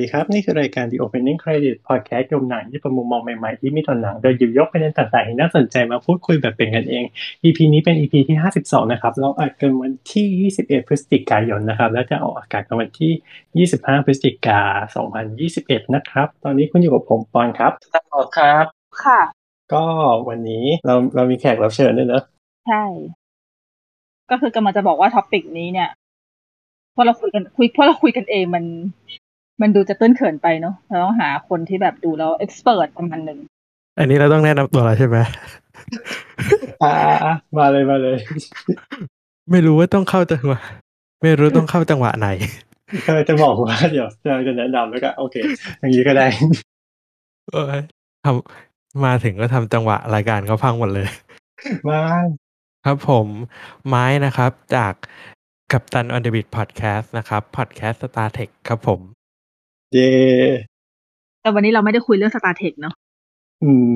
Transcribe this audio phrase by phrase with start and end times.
[0.00, 7.04] ดีครับ นี่คือรายการ The Opening Credit Podcast ยมหนังที่ประมุมมองใหม่ๆ ที่มีต่อหนัง โดยหยิบยกประเด็นต่างๆที่น่าสนใจมาพูดคุยแบบเป็นกันเอง
[7.44, 14.64] EP นี้เป็น EP ที่ 52 นะครับ เราอัดกันวันที่ 21 พฤศจิกายนนะครับ แล้วจะออกอากาศกันวันที่ 25 พฤศจิกาย
[15.36, 18.64] น 2021 นะครับ ตอนนี้คุณอยู่กับผมปอนครับตลอดครับ
[19.04, 19.20] ค่ะ
[19.72, 19.84] ก็
[20.28, 22.22] วันนี้เราเรามีแขกรับเชิญด้วยเนอะ
[22.66, 22.84] ใช่
[24.30, 25.90] ก็คือกำลังจะบอกว่าท็อปิกนี้เนี่ย
[26.94, 28.64] พอเราคุยกันคุยพอเราคุยกันเองมัน
[29.60, 33.38] มันดูจะตื้นเขินไปเนาะเราต้องหาคนที่แบบดูแล้วเอ็กซ์เพรสประมาณหนึ่ง
[33.98, 35.16] อันนี้เราต้องแนะนำตัวแล้วใช่ไหม
[36.82, 36.92] อ่า
[37.58, 38.18] มาเลยมาเลย
[39.50, 40.60] ไม่รู้ว่าต้องเข้าจังหวะ
[41.22, 42.28] ไม่รู้ต้องเข้าจังหวะไหน
[43.06, 45.36] ก็จะบอกว่าเดี๋ยวเราจะแนะนำแล้วก็โอเค
[45.78, 46.26] อย่างนี้ก็ได้
[47.52, 47.80] เอ้ย
[48.24, 51.08] ทำมาถึงก็ทำจังหวะรายการเขาพังหมดเลย
[51.88, 52.02] มา
[52.84, 53.26] ครับผม
[53.88, 54.94] ไม้นะครับจาก
[55.72, 59.00] กัปตันออนเดบิ t พอดแคสต์นะครับพอดแคสต์ Star Trek ครับผม
[59.94, 60.10] เย่
[61.40, 62.94] แต่วันนี้เราไม่ได้คุยเรื่อง Star Trek เนาะ
[63.62, 63.90] อืม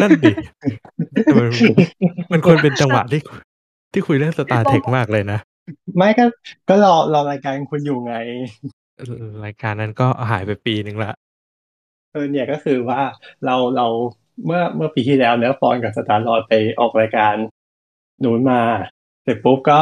[0.00, 0.32] นั่นดิ
[1.24, 1.48] แต่มัน
[2.32, 3.20] มันควรเป็นจังหวะที่
[3.92, 5.38] ที่คุยเรื่อง Star Trek มากเลยนะ
[5.96, 6.24] ไม่ก็
[6.68, 8.14] ก็รอรอรายการคุณอยู่ไง
[9.44, 11.12] รายการนั้นก็หายไปปีหนึ่งละ
[12.12, 13.00] เออเนี่ยก็คือว่า
[13.44, 13.86] เราเรา
[14.46, 17.34] เมื่อเมื่อปีที่แล้วเนื้อฟอนกับสตาร์ลอดไปออกรายการ
[18.24, 18.60] นู้นมา
[19.22, 19.80] เสร็จปุ๊บก็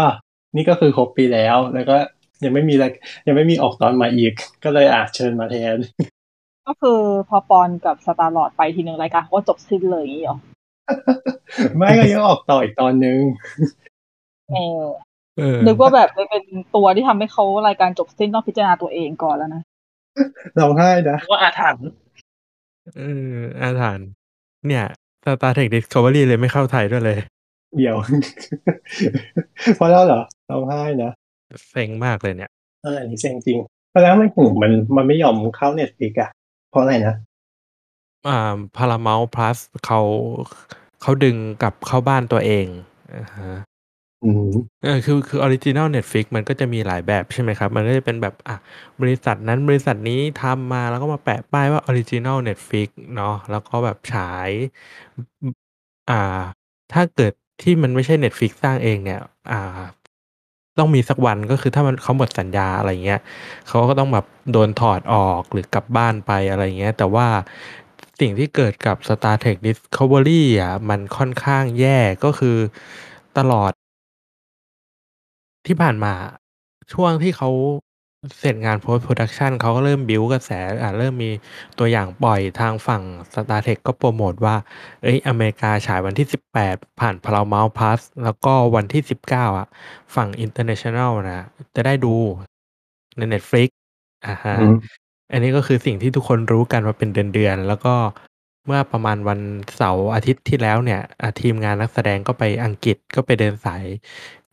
[0.57, 1.97] นี่ก็คือครบปีแล้ว แล้วก็
[2.45, 2.93] ยังไม่มีราย
[3.27, 4.33] ยังไม่มีออกตอนมาอีก
[4.65, 5.77] ก็เลยอาจเชิญมาแทน
[6.67, 10.39] ก็คือพอปอนกับสตาร์ลอดไปทีหนึ่งรายการเขาก็จบสิ้นเลยอย่างนี้หรอ
[11.77, 13.19] ไม่ก็ยังออกต่ออีกตอนนึง
[14.53, 14.83] เออ
[15.39, 16.45] เออนึกว่าแบบเป็น
[16.77, 19.63] ตัวที่ทำให้เขารายการจบสิ้นต้องพิจารณาตัวเองก่อนแล้วนะ
[20.57, 21.87] เราให้นะว่าอาถรรพ์
[22.97, 24.09] เอออาถรรพ์
[24.67, 24.85] เนี่ย
[25.25, 27.19] Star Trek Discovery เลยไม่เข้าไทยด้วยเลย
[27.77, 27.97] เดี๋ยว
[29.77, 31.11] เพราะแล้วเหรอเราให้นะ
[31.71, 32.51] เซ็งมากเลยเนี่ย
[32.83, 33.59] เอออันนี้เซ็งจริง
[33.91, 36.31] เพราะแล้วไม่ถึงมันมันไม่ยอมเข้า Netflix อะ
[36.71, 37.15] เพราะอะไรนะ
[38.29, 40.01] อ่า Paramount Plus เขา
[41.03, 42.67] เขาดึงกลับเข้าบ้านตัวเอง
[43.15, 43.53] อ่าฮะ
[44.25, 44.49] อืม
[44.83, 48.57] เออคือคือออริจิน l ลเน็ตฟิกมันก็จะมีหลายแบบใช่ไหมครับ มันก็จะเป็นแบบอะ
[49.01, 54.51] บริษัทนั้นบริษัทนี้ทำมาแล้วก็มาแปะป้ายว่าออริจิน l ลเน็ตฟิกเนาะแล้วก็แบบฉาย
[56.11, 56.15] อ่า
[56.93, 59.21] ถ้าเกิดที่มันไม่ใช่ Netflix สร้างเองเนี่ย
[59.51, 59.81] อ่า
[60.79, 63.21] ต้องมีสักวันก็คือถ้ามันเขาหมดสัญญาอะไรเงี้ย
[63.69, 67.27] เขาก็ต้องแบบโดนถอดออกหรือกลับบ้านไปอะไรเงี้ย แต่ว่า
[68.21, 72.57] สิ่งที่เกิดกับ Star Trek Discovery อะมันค่อนข้างแย่ก็คือ
[73.39, 73.73] ตลอด
[75.67, 76.15] ที่ผ่านมา
[76.93, 77.49] ช่วงที่เขา
[78.39, 80.51] เสร็จงาน post production เขาก็เริ่มบิวกระแส
[80.83, 81.31] อ่าเริ่มมี
[81.79, 84.57] ตัวอย่างปล่อยทางฝั่ง Star Trek ก็โปรโมทว่า
[85.03, 86.27] เอ้ยอเมริกาฉายวันที่
[86.63, 89.69] 18 ผ่าน Paramount Plus แล้วก็วันที่ 19 อะ
[90.15, 92.15] ฝั่ง International นะจะได้ดู
[93.17, 93.69] ใน Netflix
[94.27, 94.77] อ่าฮะอืม
[95.33, 97.95] อันนี้ก็คือสิ่งที่ทุกคนรู้กันมาเป็นเดือนๆ แล้วก็
[98.67, 99.41] เมื่อประมาณวัน
[99.77, 103.85] เสาร์อาทิตย์ที่แล้วเนี่ยอะทีมงานนักแสดงก็ไปอังกฤษก็ไปเดินสาย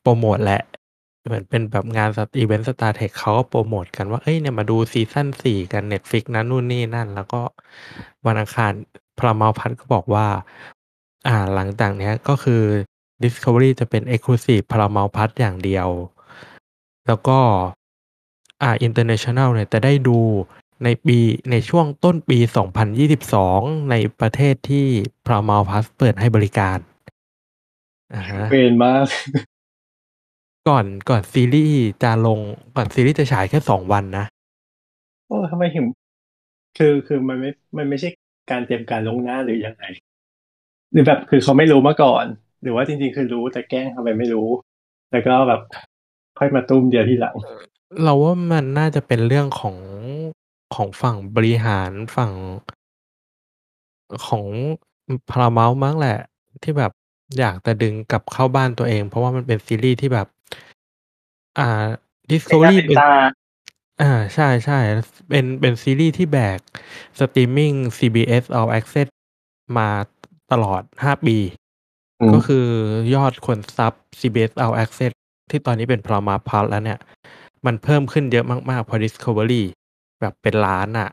[0.01, 0.61] โปรโมทแหละ
[1.25, 7.41] เหมือนเป็นแบบงานอีเวนต์ Star Trek เขาก็โปรโมทกันว่า เอ้ยเนี่ยมาดูซีซั่นสี่กัน Netflix นั้นนู่นนี่นั่น แล้วก็
[8.25, 8.72] วันอังคาร
[9.19, 10.28] Paramount ก็บอกว่า
[11.28, 12.63] อ่าหลังจากเนี้ยก็คือ
[13.23, 15.88] Discovery จะเป็น Exclusive Paramount Plus อย่างเดียว
[17.07, 17.40] แล้วก็
[18.61, 20.19] อ่า International เนี่ยจะได้ดู
[20.84, 21.17] ในปี
[21.52, 22.37] ในช่วงต้นปี
[23.14, 24.85] 2022 ในประเทศที่
[25.26, 26.78] Paramount Plus เปิดให้บริการ
[28.16, 29.05] อ่าฮะเวนมาก
[30.70, 32.40] ก่อนก่อนซีรีส์จะลง
[32.76, 34.26] ก่อนซีรีส์จะฉายแค่สองวันนะ
[35.28, 35.86] โอ้ทำไมถึง
[36.78, 38.10] คือคือมันไม่มันไม่ใช่
[38.52, 39.86] การเตรียมการลวงหน้าหรือยังไง
[40.92, 42.26] หรือแบบคือเขาไม่รู้มาก่อน
[42.62, 44.48] หรือว่าจริงๆ คือรู้แต่แกล้งทำไมไม่รู้
[45.12, 45.62] แล้วก็แบบ
[46.40, 47.36] ค่อยมาตุ้มเดียวที่หลัง
[48.04, 49.78] เราว่ามันน่าจะเป็นเรื่องของ
[50.76, 52.32] ของฝั่งบริหารฝั่ง
[54.26, 54.46] ของ
[55.29, 56.18] Paramount มั้งแหละ
[56.64, 56.92] ที่แบบ
[57.40, 60.28] อยากจะดึงกลับเข้าบ้านตัวเอง เพราะว่ามันเป็นซีรีส์ที่แบบ
[61.59, 61.67] อ่า
[62.32, 63.44] Discovery เป็นหน้าเป็นตา
[64.02, 64.79] อ่าใช่ใช่
[65.29, 66.59] เป็นเป็นซีรีส์ที่แบก
[67.20, 69.08] สตรีมมิ่ง CBS All Access
[69.78, 69.90] มา
[70.52, 71.38] ตลอด5ปี
[72.22, 72.67] อืมก็คือ
[73.16, 75.14] ยอดคนซับ CBS All Access
[75.52, 77.00] ที่ตอนนี้เป็น Paramount Plus แล้วเนี่ย
[77.66, 79.64] มันเพิ่มขึ้นเยอะมาก ๆ พอ Discovery
[80.22, 81.09] แบบเป็นล้านอะ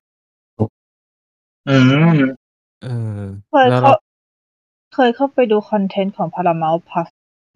[1.68, 1.76] อื
[2.12, 2.18] ม
[2.82, 2.88] เอ
[3.18, 3.20] อ
[3.50, 4.00] เคยแล้วเข้าเรา
[4.94, 7.08] เคยเข้าไปดูคอนเทนต์ของ Paramount Plus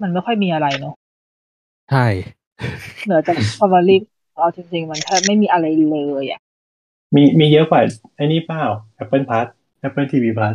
[0.03, 0.95] มันไม่ค่อยมีอะไรเนอะ
[1.91, 2.07] ใช่
[3.05, 3.97] เหนือจาก Discovery
[4.35, 6.41] เอาจริง ๆ มันแทบไม่มีอะไรเลยอะ
[7.15, 7.81] มีมีเยอะกว่า
[8.17, 8.65] ไอ้นี่เปล่า
[9.03, 9.47] Apple Plus
[9.87, 10.55] Apple TV Plus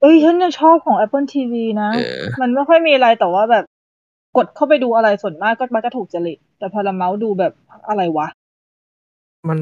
[0.00, 1.52] เอ้ยฉันยังชอบของ Apple TV
[1.82, 3.64] นะเออมันไม่ค่อยมีอะไรแต่ว่าแบบ
[4.36, 7.52] กดเข้าไปดูอะไรส่วนมากก็มักจะถูกจริต แต่ Paramount ดูแบบ
[7.88, 8.26] อะไรวะ
[9.48, 9.60] มัน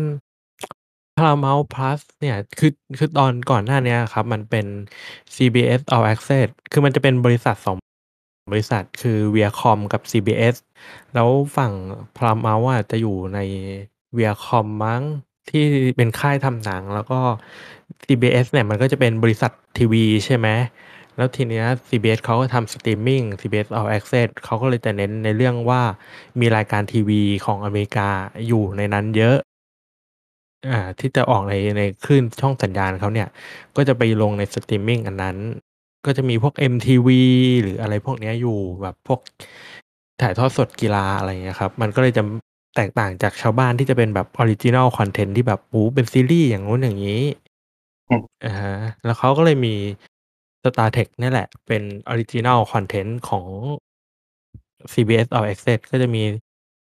[1.19, 4.67] Paramount Plus เนี่ยคือคือตอนก่อนหน้าเนี้ยครับ มันเป็น
[5.35, 7.90] CBS All Access คือมันจะเป็นบริษัท2
[8.51, 10.57] บริษัทคือ Viacom กับ CBS
[11.15, 11.73] แล้วฝั่ง
[12.17, 13.39] Paramount อะจะอยู่ใน
[14.17, 15.03] Viacom มั้ง
[15.51, 15.65] ที่
[15.97, 17.21] เป็นค่ายทำหนัง แล้วก็
[18.07, 20.49] CBS เนี่ยมันก็จะเป็นบริษัททีวีใช่ไหม
[21.17, 25.83] แล้วทีเนี้ย CBS เขาก็ทำสตรีมมิ่ง CBS All Access เขาก็เลยจะเน้นในเรื่องว่า
[26.41, 28.09] มีรายการทีวีของอเมริกา
[28.47, 29.39] อยู่ในนั้นเยอะ
[30.69, 33.29] อ่าที่จะออกในในคลื่นช่องสัญญาณเขาเนี่ย
[33.77, 35.37] ก็จะไปลงในสตรีมมิ่งอันนั้น
[36.05, 37.09] ก็จะมีพวก MTV
[37.63, 39.21] หรืออะไรพวกเนี้ยอยู่แบบพวก
[40.21, 42.23] ถ่ายทอดสดกีฬาอะไรอย่างเงี้ยครับ มันก็เลยจะ
[42.77, 47.23] แตกต่างจากชาวบ้านที่จะเป็นแบบ Original Content ที่แบบโอ้โฮเป็นซีรีส์อย่างนู้นอย่างงี้
[48.09, 48.75] อืมอะฮะ
[49.05, 49.75] แล้วเขาก็เลยมี
[50.65, 51.83] Star Trek เนี่ยแหละ เป็น
[52.13, 53.47] Original Content ของ
[54.93, 56.23] CBS All Access ก็จะมี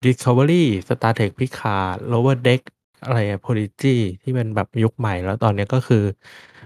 [0.05, 2.61] Discovery Star Trek Picard Lower Deck
[3.05, 6.03] อะไรอะ Prodigy ที่เป็นแบบยุคใหม่แล้วตอนเนี้ยก็คือ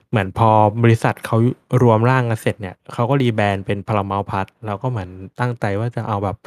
[0.10, 0.50] เหมือนพอ
[0.84, 1.38] บริษัทเขา
[1.82, 6.38] รวมร่างกันเสร็จเนี่ยเขาก็ rebrand เป็น Paramount Plus แล้วก็เหมือนตั้งใจว่าจะเอาแบบ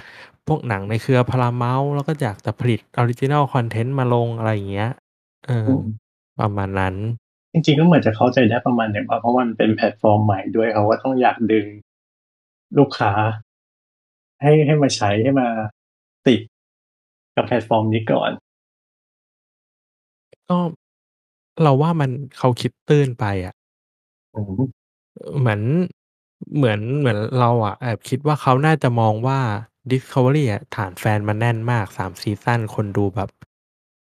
[0.46, 4.90] พวกหนังในเครือ Paramount แล้วก็อยากจะผลิต Original Content มาลงอะไรอย่างเงี้ย
[5.46, 5.84] เอออืม
[6.40, 6.94] ประมาณนั้น
[7.52, 11.66] จริง ๆ ก็เหมือนจะเข้าใจได้ประมาณหนึ่งว่าเพราะว่ามันเป็นแพลตฟอร์มใหม่ด้วยเขาก็ต้องอยากดึง
[12.78, 13.12] ลูกค้า
[14.42, 15.48] ให้ให้มาใช้ให้มา
[16.26, 16.40] ติด
[17.36, 18.30] กับแพลตฟอร์มนี้ก่อน
[20.50, 20.58] ก็
[21.62, 23.54] เราว่ามัน เขาคิดตื้นไปอะ
[24.34, 24.60] อืม
[25.40, 25.62] เหมือน
[26.56, 29.40] เหมือน เหมือนเราอะแอบคิดว่า เขาน่าจะมองว่า
[29.92, 33.30] Discovery อะ ฐานแฟนมันแน่นมาก 3 ซีซัน คนดูแบบ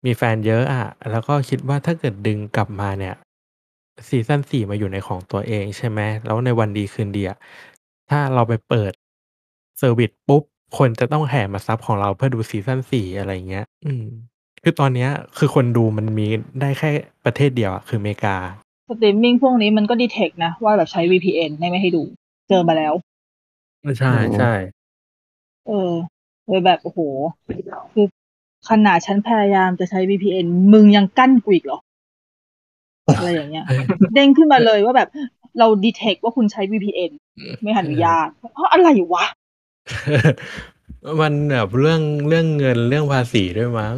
[0.06, 3.16] มีแฟนเยอะอะ แล้วก็คิดว่า ถ้าเกิดดึงกลับมาเนี่ย
[4.10, 7.38] ซีซัน 4 มาอยู่ในของตัวเอง ใช่ไหม แล้วในวันดีคืนดีอะ
[8.10, 8.94] ถ้าเราไปเปิด
[9.78, 10.44] service ปุ๊บ
[10.78, 14.06] คนจะต้องแห่มา sub ของเราเพื่อดูซีซัน 4 อะไรอย่างเงี้ย อืม
[14.64, 16.28] คือตอนเนี้ยคือคนดูมันมี
[16.62, 16.90] ได้แค่
[17.26, 18.36] ประเทศเดียวอะคืออเมริกา
[18.90, 22.04] สตรีมมิงพวกนี้มันก็ detect นะ ว่าแบบใช้ VPN ให้ไม่ให้ดู
[22.50, 22.94] เจอมาแล้ว
[23.82, 24.54] เออใช่อืมใช่
[25.68, 25.92] เออ
[26.48, 27.00] เลยแบบ โอ้โฮ
[27.94, 28.06] คือ
[28.70, 31.80] ขนาดฉันพยายามจะใช้ VPN มึงยังกั้นกูอีกเหรอ?
[33.18, 33.84] อะไรอย่างเงี้ยเออ
[34.14, 35.10] เด้งขึ้นมาเลยว่าแบบ
[35.60, 39.26] เรา detect ว่าคุณใช้ VPN อืมไม่อนุเออญาตเพราะอะไรวะ?
[41.22, 43.98] มันแบบเรื่องเรื่องเงินเรื่องภาษีด้วยมั้ง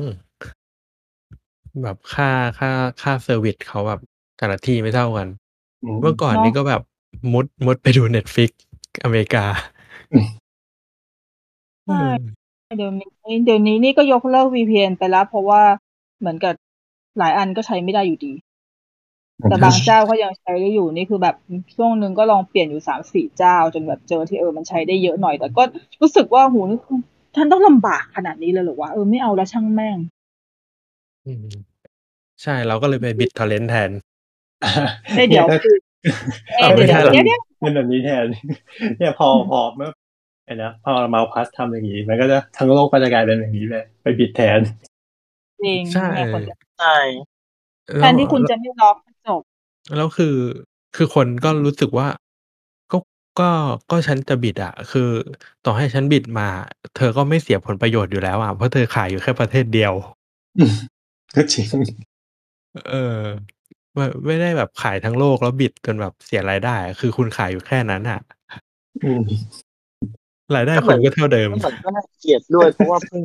[1.84, 2.30] แบบค่า
[2.60, 2.70] ค่า
[3.02, 4.00] ค่า service เขาแบบ
[4.38, 5.28] แต่ละที่ไม่เท่ากัน
[5.82, 6.82] อืมเมื่อก่อนเนาะนี่ก็แบบ
[7.34, 8.52] มุดมุดไปดู Netflix
[9.04, 9.46] อเมริกา
[10.12, 10.26] อืม
[11.86, 13.08] เอใช่อเดี๋ยวนี้
[13.46, 15.64] เดี๋ยวนี้นี่ก็ยกเลิก VPN ไปแล้ว เพราะว่า
[16.20, 16.54] เหมือนกับ
[17.18, 18.34] หลายอันก็ใช้ไม่ได้อยู่ดี
[19.42, 25.64] อืแต่มบางเจ้าก็ยังใช้ได้อยู่นี่คือแบบอืมช่วงหนึ่งก็ลองเปลี่ยนอยู่3-4เจ้า จนแบบเจอที่เออมันใช้ได้เยอะหน่อย แต่ก็
[26.02, 27.00] รู้สึกว่าโอ้โฮนี่คือ
[27.36, 28.90] ฉันต้องลำบากขนาดนี้เลยเหรอวะ?
[28.94, 29.98] เออไม่เอาแล้วช่างแม่ง
[31.26, 31.46] อืม
[32.44, 33.92] ใช่ เราก็เลยไป BitTorrent แทน
[35.14, 35.76] เฮ้ยเเดี๋ยวนี่ยก็คือ
[36.56, 37.12] เอ๊อ้าวไม่เดี๋ใช่ยวเหรอ?
[37.12, 37.26] เดี๋ยว
[37.62, 38.26] เป็นแบบนี้แทน
[38.98, 39.92] เนี่ยพอพอเมื่อ
[40.46, 44.60] ไอ้นะ Paramount Plus ทำอย่างงี้ มันก็จะทั้งโลกก็จะกลายเป็นอย่างงี้ไปไปบิดแทน
[45.64, 46.98] จริงใช่ เนี่ยควรจะใช่
[48.00, 49.42] แทแล้วนที่คุณแล้วจะไม่ล็อกก็จบ
[49.96, 50.36] แล้วคือ
[50.96, 52.08] คือคนก็รู้สึกว่า
[52.92, 52.98] ก็
[53.40, 53.50] ก็
[53.92, 55.10] ก็ฉันจะบิดอะคือ
[55.66, 56.48] ต่อให้ฉันบิดมา
[56.96, 59.94] เธอก็ไม่เสียผลประโยชน์อยู่แล้วอะเพราะเธอขายอยู่แค่ประเทศเดียว
[60.58, 60.91] อืม
[61.36, 61.66] ก็จริง
[62.90, 63.24] เออ
[63.96, 68.20] ไม่ไม่ได้แบบขายทั้งโลกแล้วบิดจนแบบเสียรายได้อะคือคุณขายอยู่แค่นั้นน่ะ
[69.04, 69.22] อืม
[70.56, 73.22] รายได้ก็เหคุมือณนก็เท่าเดิมก็เหมือนก็น่าเกลียดด้วยเพราะว่าเพิ่ง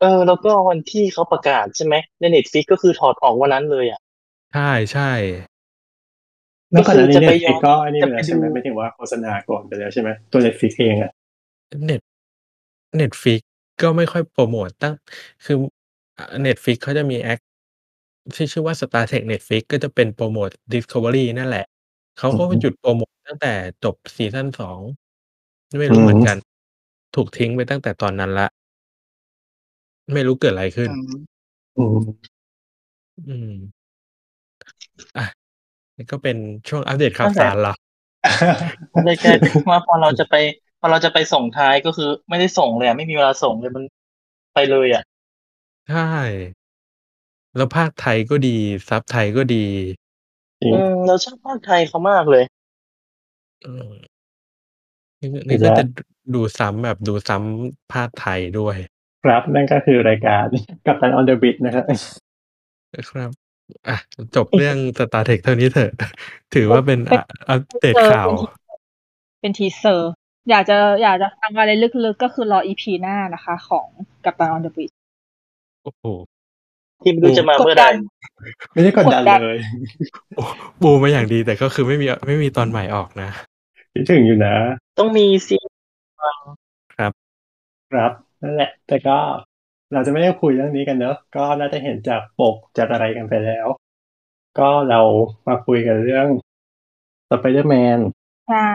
[0.00, 4.00] เออ แล้วก็วันที่เขาประกาศใช่ไหมใน Netflix ก็คือถอดออกวันนั้นเลยอะ
[4.52, 11.10] ใช่ๆแล้ก็วก่อคืนหอน้านี้จะไป Netflix ย้อนก็ไอ้นี่จะไปไปแล้วใช่ดูไหมหมายถึงว่าโฆษณาก่อนไปแล้วใช่ไหมตัว Netflix เองอะ?
[11.88, 12.00] Net
[13.00, 13.40] Netflix
[13.82, 14.94] ก็ไม่ค่อยโพรโมตตั้ง
[15.44, 15.56] คือ
[16.18, 17.38] อ่า Netflix เขาจะมีแอ็ก
[18.36, 21.64] ที่ชื่อว่า Star Trek Netflix ก็จะเป็นโพรโมต Discovery นั่นแหละ
[22.18, 23.52] เขาอืก็อฮึ หยุดโพรโมตตั้งแต่
[23.84, 24.82] จบซีซัน 2
[25.80, 26.36] ไม่อืรู้เหมือนมกัน
[27.14, 28.50] ถูกทิ้งไปตั้งแต่ตอนนั้นแล้ว
[30.12, 31.02] ไม่รู้เกิดอะไรขึ้นอืม
[31.76, 31.98] อืม
[33.26, 33.52] อืม
[35.16, 35.26] อะ
[35.94, 36.36] งนี่ก็เป็น
[36.68, 37.74] ช่วงอัปเดตข่าวสารเหรอ
[39.04, 40.34] เลยกลายเป็นว่า พอเราจะไป
[40.80, 43.84] พอเราจะไปส่งท้าย ก็คือไม่ได้ส่งเลยอะ ไม่มีเวลาส่งเลย มัน
[44.54, 45.02] ไปเลยอะ
[45.88, 46.02] ใช่
[47.56, 48.56] แล้วพากย์ไทยก็ดี
[48.88, 49.64] ซับไทยก็ดี
[50.60, 52.44] จริงอืมเราชอบพากย์ไทยเขามากเลย
[53.64, 53.92] อืม
[55.20, 55.84] นี่นี่ก็จะ
[56.34, 58.76] ดูซ้ำ แบบดูซ้ำพากย์ไทยด้วย
[59.24, 60.46] ครับ นั่นก็คือรายการ
[60.86, 61.84] Captain on the Bridgeนะครับ
[63.10, 63.30] ครับ
[63.88, 63.96] อะ
[64.36, 65.92] จบเรื่อง Star Trek เท่านี้เถอะ
[66.54, 68.28] ถือว่าเป็นอะอัปเดตข่าว
[69.40, 70.12] เป็น teaser
[70.50, 71.70] อยากจะ อยากจะฟังอะไร
[72.04, 73.86] ลึก ๆ ก็คือรอ EP หน้านะคะของ
[74.24, 74.84] Captain on the Bridge
[75.84, 76.04] โอ้โห
[77.02, 77.84] ที่ไม่รู้จะมาเมื่อใด
[78.72, 79.58] ไม่ได้กดดันเลย
[80.82, 83.28] ปูมาอย่างดีแต่ก็คือไม่มีไม่มีตอนใหม่ออกนะ
[83.92, 84.54] คิดถึงอยู่นะ
[84.98, 85.56] ต้องมีสิ
[86.96, 87.12] ครับ
[87.92, 88.12] ครับ
[88.42, 89.18] นั่นแหละ แต่ก็
[89.92, 93.66] เราจะไม่ได้คุยเรื่องนี้กันเนอะ ก็น่าจะเห็นจากปกจากอะไรกันไปแล้ว
[94.58, 95.00] ก็เรา
[95.46, 96.28] มาคุยกันเรื่อง
[97.30, 97.98] สไปเดอร์แมน
[98.48, 98.70] ใช่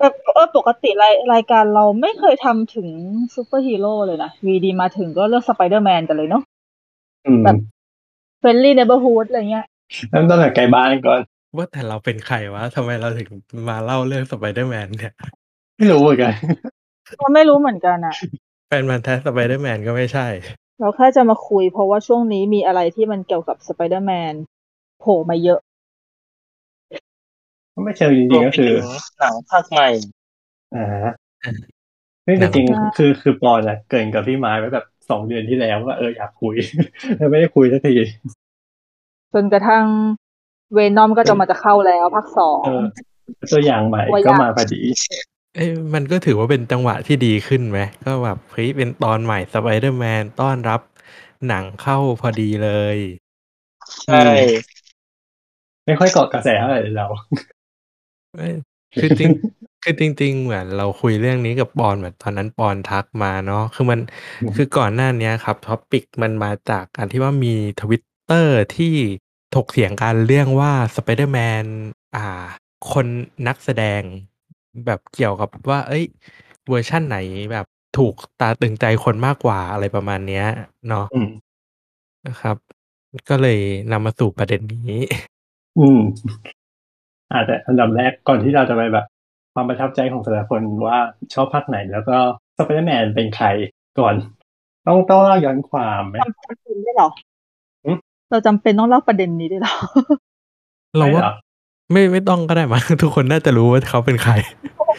[0.00, 2.88] แต่เออปกติรายรายการเราไม่เคยทำถึง
[3.34, 6.42] ซูเปอร์ฮีโร่เลยนะอยู่ดีๆมาถึงก็เลือกสไปเดอร์แมนกันเลยเนาะ
[7.26, 7.56] อืมแบบ
[8.38, 9.66] friendly neighborhood อะไรเงี้ย
[10.10, 11.20] เริ่มต้นจากใกล้บ้านก่อน
[11.56, 13.28] ว่าแต่เราเป็นใครวะทำไมเราถึง
[13.68, 15.14] มาเล่าเรื่องสไปเดอร์แมนเนี่ย
[15.76, 16.32] ไม่รู้เหมือนกัน
[17.20, 18.14] ก็ไม่รู้เหมือนกันอะ
[18.68, 20.26] แฟนพันธุ์แท้สไปเดอร์แมนก็ไม่ใช่
[20.80, 24.34] เราแค่จะมาคุยเพราะว่าช่วงนี้มีอะไรที่มันเกี่ยวกับสไปเดอร์แมน
[25.00, 25.60] โผล่มาเยอะ
[27.84, 28.72] ไม่เชิงจริงๆก็คือ
[29.18, 29.88] หนังภาคใหม่
[30.74, 30.86] อ่า
[32.26, 36.54] ซึ่งจริงๆคือคือปอนอะเกริ่นกับพี่ไม้ไว้แบบสองเดือนที่แล้วว่าเอออยากคุย
[37.16, 37.94] แล้วไม่ได้คุยสักที
[39.32, 39.84] จนกระทั่ง
[40.74, 42.84] เวนอมก็จะมาจะเข้าแล้วภาคสองเออ
[43.52, 44.80] ตัวอย่างใหม่ตัวอย่างก็มาพอดี
[45.56, 50.80] เอ้ยมันก็ถือว่าเป็นจังหวะที่ดีขึ้นไหมก็แบบเฮ้ยเป็นตอนใหม่สไปเดอร์แมนต้อนรับ
[51.48, 52.98] หนังเข้าพอดีเลย
[54.04, 54.22] ใช่
[55.86, 57.59] ไม่ค่อยเกาะกระแสเท่าไหร่เลยเราเอ้ย
[59.00, 59.30] คือจริง
[59.82, 64.00] คือจริง ๆ เหมือนเราคุยเรื่องนี้กับปอนแบบตอนนั้นปอนทักมาเนาะคือมัน
[64.42, 68.94] อืมคือก่อนหน้าเนี้ยครับ topic มันมาจากการที่ว่ามีทวิตเตอร์ที่
[69.54, 71.64] ถกเถียงกันเรื่องว่าสไปเดอร์แมน
[72.16, 72.46] อ่า
[72.92, 73.06] คน
[73.46, 74.02] นักแสดง
[74.86, 76.04] แบบเกี่ยวกับว่า เอ้ย
[76.68, 77.18] เวอร์ชั่นไหน
[77.52, 77.66] แบบ
[77.98, 80.46] ถูกตาตรึงใจคนมากกว่าอะไรประมาณเนี้ย
[80.88, 81.30] เนาะอืม
[82.26, 82.56] นะครับ
[83.28, 83.58] ก็เลย
[83.92, 85.00] นำมาสู่ประเด็นนี้
[85.78, 86.00] อืม
[87.32, 89.06] อาจจะอันดับแรกก่อนที่เราจะไปแบบ
[89.54, 90.98] ความประทับใจของแต่ละคนว่า
[91.34, 92.16] ชอบภาคไหน แล้วก็
[92.58, 93.46] สไปเดอร์แมนเป็นใคร
[93.98, 94.14] ก่อน
[94.86, 97.08] ต้องต้องเล่าย้อนความไหมจำเป็นได้เหรอ
[97.84, 97.96] หืม
[98.30, 99.74] เราจำเป็นต้องเล่าประเด็นนี้ด้วยเหรอ
[100.98, 101.34] เราว่าไม่หรอ
[101.92, 104.32] ไม่ไม่ต้องก็ได้มั้งทุกคนน่าจะรู้ว่าเขาเป็นใคร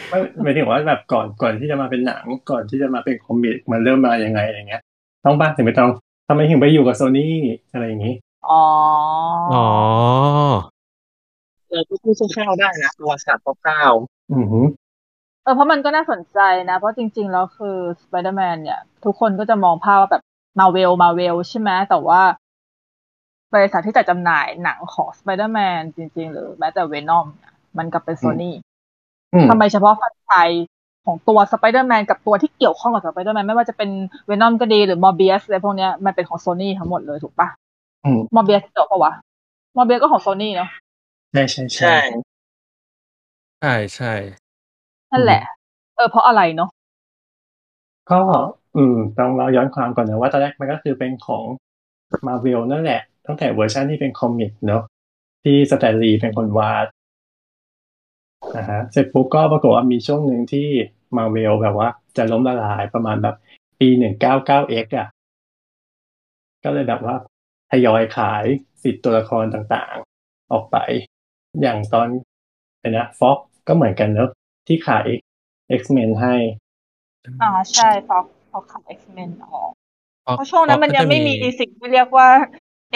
[0.08, 4.82] ไม่หมายถึงว่าแบบก่อนก่อนที่จะมาเป็นหนังก่อนที่จะมาเป็นคอมิกมันเริ่มมายังไงอะไรเงี้ย
[5.24, 5.90] ต้องบ้างถึงไม่ต้อง
[6.28, 7.34] ทำไมถึงไปอยู่กับโซนี่
[7.72, 8.14] อะไรอย่างนี้
[8.48, 8.62] อ๋อ
[9.54, 9.66] อ๋อ
[11.72, 13.92] เราก็พูดคร่าวๆได้นะประวัติศาสตร์คร่าว
[14.32, 14.66] อือหือ
[15.42, 16.38] เออเพราะมันก็น่าสนใจ
[16.70, 20.22] นะ เพราะจริงๆแล้วคือสไปเดอร์แมนเนี่ย ทุกคนก็จะมองภาพว่าแบบ
[20.58, 22.20] มาร์เวลมาร์เวลใช่ไหมแต่ว่า
[23.54, 27.26] บริษัทที่จัดจำหน่ายหนังของสไปเดอร์แมนจริง ๆ หรือแม้แต่เวนอม
[27.78, 28.56] มันกลับเป็นโซนี่
[29.34, 30.64] อืมทำไมเฉพาะแฟรนไชส์
[31.06, 33.90] ของตัวสไปเดอร์แมนกับตัวที่เกี่ยวข้องกับสไปเดอร์แมนไม่ว่าจะเป็น
[34.26, 37.48] เวนอมก็ดีหรือมอร์เบียสอะไรพวกเนี้ยมันเป็นของโซนี่ทั้งหมดเลยถูกปะ
[38.04, 39.12] อืมมอร์เบียสเกี่ยวปะวะ
[39.76, 40.70] มอร์เบียสก็ของโซนี่เนาะ
[41.32, 41.98] ใช่ใช่ๆใช่ใช่
[43.62, 44.08] ใช่ใช่
[45.12, 45.42] นั่นแหละ
[45.96, 46.70] เออเพราะอะไรเนาะ
[48.10, 48.20] ก็
[48.76, 51.44] อืมต้องเราย้อนความก่อนนะว่าตอนแรกมันก็คือเป็นของ
[52.26, 54.82] มาร์เวลนั่นแหละ ตั้งแต่เวอร์ชันที่เป็น comic เนอะ
[55.44, 56.86] ที่สแตนลีย์เป็นคนวาด
[58.56, 60.68] นะฮะเสร็จปุ๊บก็ปรากฏว่ามีช่วงหนึ่งที่
[61.16, 63.36] มาร์เวลแบบว่า จะล้มละลายประมาณแบบ
[63.80, 65.08] ปีหนึ่งเก้าเก้า X อะ
[66.64, 67.14] ก็เลยแบบว่า
[67.70, 68.44] ทยอยขาย
[68.82, 70.76] สิทธิ์ตัวละครต่างๆ ออกไป
[71.60, 72.08] อย่างตอน
[72.80, 74.30] เป็นนะฟ็อกก็เหมือนกันเนอะ
[74.66, 75.06] ที่ขาย
[75.80, 76.34] X-Men ให้
[77.42, 79.70] อ่าใช่ฟอกฟอกขับ X-Men ออก
[80.22, 82.28] เพราะเพราะช่วงนั้นมันยังไม่มีก็จะสิ่งที่เรียกว่า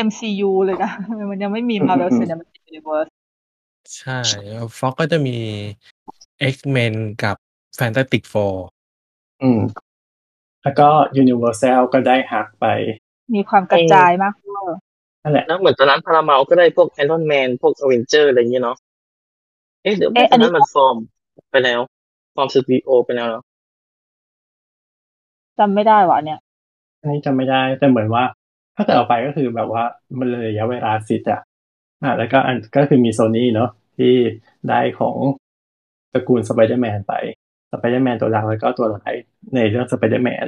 [0.08, 0.92] MCU เลยนะ
[1.30, 3.10] มันยังไม่มี Marvel อืม Cinematic Universe
[3.96, 4.18] ใช่
[4.78, 5.36] ฟ็อกก็จะมี
[6.52, 6.94] X-Men
[7.24, 7.36] กับ
[7.78, 8.56] Fantastic Four
[9.42, 9.60] อืม
[10.62, 10.88] แล้วก็
[11.22, 12.66] Universal ก็ได้ฮัลค์ไป
[13.34, 14.78] มีความกระจายมากเวอร์
[15.26, 18.76] นั่นแหละแล้วเหมือนตอนนั้นพาราเมาต์ก็ได้พวกไอรอนแมนพวกอเวนเจอร์อะไรอย่างเงี้ยเนาะ
[19.82, 20.96] เอ๊ะเดี๋ยวไม่ตอนนั้นมันฟอร์ม
[21.50, 21.80] ไปแล้ว
[22.34, 23.42] ฟอร์มสตูดิโอไปแล้วเนาะ
[25.58, 26.38] จำไม่ได้ว่ะเนี่ย
[27.00, 28.24] อันนี้จำไม่ได้แต่เหมือนว่า
[28.76, 29.84] ถ้าเกิดเอาไปก็คือแบบว่า
[30.18, 31.40] มันเลยระยะเวลาสิทธิ์อะ
[32.02, 34.14] อ่าแล้วก็อันก็คือมีโซนี่เนาะที่
[34.68, 35.16] ได้ของ
[36.12, 37.12] ตระกูลสไปเดอร์แมนไป
[37.72, 39.14] สไปเดอร์แมนตัวหลักแล้วก็ตัวร้าย
[39.54, 40.46] ในเรื่องสไปเดอร์แมน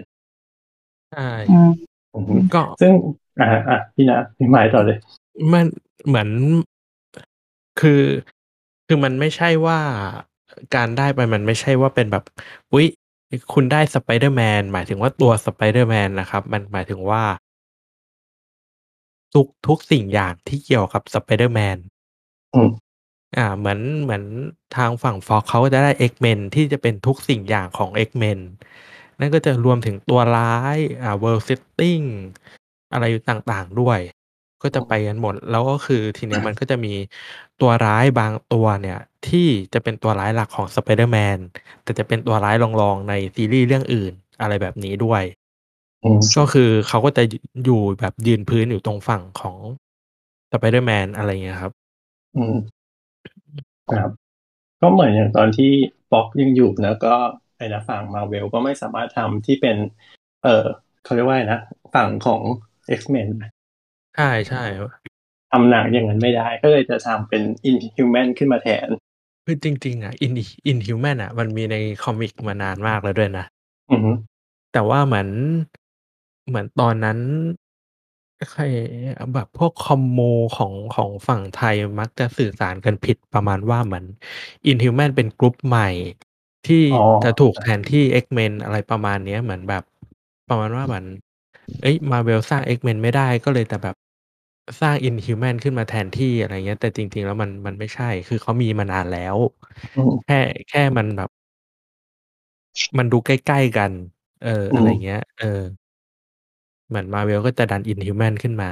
[1.11, 1.88] ใช่อือฮึ
[2.55, 2.93] ก็ซึ่ง
[3.41, 4.99] อ่าอะพี่นะพี่ไม้ต่อเลย
[5.53, 5.65] มัน
[6.07, 6.29] เหมือน
[7.81, 8.03] คือ
[8.87, 9.79] คือมันไม่ใช่ว่า
[10.77, 12.25] การได้ไปมันไม่ใช่ว่าเป็นแบบ
[12.73, 12.87] อุ๊ย
[13.53, 17.23] คุณได้ Spider-Man หมายถึงว่าตัว Spider-Man นะครับ มันหมายถึงว่า
[19.35, 21.79] ทุกทุกสิ่งอย่างที่เกี่ยวกับ Spider-Man
[22.55, 22.71] อืม
[23.37, 24.25] อ่า เหมือนเหมือน
[24.77, 28.59] ทางฝั่ง Fox เขาก็จะได้ X-Men ที่จะเป็นทุกสิ่งอย่างของ X-Men นั่
[29.27, 32.05] นก็จะรวมถึงตัวร้ายอ่า World Setting
[32.93, 34.01] อะไรต่างๆด้วย
[34.63, 36.93] ก็จะไปกันหมด แล้วก็คือทีเนี้ยมันก็จะมี
[37.61, 38.99] ตัวร้ายบางตัวเนี่ย
[39.29, 41.39] ที่จะเป็นตัวร้ายหลักของ Spider-Man
[41.83, 45.23] แต่จะเป็นตัวร้ายรองๆในซีรีส์เรื่องอื่นอะไรแบบนี้ด้วย
[46.05, 47.35] อืมก็คือเขาก็จะย
[47.65, 49.57] อยู่แบบยืนพื้นอยู่ตรงฝั่งของ
[50.53, 51.73] Spider-Man อะไรเงี้ยครับ
[52.37, 52.57] อืม
[53.93, 54.11] ครับ
[54.81, 55.73] ก็เหมือนอย่างตอนที่
[56.11, 57.15] Fox ยังอยู่แล้วก็
[57.59, 59.77] ไอ้นะฝั่ง Marvel ก็ไม่สามารถทำที่เป็น
[60.43, 60.65] เอ่อ
[61.05, 61.61] เขาเรียกว่าไรนะ
[61.95, 62.43] ฝั่งของ
[62.99, 63.29] X-Men
[64.17, 68.89] ใช่ๆทำหนังอย่างนั้นไม่ได้ ก็เลยจะทำเป็น Inhuman ขึ้นมาแทน
[69.45, 70.33] คือจริง ๆอะ In
[70.73, 73.45] Inhuman อะมันมีในคอมิกมานานมากแล้วด้วยนะ
[73.91, 74.11] อือฮึ
[74.73, 75.29] แต่ว่าเหมือน
[76.49, 77.19] เหมือนตอนนั้น
[78.53, 78.63] ใคร
[79.35, 80.21] แบบพวกคอมโม
[80.57, 84.05] ของของฝั่งไทยมักจะสื่อสารกันผิดประมาณว่าเหมือน
[84.71, 85.89] Inhuman เป็นกรุ๊ปใหม่
[86.67, 89.83] ที่อ๋อจะถูกแทนที่ X-Men อะไรประมาณเนี้ยเหมือนแบบ
[90.49, 91.05] ประมาณว่าเหมือน
[91.83, 93.97] เฮ้ย Marvel สร้าง X-Men ไม่ได้ก็เลยแต่แบบ
[94.81, 99.37] สร้าง Inhuman ขึ้นมาแทนที่อะไรเงี้ย แต่จริง ๆ แล้วมันมันไม่ใช่ คือเขามีมานานแล้ว
[99.97, 101.31] อืมแค่แค่มันแบบ
[102.99, 103.93] มันดูใกล้ ๆ กัน
[104.45, 105.61] เอออือะไรมเงี้ย เออ
[106.89, 108.71] เหมือน Marvel ก็จะดัน Inhuman ขึ้นมา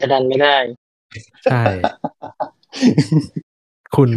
[0.00, 0.56] จะดันไม่ได้
[1.46, 1.62] ใช่
[3.96, 4.10] คุณ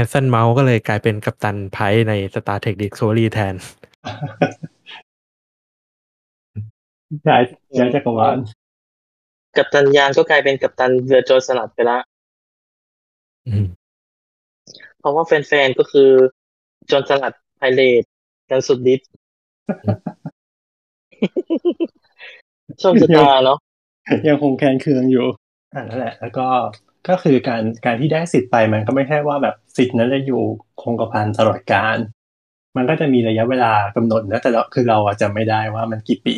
[0.00, 3.54] Anson Mount ก็เลยกลายเป็นกัปตันไพร์ทใน Star Trek Discovery แทน
[7.28, 8.36] ย้ายอืย้ายมจักรวาล
[9.56, 12.02] กัปตันยานก็กลายเป็นกัปตันเรือโจรสลัดไปแล้ว
[13.46, 13.66] อืม
[14.98, 16.10] เพราะว่าแฟนๆ ก็คือ
[16.86, 18.06] โจรสลัด Pirate
[18.50, 19.08] กันสุดฤทธิ์
[22.80, 23.58] โชคชะยังตาเนาะ
[24.28, 25.26] ยังคงแค้นเคืองอยู่
[25.74, 26.46] อานั่นแหละ แล้วก็
[27.08, 30.42] ก็คือการการที่ได้สิทธิ์ไปมันก็ไม่ใช่ว่าแบบสิทธิ์นั้นจะอยู่
[30.82, 31.98] คงกระพันตลอดกาล
[32.76, 36.34] มันก็จะมีระยะเวลากำหนดนะแต่เราคือเราอะจำไม่ได้ว่ามันกี่ปี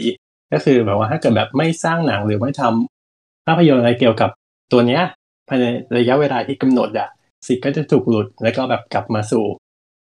[0.52, 4.30] ก็คือแบบว่าถ้าเกิดแบบไม่สร้างหนังหรือไม่ทำภาพยนตร์อะไรเกี่ยวกับ
[4.72, 5.02] ตัวเนี้ย
[5.48, 5.64] ภายใน
[5.98, 7.08] ระยะเวลาที่กำหนดอะ
[7.46, 9.44] สิทธิ์ก็จะถูกหลุดแล้วก็แบบกลับมาสู่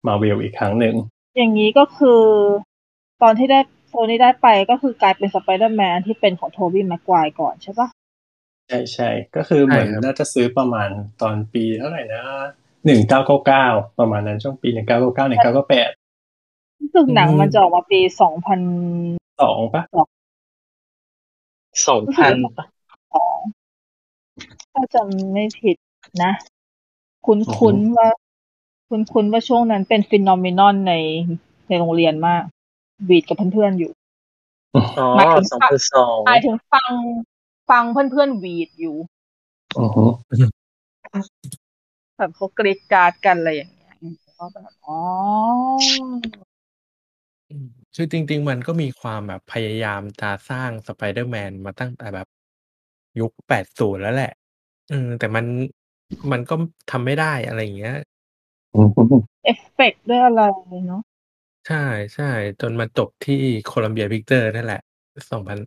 [0.06, 0.94] Marvel อีกครั้งหนึ่ง
[1.36, 2.22] อย่างงี้ก็คือ
[3.22, 3.60] ตอนที่ได้
[3.92, 7.82] Sony ได้ไปก็คือกลายเป็น Spider-Man ที่เป็นของ Tobey Maguire ก่อนใช่เป
[8.70, 8.80] ล่า?
[8.94, 10.90] ใช่ๆก็คือใชเหม่ือนครับน่าจะซื้อประมาณ
[11.22, 12.24] ตอนปีเท่าไรนะ
[12.86, 15.90] 1999ประมาณนั้นช่วงปี1999-1998
[16.80, 18.60] รู้สึกอืหนังมันมจะออกมาปี2000
[19.40, 19.84] 2เปล่า?
[21.86, 22.66] สองรู้พัสึนกว่า
[23.12, 23.40] 2
[24.72, 25.76] ถ้าจำไม่ผิด
[26.22, 26.32] นะ
[27.26, 28.08] คุอือฮึ้นๆว่า
[28.88, 30.92] คุ้นๆว่าช่วงนั้นเป็น phenomenon ใน
[31.68, 32.42] ในโรงเรียนมาก
[33.06, 33.92] หวีดกับเพื่อนๆอยู่
[34.74, 36.92] อ๋อหมายถึงสองฟังพันสองหมายถึงฟัง
[37.70, 38.96] ฟังเพื่อนๆหวีดอยู่
[39.78, 40.04] อือฮึ
[42.16, 44.98] แบบเขากรี๊ดกราดกันอะไรอย่างเงี้ยอืมก็แบบอ๋อ
[47.50, 52.26] อืมคือจริง ๆ มันก็มีความแบบพยายามจะสร้าง Spider-Man มาตั้งแต่แบบ
[53.20, 54.32] ยุค80แล้วแหละ
[54.90, 55.46] เออแต่มัน
[56.32, 56.54] มันก็
[56.90, 57.96] ทำไม่ได้อะไรอย่างเงี้ย
[58.74, 60.42] อือฮึเอฟเฟกต์ด้วยอะไร
[60.88, 61.02] เนาะ
[61.66, 64.80] ใช่ๆจนมาจบที่ Columbia Pictures นั่นแหละ
[65.30, 65.58] 2000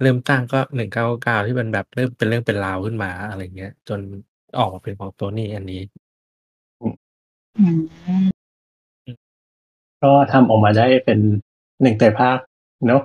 [0.00, 4.00] เริ่มตั้งก็ 1999 ที่มันแบบเริ่มเป็นเรื่องเป็นราวขึ้นมาอะไรอย่างเงี้ย จน
[4.58, 5.80] ออกมาเป็นของ Sony อันนี้
[6.80, 6.94] อืม
[7.58, 8.26] อืมอืม
[10.02, 11.18] ก็ทำออกมาได้เป็น
[11.82, 12.38] 1ไตรภาค
[12.86, 13.02] เนาะ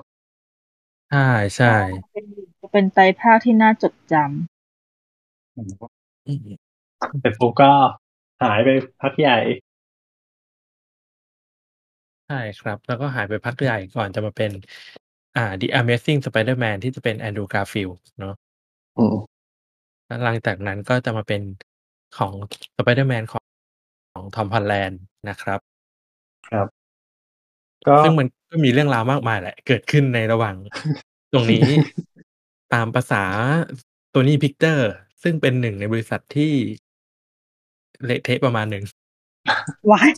[1.09, 1.19] ใช่
[1.55, 2.25] ใช่ๆเป็น
[2.71, 5.85] เป็นไตรภาคที่น่าจดจำอือฮึ
[6.27, 6.47] อืม
[7.21, 7.71] เสร็จปุ๊บก็
[8.43, 8.69] หายไป
[9.01, 9.37] พักใหญ่
[12.27, 14.51] ใช่ครับ แล้วก็หายไปพักใหญ่ก่อนจะมาเป็น
[15.37, 18.33] อ่า The Amazing Spider-Man ที่จะเป็น Andrew Garfield เนาะ
[18.97, 19.15] อืม
[20.05, 21.41] แล้วหลังจากนั้นก็จะมาเป็น
[22.17, 22.33] ของ
[22.77, 23.43] Spider-Man ของ
[24.13, 24.95] ของ Tom Holland
[25.29, 25.59] นะครับ
[26.47, 26.67] ครับ
[27.87, 30.55] ก็ซึ่งมันก็มีเรื่องราวมากมายแหละ เกิดขึ้นในระหว่าง
[31.33, 31.65] ตรงนี้
[32.73, 33.23] ตามประสา
[34.13, 34.87] Sony Pictures
[35.23, 36.53] ซึ่งเป็นหนึ่งในบริษัทที่
[38.05, 38.83] เละเทะประมาณหนึ่ง
[39.91, 40.09] ว้าย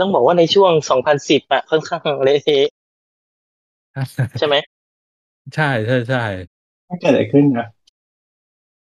[0.00, 0.72] ต้องบอกว่าในช่วง
[1.10, 2.68] 2010อะค่อนข้างเละเทะ
[4.38, 4.56] ใช่ไหม?
[5.54, 7.66] ใช่ๆๆมันเกิดอะไรขึ้นนะ?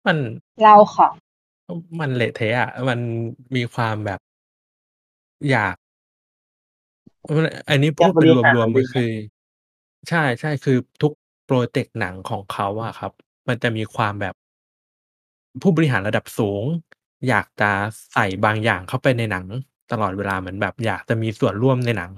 [0.06, 0.18] มัน
[0.62, 1.10] เล่าค่ะ
[1.68, 3.00] ก็มันเละเทะอะมัน
[3.56, 4.20] มีความแบบ
[5.50, 5.78] อยาก
[7.26, 7.34] เออ
[7.70, 9.12] อันนี้อยาพูดกบเป็นริหารรวมอะๆไรก็เงคี้ยือ
[10.10, 11.14] ใช่ๆคือทุก
[11.48, 13.12] พรอเจกต์หนังของเขาอะครับ
[13.48, 14.36] มันจะมีความแบบ
[15.62, 16.64] ผู้บริหารระดับสูง
[17.28, 17.72] อยากจะ
[18.14, 19.46] ใส่บางอย่างเข้าไปในหนัง
[19.92, 22.12] ตลอดเวลาเหมือนแบบ อยากจะมีส่วนร่วมในหนัง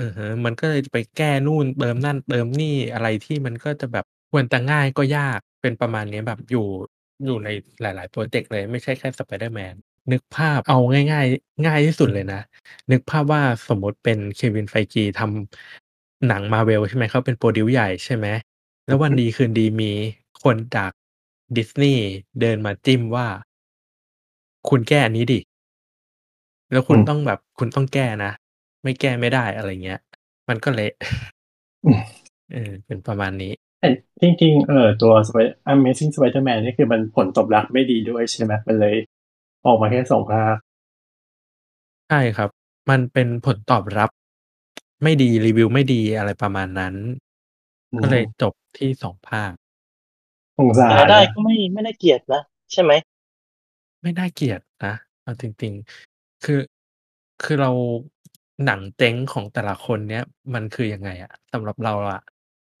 [0.00, 6.66] อือฮึ มันก็เลยไปแก้นู่น เติมนั่น เติมนี่ อะไรที่มันก็จะแบบควรจะง่ายก็ยาก เป็นประมาณนี้แบบอยู่
[7.24, 7.48] อยู่ใน
[7.80, 9.74] หลายๆโปรเจกต์เลย ไม่ใช่แค่ Spider-Man
[10.12, 12.40] นึกภาพ เอาง่าย ๆ ง่ายที่สุดเลยนะ
[12.90, 18.26] นึกภาพว่า สมมุติเป็น Kevin Feige ทำหนัง Marvel ใช่ไหม เขาเป็น Produce ใหญ่ ใช่ไหม
[18.86, 19.92] แล้ววันดีคืนดีมี
[20.42, 20.90] คนจาก
[21.56, 22.02] ดิสนีย์
[22.40, 23.26] เดินมาจิ้มว่า
[24.68, 25.40] คุณแก้อันนี้ดิ
[26.72, 28.32] แล้วคุณอืมต้องแบบ คุณต้องแก้นะ
[28.82, 30.00] ไม่แก้ไม่ได้อะไรเงี้ย
[30.48, 30.92] มันก็เละ
[31.84, 32.18] อืม
[32.50, 33.88] เออเป็นประมาณนี้แต่
[34.22, 38.94] จริงๆเออตัว Spider- Amazing Spider-Man นี่คือมันผลตอบรับไม่ดีด้วยใช่ไหมมันเลย
[39.66, 40.56] ออกมาแค่สองภาค
[42.08, 42.50] ใช่ครับ
[42.90, 44.10] มันเป็นผลตอบรับ
[45.02, 46.94] ไม่ดีรีวิวไม่ดีอะไรประมาณนั้น
[47.92, 49.52] อืมก็เลยจบที่สองภาค
[50.58, 52.40] สงสารรายได้นะก็ไม่ไม่ได้เกลียดนะ
[52.72, 52.92] ใช่ไหม
[54.02, 55.72] ไม่น่าเกลียดนะเอาจริง
[56.08, 56.60] ๆ คือ
[57.42, 57.70] คือเรา
[58.64, 62.20] หนังเจ๊งของแต่ละคนเนี้ย มันคือยังไงอะสำหรับเราอะ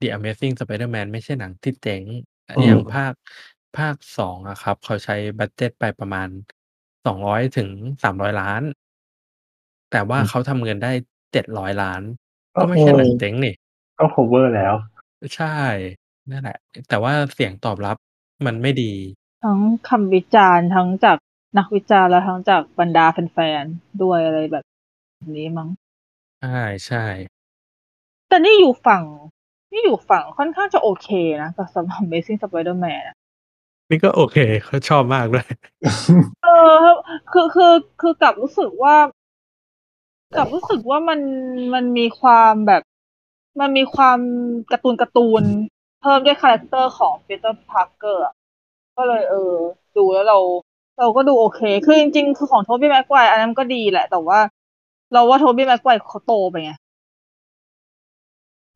[0.00, 2.02] The Amazing Spider-Man ไม่ใช่หนังที่เจ๊ง
[2.58, 3.12] อือย่ามงภาค
[3.76, 6.28] ภาคสองอะครับ เขาใช้บัดเจ็ตไปประมาณ
[7.06, 7.68] สองร้อยถึง
[8.02, 8.62] สามร้อยล้าน
[9.90, 10.92] แต่ว่าอืม เขาทำเงินได้
[11.32, 12.02] เจ็ดร้อยล้าน
[12.56, 13.54] ก็ก็ไม่ใช่หนังเออเจ๊งนี่
[13.98, 14.74] ก็ cover แล้ว
[15.36, 15.56] ใช่
[16.30, 17.96] นั่นแหละ แต่ว่าเสียงตอบรับ
[18.46, 18.92] มันไม่ดี
[19.44, 21.16] ทั้งคำวิจารณ์ ทั้งจาก
[21.58, 24.64] นักวิจารณ์ และทั้งจากบรรดาแฟน ๆ ด้วย อะไรแบบ
[25.36, 25.68] นี้มั้ง
[26.42, 27.04] ใช่ใช่
[28.28, 29.02] แต่นี่อยู่ฝั่ง
[29.72, 31.08] นี่อยู่ฝั่งค่อนข้างจะโอเค
[31.42, 33.16] นะกับสำหรับ Amazing Spider-Man อะ
[33.90, 35.46] นี่ก็โอเคเขาชอบมากด้วย
[36.44, 36.86] เออ
[37.32, 38.96] คือ คือ คือกลับรู้สึกว่า
[40.36, 41.20] กลับรู้สึกว่ามัน
[41.74, 42.82] มันมีความแบบ
[43.60, 44.18] มันมีความ
[44.72, 45.42] การ์ตูนการ์ตูน
[46.00, 48.22] เพิ่มด้วยคาแรคเตอร์ของปีเตอร์พาร์เกอร์
[48.96, 49.52] ก็เลย เออ
[49.96, 50.38] ดูแล้วเรา
[50.98, 54.38] เราก็ดูโอเค คือจริง ๆ คือของโทบี้แม็กไกวร์อันนั้นก็ดีแหละ แต่ว่า
[55.12, 56.72] เราว่าโทบี้แม็กไกวร์เขาโตไปไง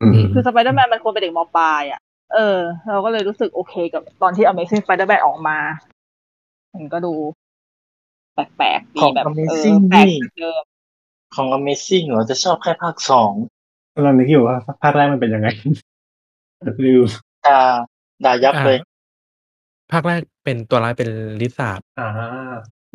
[0.03, 2.01] อืมคือสไปเดอร์แมนมันควรเป็นเด็กมปลายอะ
[2.35, 2.59] เออ
[2.91, 5.59] เราก็เลยรู้สึกโอเคกับตอนที่ Amazing Spider-Man ออกมา
[6.75, 7.13] มันก็ดู
[8.35, 10.63] แปลกๆดีของแบบเออ Amazing แปลกนี่จากเดิม
[11.35, 13.33] ของ Amazing เหรอจะชอบแค่ภาคสอง
[13.95, 15.49] กำลังนึกอยู่ว่าภาคแรกมันเป็นยังไง
[16.85, 17.05] ลืม
[17.47, 17.61] ด่า
[18.25, 18.79] ด่ายับอ่าเลย
[19.93, 21.09] ภาคแรกเป็นตัวร้ายเป็น
[21.41, 22.09] ลิซ่าอ่า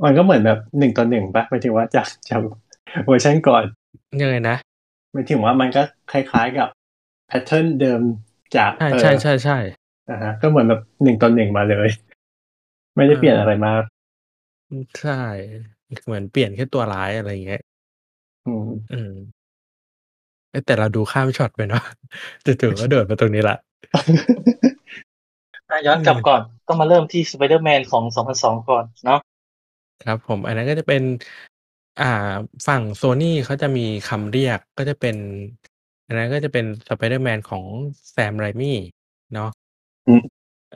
[0.03, 2.39] มันก็เหมือนแบบหนึ่งต่อหนึ่งปะหมายถึงว่าจากจาก
[3.05, 3.63] เวอร์ชันก่อน
[4.21, 4.55] ยังไงนะ
[5.13, 6.69] หมายถึงว่ามันก็คล้ายๆกับ
[7.27, 8.01] แพทเทิร์นเดิม
[8.55, 9.57] จากใช่เออใช่ใช่ใช่
[10.09, 11.89] นะฮะก็เหมือนแบบหนึ่งต่อหนึ่งมาเลย
[12.95, 13.83] ไม่ได้เปลี่ยนอะไรมาก
[15.01, 15.21] ใช่
[16.05, 17.61] เหมือนเปลี่ยนแค่ตัวร้ายอะไรอย่างเงี้ย
[18.45, 19.11] อืมอืม
[20.51, 21.83] เอ้ยแต่เราดูข้ามช็อตไปเนาะ
[22.45, 23.57] จู่ๆก็โดดมาตรงนี้ละ
[25.69, 28.03] อะย้อนกลับก่อนก็มาเริ่มที่ Spider-Man ของ
[28.35, 29.19] 2002ก่อนเนาะ
[30.05, 31.01] ครับผม อันนั้นก็จะเป็น
[31.99, 32.05] อ่า
[32.67, 35.15] ฝั่งโซนี่เขาจะมีคำเรียก ก็จะเป็น
[36.05, 37.65] อันนั้นก็จะเป็นสไปเดอร์แมนของ
[38.11, 38.77] แซมไรมี่
[39.33, 39.49] เนาะ
[40.07, 40.21] อืม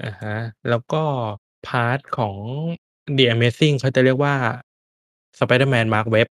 [0.01, 0.38] อ่าฮะ
[0.69, 1.03] แล้วก็
[1.67, 2.38] part ของ
[3.17, 4.36] The Amazing เขาจะเรียกว่า
[5.39, 6.27] Spider-Man Mark Webb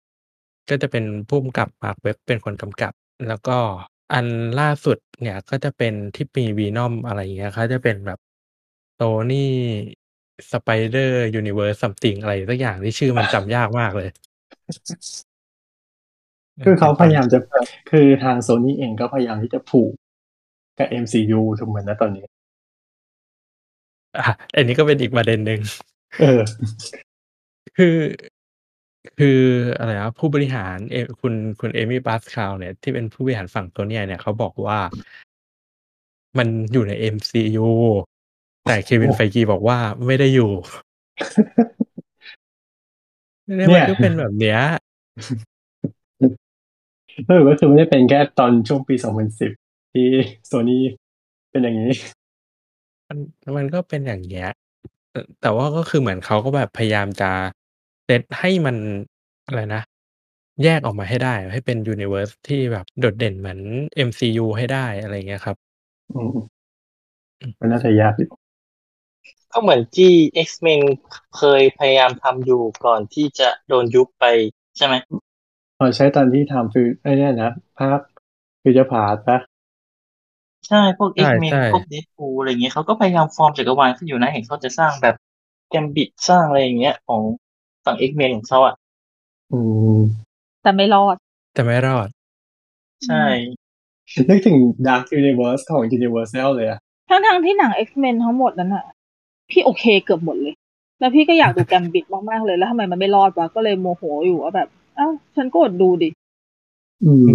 [0.70, 2.92] ก็จะเป็นผู้กำกับ Mark Webb เป็นคนกำกับ
[3.28, 3.58] แล้วก็
[4.12, 4.26] อัน
[4.60, 8.18] ล่าสุดเนี่ยก็จะเป็นที่มี Venom อะไรอย่างเงี้ย เขาจะเป็นแบบ
[8.98, 9.34] Sony
[10.52, 14.08] Spider Universe something อะไรสักอย่างที่ชื่อมันจำยากมากเลย
[16.64, 17.38] คือเขาพยายามจะ
[17.90, 19.92] คือทางโซนี่เองก็พยายามที่จะผูก
[20.78, 22.24] กับ MCU ถูกไหมนะตอนนี้
[24.16, 24.24] อะ
[24.56, 25.60] อันนี้ก็เป็นอีกประเด็นหนึ่ง
[26.20, 26.40] เออ
[27.76, 27.96] คือ
[29.18, 29.40] คือ
[29.78, 34.78] อะไรนะผู้บริหารเอคุณคุณเอมี่บาสคาวเนี่ยที่เป็นผู้บริหารฝั่งตัวเนี่ยเนี่ยเขาบอกว่า
[36.38, 37.68] มันอยู่ใน MCU
[38.64, 40.50] แต่เควินโอ้ไฟกีบอกว่าไม่ได้อยู่
[43.54, 44.58] เนี่ยเนี่มันยก็เป็นแบบเนี้ย
[47.26, 48.94] เออก็คือไม่ได้เป็นแค่ตอนช่วงปี
[49.44, 50.08] 2010ที่
[50.46, 50.84] โซนี่
[51.50, 51.92] เป็นอย่างนี้
[53.08, 53.18] มัน
[53.56, 54.48] มันก็เป็นอย่างเงี้ย
[55.10, 57.30] แต่แต่ว่าก็คือเหมือนเขาก็แบบพยายามจะ
[58.04, 58.76] เซตให้มัน
[59.46, 59.82] อะไรนะ
[60.64, 63.60] แยกออกมาให้ได้ ให้เป็น universe ที่แบบโดดเด่นเหมือน
[64.08, 65.56] MCU ให้ได้อะไรเงี้ยครับ
[66.14, 66.36] อืม
[67.60, 68.28] มันน่าจะยากอยู่
[69.58, 70.12] ก็เหมือนที่
[70.46, 70.80] X-Men
[71.36, 74.24] เคยพยายามทำอยู่ก่อนที่จะโดนยุบไป
[74.76, 74.94] ใช่ไหม
[75.78, 77.98] พอใช้ตอนที่ทำฟิวไอ้เนี่ยนะภาค
[78.62, 79.38] Future Past ปะ
[80.68, 85.14] ใช่พวกใช่ X-Men ใช่พวก Deadpool อะไรเงี้ยเขาก็พยายามฟอร์มจักรวาลขึ้นอยู่นะเห็นเขาจะสร้างแบบ
[85.70, 87.22] แกมบิดสร้างอะไรอย่างเงี้ย ของ
[87.84, 88.74] ฝั่ง X-Men ของเขาอะ
[89.52, 89.58] อื
[89.96, 89.98] ม
[90.62, 91.16] แต่ไม่รอด
[91.54, 92.08] แต่ไม่รอด
[93.06, 93.24] ใช่
[94.28, 98.86] นึกถึง Dark Universe ของ Universal เลยอะทั้งทางๆที่หนัง X-Men ทั้งหมดนั้นอะ
[99.50, 100.54] พี่โอเคเกือบหมดเลย
[101.00, 106.08] แล้วพี่ก็อยากดูแกมบิดมากๆเลยแล้วทำไมมันไม่รอดวะก็เลยโมโหอยู่ว่าแบบอ้าวฉันก็อดดูดิ
[107.04, 107.30] อืม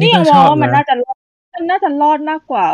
[0.00, 1.16] นี่ยังก็มชองอบว่ามันนะน่าจะรอด
[1.54, 2.66] มันน่าจะรอดมากกว่า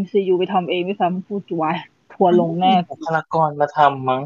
[0.00, 1.70] MCU ไปทำเองไม่ซ้ำพูดไว้
[2.12, 4.22] ทัวร์ลงแน่บุคลากรมาทำมั้ง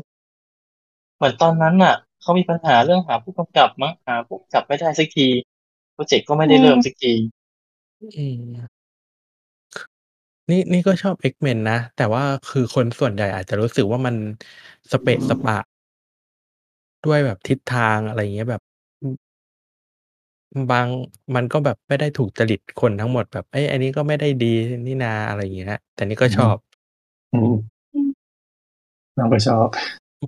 [1.17, 5.29] เหมือนตอนนั้นน่ะเขามีปัญหาเรื่องหาผู้กำกับมั้งหาผู้กำกับไม่ได้สักที
[5.93, 7.13] โปรเจกต์ก็ไม่ได้เริ่มสักที
[8.17, 8.76] อืม
[10.51, 14.15] นี่ นี่ก็ชอบ X-Men นะ แต่ว่าคือคนส่วนใหญ่อาจจะรู้สึกว่ามัน
[14.93, 15.59] สเปะสปะ
[17.07, 18.63] ด้วยแบบทิศทาง อะไรอย่างเงี้ย แบบ
[19.01, 19.17] อืม
[20.71, 20.87] บาง
[21.35, 24.53] มันก็แบบไม่ได้ถูกจริตคนทั้งหมด แบบเอ้ย อันนี้ก็ไม่ได้ดี
[24.87, 26.57] นี่นา อะไรอย่างเงี้ย แต่นี่ก็ชอบ
[27.33, 27.53] อืม
[29.17, 29.67] เราก็ชอบ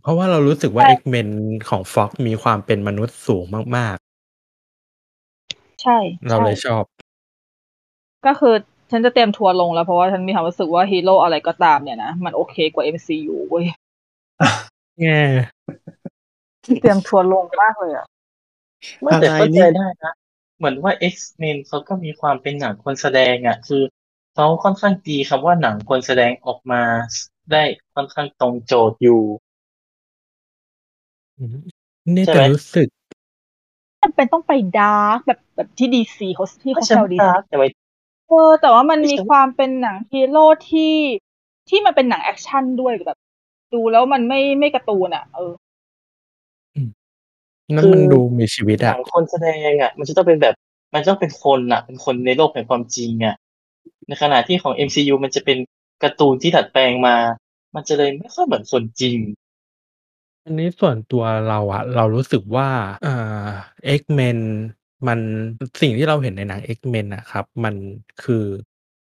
[0.02, 1.28] เพราะว่าเรารู้สึกว่า X-Men
[1.68, 3.44] ของ Fox มีความเป็นมนุษย์สูง
[3.76, 3.96] มาก
[5.82, 6.84] ใช่ๆเราใช่ เลยชอบ
[8.26, 8.54] ก็คือ
[8.90, 13.66] ฉันจะเตรียมทัวร์ลงแล้วเพราะว่าฉันมีความรู้สึกว่าฮีโร่อะไรก็ตามเนี่ยนะ มันโอเคกว่า MCU เว้ย
[15.00, 15.20] แง่
[16.80, 18.06] เตรียมทัวร์ลงมากเลยอะ
[19.02, 20.12] ไม่แต่อะไรเข้านี่ใจได้นะ
[20.58, 23.82] เหมือนว่า X-Men เขาก็มีความเป็นหนังคนแสดงอะ คือ
[24.34, 26.82] เขาค่อนข้างตีคำว่าหนังคนแสดงออกมา
[27.52, 27.62] ได้
[27.94, 29.22] ค่อนข้างตรงโจทย์อยู่
[31.38, 31.56] อืม
[32.14, 32.88] นี่ใช่แต่ไหมรู้สึก
[34.02, 37.68] มันเป็นต้องไปดาร์กแบบแบบที่ดีซีเขาที่ไม่เขาใช่แซวดีดาร์กแต่ว่า
[38.28, 40.94] เออแต่ว่ามันไม่มีใช่ความเป็นหนังฮีโร่ที่
[41.68, 43.18] ที่มันเป็นหนังแอคชั่นด้วยแบบ
[43.74, 45.52] ดูแล้วมันไม่ไม่การ์ตูนอะ เออ
[47.76, 50.54] นั่นมันดูมีชีวิตหนัอะงคนแสดงอะ มันจะต้องเป็นแบบ
[50.94, 53.34] มันต้องเป็นคนอะ เป็นคนในโลกแห่งความจริงอะ
[54.08, 55.58] ในขณะที่ของ MCU มันจะเป็น
[56.02, 57.16] การ์ตูนที่ดัดแปลงมา
[57.74, 59.18] มันจะเลยไม่ค่อยเหมือนคนจริง
[60.44, 62.68] อันนี้ส่วนตัวเราอะเรารู้สึกว่า
[63.06, 63.48] อ่า
[64.00, 64.38] X-Men
[65.06, 65.18] มัน
[65.80, 67.74] สิ่งที่เราเห็นในหนัง X-Men อะครับ มัน
[68.22, 68.44] คือ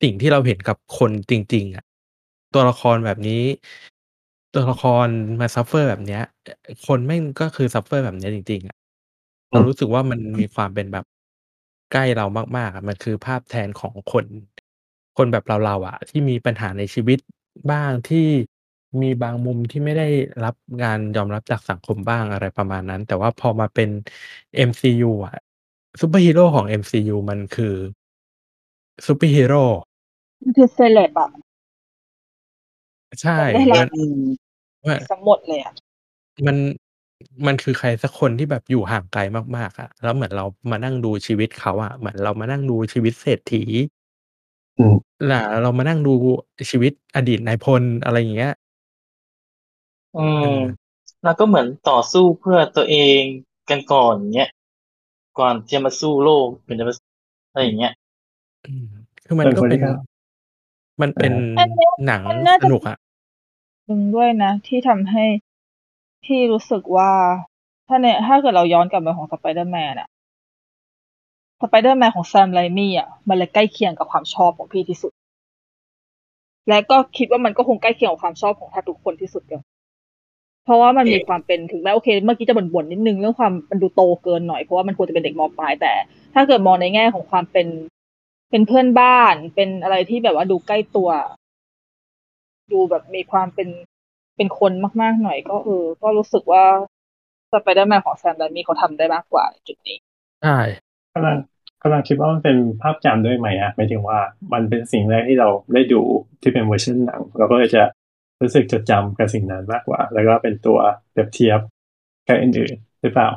[0.02, 1.84] สิ่งที่เราเห็นกับคนจริง ๆอะ
[2.54, 3.44] ตัวละครแบบนี้
[4.54, 5.08] ตัวละคร
[5.42, 6.22] มา suffer แบบเนี้ย
[6.88, 8.76] คนแม่งก็คือ suffer แบบเนี้ยจริง ๆอะ
[9.52, 11.06] เรารู้สึกว่ามันมีความเป็นแบบ
[11.92, 12.26] ใกล้เรา
[12.58, 14.26] มากๆอะมันคือภาพแทนของคน
[15.18, 17.20] คนแบบเราๆอะที่มีปัญหาในชีวิต
[17.72, 18.28] บ้างที่
[19.02, 20.08] มีบางมุมที่ไม่ได้
[20.44, 23.90] รับการยอมรับจากสังคมบ้างอะไรประมาณนั้น แต่ว่าพอมาเป็น
[24.70, 25.36] MCU อะ
[26.02, 27.76] ซูเปอร์ฮีโร่ของ MCU มันคือ
[29.06, 29.64] ซูเปอร์ฮีโร่
[30.42, 31.30] มันคือเซเลบอะ
[33.22, 34.10] ใช่ได้รับมัน
[34.88, 35.74] มันสมหมดเลยอะ
[36.48, 36.58] มัน
[37.48, 39.22] มันคือใครสักคนที่แบบอยู่ห่างไกล
[39.58, 43.64] มากๆอะแล้วเหมือนเรามานั่งดูชีวิตเขาอะเหมือนเรามานั่งดูชีวิตเศรษฐี
[44.78, 44.96] อืม
[45.32, 46.14] ล่ะเรามานั่งดู
[46.72, 48.54] ชีวิตอดีตนายพลอะไรอย่างเงี้ย
[50.18, 50.64] อืเอมอ
[51.24, 53.22] แล้วก็เหมือนต่อสู้เพื่อตัวเอง
[53.70, 54.50] กันก่อนเงี้ย
[55.40, 56.94] ก่อนจะมาสู้โลกเป็นจะมา
[57.52, 57.94] อะไรอย่างเงี้ย
[58.66, 58.86] อืม
[59.26, 59.98] คือมันเป็นก็คนเป็ที่นครับ
[61.02, 62.98] มันเป็นอันเนี้ยหนังมันน่าสจะนุกอะ
[63.86, 65.26] หนึ่งด้วยนะ ที่ทำให้
[66.26, 67.12] พี่รู้สึกว่า
[67.88, 70.08] ถ้าเนี่ยถ้าเกิดเราย้อนกลับไปของสไปเดอร์แมนอะ
[71.62, 75.12] สไปเดอร์แมนของแซมไรมี่อะมันเลยใกล้เคียงกับความชอบของพี่ที่สุด
[76.70, 79.62] และก็คิดว่ามันก็คงใกล้เคียงกับความชอบของแทบทุกคนที่สุดเลย
[80.64, 85.94] เพราะว่ามันมีความเป็นถึงแม้โอเค เมื่อกี้จะบ่นๆนิดนึงเรื่องความมันดูโตเกินหน่อยเพราะว่ามันควรจะเป็นเด็กมปลายแต่
[86.34, 87.68] ถ้าเกิดมองในแง่ของความเป็น
[88.52, 91.10] เป็นเพื่อนบ้าน เป็นอะไรที่แบบว่าดูใกล้ตัว
[92.72, 93.70] ดูแบบมีความเป็น
[94.38, 94.72] เป็นคน
[95.02, 96.64] มากๆหน่อย ก็เออ ก็รู้สึกว่า
[97.52, 99.98] สไปเดอร์แมนของแซมไรมี่เขาทำได้มากกว่าในจุดนี้
[100.44, 100.58] ใช่
[101.14, 101.38] กำลัง
[101.82, 104.20] กำลังคิดว่ามันเป็นภาพจำด้วยไหมอะหมายถึงว่า
[104.54, 106.02] มันเป็นสิ่งแรกที่เราได้ดู
[106.42, 107.84] ที่เป็นเวอร์ชันหนัง เราก็เลยจะ
[108.44, 110.80] รู้สึกจดจำกับสิ่งนั้นมากกว่า แล้วก็เป็นตัว
[111.12, 111.60] เปรียบเทียบ
[112.28, 113.30] กับอื่นๆหรือเปล่า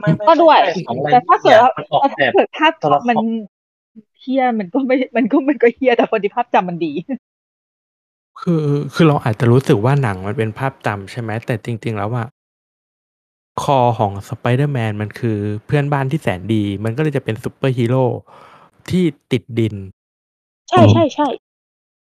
[0.00, 3.18] ไม่ไม่ก็ด้วยใช่ของอะไรแต่ถ้าเกิดว่ามันออกแต่แบถ้าบเกิดภาพตัวละครมัน
[4.20, 6.92] เฮียมันก็ไม่มันก็มันก็เฮียแต่พอดีภาพจำมันดี
[8.40, 12.28] คือคือเราอาจจะรู้สึกว่าหนังมันเป็นภาพจำใช่ไหมแต่จริง ๆ แล้วอะ
[13.62, 18.04] core ของสไปเดอร์แมนมันคือเพื่อนบ้านที่แสนดี มันก็เลยจะเป็นซูเปอร์ฮีโร่
[18.90, 19.74] ที่ติดดิน
[20.70, 21.26] ใช่ใช่ใช่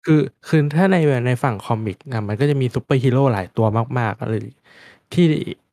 [0.06, 3.65] คือคือถ้าในในฝั่ง comic อะมันก็จะมีซูเปอร์ฮีโร่หลายตัว
[4.00, 4.41] มากๆเลย
[5.13, 5.26] ที่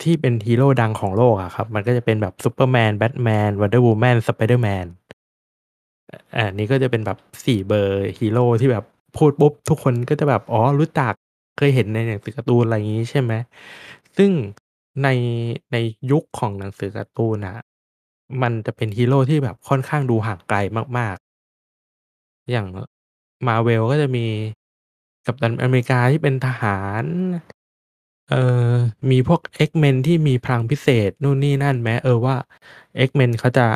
[0.03, 4.87] ที่เป็นฮีโร่ดังของโลกอะครับ มันก็จะเป็นแบบซูเปอร์แมนแบทแมนวันเดอร์วูแมนสไปเดอร์แมน
[6.37, 8.85] อ่านี่ก็จะเป็นแบบสี่เบอร์ฮีโร่ที่แบบ
[9.17, 11.13] พูดปุ๊บทุกคนก็จะแบบอ๋อรู้จัก
[11.57, 13.33] เคยเห็นในหนังสือการ์ตูนอะไรอย่างนี้ใช่ไหม
[14.17, 14.31] ซึ่ง
[15.03, 15.09] ใน
[15.73, 15.77] ใน
[16.11, 17.57] ยุคของหนังสือการ์ตูนอะ
[18.43, 20.59] มันจะเป็นฮีโร่ที่แบบค่อนข้างดูห่างไกล
[20.99, 22.67] มากๆ อย่าง
[23.47, 24.27] มาเวลก็จะมี
[25.27, 27.05] กัปตันอเมริกาที่เป็นทหาร
[28.31, 28.71] เอ่อ
[29.11, 32.37] มีพวก X-Men ที่มีพลังพิเศษ นู่นนี่นั่นแม้ เออว่า
[33.09, 33.67] X-Men เขาจะ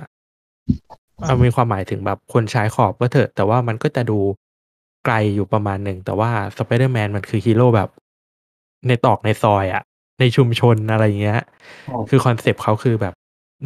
[1.25, 4.19] เอามีความหมายถึงแบบคนชายขอบก็เถอะ แต่ว่ามันก็จะดู
[5.05, 7.89] ไกลอยู่ประมาณหนึ่ง แต่ว่า Spider-Man มันคือฮีโร่แบบ
[8.89, 9.83] ในตรอกในซอยอะ
[10.21, 11.41] ในชุมชนอะไรเงี้ย
[11.89, 13.15] อ๋อคือคอนเซปต์เขาคือแบบ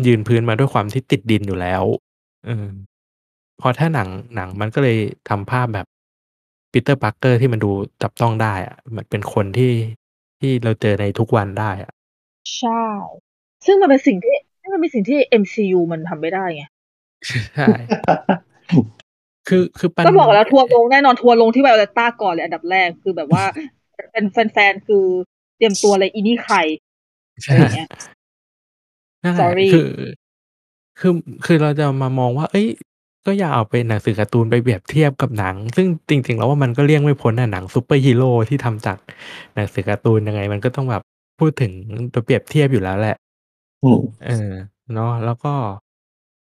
[0.07, 1.83] ยืนพื้นมาด้วยความที่ติดดินอยู่แล้ว
[2.47, 2.67] เออ
[3.61, 5.87] พอถ้าหนังหนังมันก็เลยทำภาพแบบ
[6.73, 7.71] ปีเตอร์ปาร์เกอร์ที่มันดู
[8.03, 9.73] จับต้องได้อะมันเป็นคนที่
[10.41, 11.91] ที่เราเจอในทุกวันได้อะ
[12.57, 12.83] ใช่
[13.67, 16.65] ซึ่งมันเป็นสิ่งที่ซึ่งมันเป็นสิ่งที่ MCU มันทำไม่ได้ไง
[17.55, 17.67] ใช่
[19.49, 23.45] คือคือปัญก็บอกแล้วทัวร์ลงแน่นอนทัวร์ลงที่ไวโอเลต้าก่อนเลยอันดับแรกคือแบบว่า
[24.13, 25.05] เป็นแฟนๆคือ
[25.57, 26.57] เตรียมตัวเลยอีนี่ใคร
[27.45, 27.89] อะไรอย่างเงี้ย
[29.25, 29.91] นั่นแหละ Sorry คือ
[31.01, 31.13] คือ
[31.47, 32.69] คือเราจะมามองว่า เอ้ย
[33.27, 38.99] ก็อย่าเอาเป็นหนังสือการ์ตูนไปเปรียบเทียบกับหนัง ซึ่งจริง ๆ แล้วว่ามันก็เลี่ยงไม่พ้นน่ะหนังซูเปอร์ฮีโร่ที่ทำจาก
[39.55, 41.03] หนังสือการ์ตูนยังไง มันก็ต้องแบบ
[41.39, 41.73] พูดถึง
[42.13, 43.17] ตัวเปรียบเทียบอยู่แล้วแหละ
[43.85, 44.53] อืมเออ
[44.95, 45.53] เนาะแล้วก็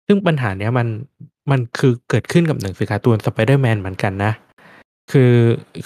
[0.06, 0.88] ซึ่งปัญหาเนี้ยมัน
[1.50, 4.32] มันคือเกิดขึ้นกับหนังสือการ์ตูนสไปเดอร์แมนเหมือนกันนะ
[5.12, 5.32] คือ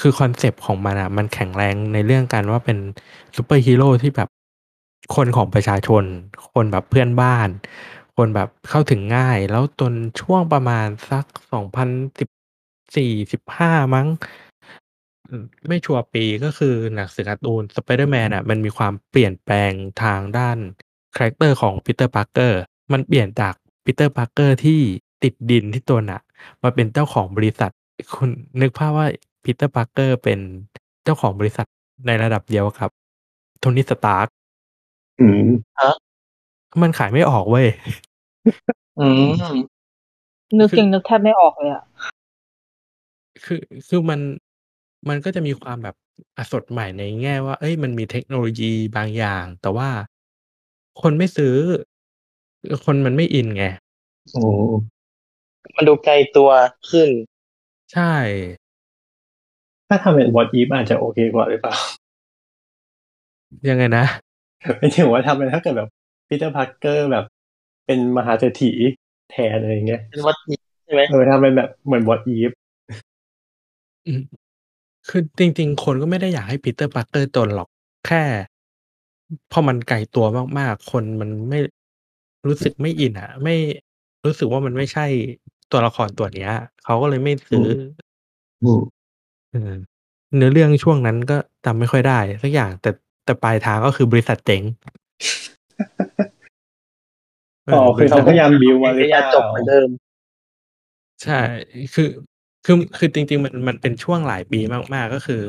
[0.01, 2.79] คือคอนเซปต์ของมันอะมันแข็งแรงในเรื่องการว่าเป็น
[3.37, 4.29] ซูเปอร์ฮีโร่ที่แบบ
[5.17, 6.05] คนของประชาชน
[6.55, 7.49] คนแบบเพื่อนบ้าน
[8.19, 12.29] คนแบบเข้าถึงง่าย แล้วจนช่วงประมาณสักสองพันสิบ
[12.97, 14.07] สี่สิบห้ามั้ง
[15.29, 20.59] อืมไม่ชัวร์ปีก็คือหนังสือการ์ตูน Spider-Man อะมันมีความเปลี่ยนแปลงทางด้าน
[21.15, 22.53] คาแรคเตอร์ของ Peter Parker
[22.93, 23.55] มันเปลี่ยนจาก
[23.85, 24.81] Peter Parker ที่
[25.23, 26.23] ติดดินที่ตัวหนัก
[26.63, 27.73] มาเป็นเจ้าของบริษัท
[28.15, 29.07] คุณนึกภาพว่า
[29.45, 30.39] Peter Parker เป็น
[31.05, 31.67] เจ้าของบริษัท
[32.07, 32.91] ในระดับเดียวกับ
[33.59, 34.27] โทนี่สตาร์ก
[35.21, 35.49] อืม
[36.83, 37.67] มันขายไม่ออกเว้ย
[39.01, 39.31] อืม
[40.59, 41.85] นึกยังนึกแทบไม่ออกเลยอะ
[43.45, 44.21] คือ คือมัน
[45.09, 45.97] มันก็จะมีความแบบ
[46.37, 49.89] อะสดใหม่ในแง่ว่าเอ้ย มันมีเทคโนโลยีบางอย่าง แต่ว่า
[51.03, 51.55] คนไม่ซื้อ
[52.85, 53.65] คนมันไม่อินไง
[54.33, 54.45] โอ้
[55.77, 56.51] มันดูไกลตัว
[56.91, 57.09] ขึ้น
[57.93, 58.15] ใช่
[59.89, 61.75] ถ้าทำเป็น what if อาจจะโอเคกว่าหรือเปล่า
[63.69, 64.05] ยังไงนะ
[64.79, 65.89] ไม่ถึงว่า ทำเป็น ถ้าเกิดแบบ
[66.29, 67.25] ปีเตอร์พาร์เกอร์แบบ
[67.89, 68.73] เป็นมหาเศรษฐี
[69.31, 72.53] แทนอะไรอย่างเงี้ยเป็น what if นี้ใช่ไหมเออทำเป็นแบบเหมือน what if
[74.07, 74.23] อืม
[75.09, 77.69] คือจริง ๆ คนก็ไม่ได้อยากให้ปีเตอร์ปาร์เกอร์จนหรอก
[78.07, 78.23] แค่
[79.53, 80.27] พอมันไกลตัว
[80.59, 81.59] มากๆ คนมันไม่
[82.47, 83.57] รู้สึกไม่อินอะไม่
[84.27, 85.07] รู้สึกว่ามันไม่ใช่
[85.73, 86.53] ตัวละครตัวเนี้ย
[86.85, 87.67] เขาก็เลยไม่ซื้อ
[88.63, 88.81] อืม
[89.53, 89.75] เออ
[90.37, 92.91] เนื้อเรื่องช่วงนั้นก็จำไม่ค่อยได้สักอย่างแต่
[93.25, 94.63] แต่ปลายทางก็คือบริษัทเจ๋ง
[97.73, 99.89] อ๋อคือเขาพยายาม build มาหรือเปล่าจบเหมือนเดิม
[101.25, 101.41] ใช่
[101.95, 102.09] คือ
[102.65, 104.61] คือคือจริง ๆ มันมันเป็นช่วงหลายปี
[104.95, 105.43] มากๆก็คือ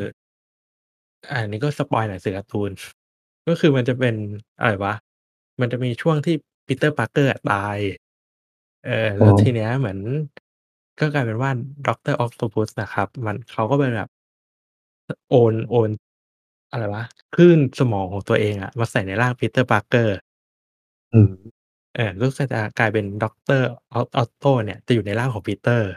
[1.32, 2.72] อ่าอันนี้ก็สปอยล์หนังสือการ์ตูน
[3.48, 4.16] ก็คือมันจะเป็น
[4.60, 4.94] อะไรวะ
[5.62, 6.36] มันจะมีช่วงที่
[6.68, 7.78] ปีเตอร์ปาร์เกอร์อะตาย
[8.86, 10.00] เออแล้วอ๋อทีเนี้ยเหมือน
[11.00, 11.52] ก็กลายเป็นว่า
[11.88, 14.10] ด็อกเตอร์ออ t โ p พุสนะครับ มันเขาก็เป็นแบบ
[15.30, 15.90] โอนโอน
[16.72, 17.04] อะไรวะ
[17.36, 20.16] คลื่นสมองของตัวเองอะมาใส่ในร่างปีเตอร์ปาร์เกอร์
[22.00, 25.92] อืมเออก็จะกลายเป็นด็อกเตอร์ออตโต้เนี่ยจะอยู่ในร่างของปีเตอร์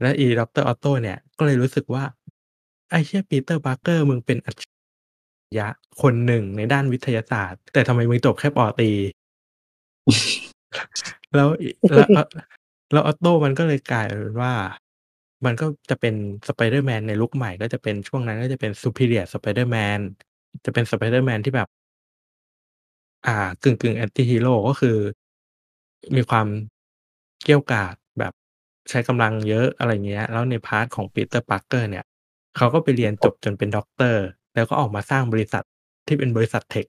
[0.00, 2.04] และอีด็อกเตอร์ออตโต้เนี่ยก็เลยรู้สึกว่า
[2.90, 5.68] ไอ้เชี่ยปีเตอร์ปาร์เกอร์มึงเป็นอัจฉริยะ
[6.02, 8.90] คนหนึ่งในด้านวิทยาศาสตร์ แต่ทำไมมึงจบแค่ป.ตรี
[11.34, 11.48] แล้ว
[11.90, 12.26] แล้ว
[12.92, 14.52] แล้วออตโต้มันก็เลยกลายเป็นว่า
[15.44, 16.14] มันก็จะเป็น
[16.48, 20.00] สไปเดอร์แมนใน look ใหม่ก็จะเป็นช่วงนั้นก็จะเป็นซู p ิเ i ียสไปเดอร์แมน
[20.64, 21.68] จะเป็นสไปเดอร์แมนที่แบบ
[23.28, 24.96] อ่ากึ่งกึ่ง anti-hero ก็คือ
[26.16, 26.46] มีความ
[27.42, 28.32] เกรี้ยวกราดแบบ
[28.90, 32.04] ใช้กำลังเยอะอะไรเงี้ย แล้วใน part ของปีเตอร์ปาร์เกอร์เนี่ย
[32.56, 35.64] เขาก็ไปเรียนจบจนเป็นด็อกเตอร์ แล้วก็ออกมาสร้างบริษัท
[36.06, 36.86] ที่เป็นบริษัท tech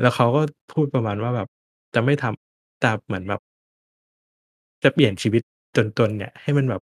[0.00, 0.40] แล้วเขาก็
[0.72, 1.48] พูดประมาณว่าแบบ
[1.94, 3.40] จะไม่ทำจะเหมือนแบบ
[4.82, 5.42] จะเปลี่ยนชีวิต
[5.76, 6.82] จนๆเนี่ย ให้มันแบบ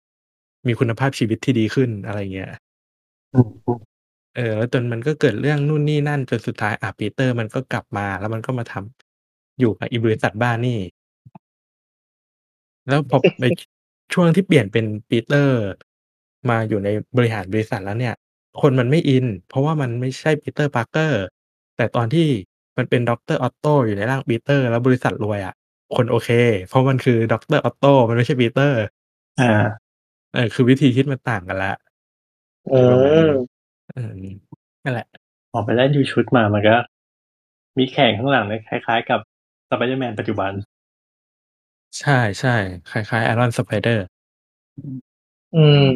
[0.67, 2.51] มีคุณภาพชีวิตที่ดีขึ้นอะไรเงี้ย
[4.35, 10.79] เออ แล้วจนมันก็เกิดเรื่องนู่นนี่นั่น จนสุดท้าย อะปีเตอร์มันก็กลับมา แล้วมันก็มาทำ อยู่กับอีบริษัทบ้านนี่
[12.89, 13.45] แล้วพอใน
[14.13, 15.57] ช่วงที่เปลี่ยนเป็นปีเตอร์
[16.51, 18.15] มาอยู่ในบริหารบริษัทแล้วเนี่ย
[18.61, 21.23] คนมันไม่อิน เพราะว่ามันไม่ใช่ปีเตอร์ปาร์เกอร์
[21.77, 22.29] แต่ตอนที่
[22.79, 25.55] มันเป็นด็อกเตอร์ออตโต้อยู่ในร่างปีเตอร์ แล้วบริษัทรวยอะ
[25.97, 26.31] คนโอเค
[26.69, 28.81] เพราะมันคือด็อกเตอร์ออตโต้มันไม่ใช่ปีเตอร์
[29.41, 29.45] อ่า
[30.35, 31.73] เออ คือวิธีคิดมันต่างกันละ
[32.73, 32.77] อื
[33.27, 33.52] ม
[33.95, 34.13] เออ
[34.85, 35.07] นั่นแหละ
[35.53, 36.77] ออกไปได้ดูชุดมามันก็
[37.79, 39.21] มีแข้งข้างหลังเลยคล้าย ๆ กับ
[39.71, 40.53] สไปเดอร์แมนปัจจุบัน
[42.01, 42.57] ใช่ใช่
[42.91, 44.05] คล้ายๆไอรอนสไปเดอร์
[45.55, 45.89] อืม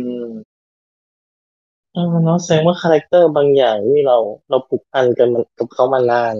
[1.93, 4.17] เออเนาะแสดงว่าคาแรคเตอร์บางอย่างที่เรา
[4.51, 6.35] เราผูกพันกันมันกับเขามานาน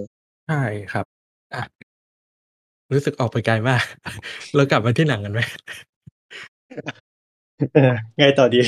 [0.47, 1.05] ใช่ครับ
[1.55, 1.63] อะ
[2.93, 3.83] รู้สึกออกไปไกลมาก
[4.55, 5.41] เรากลับมาที่หนังกันไหม
[7.73, 8.61] เออไงต่อดี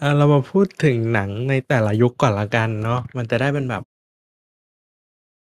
[0.00, 3.82] อ่า เรามาพูดถึงหนังในแต่ละยุคก่อนละกันเนาะ มันจะได้เป็นแบบ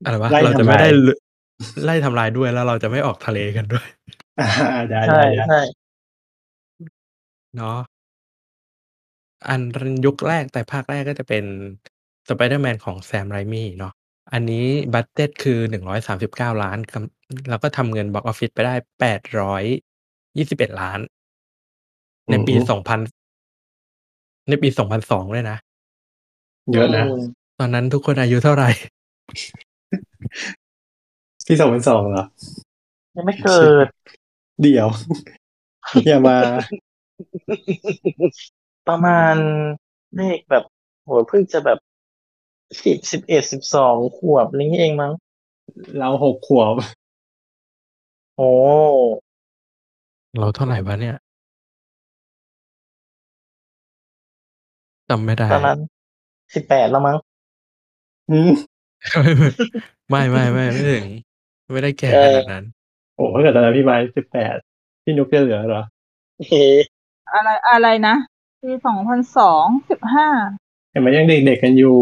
[0.04, 1.14] อะไรวะ ไล่เราจะทำไม่ลายได้ลุ
[1.84, 3.88] ไล่ทำลายด้วย แล้วเราจะไม่ออกทะเลกัน ด้วย
[4.42, 4.50] อ่า
[4.90, 5.62] ได้ ใช่ได้ได้ใช่
[7.56, 7.78] เนาะ
[9.48, 9.62] อัน
[10.06, 11.44] ยุคแรก แต่ภาคแรกก็จะเป็น
[12.28, 13.94] Spider-Man ของ Sam Raimi เนาะ
[14.34, 15.60] อันนี้บัดเจ็ตคือ
[16.12, 18.74] 139ล้านกำ แล้วก็ทำเงินบ็อกออฟฟิศไปได้
[20.70, 21.00] 821ล้าน
[24.50, 25.58] ในปีอืม2000ในปี2002ด้วยนะ
[26.74, 27.20] เยอะนะม
[27.60, 28.70] ตอนนั้นทุกคนอายุเท่าไหร่
[31.48, 32.26] พี่สองพันสองเหรอ
[33.16, 33.88] ยังไม่เกิด
[34.62, 34.88] เดี๋ยว
[36.08, 36.38] อย่ามา
[38.88, 39.36] ประมาณ
[40.16, 40.64] เลขแบบ
[41.04, 41.80] โหเพิ่งจะแบบ
[42.84, 45.14] สิบสิบเอ็ดสิบสองขวบอะไรอย่างนี้เองมั้ง
[45.98, 46.76] เราหกขวบ
[48.38, 48.50] โอ้
[50.40, 51.16] เราเท่าไหร่วะเนี่ย
[55.10, 55.80] จำไม่ได้ ตอนนั้น
[56.54, 57.18] สิบแปดแล้วมั้ง
[58.30, 58.52] อืม
[60.10, 61.06] ไม่ไม่ไม่ไม่ถึง
[61.72, 62.66] ไม่ได้แก่เอขอนาดนั้น
[63.16, 64.56] โอ้ถ้าเกิดตอนนั้นพี่ไม้สิบแปด
[65.04, 65.84] พี่นุกจะเหลือเหรอ
[66.48, 66.66] เฮ้
[67.34, 68.16] อะไรอะไรนะ
[68.62, 70.28] ปีสองพันสองสิบห้า
[70.92, 71.98] เห็นไหมยังเด็กๆกันอยู่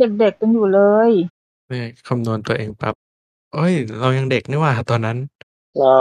[0.00, 1.10] เด็กๆกันอยู่เลย
[1.66, 1.78] ไม่
[2.08, 2.94] คำนวณตัวเองปั๊บ
[3.54, 5.16] เอ้ย เรายังเด็กนี่หว่า ตอนนั้น
[5.76, 6.00] เหรอ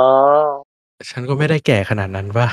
[1.11, 2.47] ฉันก็ไม่ได้แก่ขนาดนั้นป่ะ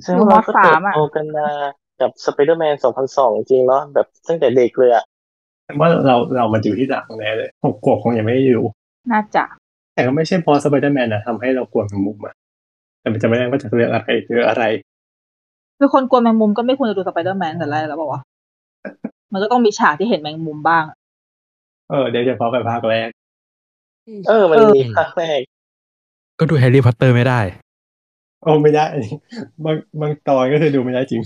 [0.00, 1.46] แสดงว่าเราก็เติบโตกันมา
[2.00, 5.04] กับสไปเดอร์แมนสองพันสองจริงเนาะแบบตั้งแต่เด็กเลยอะ
[5.66, 8.64] แต่ว่าเราเรามันอยู่ที่หลังแน่เลยหกขวบคงยังไม่ได้อยู่
[9.12, 9.44] น่าจะ
[9.94, 12.34] แต่ก็ไม่ใช่เพราะสไปเดอร์แมนนะทำให้เรากลัวแมงมุมอะ
[13.00, 14.64] แต่มันจะไม่ได้ว่าจากเรื่องอะไรเรื่องอะไร
[15.78, 18.22] คือคนกลัวแมงมุมก็ไม่ควรจะดูสไปเดอร์แมนแต่แรกแล้วบอกว่าวะ
[19.32, 20.84] มันก็ต้องมีฉากที่เห็นแมงมุมบ้าง
[21.90, 23.08] เออเดี๋ยวเฉพาะแบบภาคแรก
[24.28, 25.40] เออมันเออมีภาคแรก
[26.38, 27.40] ก็ดูแฮร์รี่พอตเตอร์ไม่ได้
[28.42, 28.86] โอ้ไม่ได้
[29.64, 31.22] บางบางตอนก็คือดูไม่ได้จริง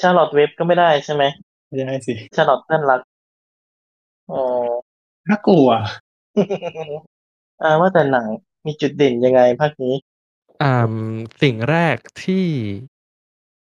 [0.00, 1.24] ชาร์ลอตเว็บก็ไม่ได้ใช่ไหม
[1.68, 3.00] ไม่ได้สิ ชาร์ลอตเพื่อนรัก
[4.30, 4.42] อ๋อ
[5.28, 5.68] น่ากลัว
[7.62, 8.26] อ่าว่าแต่หนัง
[8.66, 9.94] มีจุดเด่นยังไงภาคนี้
[10.62, 10.94] อ่า
[11.42, 12.44] สิ่งแรกที่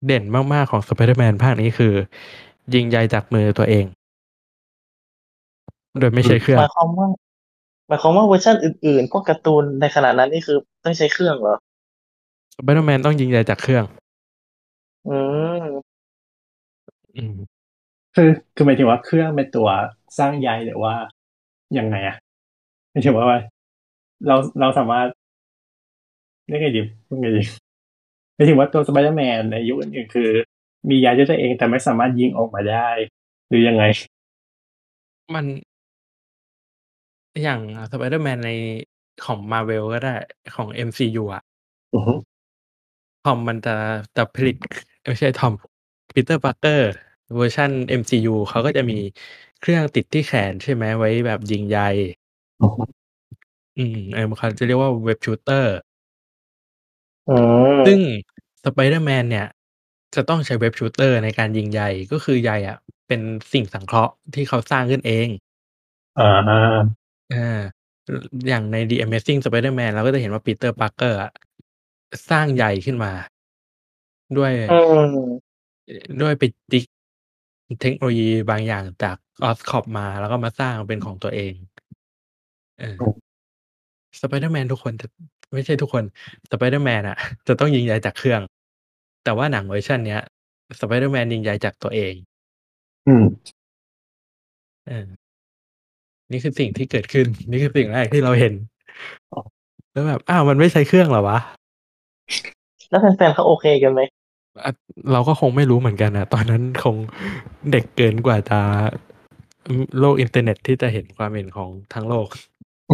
[0.07, 1.95] เด่นมากๆของสไปเดอร์แมนภาคนี้คือ
[2.75, 3.85] ยิงใยจากมือตัวเอง
[5.99, 7.09] โดยไม่ใช้เครื่อง หมายความว่า
[7.89, 11.57] หมายความว่าเวอร์ชันอื่นๆ พวกการ์ตูนในขณะนั้นนี่คือต้องใช้เครื่องเหรอ
[12.57, 13.85] สไปเดอร์แมนต้องยิงใยจากเครื่อง
[15.07, 15.11] อื
[15.63, 15.95] ม
[17.17, 17.35] อืม
[18.17, 19.69] คือคือหมายถึงว่าเครื่องเป็นตัว
[20.19, 20.95] สร้างใยหรือว่า
[21.79, 22.17] ยังไงอะ
[22.91, 23.27] หมายถึงว่า
[24.27, 25.09] เราเราสามารถ
[26.49, 27.43] เรียกไงดีพูดไงดี
[28.35, 30.31] หมายถึงว่าตัวสไปเดอร์แมนในยุคอื่นๆคือ
[30.91, 32.89] มีใยด้วยตัวเองแต่ไม่สามารถยิงออกมาได้
[33.49, 33.85] หรือยังไง
[35.35, 35.47] มัน
[37.43, 38.51] อย่างสไปเดอร์แมนใน
[39.25, 40.15] ของมาร์เวลก็ได้
[40.55, 41.43] ของ MCU อะ
[41.95, 42.13] อือฮึ
[43.25, 43.75] ทอมมันจะ
[44.17, 44.57] จะผลิต
[45.05, 45.53] ไม่ใช่ทอม
[46.15, 46.89] ปีเตอร์ปาร์เกอร์
[47.37, 47.71] เวอร์ชัน
[48.01, 48.99] MCU เขาก็จะมี
[49.61, 51.79] เครื่องติดที่แขนใช่ไหมไว้แบบยิงใย
[52.63, 52.83] อือฮึ
[53.79, 55.75] อืมเออเขาจะเรียกว่า web shooter
[57.29, 57.37] อื
[57.73, 57.99] มซึ่ง
[58.65, 59.47] สไปเดอร์แมนเนี่ย
[60.15, 62.77] จะต้องใช้ web shooter ในการยิงใยก็คือใยอะ
[63.09, 63.21] เป็น
[63.53, 65.29] สิ่งสังเคราะห์ที่เขาสร้างขึ้นเอง
[66.19, 66.39] อ่า
[67.33, 67.61] อ่า
[68.49, 71.19] อย่างใน The Amazing Spider-Man เราก็จะเห็นว่าปีเตอร์ปาร์เกอร์
[72.31, 73.13] สร้างใยขึ้นมา
[74.37, 75.17] ด้วยอืม
[76.23, 76.43] ด้วยไป
[76.73, 76.85] จิก
[77.81, 81.53] เทคโนโลยีบางอย่างจากออสคอร์ปมา แล้วก็มาสร้างเป็นของตัวเอง
[82.81, 82.97] เออ
[84.21, 85.07] สไปเดอร์แมนทุกคนจะ
[85.53, 86.05] ไม่ใช่ทุกคน
[86.51, 87.17] สไปเดอร์แมนอะ
[87.49, 88.41] จะต้องยิงใยจากเครื่อง
[89.25, 90.21] แต่ว่าหนังเวอร์ชันเนี้ย
[90.81, 92.15] สไปเดอร์แมนยิงใยจากตัวเอง
[93.09, 93.25] อืม
[94.89, 95.07] เออ
[96.31, 98.55] นี่คือสิ่งที่เกิดขึ้น นี่คือสิ่งแรกที่เราเห็น
[99.33, 99.41] อ๋อ
[99.93, 101.39] แล้วแบบ อ้าว มันไม่ใช้เครื่องเหรอวะ
[102.91, 104.01] แล้วแฟนๆเขาโอเคกันไหม
[104.65, 104.73] อะ
[105.13, 106.97] เราก็คงไม่รู้เหมือนกันนะตอนนั้นคง
[107.73, 108.61] เด็กเกินกว่าจะ
[109.99, 112.29] โลกอินเทอร์เน็ตที่จะเห็นความเห็นของทั้งโลก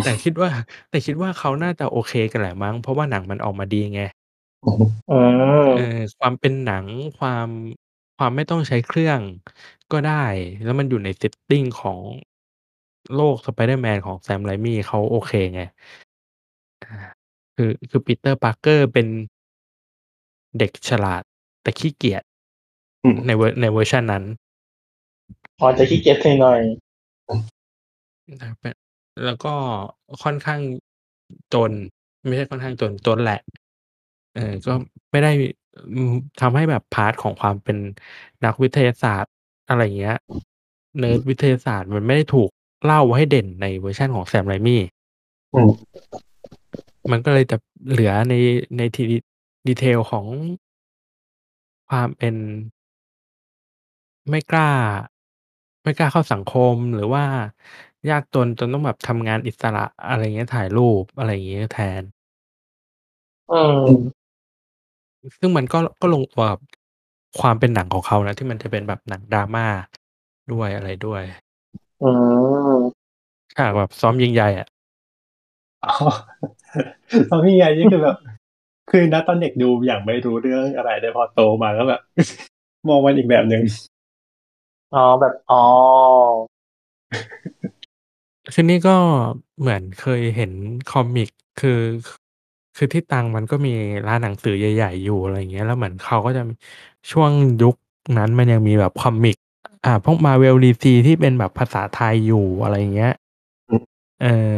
[0.05, 0.51] แต่คิดว่า
[0.91, 4.03] แต่คิดว่าเขาน่าจะโอเคกันแหละมั้ง เพราะว่าหนังมันออกมาดีไง
[4.67, 5.19] อือฮึอื
[5.63, 6.85] มเออความเป็นหนัง
[7.19, 7.49] ความ
[8.19, 9.21] ความไม่ต้องใช้เครื่อง
[9.93, 10.25] ก็ได้
[10.65, 11.99] แล้วมันอยู่ใน setting ของ
[13.17, 15.71] โลกสไปเดอร์แมนของแซมไรมี่เขาโอเคไงอ่า
[17.63, 19.07] คือคือปีเตอร์ปาร์เกอร์เป็น
[20.59, 21.23] เด็กฉลาด
[21.63, 22.23] แต่ขี้เกียจ
[23.05, 24.25] อืมในเวอร์ในเวอร์ชันนั้น
[25.59, 26.61] พอจะขี้เกียจหน่อย
[28.31, 28.57] นะครับ
[29.25, 29.55] แล้วก็
[30.23, 30.61] ค่อนข้าง
[31.55, 31.71] จน
[32.27, 33.41] ไม่ใช่ค่อนข้างจนจนแหละ
[34.35, 34.73] เออก็
[35.11, 35.33] ไม่ได้
[35.95, 37.77] อืมทำให้แบบ part ของความเป็น
[38.45, 39.33] นักวิทยาศาสตร์
[39.69, 40.19] อะไรเงี้ย
[40.99, 42.51] เนิร์ดวิทยาศาสตร์มันไม่ได้ถูก
[42.85, 44.83] เล่าให้เด่นในเวอร์ชันของแซมไรมี่
[45.55, 45.61] อื
[47.11, 47.57] มมันก็เลยจะ
[47.91, 48.35] เหลือใน
[48.77, 49.03] ในที
[49.67, 50.27] detail ของ
[51.89, 52.35] ความเป็น
[54.31, 54.71] ไม่กล้า
[55.83, 57.25] ไม่กล้าเข้าสังคม หรือว่า
[58.11, 62.03] ยากจนจนต้องแบบทำงานอิสระ อะไรอย่างเงี้ย ถ่ายรูป อะไรอย่างงี้ แทน
[63.51, 63.55] อื
[63.89, 64.21] ม
[65.39, 66.61] ซึ่งมันก็ ก็ลงตัวกับ
[67.41, 69.67] ความเป็นหนังของเขานะ ที่มันจะเป็นแบบหนัง drama
[70.53, 71.23] ด้วย อะไรด้วย
[72.03, 72.11] อื
[72.79, 72.81] ม
[73.57, 74.67] ฉากแบบซ้อมยิงใยอะ
[75.83, 75.91] อ๋อ
[77.31, 78.17] ซ้อมยิงใยนี่คือแบบ
[78.91, 82.01] คือณตอนเด็กดูอย่างไม่รู้เรื่องอะไรแต่พอโตมาก็แบบ
[82.89, 83.63] มองมันอีกแบบหนึ่ง
[84.95, 85.65] อ๋อแบบอ๋อ
[88.55, 88.97] คือนี่ก็
[89.61, 90.53] เหมือนเคยเห็น
[90.91, 91.29] คอมิก
[91.61, 91.81] คือ
[92.77, 93.73] คือที่ตรังมันก็มี
[94.07, 96.43] ร้านหนังสือใหญ่ๆอยู่อะไรอย่างเงี้ยแล้วเหมือนเขาก็จะ
[97.13, 97.31] ช่วง
[97.63, 97.75] ยุค
[98.19, 99.37] นั้นมันยังมีแบบคอมิก
[99.85, 103.13] อ่าพวก Marvel DC ที่เป็นแบบภาษาไทยอยู่อะไรอย่างเงี้ย
[103.69, 103.83] อืม
[104.23, 104.57] เออ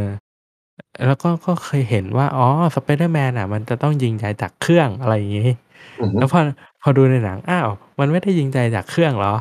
[1.01, 5.49] แล้วก็ก็เคยเห็นว่า อ๋อ Spider-Man อะมันจะต้องยิงใยจากเครื่องอะไรอย่างงี้
[6.01, 6.41] อือฮึแล้วพอ
[6.83, 7.69] พอดูในหนัง อ้าว
[8.01, 9.35] มันไม่ได้ยิงใยจากเครื่องเหรอ?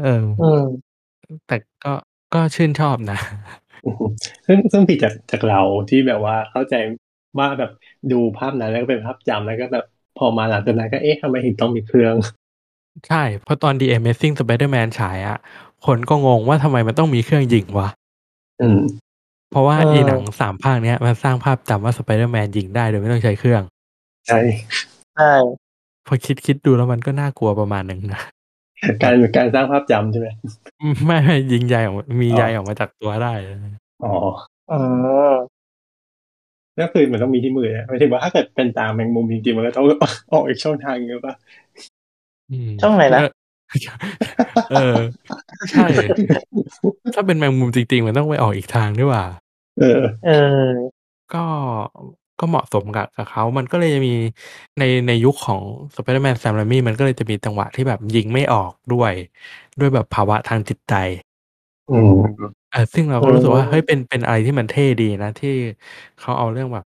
[0.00, 0.60] เอออืม
[1.46, 1.94] แต่ก็
[2.34, 3.18] ก็ชื่นชอบนะ
[3.86, 4.06] อือฮึ
[4.46, 5.60] ซึ่งซึ่งผิดจากจากเรา
[5.90, 6.74] ที่แบบว่าเข้าใจ
[7.38, 7.70] ว่าแบบ
[8.12, 9.84] ดูภาพนั้นแล้วก็เป็นภาพจำแล้วก็แบบ
[10.18, 12.16] พอมาหลังจากนั้นก็เอ๊ะทำไมถึงต้องมีเครื่อง?
[13.08, 15.38] ใช่ เพราะตอน The Amazing Spider-Man ฉายอะ
[15.86, 17.88] คนก็งงว่าทำไมมันต้องมีเครื่องยิงวะ?
[18.62, 18.80] อืม
[19.50, 23.62] เพราะว่าเอออีหนัง3ภาคเนี้ยมันสร้างภาพจำว่า Spider-Man ยิงได้โดยไม่ต้องใช้เครื่อง
[24.28, 24.38] ใช่
[25.16, 25.32] ใช่
[26.06, 28.22] พอคิดคิดดูแล้วมันก็น่ากลัวประมาณหนึ่งนะ
[29.02, 30.28] การการสร้างภาพจำใช่ไหม?
[30.80, 33.32] อืมไม่ๆยิงใยออกมามีอ๋อใยออกมาจากตัวได้
[34.04, 34.14] อ๋อ
[34.70, 34.78] อ๋อ
[36.80, 39.86] ก็คือมันต้องมีที่มืออะหมายถึงว่าถ้าเกิดเป็นตาแมงมุมจริงๆมันก็ต้อง
[40.32, 41.34] ออกอีกช่องทางหนึ่งหรือเปล่า?
[42.50, 43.20] อืมช่องไหนนะ?
[44.70, 44.98] เออ
[45.70, 45.86] ใช่
[47.14, 49.24] ถ้าเป็นแมงมุมจริง ๆ มันต้องไปออกอีกทางนี่หว่า
[49.78, 50.32] เออ เออ
[51.34, 51.44] ก็
[52.40, 54.14] ก็เหมาะสมกับกับเขา มันก็เลยจะมี
[54.78, 55.60] ในในยุคของ
[55.94, 59.12] Spider-Man Sam Raimi มันก็เลยจะมีจังหวะที่แบบยิงไม่ออกด้วย
[59.80, 60.94] ด้วยแบบภาวะทางจิตใจ
[61.90, 62.12] อืม
[62.72, 65.54] เออซึ่งเราอืก็รู้สึกว่าเฮ้ยมเป็นเป็นอะไรที่มันเท่ดีนะ ที่
[66.20, 66.84] เขาเอาเรื่องแบบ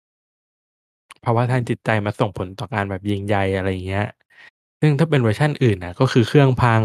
[1.24, 4.06] ภาวะทางจิตใจมาส่งผลต่อการแบบยิงใยอะไรอย่างเงี้ย
[4.86, 6.82] ซึ่งถ้าเป็นเวอร์ชันอื่นน่ะก็คือเครื่องพัง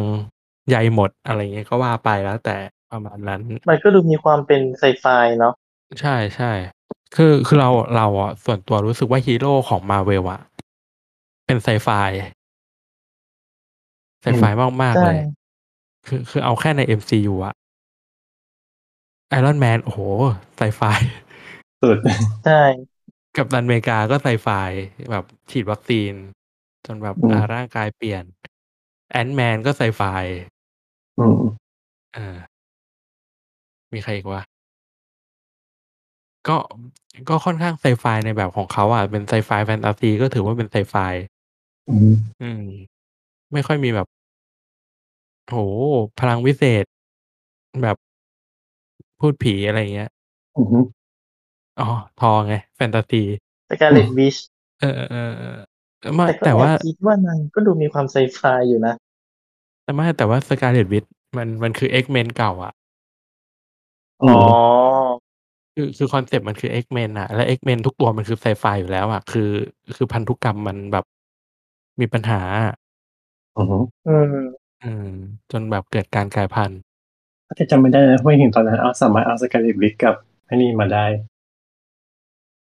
[0.68, 2.56] ใยหมดอะไรอย่างงี้ก็ว่าไปแล้วแต่
[2.92, 5.04] ประมาณนั้น มันก็ดูมีความเป็นไซไฟ
[5.38, 5.54] เนาะ
[6.00, 10.40] ใช่ๆคือคือเราเราอะส่วนตัวรู้สึกว่าฮีโรของ Marvel อะ
[11.46, 11.88] เป็นไซไฟ
[14.22, 14.42] ไซอืมไฟ
[14.82, 15.18] มากใชๆ่เลย
[16.06, 17.54] คือคือเอาแค่ใน MCU อะ
[19.38, 20.00] Iron Man โอ้โฮ
[20.56, 20.82] ไซไฟ
[21.82, 21.98] สุด
[22.46, 22.62] ใช่
[23.36, 24.48] กัปตันอเมริกาก็ไซไฟ
[25.10, 26.12] แบบฉีดวัคซีน
[26.86, 28.24] จนแบบอือ่ามร่างกายเปลี่ยน
[29.20, 30.02] Ant-Man ก็ไซไฟ
[31.18, 31.34] อืม
[32.14, 32.36] เออ
[33.94, 34.42] มีใครอีกวะ?
[36.48, 36.56] ก็
[37.28, 40.96] ก็ค่อนข้างไซไฟในแบบของเขาอะ เป็นไซไฟแฟนตาซี ก็ถือว่าเป็นไซไฟ
[41.88, 42.10] อือฮึ
[42.42, 42.62] อืม
[43.52, 44.06] ไม่ค่อยมีแบบ
[45.48, 45.80] โอ้โฮ
[46.18, 46.84] พลังวิเศษ
[47.82, 47.96] แบบ
[49.20, 50.10] พูดผี อะไรอย่างเงี้ย
[50.58, 50.78] อือฮึ
[51.80, 51.88] อ๋อ
[52.20, 53.22] Thor ไง แฟนตาซี
[53.70, 54.40] Scarlet Witch
[54.80, 54.88] เออ
[55.56, 55.77] ๆ ๆๆไม่
[56.24, 58.94] แต่ก็แต่แอว่าบคิดว่านางก็ดูมีความไซไฟอยู่นะ
[59.84, 62.72] แต่ไม่แต่ว่า Scarlet Witch มันมันคือ X-Men เก่าอะ
[64.22, 64.68] อือ๋อม
[65.74, 69.50] คือคือคอนเซปต์มันคือ X-Men น่ะแล้ว X-Men ทุกตัวมันคือไซไฟอยู่แล้วอะคือ
[69.96, 71.04] คือพันธุกรรมมันแบบ
[72.00, 72.74] มีปัญหาอะ
[73.56, 74.34] อือฮึอืม
[74.82, 75.06] อืม
[75.50, 76.80] จนแบบเกิดการกลายพันธุ์
[77.56, 80.14] แต่จำไม่ได้นะไม่เห็นตอนนั้นเอาสามารถเอา Scarlet Witch กับ
[80.46, 81.04] ไอ้นี่มาได้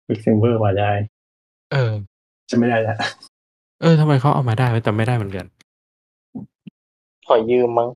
[0.05, 0.93] Quicksilver มาได้
[1.71, 1.93] เออ
[2.49, 2.97] จำไม่ได้แล้ว
[3.81, 5.45] เออทำไมเขาเอามาได้วะจำไม่ได้เหมือนกัน
[7.27, 7.89] ขอยืมมั้ง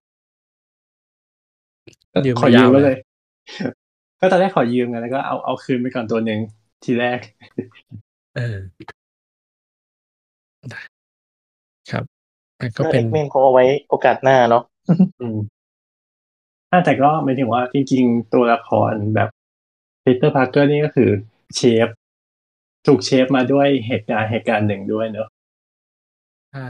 [2.14, 2.98] ก็ยืมขมอายืยามวไว้เลเลยย
[4.20, 6.40] ก็ตอนแรกขอยืมไงแล้วก็เอาเอาคืนไปก่อนตัวหนึ่ง
[6.84, 7.20] ทีแรก
[8.36, 8.58] เออ
[11.92, 12.04] ครับ
[12.60, 14.64] มันก็ก็เป็น X-Men คงเอาไว้โอกาสหน้าเนาะ
[15.22, 15.38] อืม
[16.72, 19.30] อาแต่ก็หมายถึงว่าจริง ๆ ตัวละครแบบ
[20.04, 21.10] Peter Parker นี่ก็คือ
[21.58, 21.94] shape
[22.88, 25.28] ถูก shape มาด้วยเหตุการณ์เหตุการณ์หนึ่งด้วยเนาะ
[26.52, 26.70] ใช่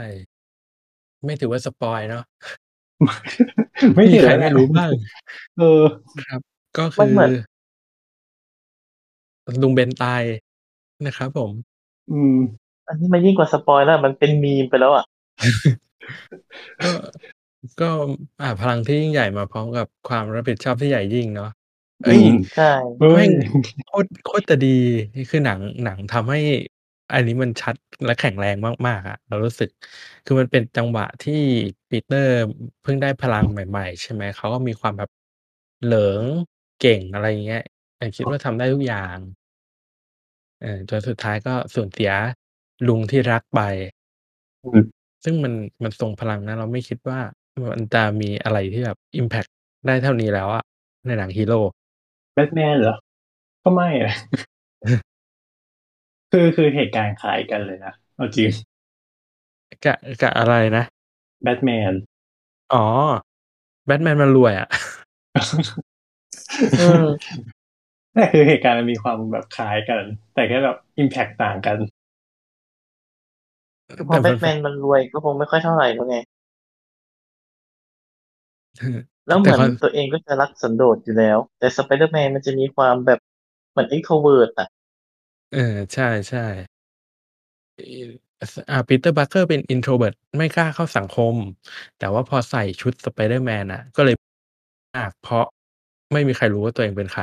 [1.24, 2.24] ไม่ถือว่าสปอยล์เนาะ
[3.96, 4.92] ไม่มีถือใครแล้วแหไม่ละรู้บ้าง
[5.58, 5.82] เออ
[6.24, 6.40] ครับ
[6.76, 7.32] ก็คมัืนอเหมือน
[9.62, 10.22] ลุงเบนตาย
[11.06, 11.52] นะครับผม
[12.10, 12.36] อืม
[12.88, 15.04] อันนี้มันยิ่งกว่า spoil แล้ว มันเป็น meme ไปแล้วอะ
[16.82, 16.92] ก็
[17.80, 17.90] ก็
[18.42, 21.50] อ่าพลังที่ยิ่งใหญ่มาพร้อมกับความรับผิดชอบที่ใหญ่ยิ่งเนาะ
[22.02, 22.64] เฮ้ย อืม ใช่
[22.98, 23.30] เฮ้ย แม่ง
[23.84, 24.68] โคตร โคตรจะดี
[25.16, 26.38] นี่คือหนัง หนังทำให้
[27.12, 28.56] อันนี้มันชัดและแข็งแรง
[28.88, 29.68] มาก ๆ อะ เรารู้สึก
[30.24, 31.34] คือมันเป็นจังหวะที่
[31.90, 32.30] ปีเตอร์
[32.82, 35.10] เพิ่งได้พลังใหม่ ๆ ใช่ไหม เขาก็มีความแบบ
[35.82, 36.24] เหลิง
[36.78, 37.60] เก่ง อะไรอย่างเงี้ย
[37.96, 39.18] แต่คิดว่าทำได้ทุกอย่าง
[40.60, 42.12] เออ จนสุดท้ายก็สูญเสีย
[42.86, 43.60] ลุงที่รักไป
[44.64, 44.86] อืม
[45.24, 45.52] ซึ่งมัน
[45.84, 47.20] มันทรงพลังนะ เราไม่คิดว่า
[47.72, 49.46] มันจะมีอะไรที่แบบอิมแพก
[49.86, 50.62] ได้เท่านี้แล้วอะ
[51.06, 52.94] ในหนังฮีโร่แบทแมนเหรอ
[53.62, 54.12] ก็ไม่อะ
[56.32, 58.50] คือคือเหตุการณ์คล้ายกันเลยนะเอาจริง
[59.84, 60.84] กะกะอะไรนะ
[61.42, 61.94] แบทแมน
[62.72, 62.84] อ๋อ
[63.86, 64.68] แบทแมนมันรวยอะ
[66.76, 67.04] อืม
[68.14, 70.02] แต่คือเหตุการณ์มันมีความแบบคล้ายกัน
[70.34, 71.78] แต่แค่แบบอิมแพกต่างกัน
[73.96, 76.16] คือพอแบทแมนมันรวยก็คงไม่ค่อยเท่าไหร่แล้วไง
[79.28, 83.20] แล้วเหมือนแต่เขาตัวเองก็จะรักสันโดษอยู่แล้ว แต่สไปเดอร์แมนมันจะมีความแบบ
[83.70, 84.68] เหมือน extrovert อะ
[85.54, 86.46] เออ ใช่ใช่
[88.70, 91.34] อ่าปีเตอร์ปาร์เกอร์เป็นอินโทรเ r ิร์ไม่กล้าเข้าสังคม
[91.98, 94.14] แต่ว่าพอใส่ชุดสไปเดอร์แมนอะ ก็เลย
[94.96, 95.44] มากเพราะ
[96.12, 97.22] ไม่มีใครรู้ว่าตัวเองเป็นใคร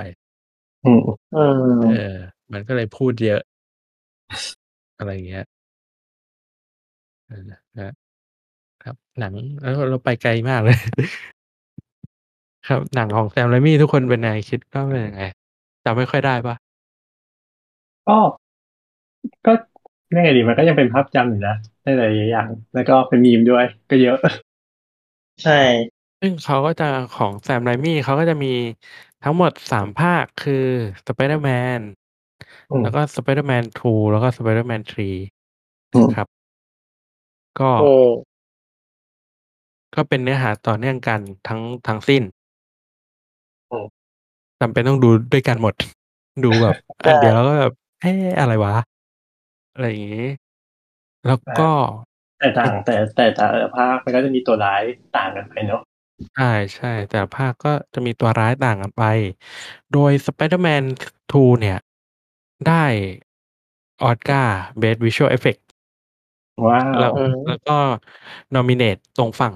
[0.86, 1.00] อืม
[1.36, 2.18] อืมเออ
[2.54, 3.42] มันก็เลยพูดเยอะ
[4.98, 5.46] อะไรอย่างเงี้ย
[7.28, 7.92] เออนะ
[8.84, 10.78] ครับ หนังแล้วเราไปไกลมากเลย
[12.68, 15.24] ครับ หนังของแซมไรมี่ทุกคนเป็นไงคิดว่าเป็นยังไง
[15.84, 16.56] จำไม่ค่อยได้ปะ
[18.08, 18.18] ก็
[19.46, 19.52] ก็
[20.14, 24.18] นี่ไงดีมันก็ยังเป็นภาพจำอยู่นะในหลายๆอย่าง แล้วก็เป็นมีมด้วย ก็เยอะ
[25.44, 25.60] ใช่
[26.22, 28.54] ซึ่งเขาก็จะของแซมไรมี่เขาก็จะมี
[29.24, 30.66] ทั้งหมดสามภาคคือ
[31.08, 31.82] Spider-Man
[32.72, 34.82] อืมแล้วก็ Spider-Man 2แล้วก็ Spider-Man
[35.94, 36.28] อืม3ครับ
[37.60, 37.86] ก็โอ้
[39.96, 42.35] ก็เป็นเนื้อหาต่อเนื่องกันทั้งทั้งสิ้นอืม
[44.66, 45.74] จำเป็นต้องดูด้วยกันหมด
[46.44, 48.74] ดูแบบอันเดียวแล้วก็แบบเอ๊ะอะไรวะ
[49.74, 50.28] อะไรอย่างงี้
[51.28, 51.70] แล้วก็
[52.40, 54.84] แต่ต่างแต่แต่แต่ละภาคมันก็จะมีตัวร้าย
[55.18, 55.82] ต่างกันไปเนาะ
[56.36, 59.04] ใช่ใช่ แต่ภาคก็จะมีตัวร้ายต่างกันไป
[59.94, 60.84] โดย Spider-Man
[61.32, 61.80] 2 เนี่ย
[62.68, 62.84] ได้
[64.04, 65.62] ออสการ์ Best Visual Effect
[66.66, 67.78] ว้าแล้ววอืมแล้วก็
[68.56, 69.54] nominate ตรงฝั่ง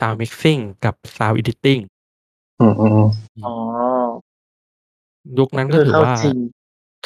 [0.00, 1.82] Sound Mixing กับ Sound Editing
[2.60, 3.00] อืมอืม
[3.44, 3.52] อ๋อ
[5.38, 6.38] ยุคนั้นก็ก็คือถือว่าเขา จริง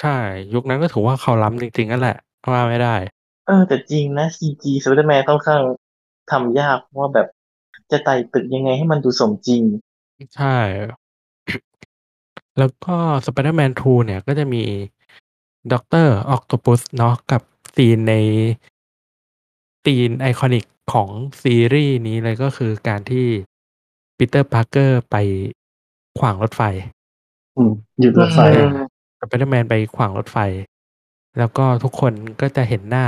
[0.01, 0.19] ใช่
[0.55, 2.17] ยุคนั้นก็ถือว่าเขาล้ำจริง ๆ นั่นแหละ
[2.53, 2.97] ว่าไม่ได้
[3.47, 5.63] เออ แต่จริงนะ CG สไปเดอร์แมนค่อนข้าง
[6.31, 7.29] ทำยากเพราะว่าแบบ
[7.91, 9.63] จะไต่ตึกยังไงให้มันดูสมจริง
[10.37, 10.57] ใช่
[12.59, 12.95] แล้วก็
[13.25, 14.63] Spider-Man 2 เนี่ย ก็จะมี
[15.73, 17.43] ด็อกเตอร์ออกโตปุสเนาะกับ
[17.75, 18.15] ซีนใน
[19.85, 21.09] ซีน iconic ของ
[21.43, 23.27] ซีรีส์นี้เลยก็คือการที่
[24.17, 25.17] ปีเตอร์พาร์เกอร์ไป
[26.19, 27.02] ขวางรถไฟอืม
[28.01, 28.79] หยุดรถไฟอืม
[29.21, 30.39] สไปเดอร์แมนไปขวางรถไฟ
[31.39, 33.07] แล้วก็ทุกคนก็จะเห็นหน้า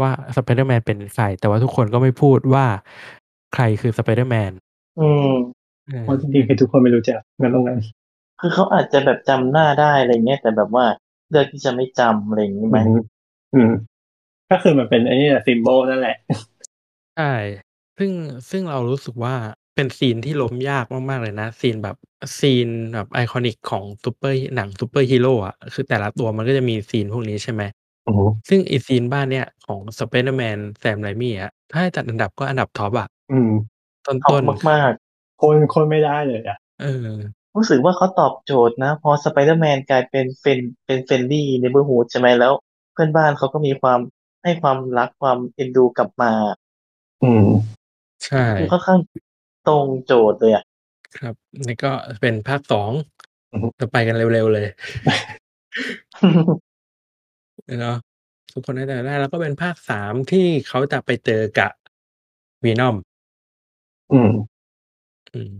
[0.00, 2.66] ว่าสไปเดอร์แมนเป็นใครแต่ว่าทุกคนก็ไม่พูดว่า
[3.54, 4.52] ใครคือสไปเดอร์แมน
[5.00, 5.30] อืม
[5.88, 7.78] เออเพราะจริงๆคือทุกคนไม่รู้จักงั้นตรงนั้น
[8.40, 10.84] คือเขาอาจจะแบบจำหน้าได้อะไรเงี้ยแต่แบบว่า
[11.30, 13.02] เลือกที่จะไม่จำอะไรอย่างนี้ไหมอืม
[13.54, 13.72] อืม
[14.50, 16.16] ก็คือมันเป็นไอ้นี่แหละ symbol นั่นแหละ
[17.16, 17.32] ใช่
[17.98, 18.10] ซึ่ง
[18.50, 19.34] ซึ่งเรารู้สึกว่า
[19.74, 21.96] เป็นซีนที่ล้มยากมากๆเลยนะ ซีนแบบ
[22.38, 27.62] ซีนแบบ iconic ของซูเปอร์หนังซูเปอร์ฮีโร่อะคือแต่ละตัวมันก็จะมีซีนพวกนี้ใช่ไหม
[28.08, 33.50] อืมซึ่งอีซีนบ้านเนี่ยของสไปเดอร์แมนแซมไรมี่อะถ้าให้จัดอันดับก็อันดับ top อะอืม
[34.06, 34.90] top ต้นต้นมาก
[35.42, 42.52] คนคนไม่ได้เลยอะเออๆรู้สึกว่าเขาตอบโจทย์นะ พอสไปเดอร์แมนกลายเป็น friendเป็น friendly neighborhood ใช่ไหมแล้ว
[42.92, 44.00] เพื่อนบ้านเขาก็มีความ
[44.42, 46.32] ให้ความรักความเอ็นดูกลับมา
[47.22, 47.46] อืม
[48.24, 48.98] ใช่คือค่อนข้าง
[49.66, 50.64] ตรงโจทย์เลยอะ
[51.16, 51.34] ครับ
[51.68, 52.92] นี่ก็เป็นภาคสอง
[53.52, 54.66] อือฮึจะไปกันเร็วๆเลย
[57.80, 57.96] เนาะ
[58.52, 61.72] ทุกคนได้แต่ได้แล้วก็เป็นภาคสามที่เขาจะไปเจอกับ
[62.64, 62.96] วีนอม
[64.10, 64.30] อืม
[65.32, 65.52] อืม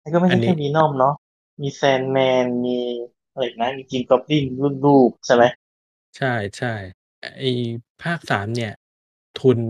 [0.00, 1.14] แล้วก็ไม่อัใช่นนี้แค่วีนอมเนาะ
[1.62, 2.78] มีแซนแมนมี
[3.30, 5.44] อะไรอีกนะมีจิมกอบลินรุ่นลูกใช่ไหม
[6.16, 6.26] ใช่
[6.58, 6.68] ใช่
[7.38, 7.42] ไอ
[8.02, 8.72] ภาคสามเนี่ย
[9.34, 9.60] ทุน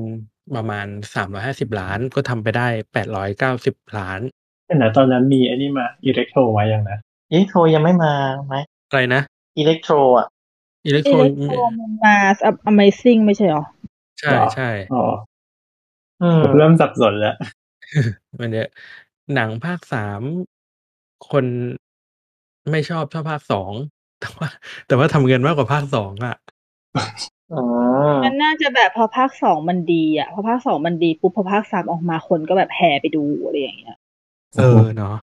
[0.55, 4.21] ประมาณสามร้อยห้าสิบล้านก็ทำไปได้แปดร้อยเก้าสิบล้าน
[4.67, 6.99] แต่นะตอนนั้นมีไอ้นี่มาอิเล็กโทรมายังนะ
[7.31, 8.13] อิเล็กโทรยังไม่มา
[8.47, 8.57] ไหม
[8.89, 9.23] อะไรนะ
[9.59, 10.27] อิเล็กโทรอะ
[10.87, 12.17] อิเล็กอิโทรเล็กโทรมันมา
[12.71, 13.65] Amazing ไม่ใช่เหรอ
[14.21, 15.05] ใช่ใช่อ๋อ
[16.23, 17.37] อืมเริ่มสับสนแล้ว
[18.41, 18.69] มันเยอะ
[19.35, 20.21] หนังภาคสาม
[21.31, 21.45] คน
[22.71, 23.73] ไม่ชอบชอบภาคสอง
[24.21, 24.49] แต่ว่า
[24.87, 26.37] แต่ว่าทำเงินมากกว่าภาคสองอะ
[27.53, 27.65] อ๋อ
[28.25, 33.97] มันน่าจะแบบพอภาคสองมันดีอะ พอภาคสองมันดีปุ๊บพอภาคสามออกมาคนก็แบบแห่ไปดูอะไรอย่างเงี้ย
[34.59, 35.15] เออเนาะ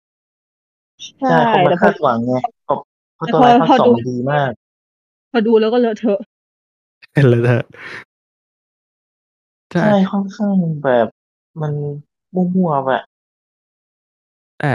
[1.20, 2.78] ใช่คนมาแต่พอ คาดหวังไงเพราะ
[3.16, 4.50] เพราะแต่ตัวพอร้ายภาคพอสองดูมันดีมาก
[5.32, 6.20] พอดูแล้วก็เลอะเทอะ
[7.14, 7.64] เห็นเลยเถอะ
[9.72, 11.06] ใช่ ใช่ค่อนข้างแบบ
[11.62, 11.72] มัน
[12.34, 13.02] มั่วๆแบบ
[14.60, 14.72] แต่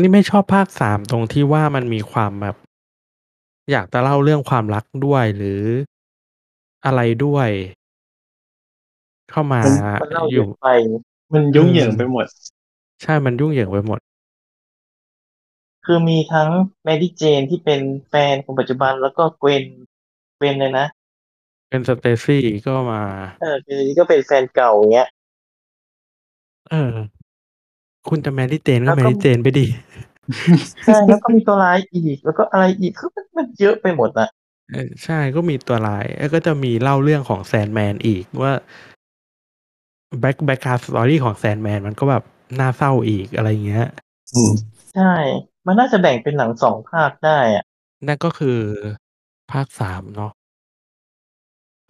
[0.00, 2.56] นี่ไม่ชอบภาคสามตรงที่ว่ามันมีความแบบ
[3.70, 5.62] อยากจะเล่าเรื่องความรักด้วยหรือ
[6.84, 7.50] อะไรด้วย
[9.30, 9.62] เข้ามา
[9.98, 10.66] มันเล่าอเยยู่อะไป
[11.32, 12.26] มันยุ่งเหยิงไปหมด
[13.02, 14.00] ใช่ มันยุ่งเหยิงไปหมด
[15.84, 16.50] คือมีทั้ง
[16.84, 19.62] แมรี่เจนที่เป็นแฟนคนปัจจุบันแล้วก็เกวน
[20.36, 20.86] เกวนเลยนะ
[21.68, 23.02] เป็นสเตซี่ก็มา
[23.40, 25.08] เออคือก็เป็นแฟนเก่าอย่างเงี้ย
[26.70, 27.18] เออ
[28.08, 29.66] คุณจะแมรี่เจนแล้ก็วแมก็รี่เจนไปดิ
[30.84, 34.28] ใช่แล้วก็มีตัวร้ายอีก แล้วก็อะไรอีกคือมันมันเยอะไปหมดอะ
[34.72, 38.52] เออ ใช่ ก็มีตัวร้าย แล้วก็จะมีเล่าเรื่องของแซนแมนอีกว่า
[40.20, 42.24] back backstory ของแซนแมนมันก็แบบ
[42.60, 43.88] น่าเศร้าอีกอะไรเงี้ย
[44.34, 44.52] อืม
[44.94, 45.12] ใช่
[45.66, 47.64] มันน่าจะแบ่งเป็นหนังสองภาคได้อะ
[48.06, 48.58] นั่นก็คือ
[49.52, 50.32] ภาคสามเนาะ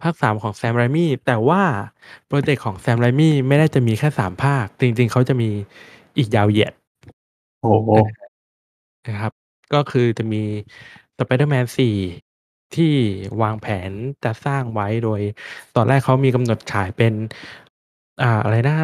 [0.03, 1.63] ภาคสามของแซมไรมี่แต่ว่า
[2.27, 5.49] โปรเจกต์ของแซมไรมี่ไม่ได้จะมีแค่สามภาค จริง ๆ เขาจะมี
[6.17, 6.73] อีกยาวเหยียด
[7.61, 7.89] โอ้โห
[9.07, 9.33] นะครับ
[9.73, 10.41] ก็คือจะมี
[11.17, 12.28] Spider-Man 4
[12.75, 12.93] ที่
[13.41, 13.91] วางแผน
[14.23, 15.21] จะสร้างไว้โดย
[15.75, 17.13] ตอนแรกเขามีกำหนดฉายเป็น
[18.21, 18.75] อ่าอะไรนะ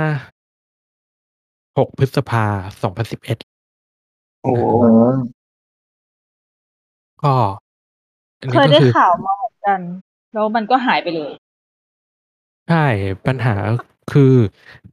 [1.78, 2.46] 6พฤษภา
[2.82, 3.38] 2011
[4.42, 5.16] โอ้โหอืม
[7.24, 7.36] ก็
[8.42, 9.82] อันเคนี้ยก็ได้คือข่าวมาเหมือนกัน
[10.34, 11.32] แล้วมันก็หายไปเลย
[12.68, 12.86] ใช่
[13.26, 13.56] ปัญหา
[14.12, 14.34] คือ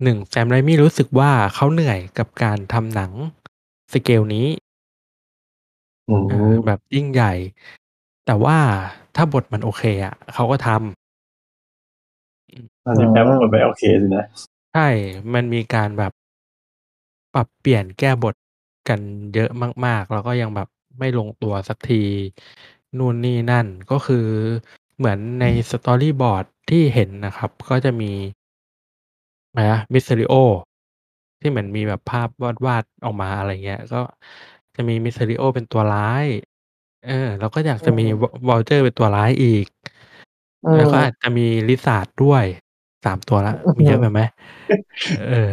[0.02, 3.12] หนึ่งแซมไรมี่รู้สึกว่าเขาเหนื่อยกับการทำหนัง
[3.92, 4.46] สเกลนี้
[6.08, 7.32] อืเออมแบบยิ่งใหญ่
[8.26, 8.58] แต่ว่า
[9.16, 10.80] ถ้าบทมันโอเคอะเขาก็ทำ
[12.84, 14.24] ตอนนี้แปลว่าหมดไปโอเคสินะ
[14.72, 14.88] ใช่
[15.34, 16.12] มันมีการแบบ
[17.34, 18.34] ปรับเปลี่ยนแก้บท
[18.88, 19.00] กัน
[19.34, 19.50] เยอะ
[19.86, 20.68] มาก ๆ แล้วก็ยังแบบ
[20.98, 22.02] ไม่ลงตัวสักที
[22.98, 24.26] นู่นนี่นั่นก็คือ
[24.96, 28.12] เหมือนในสตอรี่บอร์ดที่เห็นนะครับ ก็จะมี
[29.50, 30.34] อะไรนะมิสเ e ริโอ
[31.40, 34.00] ที่เหมือนมีแบบภาพวาดวาดๆออกมาอะไรเงี้ย ก็
[34.74, 36.26] จะมีมิสเ e ริโอเป็นตัวร้าย
[37.06, 38.06] เออแล้วก็อยากจะมี
[38.48, 39.66] วัลเจอร์เป็นตัวร้ายอีก
[40.66, 42.44] อืมแล้วก็อาจจะมีลิซาร์ดด้วย
[43.04, 44.20] สามตัวละมีเยอะไปไหม
[45.30, 45.50] เออ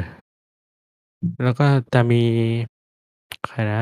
[1.43, 2.23] แล้วก็จะมี
[3.45, 3.81] ใครนะ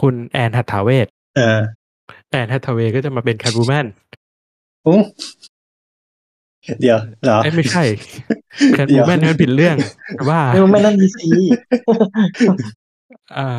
[0.00, 1.60] คุณแอนแฮททาเวย์เออ
[2.30, 3.86] แอนแฮททาเวย์ก็จะมาเป็นแคทวูแมน
[4.86, 4.96] อู้
[6.80, 7.82] เดี๋ยว เหรอ เอ้ยไม่ใช่
[8.74, 9.76] แคทวูแมน เดี๋ยวนี่มันผิดเรื่อง
[10.16, 11.28] แต่ว่าไม่ไม่นั่นดีซี
[13.36, 13.58] อ่า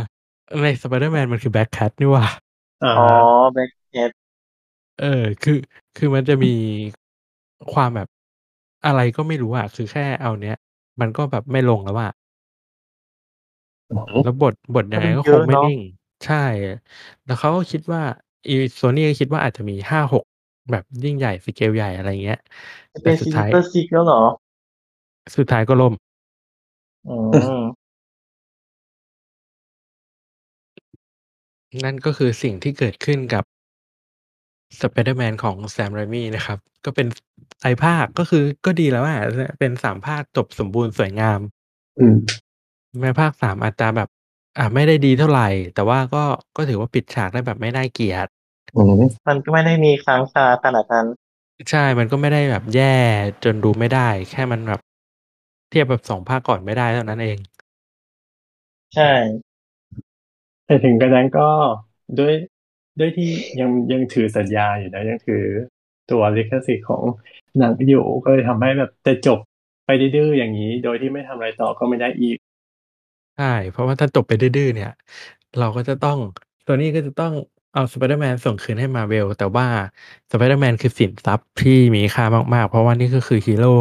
[0.62, 2.26] ในสไปเดอร์แมนมันคือแบล็คแคทนี่หว่า
[2.82, 3.02] อ่าอ๋อ
[3.54, 4.12] แบล็คแคท
[4.98, 5.06] เออ
[5.42, 5.54] คือ
[5.96, 6.48] คือมันจะมี
[7.74, 8.08] ความแบบ
[8.86, 10.56] อะไรก็ไม่รู้อะคือแค่เอาเนี้ย
[11.00, 12.12] มันก็แบบไม่ลงแล้วอะ
[14.22, 15.80] แล้วบท บทยังไงก็คงไม่นิ่ง
[16.26, 16.36] ใช่
[17.26, 18.02] แล้วเขาก็คิดว่า
[18.48, 20.24] อีโซนี่ก็คิดว่าอาจจะมีห้าหก
[20.72, 22.38] แบบยิ่งใหญ่ สเกลใหญ่ อะไรเงี้ย
[22.94, 24.22] จะเป็นแต่สุซีดท้ายเตอร์ซิกแล้วเหรอ
[25.36, 25.94] สุดท้ายก็ล่ม
[27.06, 27.10] อื
[27.48, 27.81] ม
[31.84, 33.44] นั่นก็คือสิ่งที่เกิดขึ้นกับ
[34.80, 37.08] Spider-Man ของ Sam Raimi นะครับ ก็เป็น
[37.60, 39.20] ไตรภาค ก็คือก็ดีแล้วอะ
[39.60, 41.40] เป็นสามภาคจบสมบูรณ์สวยงาม
[42.00, 42.16] อืม
[43.00, 44.10] แม้ภาคสามอาจจะแบบ
[44.58, 46.24] อ่าไม่ได้ดีเท่าไหร่ แต่ว่าก็
[46.58, 48.28] ก็ถือว่าปิดฉากได้แบบไม่น่าเกลียด
[48.78, 51.08] อืมมันก็ไม่ได้มีค้างคาขนาดนั้น
[51.70, 52.96] ใช่ มันก็ไม่ได้แบบแย่
[53.44, 54.82] จนดูไม่ได้ แค่มันแบบ
[55.70, 57.38] เทียบแบบสองภาคก่อนไม่ได้เท่านั้นเอง
[58.96, 59.12] ใช่
[60.72, 61.50] แต่ถึงกระนั้นก็
[62.20, 62.34] ด้วย
[63.00, 65.44] ด้วยที่ยังยังถือสัญญาอยู่นะยังถือ
[66.12, 67.04] ตัวลิขสิทธิ์ของ
[67.58, 69.40] หนังอยู่ก็เลยทำให้แบบจะจบ
[69.86, 72.38] ไปดื้อๆอย่างนี้ โดยที่ไม่ทำอะไรต่อก็ไม่ได้อีก
[73.38, 74.92] ใช่เพราะว่าถ้าจบไปดื้อๆเนี่ย
[75.60, 76.18] เราก็จะต้อง
[76.68, 77.34] ตัวนี้ก็จะต้อง
[77.74, 79.68] เอาสไปเดอร์แมนส่งคืนให้มาร์เวลแต่ว่า
[80.32, 83.74] สไปเดอร์แมนคือสินทรัพย์ที่มีค่ามาก ๆ เพราะว่านี่ก็คือฮีโร่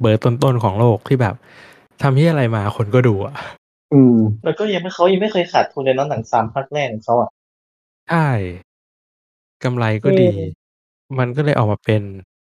[0.00, 1.34] เบอร์ต้นๆของโลกที่แบบ
[2.02, 3.34] ทำที่อะไรมาคนก็ดูอะ
[3.92, 7.30] อืมแล้วก็ยังไม่เขายังไม่เคยขาดทุนเลยเนาะหนังสามภาคแรกของเขาอะ
[8.10, 8.28] ใช่
[9.64, 12.02] กำไรก็ดีอืมมันก็เลยออกมาเป็น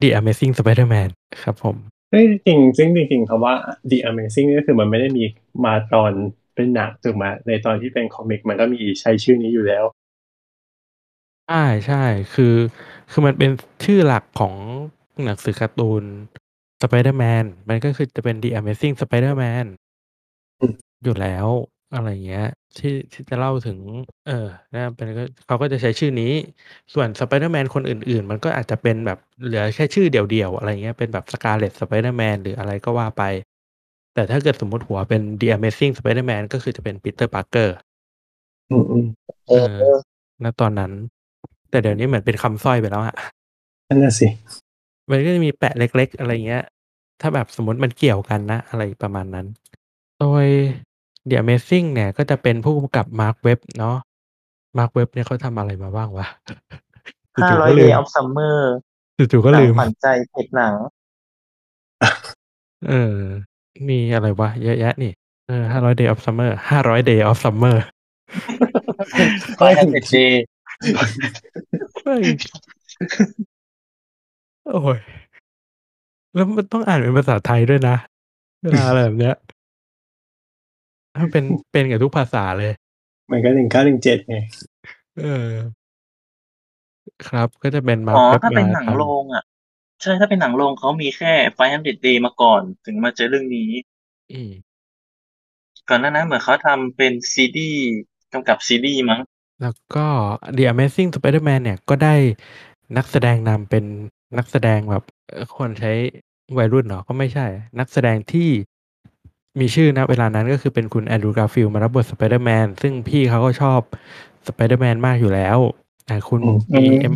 [0.03, 1.09] The Amazing Spider-Man
[1.43, 1.76] ครับผม
[2.11, 3.55] เฮ้ยจริงซึ่งจริงๆคำว่า
[3.91, 5.24] The Amazing นี่ก็คือมันไม่ได้มี
[5.64, 6.12] มาตอน
[6.55, 9.85] เป็นหนังถูกไหมในตอนที่เป็นคอมิกมันก็มีใช้ชื่อนี้อยู่แล้ว
[11.49, 12.05] ใช่ใช่
[12.35, 12.55] คือ
[13.11, 13.51] คือมันเป็น
[13.85, 14.55] ชื่อหลักของ
[15.24, 16.05] หนังสือการ์ตูน
[16.83, 19.66] Spider-Man มันก็คือจะเป็น The Amazing Spider-Man
[21.03, 21.48] อืมอยู่แล้ว
[21.94, 22.46] อะไรเงี้ย
[22.78, 23.78] ที่ ที่จะเล่าถึง
[24.26, 26.32] เออนะ เป็น ก็ เขาก็จะใช้ชื่อนี้
[26.94, 33.22] ส่วน Spider-Man คนอื่น ๆ มันก็อาจจะเป็นแบบเหลือแค่ชื่อเดี่ยว ๆ อะไรเงี้ย เป็นแบบ Scarlet Spider-Man หรืออะไรก็ว่าไป
[34.14, 37.68] แต่ถ้าเกิดสมมติหัวเป็น The Amazing Spider-Man ก็คือจะเป็น Peter Parker
[38.70, 39.07] อืมอืม
[39.48, 39.98] เออเออ
[40.44, 40.92] ณ ตอนนั้น
[41.70, 43.16] แต่เดี๋ยวนี้เหมือนเป็นคำสร้อยไปแล้วอะ
[43.88, 44.28] นั่นน่ะสิ
[45.11, 46.64] มันก็จะมีแปะเล็ก ๆ อะไรเงี้ย
[47.20, 49.46] ถ้าแบบสมมติมันเกี่ยวกันนะ อะไรประมาณนั้น
[50.18, 50.46] โดย
[51.29, 53.97] The Amazing เนี่ย ก็จะเป็นผู้กำกับมาร์คเว็บเนาะ
[54.79, 56.27] มาร์คเว็บเนี่ยเขาทำอะไรมาบ้างวะ
[57.35, 58.73] ห้าจู่ๆร้อยก็เดลืย์มออฟซัมเมอร์
[59.16, 60.75] จู่ๆก็หนังลืมขวัญใจเพจหนัง
[62.89, 63.16] เออ
[63.89, 65.12] มีอะไรวะ เยอะแยะนี่
[65.49, 67.77] เออ500 Day of Summer 500 Day of Summer
[69.61, 70.33] 500 day
[72.05, 72.23] เฮ้ย
[74.73, 74.99] โอ้ย
[76.35, 77.97] แล้วมันต้องอ่านเป็นภาษาไทยด้วยนะ
[78.62, 79.37] เวลาอะไรแบบเนี้ย
[81.17, 82.73] ถ้าเป็นเป็นกับทุกภาษาเลย
[83.31, 84.37] มันก็หนึ่งเก้าหนึ่งเจ็ดไง
[85.17, 85.73] เออ
[87.27, 89.45] ครับก็จะเป็นมาอ๋อเว็บถ้าเป็นมาหนังทำโรงอะ
[90.03, 93.71] ใช่ถ้าเป็นหนังโรงเขามีแค่500 day มาก่อน ถึงมาเจอเรื่องนี้
[94.33, 94.53] อืม
[95.89, 97.83] ก่อนหน้านั้นเหมือนเขาทำเป็นซีรีส์
[98.33, 99.21] กำกับซีรีส์มั้ง
[99.61, 100.07] แล้วก็
[100.57, 102.15] The Amazing Spider-Man เนี่ยก็ได้
[102.97, 103.85] นักแสดงนำเป็น
[104.39, 105.93] นักแสดงแบบเอ่อควรใช้
[106.59, 107.01] วัยรุ่นเหรอ?
[107.09, 107.47] ก็ไม่ใช่
[107.79, 108.49] นักแสดงที่
[109.61, 113.80] มีชื่อณเวลานั้นก็คือเป็นคุณ Andrew Garfield มารับบท Spider-Man ซึ่งพี่เขาก็ชอบ
[114.48, 115.59] Spider-Man มากอยู่แล้ว
[116.09, 117.14] อ่าคุณอืมมีเอ็ม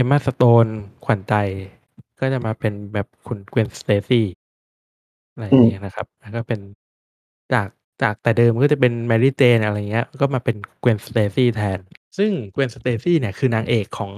[0.00, 0.70] Emma Stone
[1.04, 1.34] ขวัญใจ
[2.20, 4.22] ก็จะมาเป็นแบบคุณ Gwen Stacy
[5.32, 6.60] อะไรออืย่างมงี้นะครับแล้วก็เป็น
[7.52, 7.68] จาก
[8.02, 11.78] จากแต่เดิมก็จะเป็น Mary Jane อะไรอย่างเงี้ย ก็มาเป็น Gwen Stacy แทน
[12.18, 14.12] ซึ่ง Gwen Stacy เนี่ยคือนางเอกของ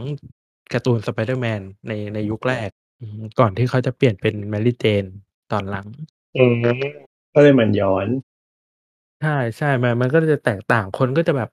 [0.72, 2.70] การ์ตูน Spider-Man ในในยุคแรก
[3.00, 5.08] อือฮึก่อนที่เขาจะเปลี่ยนเป็น Mary Jane
[5.52, 5.86] ตอนหลัง
[6.36, 8.08] อืม ก็เลยเหมือนย้อน
[9.20, 11.50] ใช่ๆมันมันก็จะแตกต่างคนก็จะแบบ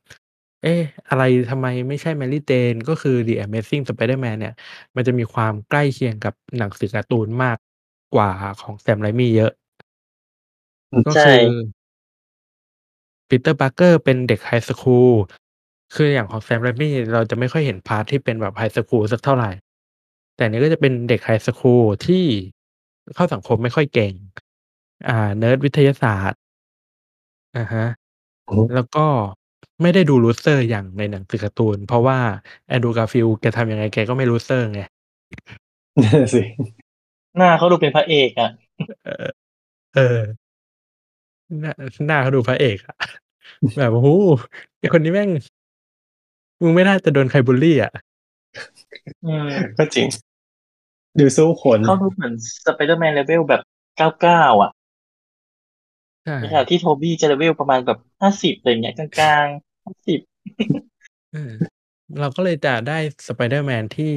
[0.63, 4.53] เอ๊ะ อะไรทำไมไม่ใช่ Mary Jane ก็คือ The Amazing Spider-Man เนี่ย
[4.95, 7.57] มันจะมีความใกล้เคียงกับหนังสือการ์ตูนมาก
[8.15, 9.51] กว่าของ Sam Raimi เยอะ
[10.91, 11.59] อืมก็ใช่ คือ
[13.30, 15.11] Peter Parker เป็นเด็กไฮสคูล
[15.95, 19.45] คืออย่างของ Sam Raimi เราจะไม่ค่อยเห็น part ที่เป็นแบบ high school สักเท่าไร
[20.36, 22.25] แต่อันนี้ก็จะเป็นเด็ก high school ที่
[23.15, 24.13] เข้าสังคมไม่ค่อยเก่ง
[25.06, 26.39] อ่า เนิร์ดวิทยาศาสตร์
[27.58, 27.86] อะฮะ
[28.48, 29.06] อือฮึ แล้วก็
[29.82, 32.20] ไม่ได้ดู loser อย่างในหนังสือการ์ตูน เพราะว่า
[32.76, 34.82] Andrew Garfield แกทำยังไงแกก็ไม่ loser ไง
[36.04, 36.41] นั่นน่ะสิ
[37.38, 38.50] หน้าเขาดูเป็นพระเอกอะ
[39.06, 39.28] เออ
[39.95, 40.20] เออ
[41.62, 41.72] หน้า
[42.08, 42.95] หน้าเขาดูพระเอกอะ
[43.78, 44.10] แบบ โอ้โฮ
[44.80, 45.30] ไอ้คนนี้แม่ง
[46.62, 47.91] มึงไม่น่าจะโดนใครบุลลีอะ
[49.26, 50.08] อืมก็จริง
[51.20, 52.34] ดูสู้คน เขาดูเหมือน
[52.66, 53.62] Spider-Man level แบบ
[53.98, 54.72] 99 อะ
[56.28, 60.19] ใช่ในขณะที่ Tobey จะ level ประมาณแบบ50อะไรอย่างเงี้ยกลางๆ50
[61.34, 61.53] เออ
[62.19, 62.97] เราก็เลยจะได้
[63.28, 64.15] Spider-Man ที่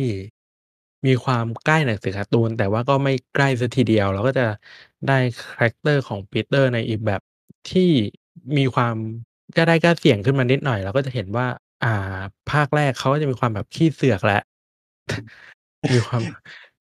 [1.07, 4.47] มีความใกล้หนังสือการ์ตูน แต่ว่าก็ไม่ใกล้เสียทีเดียว เราก็จะ
[5.09, 7.21] ได้คาแรกเตอร์ของ Peter ในอีกแบบ
[7.71, 7.91] ที่
[8.59, 8.97] มีความ
[9.57, 11.47] กล้าได้กล้าเสี่ยงขึ้นมานิดหน่อย เราก็จะเห็นว่า
[11.85, 14.43] อ่า ภาคแรกเขาก็จะมีความแบบขี้เสือกแล้ว
[15.93, 16.21] มีความ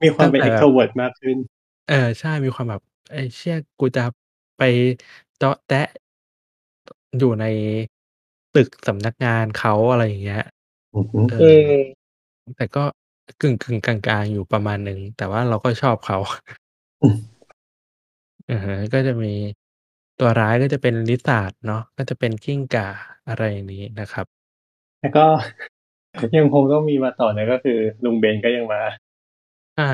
[0.03, 1.37] มีควาตั้มงเป็นแต่แบบ extrovert มากขึ้น
[1.89, 4.03] เออใช่มีความแบบไอ้เชี่ยกูจะ
[4.59, 4.63] ไป
[5.37, 5.87] เตาะแต๊ะ
[7.17, 7.45] อยู่ใน
[8.55, 10.43] ตึกสำนักงานเขา อะไรอย่างเงี้ย
[10.95, 12.83] อือฮึ เออือมแต่ก็
[13.41, 16.17] กึ่ง ๆ กลาง ๆ อยู่ประมาณหนึ่ง แต่ว่าเราก็ชอบเขา
[17.01, 17.15] อืม
[18.49, 19.33] อือฮึก็จะมี
[20.19, 22.87] ตัวร้ายก็จะเป็น Lizard เนาะ ก็จะเป็นกิ้งก่า
[23.27, 24.25] อะไรอย่างนี้นะครับ
[25.01, 25.25] แล้วก็
[26.37, 28.81] ยังคงต้องมีมาต่อนะก็คือลุงเบนก็ยังมา
[29.75, 29.91] ใช่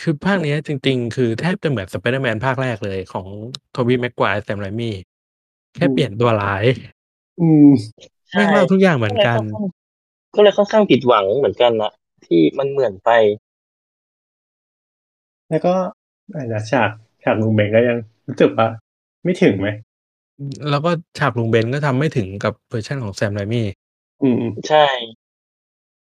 [0.00, 3.26] คือภาคเนี้ยจริง ๆ คือแทบจะเหมือน Spider-Man ภาคแรกเลยของ
[3.74, 4.90] Tobey Maguire Sam Raimi
[5.74, 6.64] แค่เปลี่ยนตัวร้าย
[7.40, 7.66] อืม
[8.30, 9.66] ใช่ แม่งเล่าทุกอย่างเหมือนก็เลยกัค่อนนข้าง
[10.34, 11.92] ก็เลยค่อนข้างผิดหวังเหมือนกันนะ
[12.26, 13.10] ที่มันเหมือนไป
[15.50, 15.74] แล้วก็
[16.30, 16.90] อะไรนะฉาก
[17.22, 17.96] ฉากลุงเบนก็ยัง
[18.28, 18.66] รู้สึกว่า
[19.24, 19.68] ไม่ถึงไหม?
[20.38, 23.62] อืมแล้วก็ฉากลุงเบนก็ทำไม่ถึงกับเวอร์ชันของ Sam Raimi
[24.22, 24.86] อืมใช่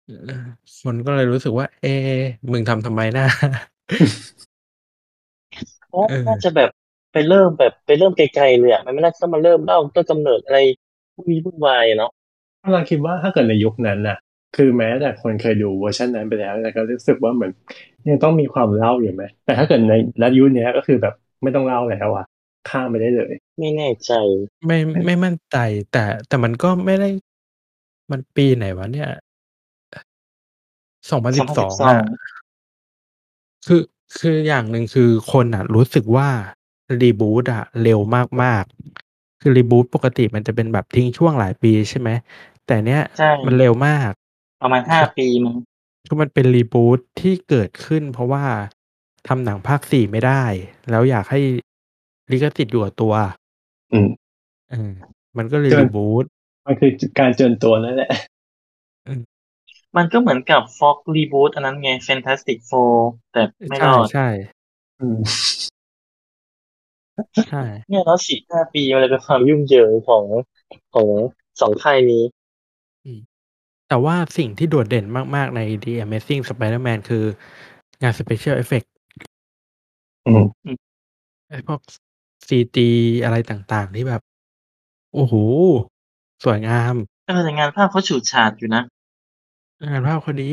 [0.05, 0.43] เออ
[0.81, 1.93] คนก็เลยรู้สึกว่า เอ๊
[2.51, 3.25] มึงทำทำไมนะ?
[5.89, 6.69] เพราะเออน่าจะแบบ
[7.13, 10.59] ไปเริ่มแบบไปเริ่มไกลๆเลยอะมันไม่น่าจะต้องมาเริ่มเล่าต้นกำเนิดอะไร
[11.15, 12.11] วุ่นวี่วุ่นวายอะเนาะ
[12.63, 14.17] กำลังคิดว่าถ้าเกิดในยุคนั้นน่ะ
[14.55, 17.51] คือแม้แต่คนเคยดูเวอร์ชันนั้นไปแล้วแต่ก็รู้สึกว่าเหมือน
[18.09, 19.23] ยังต้องมีความเล่าอยู่ไหม?
[19.45, 21.13] แต่ถ้าเกิดในณยุคเนี้ยก็คือแบบ
[21.43, 22.25] ไม่ต้องเล่าแล้วอะ
[22.69, 24.11] ข้ามไปได้เลย ไม่แน่ใจ
[24.65, 25.57] ไม่ไม่มั่นใจ
[25.91, 27.09] แต่แต่มันก็ไม่ได้
[28.11, 29.09] มันปีไหนวะเนี่ย?
[31.09, 32.40] 2012อะ2012
[33.67, 33.81] คือ
[34.19, 36.29] คืออย่างหนึ่งคือคนน่ะ รู้สึกว่า
[37.01, 37.99] รีบูตอะเร็ว
[38.43, 42.09] มากๆ คือรีบูตปกติมันจะเป็นแบบทิ้งช่วงหลายปีใช่ไหม?
[42.67, 44.11] แต่เนี้ยใช่มันเร็วมาก
[44.61, 45.55] ประมาณคือ5ปีมั้ง
[46.07, 48.45] คือมันเป็นรีบูตที่เกิดขึ้น เพราะว่า
[49.27, 50.43] ทำหนังภาค4ไม่ได้
[50.89, 51.39] แล้วอยากให้
[52.31, 53.13] ลิขสิทธิ์อยู่กับตัว
[53.93, 54.09] อืม
[54.71, 54.91] เออ
[55.37, 56.25] มันก็เลยเกิรีนบูต
[56.67, 58.30] มันคือจการเจิญตัวนั่นแหละอืม
[59.97, 62.95] มันก็เหมือนกับ Fox รีบูตอันนั้นไง Fantastic Four
[63.31, 65.19] แต่ไม่ใรอดช่ๆอืม
[67.51, 70.25] ใช่เนี่ยเนาะ4-5ปีมันเลยเป็นความยุ่งเหยิงของ
[70.93, 71.07] ของ
[71.49, 72.23] 2ค่ายนี้
[73.05, 73.19] อืม
[73.89, 77.25] แต่ว่าสิ่งที่โดดเด่นมาก ๆ ใน The Amazing Spider-Man คือ
[78.01, 78.91] งาน Special Effects
[80.27, 80.45] อืม
[81.49, 81.81] ไอ้พวก
[82.47, 82.89] ซีจี
[83.23, 84.21] อะไรต่าง ๆ ที่แบบ
[85.13, 85.33] โอ้โห
[86.43, 86.95] สวยงาม
[87.27, 88.83] เออแต่งานภาพเขาฉูดฉาดอยู่นะ
[89.89, 90.49] งานภาพเขาดี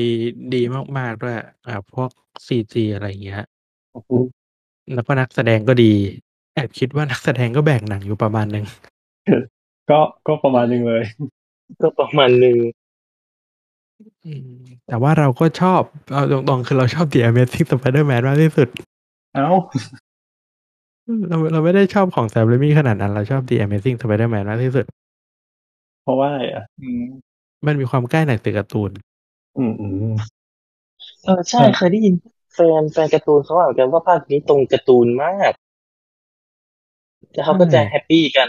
[0.00, 0.10] ดี
[0.54, 0.62] ดี
[0.98, 1.36] มาก ๆ ด้วย
[1.66, 2.10] อ่า พวก
[2.46, 3.38] ซีจีอะไรอย่างเงี้ย
[3.94, 4.18] อือฮึ
[4.94, 5.92] แล้วก็นักแสดงก็ดี
[6.54, 8.64] แอบคิดว่า นักแสดงก็แบกหนังอยู่ประมาณหนึ่ง
[9.90, 11.04] ก็ ก็ประมาณหนึงเลย
[11.82, 12.56] ก็ประมาณหนึ่ง
[14.24, 14.48] อืม
[14.88, 18.68] แต่ว่าเราก็ชอบ เอาตรง ๆ คือเราชอบ The Amazing Spider-Man มากที่สุด
[19.34, 19.48] เอ้า
[21.28, 24.86] เรา เราไม่ได้ชอบของ Sam Raimi ขนาดนั้น เราชอบ The Amazing Spider-Man มากที่สุด
[26.02, 27.02] เพราะว่าอะไรอะอืม
[27.66, 28.90] มันมีความใกล้หนังสือการ์ตูน
[29.58, 30.14] อืมอืม
[31.24, 32.14] เออใช่เคยได้ยิน
[32.54, 35.52] แฟนแฟนการ์ตูนเขาบอกกันว่าภาคนี้ตรงการ์ตูนมาก
[37.32, 38.48] แล้วเขาก็จะใช่ happy กัน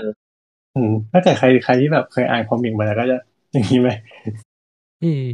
[0.75, 3.19] อืมถ้าเกิดใครใครที่แบบเคยอ่าน comic มาแล้วก็จะ
[3.51, 3.89] อย่างนี้ไหม
[5.03, 5.25] อืม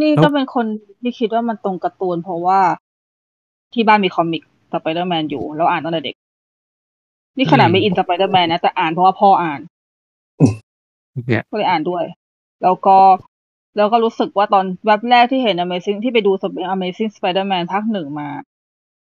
[0.00, 0.66] นี่แล้วก็เป็นคน
[1.02, 2.60] ที่คิดว่ามันตรงการ์ตูนเพราะว่า
[3.72, 4.42] ที่บ้านมี comic
[4.72, 6.16] สไปเดอร์แมนอยู่แล้วอ่านตั้งแต่เด็ก
[7.36, 9.60] นี่ขนาดไม่อินสไปเดอร์แมนนะแต่อ่านเพราะว่าพ่ออ่าน
[11.28, 12.04] เนี่ยก็เลยอ่านด้วย
[12.62, 12.96] แล้วก็
[13.76, 16.32] แล้วก็รู้สึกว่าตอนแวบแรกที่เห็น Amazing ที่ไปดู
[16.74, 18.28] Amazing Spider-Man ภาคหนึ่งมา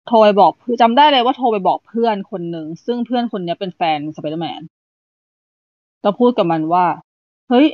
[0.06, 4.60] โทรไปบอกเพื่อนจำได้เลยว่าโทรไปบอกเพื่อนคนหนึ่ง ซึ่งเพื่อนคนเนี้ยเป็นแฟน Spider-Man
[6.02, 6.84] แล้วพูดกับมันว่า
[7.48, 7.66] เฮ้ย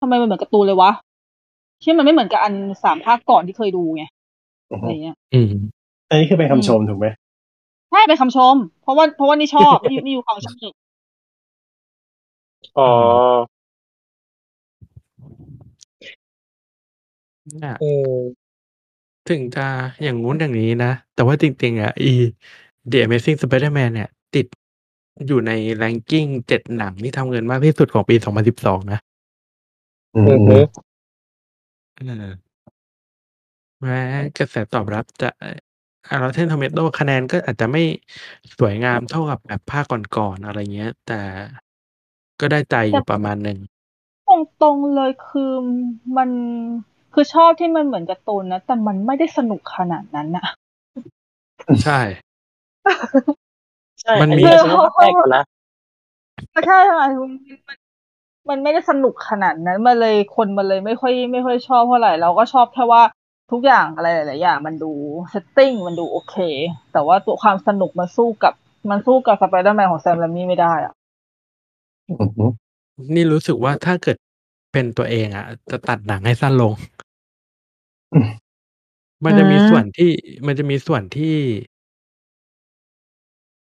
[0.00, 0.92] ทำไมมันเหมือนการ์ตูนเลยวะ
[1.82, 2.54] ที่มันไม่เหมือนกับอัน
[2.84, 4.04] สามภาคก่อนที่เคยดูไง
[4.70, 5.52] อืออะไรฮึเงี้ยอืม
[6.08, 7.06] อันนี้คือเป็นคำชมถูกไหม
[7.90, 10.72] ใช่เป็นคำชม เพราะว่าเพราะว่านี่ชอบนี่นี่อยู่ความชอบ
[12.78, 12.90] อ๋อ
[17.48, 18.14] นี่ยเออ
[19.28, 19.66] ถึงจะ
[20.02, 22.12] อย่างงู้นอย่างนี้นะ แต่ว่าจริง ๆอะอี
[22.90, 24.46] The Amazing Spider-Man เนี่ย ติด
[25.26, 29.00] อยู่ใน ranking เจ็ดหนังที่ทำเงินมากที่สุดของปี 2012 นะ
[30.14, 30.64] อืมอืออืฮึ ม
[31.96, 32.32] เออ
[33.80, 34.00] แม้
[34.38, 35.28] กระแสตอบรับจะ
[36.08, 37.82] อ่า Rotten Tomato คะแนนก็อาจจะไม่
[38.58, 39.84] สวยงามเท่ากับแบบภาค
[40.16, 41.20] ก่อน ๆ อะไรเงี้ย แต่
[42.40, 43.58] ก็ได้ใจอยู่ประมาณหนึ่ง
[44.28, 45.52] ตรงตรงๆเลย คือ
[46.16, 46.30] มัน
[47.12, 50.46] คือชอบที่มันเหมือนการ์ตูนนะ แต่มันไม่ได้สนุกขนาดนั้นอะ
[51.84, 52.00] ใช่
[54.02, 55.44] ใช่มันอันมีนี้เราจะว่าแปลกกว่านะ
[56.52, 57.30] ไม่ใช่ทำไมมัน
[58.48, 63.02] มันไม่ได้สนุกขนาดนั้นมันเลยคนมันเลยไม่ค่อย ไม่ค่อยชอบเท่าไหร่เราก็ชอบแค่ว่า
[63.50, 64.92] ทุกอย่างอะไรหลายๆอย่างมันดู
[65.30, 66.36] setting มันดูโอเค
[66.92, 68.54] แต่ว่าตัวความสนุกมันสู้กับ
[68.90, 70.92] มันสู้กับสไปเดอร์แมนของ Sam Raimi ไม่ได้อะ
[72.08, 72.52] อืมอืม
[73.14, 74.16] นี่รู้สึกว่าถ้าเกิด
[74.72, 76.72] เป็นตัวเองอะ จะตัดหนังให้สั้นลง
[79.24, 80.10] มันจะมีส่วนที่
[80.46, 81.36] มันจะมีส่วนที่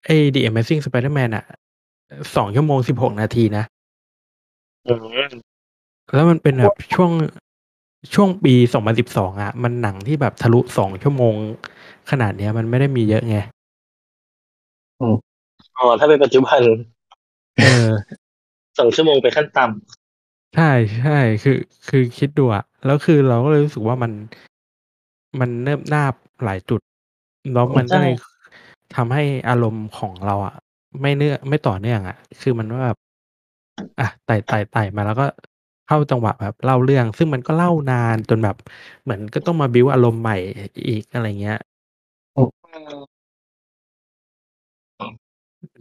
[0.04, 1.44] ไอ้ The Amazing Spider-Man อะ
[2.36, 3.64] สองชั่วโมงสิบหกนาทีนะ
[4.86, 4.92] อื
[5.28, 5.30] ม
[6.14, 7.10] แล้วมันเป็นแบบช่วง
[8.14, 11.34] ช่วงปีสองพันสิบสองอะ มันหนังที่แบบทะลุสองชั่วโมง
[12.10, 13.36] ขนาดเนี้ย มันไม่ได้มีเยอะไง
[15.00, 16.60] อ๋อถ้าเป็นปัจจุบัน
[17.62, 17.88] เออ
[18.78, 19.64] สองชั่วโมงเป็นขั้นต่
[20.54, 20.64] ใช่
[20.98, 21.56] ใช่ คือ
[21.88, 24.12] คือคิดดูอะ แล้วคือเราก็เลยรู้สึกว่ามัน
[25.40, 26.80] มันเนิบนาบหลายจุด
[27.52, 28.14] แล้วมันก็เลย
[28.96, 30.54] ทำให้อารมณ์ของเราอะ
[31.00, 32.98] ไม่เนื่อ ไม่ต่อเนื่องอะ คือมันว่าแบบ
[33.98, 35.26] อะไต่ไต่ไต่มาแล้วก็
[35.86, 38.56] เข้าจังหวะแบบเล่าเรื่อง ซึ่งมันก็เล่านานจนแบบ
[39.02, 40.36] เหมือนก็ต้องมาบิวอารมณ์ใหม่
[40.88, 41.58] อีก อะไรเงี้ย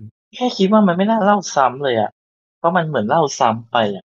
[0.09, 2.09] ำแค่คิดว่ามันไม่น่าเล่าซ้ำเลยอะ
[2.57, 4.03] เพราะมันเหมือนเล่าซ้ำไปอะ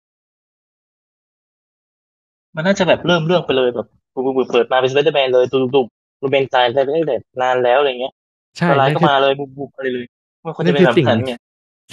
[2.56, 8.14] มันน่าจะแบบเริ่มเรื่องไปเลยแบบปุ๊บๆเปิดมาเป็นสไปเดอร์แมนเลยตุบๆรูเบนตายได้ได้แต่นานแล้วอะไรเงี้ย
[8.58, 10.06] ใช่ตัวร้ายนั่นก็คือมาเลยบุบๆอะไรเลย
[10.46, 11.34] มันควรนั่จะนเป็นคือแบบสิ่งนั้นไง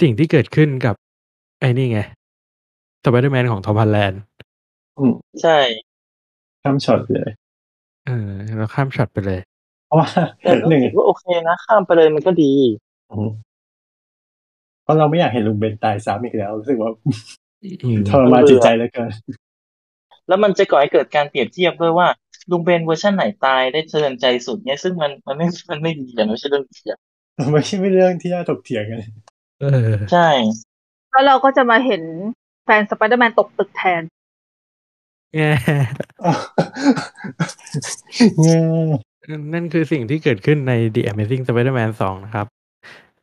[0.01, 0.95] สิ่งที่เกิดขึ้นกับ
[1.59, 1.99] ไอ้นี่ไง
[3.03, 4.21] สไปเดอร์แมนของทอมฮันแลนด์
[4.97, 5.57] อืมใช่
[6.63, 7.31] ข้ามช็อตเลย
[8.07, 9.39] เออแล้วข้ามช็อตไปเลย
[9.87, 10.07] เพราะว่า
[10.41, 12.51] แต่ก็หนึ่งคิดว่าโอเคนะ ข้ามไปเลยมันก็ดี
[13.11, 13.29] อืม
[14.83, 16.91] เพราะเราไม่อยากเห็นลุงเบนตายซ้ำอีกแล้วรู้สึกว่า
[17.83, 19.11] อืมทรมานจิตใจเหลือเกิน
[20.27, 22.07] แล้วมันจะก่อให้เกิดการเปรียบเทียบด้วยว่า
[22.51, 26.99] ลุงเบนเวอร์ชันไหนตายได้เตือนใจสุดเนี่ยซึ่งมันมันไม่มันไม่ดีอย่างไม่ใช่เรื่องดีอะ
[27.51, 28.99] ไม่ใช่ไม่เรื่องที่น่าถกเถียงกัน
[29.61, 30.29] เออใช่
[31.11, 32.01] แล้วเราก็จะมาเห็น
[32.65, 34.01] แฟนสไปเดอร์แมนตกตึกแทน
[35.35, 35.51] แง่
[38.43, 38.59] แง่
[39.53, 42.47] นั่นคือสิ่งที่เกิดขึ้นใน The Amazing Spider-Man 2 นะครับ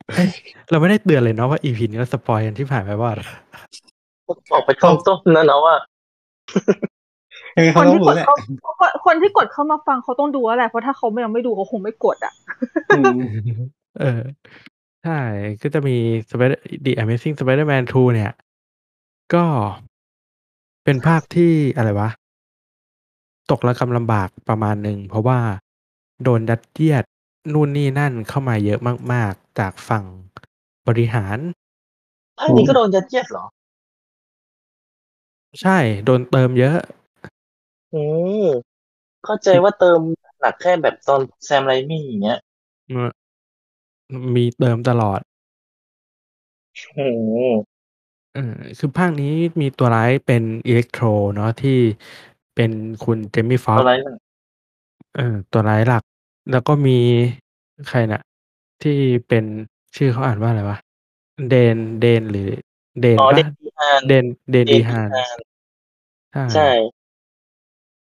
[0.08, 0.28] เอ้ย
[0.70, 3.10] เราไม่ได้เตือนเลยเนาะว่า EP นี้เราสปอยกันที่ผ่านไปว่า
[4.52, 5.74] ออกไปต้นต้นนั่นนะว่า
[6.52, 6.93] เออ
[7.74, 8.36] คเขานต้องที่กรู้ดแหละเข้า
[8.80, 12.32] คนคนที่กดเข้ามาฟังเขาต้องดูแล้วแหละเพราะถ้าเขายังไม่ดูเขาคงไม่กดอะ
[12.96, 13.16] อืม
[14.00, 14.22] เออ
[15.04, 15.20] ใช่
[15.62, 15.96] ก็จะมี
[16.30, 18.32] Spider The Amazing Spider-Man 2 เนี่ย
[19.34, 19.44] ก็
[20.84, 22.10] เป็นภาคที่อะไรวะ
[23.50, 25.38] ตกระกำลำบากประมาณหนึ่ง เพราะว่า
[26.24, 27.04] โดนยัดเยียด
[27.52, 28.80] นู่นนี่นั่นเข้ามาเยอะ
[29.12, 30.04] มาก ๆ จากฝั่ง
[30.88, 31.38] บริหาร
[32.38, 33.44] ภาคนี้ก็โดนยัดเยียดเหรอ
[35.62, 36.76] ใช่ โดนเติมเยอะ
[37.94, 38.02] อื
[38.42, 38.44] ม
[39.24, 40.00] เข้าใจว่าเติม
[40.40, 42.38] หนักแค่แบบตอนแซมไรมี่อย่างเงี้ย
[42.88, 43.10] เออ
[44.34, 45.20] มีเติมตลอด
[46.92, 47.30] โอ้โห
[48.34, 51.78] เออคือภาคนี้มีตัวร้ายเป็นอิเล็กโทรเนาะที่
[52.54, 52.70] เป็น
[53.04, 54.16] คุณเจมี่ฟ็อกอะไรนั่น
[55.16, 56.02] เออตัวร้ายหลัก
[56.50, 56.98] แล้วก็มี
[57.88, 58.22] ใครน่ะ
[58.82, 59.44] ที่เป็น
[59.96, 60.78] ชื่อเขาอ่านว่าอะไรวะ
[61.48, 62.48] เดนเดนหรือ
[63.00, 65.38] เดนอ๋อเดปะนดีฮานเดนเดนเดดีนฮานฮาน
[66.34, 66.68] ใช่ ใช่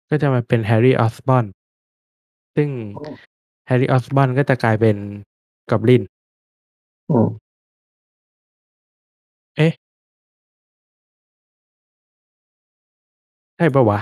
[0.10, 1.46] ก็จะมาเป็นแฮร์รี่ออสบอน
[2.56, 2.70] ซึ่ง
[3.68, 4.96] แฮร์รี่ออสบอนก็จะกลายเป็น
[5.70, 6.04] กอบลิน
[7.10, 7.28] อืม
[9.58, 9.72] เอ๊ะ
[13.58, 14.00] ใช่ปะวะ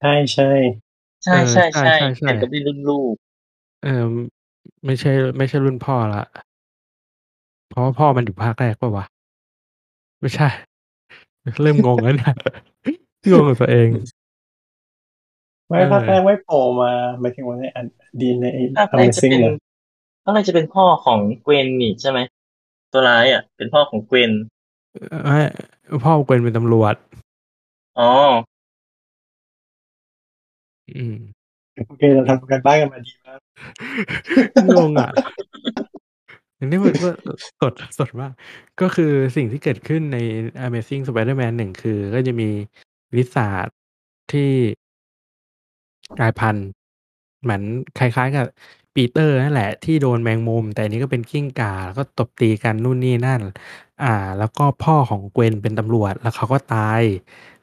[0.00, 0.50] ใช่ใช่
[1.24, 3.14] ใช่ใช่เออใช่ใช่ใช่ใช่เป็นกับดินรุ่นลูก
[3.84, 4.04] เออ
[4.84, 6.24] ไม่ใช่ ไม่ใช่รุ่นพ่อละ
[7.68, 9.04] เพราะว่าพ่อมันอยู่ภาคแรกปะวะ
[10.20, 10.48] ไม่ใช่
[11.62, 12.34] เริ่มงงแล้วเนี่ย
[13.32, 13.88] งงกับตัวเอง
[15.68, 16.90] ไม่เออภาคแรกไม่โผล่มา
[17.20, 17.86] หมายถึงว่าในอัน
[18.20, 18.46] ดีใน
[18.78, 19.54] ภาคแรกจะ Amazing เป็นเนี่ย
[20.24, 22.18] ภาคแรกจะเป็นพ่อของเกวนนี่ใช่ไหม
[22.92, 24.30] ตัวร้ายอะ เป็นพ่อของเกวน
[25.24, 25.46] เอ้ย
[26.04, 26.94] พ่อเกวนเป็นตำรวจ
[27.98, 28.10] อ๋อ
[30.96, 31.16] อืม
[31.88, 33.40] โอเคเราทำกันบ้านกันมาดีมาก
[34.76, 35.10] งงอะ
[36.58, 37.08] อันนี้มันก็
[37.60, 38.32] สดสดมาก
[38.80, 40.18] ก็คือสิ่งที่เกิดขึ้นใน
[40.66, 42.48] Amazing Spider-Man หนึ่งคือ ก็จะมี
[43.16, 43.68] Lizard
[44.32, 44.50] ที่
[46.18, 46.66] กลายพันธุ์
[47.42, 47.62] เหมือน
[47.98, 48.46] คล้ายๆ กับ
[48.94, 53.40] ปีเตอร์นั่นแหละที่โดนแมงมุม แต่อันนี้ก็เป็นกิ้งก่าแล้วก็ตบตีกันนู่นนี่นั่น
[54.02, 57.02] อ่า แล้วก็พ่อของเกวนเป็นตำรวจแล้วเขาก็ตาย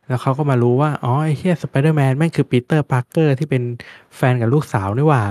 [0.08, 3.64] แล้วเขาก็มารู้ว่า อ๋อไอ้เฮียสไปเดอร์แมนแม่งคือปีเตอร์ปาร์เกอร์ที่เป็น
[4.16, 5.24] แฟนกับลูกสาวนี่หว่า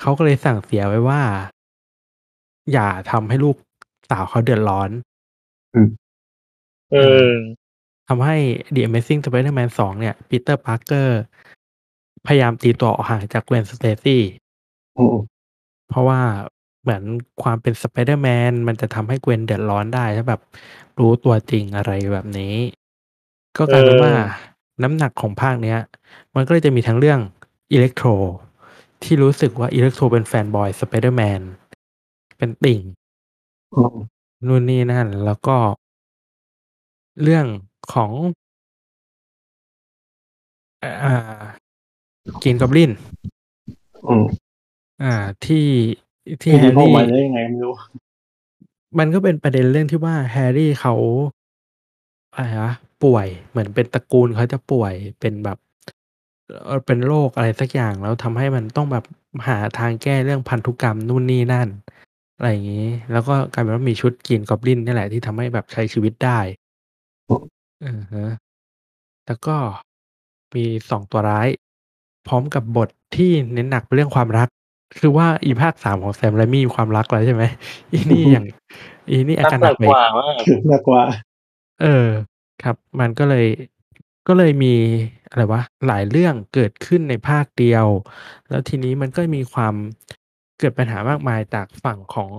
[0.00, 1.20] เขาก็เลยสั่งเสียไว้ว่า
[2.72, 3.56] อย่าทำให้ลูก
[4.10, 4.90] สาวเขาเดือดร้อน
[5.74, 5.88] อืม
[8.08, 8.36] ทำให้
[8.74, 11.18] The Amazing Spider-Man 2 เนี่ยปีเตอร์ปาร์เกอร์
[12.26, 14.18] พยายามตีตัวออกห่างจาก Gwen Stacy
[14.98, 15.16] อืม
[15.88, 16.20] เพราะว่า
[16.82, 17.02] เหมือน
[17.42, 20.40] ความเป็นสไปเดอร์แมนมันจะทำให้เกวนเดือดร้อนได้ถ้าแบบ
[21.00, 22.54] รู้ตัวจริงอะไรแบบนี้
[23.56, 24.12] ก็กลายเป็นเออว่า
[24.82, 25.78] น้ำหนักของภาคเนี้ย
[26.34, 27.20] มันก็เลยจะมีทั้งเรื่อง
[27.72, 28.08] อิเล็กโทร
[29.02, 31.40] ที่รู้สึกว่าอิเล็กโทรเป็น fanboy สไปเดอร์แมน
[32.38, 32.80] เป็นติ่ง
[33.74, 33.96] อืม
[34.46, 35.56] นู่นนี่นั่น แล้วก็
[37.22, 37.46] เรื่อง
[37.92, 38.10] ของ
[40.82, 41.42] อ่า
[42.44, 42.90] กินกอบลิน
[44.06, 44.24] อืม
[45.02, 45.14] อ่า
[45.44, 45.66] ที่
[46.42, 47.74] ที่ที่แฮร์โผล่รี่มาได้ยังไงไม่รู้
[48.98, 50.94] มันก็เป็นประเด็นเรื่องที่ว่าแฮร์รี่เขา
[52.34, 52.72] อะไรนะ
[53.04, 55.58] ป่วยเหมือนเป็นตระกูลเขาจะป่วยเป็นแบบ
[56.64, 59.04] เอ่อเป็นโรคอะไรสักอย่างแล้วทำให้มันต้องแบบ
[59.48, 61.68] หาทางแก้เรื่องพันธุกรรมนู่นนี่นั่น
[62.36, 66.38] อะไรอย่างนี้ แล้วก็กลายเป็นว่ามีชุดกินกอบลินนี่แหละที่ทำให้แบบใช้ชีวิตได้
[67.84, 68.30] อือฮะ
[69.26, 69.56] แล้วก็
[70.54, 71.48] มีสองตัวร้าย
[72.28, 74.48] พร้อมกับบทที่เน้นหนักไปเรื่องความรัก
[74.98, 77.44] คือว่าอีภาคสามของแซมไรมี่มีความรักแล้วใช่ไหม
[77.92, 78.46] อีนี่อย่าง
[79.10, 80.36] อีนี่อารักการหหนันักกไปกว่ามาก
[80.68, 81.02] หนักกว่า
[81.82, 82.08] เออ
[82.62, 83.46] ครับ มันก็เลย
[84.28, 84.74] ก็เลยมี
[85.30, 87.86] อะไรวะหลายเรื่องเกิดขึ้นในภาคเดียว
[88.48, 89.74] แล้วทีนี้มันก็มีความ
[90.58, 92.30] เกิดปัญหามากมายจากฝั่งของ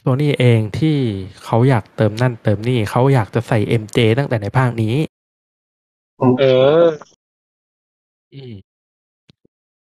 [0.00, 0.96] โซนี่เองที่
[1.44, 4.94] เขาอยากเติมนั่นเติมนี่เขาอยากจะใส่ MJ ตั้งแต่ในภาคนี้
[6.40, 6.44] เอ
[6.82, 6.84] อ
[8.34, 8.52] อืม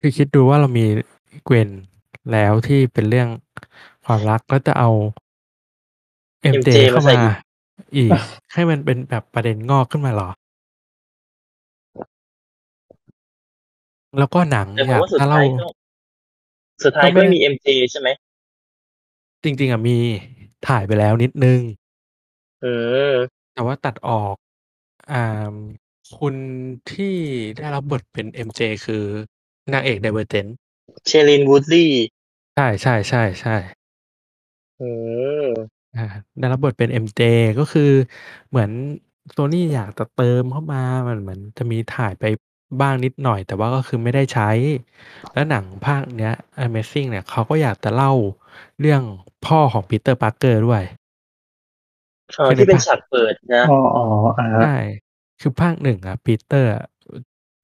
[0.07, 0.87] คือคิดดูว่าเรามี
[1.45, 1.69] เกวน
[2.33, 3.29] แล้วที่เป็นเรื่อง
[4.07, 4.91] ความรักก็จะเอา
[6.55, 7.37] MJ MJ เข้ามาใส่มาอีก
[7.97, 8.19] อีก
[8.53, 10.31] ให้มันเป็นแบบประเด็นงอกขึ้นมาเหรอ
[14.19, 15.65] แล้วก็หนังแต่ผอมยากว่าสุดถ้าท้าเรายก็
[16.85, 18.09] สุดท้ายก็ก็ไม่ไม่มีเอ็มเจใช่ไหม
[19.45, 19.99] จริง ๆอะมี
[20.69, 21.61] ถ่ายไปแล้วนิดนึง
[22.63, 22.67] เอ
[23.13, 23.15] อ
[23.55, 24.37] แต่ว่าตัดออก
[25.13, 25.53] อ่า
[26.19, 26.35] คุณ
[26.93, 27.15] ที่
[27.57, 29.05] ได้รับบทเป็น MJ คือ
[29.73, 30.51] นางเอก Divergent
[31.07, 31.91] เชลินวูดลี่
[32.57, 33.57] ใช่ใช่ใช่ใช่
[34.79, 34.83] เอ
[35.47, 35.49] อ
[35.97, 36.07] อ่า
[36.39, 37.21] ได้รับบทเป็น MJ
[37.59, 37.91] ก็คือ
[38.49, 38.71] เหมือน
[39.33, 42.25] โซนี่อยากจะเติมเข้ามามันเหมือนจะมีถ่ายไป
[42.81, 44.51] บ้างนิดหน่อย แต่ว่าก็คือไม่ได้ใช้
[45.33, 46.33] แล้วหนังภาคเนี้ย
[46.65, 48.13] Amazing เนี่ยเขาก็อยากจะเล่า
[48.81, 49.03] เรื่อง
[49.47, 50.83] พ่อของปีเตอร์ปาร์เกอร์ด้วย
[52.39, 54.05] อ๋อที่เป็นฉากเปิดนะอ๋ออ๋อ
[54.39, 54.77] อ่าใช่
[55.41, 56.71] คือภาคหนึ่งอะปีเตอร์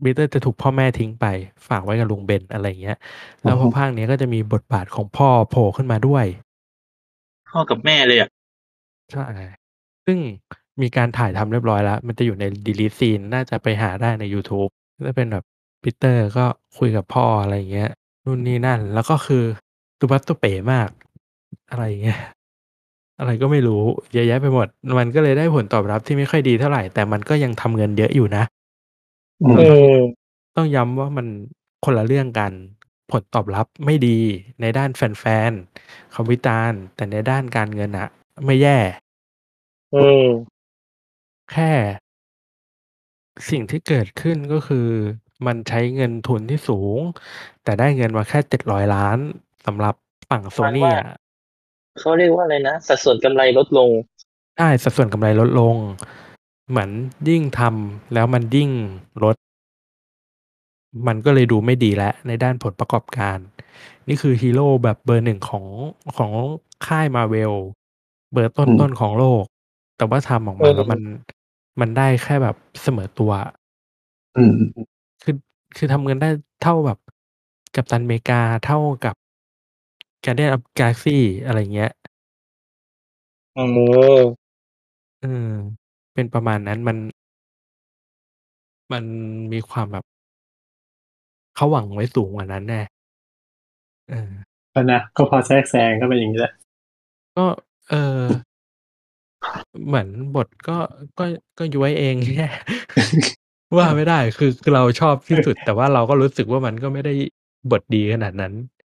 [0.02, 1.26] อะปีเตอร์จะถูกพ่อแม่ทิ้งไป
[1.68, 2.96] ฝากไว้กับลุงเบนอะไรเงี้ย
[3.42, 6.24] แล้วพอภาคนี้ก็จะมีบทบาทของพ่อโผล่ขึ้นมาด้วย
[7.50, 8.30] พ่อกับแม่เลยอะ
[9.12, 9.26] ใช่
[10.06, 10.18] ซึ่ง
[10.82, 14.70] มีการถ่ายทำเรียบร้อยแล้ว มันจะอยู่ใน deleted scene น่าจะไปหาได้ใน YouTube
[15.06, 15.44] จะเป็นแบบ
[15.82, 16.44] ปีเตอร์ก็
[16.78, 17.90] คุยกับพ่ออะไรอย่างเงี้ย
[18.24, 19.44] นู่นนี่นั่น แล้วก็คือ
[19.98, 20.88] ตุปัดตุเป๋มาก
[21.70, 22.20] อะไรอย่างเงี้ย
[23.18, 24.66] อะไรก็ไม่รู้เยอะแยะไปหมด
[24.98, 28.61] มันก็เลยได้ผลตอบรับที่ไม่ค่อยดีเท่าไรแต่มันก็ยังทำเงินเยอะอยู่นะอืม
[29.58, 29.62] เอ
[29.94, 29.96] อ
[30.56, 31.26] ต้องย้ำว่ามัน
[31.84, 32.52] คนละเรื่องกัน
[33.10, 34.18] ผลตอบรับไม่ดี
[34.60, 38.08] ในด้านแฟนๆเขาวิจารณ์แต่ในด้านการเงินน่ะ
[38.44, 38.78] ไม่แย่
[39.94, 40.24] อืม
[41.52, 41.72] แค่
[43.50, 44.88] สิ่งที่เกิดขึ้นก็คือ
[45.46, 46.98] มันใช้เงินทุนที่สูง
[47.64, 49.18] แต่ได้เงินมาแค่700ล้าน
[49.66, 49.94] สำหรับ
[50.30, 51.16] ฝั่งมัน Sony ว่าอะ
[52.00, 53.90] เขาเรียกว่าอะไรนะ สัดส่วนกำไรลดลง
[54.58, 55.76] ใช่ สัดส่วนกำไรลดลง
[56.72, 56.90] เหมือน
[57.28, 58.70] ยิ่งทำแล้วมันยิ่ง
[59.22, 59.36] ลด
[61.06, 63.38] มันก็เลยดูไม่ดีแล้วในด้านผลประกอบการ
[64.08, 65.66] นี่คือฮีโร่แบบเบอร์1ของ
[66.16, 66.32] ของ
[66.86, 67.52] ค่าย Marvel
[68.32, 69.44] เบอร์ตอืม้นๆของโลก
[69.96, 71.00] แต่ว่าทำออกเอมาอแล้วมัน
[71.80, 73.32] มันได้แค่แบบเสมอตัว
[74.36, 74.52] อืม
[75.22, 75.34] คือ
[75.76, 76.28] คือทำเงินได้
[76.62, 76.98] เท่าแบบ
[77.74, 79.14] กัปตันอเมริกาเท่ากับ
[80.24, 81.92] Guardians of Galaxy อะไรอย่างเงี้ย
[83.56, 83.72] อืม
[85.20, 85.81] เออ
[86.14, 86.96] เป็นประมาณนั้นมัน
[88.92, 89.04] มัน
[89.52, 90.04] มีความแบบ
[91.54, 92.82] เขาหวังไว้สูงกว่านั้นแน่
[94.10, 94.30] เออ
[94.74, 96.52] ก็นะก็พอแทรกแซงก็เป็นอย่างนี้แหละ
[97.36, 97.46] ก็
[97.90, 98.22] เออ
[99.86, 100.78] เหมือนบทก็
[101.18, 101.24] ก็
[101.58, 102.48] ก็ย้วยเองแย่
[103.76, 107.14] ว่าไม่ได้คือคือเราชอบที่สุด แต่ว่าเราก็รู้สึกว่ามันก็ไม่ได้
[107.70, 108.52] บทดีขนาดนั้น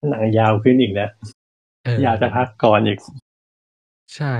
[0.09, 1.11] หนังยาวขึ้นอีกแล้ว
[1.85, 2.99] เอออยากจะพักก่อนอีก
[4.15, 4.35] ใช่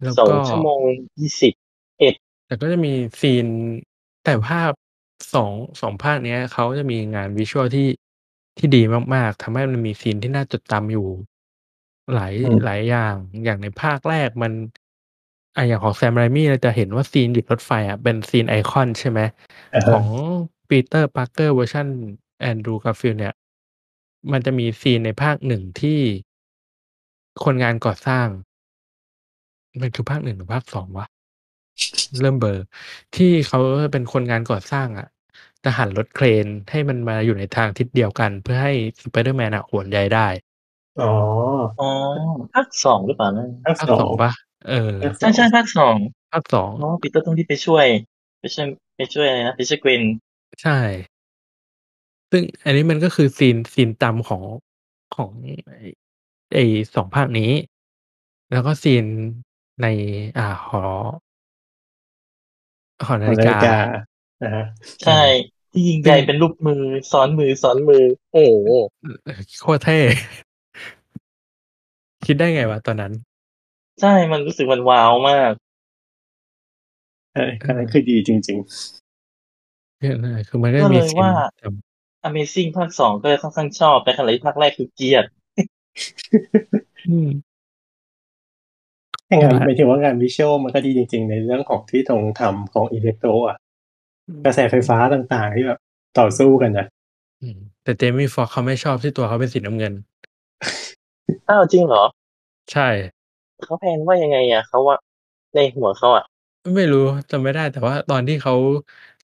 [0.00, 0.80] แล้วสองก็ชั่วโมง
[1.20, 1.67] ยี่สิบเอ็ด
[2.48, 3.46] แต่ก็จะมีซีน
[4.24, 4.72] แต่ภาพ
[5.34, 7.88] 2 2ภาคเนี้ย เขาจะมีงาน Visual ที่
[8.58, 8.82] ที่ดี
[9.14, 11.08] มาก ๆ ทำให้มันมีซีนที่น่าจดจำอยู่
[12.14, 13.14] หลาย อืม หลายอย่าง
[13.44, 14.52] อย่างในภาคแรกมัน
[15.56, 19.20] อ่า อย่างของ Sam Raimi เราจะเห็นว่าซีนหยุดรถไฟอะเป็นซีนไอคอน ใช่ไหม
[19.74, 20.06] อะขฮะ อง
[20.70, 21.86] Peter Parker เวอร์ชัน
[22.50, 23.34] Andrew Garfield เนี่ย
[24.32, 26.00] มันจะมีซีนในภาค 1 ที่
[27.44, 28.28] คนงานก่อสร้าง
[29.80, 31.06] มันคือภาค 1 หรือภาค 2 วะ
[32.20, 32.58] เริ่มเบลอ
[33.16, 33.58] ที่เขา
[33.92, 35.08] เป็นคนงานก่อสร้างอะ
[35.64, 38.72] จะหันรถเครนให้มันมาอยู่ในทางทิศเดียวกัน เพื่อให้
[39.02, 40.28] Spider-Man อะโหนใยได้
[41.00, 41.12] อ๋อ
[41.80, 41.86] อ๋อ
[42.54, 44.32] ภาคสองหรือเปล่านะภาคภาคสอ2งเปล่า?
[44.68, 45.96] เออภาคสใช่องใช่ๆภาคสอง
[46.32, 46.44] ภาค
[46.78, 47.86] อ๋อ2ปีเตอร์ต้องรีบไปช่วย
[48.40, 50.02] ไปช่วยไปช่วยอะไรนะไปช่วย Gwen
[50.62, 50.78] ใช่
[52.30, 54.42] ซึ่งอันนี้มันก็คือซีนซีนจำของ
[55.16, 55.30] ของ
[55.68, 55.86] ไอ้
[56.54, 56.64] ไอ้
[56.96, 57.50] 2ภาคนี้
[58.52, 59.04] แล้วก็ซีน
[59.82, 59.86] ใน
[60.38, 60.84] อ่าหอ
[63.06, 63.78] หอหนาอฬินาฬิกากา
[64.42, 64.64] อะฮะ
[65.04, 65.20] ใช่
[65.72, 68.70] ที่ยิงซใหึ่ญ่งเป็นรูปมือซ้อนมือซ้อนมือ โอ้โฮ
[69.24, 69.98] เออโคตรเท่
[72.26, 73.12] คิดได้ไงวะตอนนั้น?
[74.00, 75.52] ใช่มันรู้สึกมันว้าวมาก
[77.32, 85.24] ใช่เออันนั้นอคือดีจริงๆคือนั่นแหละคือมันก็ก็จะเลมียซีว่านจำ Amazing ภาค2ก็เลยค่อนข้างชอบในขณะที่ภาคแรกคือเกลียด
[87.10, 87.47] อืมแต่นั่
[89.36, 93.56] งานนแหละหมายถึงว่างาน Visual มันก็ดีจริง ๆ ในเรื่องของที่ตรงทำของ Electro อะ
[94.28, 95.78] อืมกระแสไฟฟ้าต่างๆ ที่แบบ
[96.18, 96.86] ต่อสู้กันน่ะ
[97.42, 99.94] อืมแต่ Jamie Foxx เขาไม่ชอบที่ตัวเขาเป็นสีน้ำเงิน
[101.48, 102.04] อ้าวจริงเหรอ?
[102.72, 102.88] ใช่
[103.64, 104.62] เขาแพลนว่ายังไงอะ?
[104.68, 104.96] เขาว่า
[105.54, 106.24] ในหัวเขาอะ
[106.76, 108.54] ไม่รู้จำไม่ได้แต่ว่าตอนที่เขา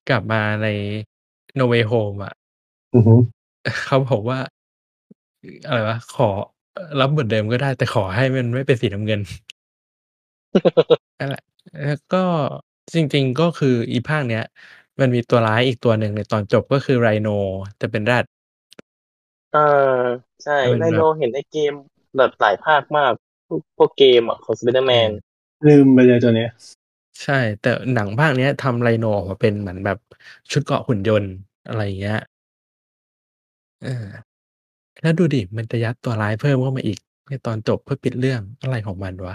[0.08, 0.68] กลับมาใน
[1.58, 2.32] No Way Home อะ
[2.94, 3.14] อือฮึ
[3.84, 4.38] เขาบอกว่า
[5.66, 6.28] อะไรวะขอ
[6.74, 9.20] เอ่อรับบทเดิมก็ได้ แต่ขอให้มันไม่เป็นสีน้ำเงิน
[11.18, 11.42] นั่นแหละ
[11.84, 12.24] แล้วก็
[12.94, 14.44] จริง ๆ ก็คืออีภาคเนี้ย
[15.00, 17.36] มันมีตัวร้ายอีกตัวหนึ่งในตอนจบก็คือ Rhino
[17.80, 18.24] จะเป็นแรด
[19.52, 19.60] เออ
[20.42, 21.72] ใช่จะเป็นแบ Rhino บเห็นในเกม
[22.16, 23.12] แบบหลายภาคมาก
[23.48, 26.50] พวกพวกเกมอะของเอ Spider-Man อลืมไปเลยตัวเนี้ย
[27.22, 29.98] ใช่ แต่หนังภาคเนี้ยทำ Rhino ออกมาเป็นเหมือนแบบ
[30.50, 31.32] ชุดเกราะหุ่นยนต์
[31.68, 32.18] อะไรอย่างเงี้ย
[33.82, 34.06] เออ
[35.02, 36.98] แล้วดูดิ มันจะยัดตัวร้ายเพิ่มเข้ามาอีก
[37.28, 39.34] ในตอนจบเพื่อปิดเรื่องอะไรของมันวะ?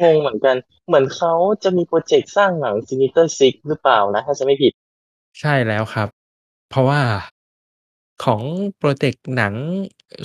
[0.00, 0.56] งงเหมือนกัน
[0.86, 1.32] เหมือนเขา
[1.62, 4.72] จะมีพรอเจกต์สร้างหนัง Sinister Six หรือเปล่านะถ้าจำไม่ผิด
[5.40, 6.08] ใช่แล้วครับ
[6.68, 7.00] เพราะว่า
[8.24, 8.42] ของ
[8.80, 9.54] พรอเจกต์หนัง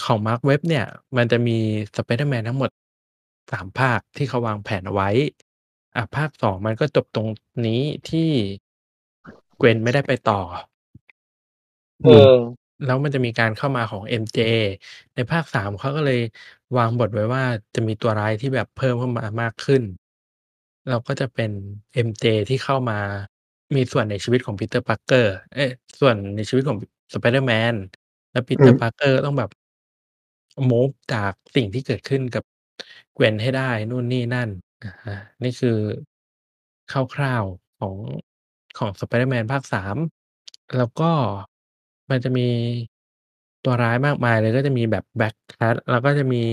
[0.05, 0.85] ของ Marc Webb เนี่ย
[1.17, 1.57] มันจะมี
[1.95, 2.69] Spider-Man ทั้งหมด
[3.51, 5.09] 3ภาคที่เขาวางแผนเอาไว้
[5.95, 7.27] อ่าภาค2มันก็จบตรง
[7.67, 8.29] นี้ที่
[9.61, 10.41] Gwen ไม่ได้ไปต่อ
[12.03, 12.35] เออ
[12.85, 14.39] แล้วมันจะมีการเข้ามาของ MJ
[15.15, 16.19] ในภาค3เขาก็เลย
[16.77, 17.43] วางบทไว้ว่า
[17.75, 19.83] จะมีตัวร้ายที่แบบเพิ่มเข้ามามากขึ้น
[20.87, 21.51] แล้วก็จะเป็น
[22.07, 22.99] MJ ที่เข้ามา
[23.75, 25.69] มีส่วนในชีวิตของ Peter Parker เอ๊ย
[25.99, 26.77] ส่วนในชีวิตของ
[27.13, 27.75] Spider-Man
[28.31, 29.49] แล้วอื Peter ม Parker ก็ต้องแบบ
[30.69, 32.43] move จากสิ่งที่เกิดขึ้นกับ
[33.17, 34.49] Gwen ให้ได้นู่นนี่นั่น
[34.83, 35.77] อะฮะนี่คือ
[36.91, 37.95] คร่าวๆของ
[38.77, 39.95] ของ Spider-Man ภาค3
[40.77, 41.11] แล้วก็
[42.09, 42.47] มันจะมี
[43.63, 46.43] ตัวร้ายมากมายเลย ก็จะมีแบบ Black Cat แล้วก็จะมี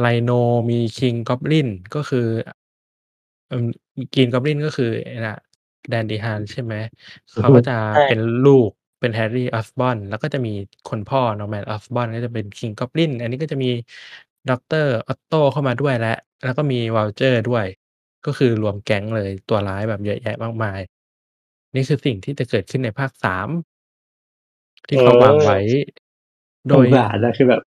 [0.00, 0.30] Rhino
[0.70, 2.26] มี Green Goblin ก็คือ
[3.50, 3.66] อืม
[4.14, 5.36] Green Goblin ก็คือไอ้น่ะ
[5.88, 6.74] Dane DeHaan ใช่ไหม
[7.34, 8.70] อือฮึเขาก็จะใช่ เป็นลูก
[9.00, 10.52] เป็น Harry Osborn แล้วก็จะมี
[10.88, 13.70] คนพ่อ Norman Osborn ก็จะเป็น Green Goblin อันนี้ก็จะมี
[14.50, 17.66] ด็อกเตอร์ออตโตเข้ามาด้วยแล้ว แล้วก็มีว u ลเจอร์ด้วย
[18.26, 20.80] ก็คือรวมแก๊งเลย ตัวร้ายแบบเยอะแยะมากมาย
[21.74, 23.48] นี่คือสิ่งที่จะเกิดขึ้นในภาคสาม
[24.88, 25.58] ที่เขาวางไว้
[26.04, 26.05] โด
[26.68, 27.60] โดยยสารนะคือแบบ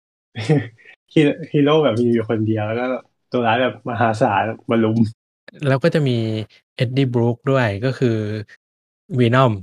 [1.13, 2.85] ฮีโร่ฮีโร่แบบมีอยู่คนเดียวแล้วก็
[3.31, 4.97] ตัวร้ายแบบมหาศาลมารุม
[5.67, 6.17] แล้วก็จะมี
[6.75, 8.17] Eddie Brock ด้วยก็คือ
[9.19, 9.53] Venom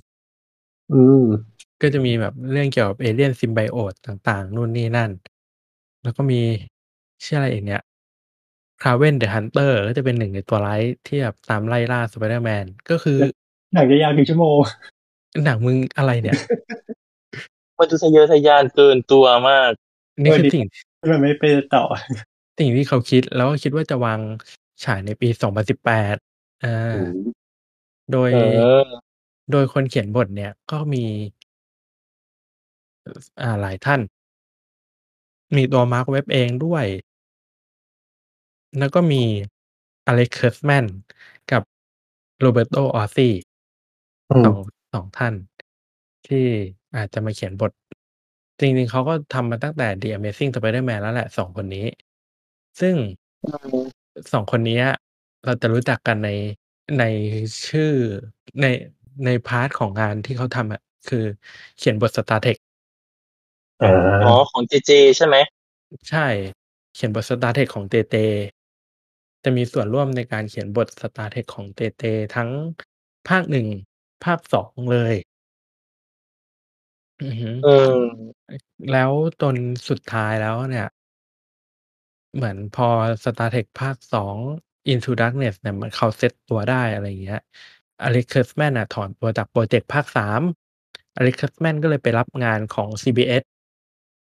[0.95, 1.23] อืม
[1.83, 5.11] ก็จะมีแบบเรื่องเกี่ยวกับเอเลียน symbiote ต่างๆ นู่นนี่นั่น
[6.03, 6.41] แล้วก็มี
[7.25, 7.83] ชื่ออะไรอีกเนี่ย
[8.83, 13.19] Kraven the Hunter ก็จะเป็นหนึ่งในตัวร้ายที่แบบตามไล่ล่าสไปเดอร์แมนก็คือ
[13.75, 14.59] หนังจะยาวกี่ชั่วโมง
[15.45, 16.39] หนังมึงอะไรเนี่ย
[17.79, 19.71] มันดูทะเยอทะยานเกินตัวมาก
[20.23, 20.65] นี่คือเออดีสิ่ง
[21.11, 21.45] มันไม่ไป
[21.75, 21.85] ต่อ
[22.59, 24.21] สิ่งที่เขาคิดแล้วก็คิดว่าจะวาง
[24.85, 25.29] ฉายในปี
[25.97, 26.97] 2018อ่า
[28.13, 28.39] โดยเอ
[28.81, 28.83] อ
[29.53, 31.05] โดยคนเขียนบทเนี่ยก็มี
[33.43, 34.01] อ่าหลายท่าน
[35.57, 36.85] มีตัวมาร์คเว็บเองด้วย
[38.79, 39.23] แล้วก็มี
[40.07, 40.87] Alex Kurtzman
[41.53, 41.63] กับ
[42.39, 43.35] Roberto Orci
[44.31, 44.59] อืมสอง
[44.95, 45.35] สองท่าน
[46.29, 46.47] ที่
[46.97, 47.73] อาจจะมาเขียนบท
[48.59, 51.87] จริงๆเขาก็ทำมาตั้งแต่ The Amazing Spider-Man แล้วแหละสองคนนี้
[52.81, 52.95] ซึ่ง
[54.33, 54.85] สองคนเนี้ย
[55.45, 56.31] เราจะรู้จักกันใน
[56.99, 57.05] ใน
[57.67, 57.93] ชื่อ
[58.61, 58.67] ใน
[59.25, 61.25] ใน part ของงานที่เขาทำอะคือ
[61.79, 62.59] เขียนบท Star Trek
[63.83, 63.93] อ่า
[64.25, 65.37] อ๋อของ JJ ใช่ไหม
[66.11, 66.27] ใช่
[66.95, 68.17] เขียนบท Star Trek ของ JJ
[69.45, 72.03] จะมีส่วนร่วมในการเขียนบท Star Trek ของ JJ
[72.35, 72.51] ทั้ง
[73.29, 73.67] ภาคหนึ่ง
[74.25, 75.15] ภาคสองเลย
[77.23, 77.97] อือฮึเออ
[78.93, 79.57] แล้วจน
[79.89, 80.87] สุดท้ายแล้วเนี่ย
[82.35, 82.89] เหมือนพอ
[83.25, 84.37] Star Trek ภาคสอง
[84.93, 87.41] Into Darkness เนี่ยมันเขาเซตตัวได้ อะไรอย่างเงี้ย
[88.03, 90.41] Alex Kurtzman น่ะ ถอนตัวจากโปรเจกต์ภาคสาม
[91.17, 93.43] Alex Kurtzman ก็เลยไปรับงานของ CBS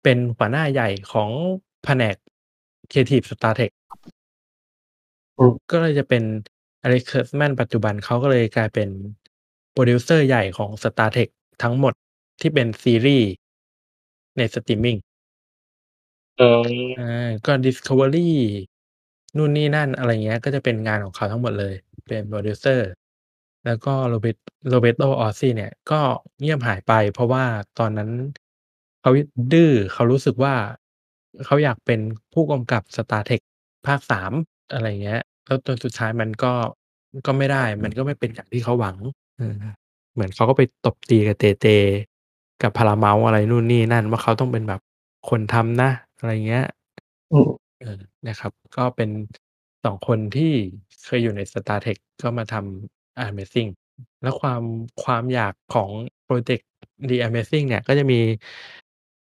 [0.04, 1.30] เป็นหัวหน้าใหญ่ของ
[1.84, 2.16] แผนก
[2.92, 3.72] Creative Star Trek
[5.38, 6.24] อืม ก็เลยจะเป็น
[6.84, 8.90] Alex Kurtzman ปัจจุบันเขาก็เลยกลายเป็น
[9.72, 11.30] โปรดิวเซอร์ใหญ่ของ Star Trek
[11.64, 11.94] ทั้งหมด
[12.42, 13.30] ที่เป็นซีรีส์
[14.38, 14.98] ในสตรีมมิ่ง
[16.38, 16.62] เออ
[17.00, 18.30] อาก็ Discovery
[19.38, 21.74] นู่นนี่นั่น อะไรเงี้ย ก็จะเป็นงานของเขาทั้งหมดเลย
[22.08, 22.90] เป็นโปรดิวเซอร์
[23.66, 24.28] แล้วก็ Robe-
[24.74, 26.00] Roberto Orci เนี่ย ก็
[26.40, 27.44] เงียบหายไป เพราะว่า
[27.80, 28.10] ตอนนั้น
[29.02, 29.12] เขา
[29.54, 30.56] ดื้อ เขารู้สึกว่า
[31.46, 32.00] เขาอยากเป็น
[32.34, 33.42] ผู้กำกับ Star Trek
[33.88, 34.32] ภาค 3
[34.74, 36.54] อะไรเงี้ย แล้วจนสุดท้ายมันก็
[37.28, 38.98] ก็ไม่ได้ มันก็ไม่เป็นอย่างที่เขาหวัง
[39.38, 39.54] เออ
[40.14, 41.68] เหมือนเขาก็ไปตบตีกับ JJ
[42.62, 44.82] กับ Paramount อะไรนู่นนี่นั่น ว่าเขาต้องเป็นแบบ
[45.30, 46.66] คนทำนะ อะไรเงี้ย
[47.32, 47.50] อืม
[47.82, 49.10] เออนะครับ ก็เป็น
[49.84, 50.52] 2คนที่
[51.06, 53.70] เคยอยู่ใน Star Trek ก็มาทำ Amazing
[54.22, 54.62] แล้วความ
[55.04, 55.90] ความอยากของ
[56.26, 56.70] พรอเจกต์
[57.10, 58.20] The Amazing เนี่ย ก็จะมี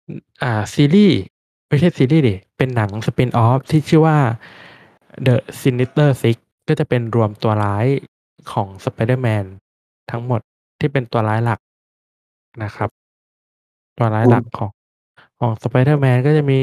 [0.10, 0.11] อ
[0.43, 1.19] อ่าซีรีส์
[1.68, 4.18] ไม่ใช่ซีรีส์ดิ เป็นหนัง Spin-off ที่ชื่อว่า
[5.26, 6.38] The Sinister Six
[6.68, 7.88] ก็จะเป็นรวมตัวร้าย
[8.52, 9.45] ของ Spider-Man
[10.11, 10.41] ทั้งหมด
[10.80, 11.60] ที่เป็นตัวร้ายหลัก
[12.64, 12.89] นะครับ
[14.02, 14.72] ตัวร้ายอืหลัมกของ
[15.40, 16.61] ของ Spider-Man ก็จะมี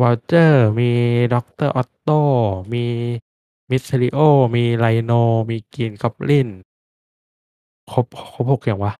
[0.00, 0.90] Vulture มี
[1.34, 1.70] Dr.
[1.80, 2.20] Octo
[2.74, 2.84] มี
[3.70, 4.18] Mysterio
[4.54, 6.48] มี Rhino มี Green Goblin
[7.92, 8.92] ครบครบ6ยังวะ?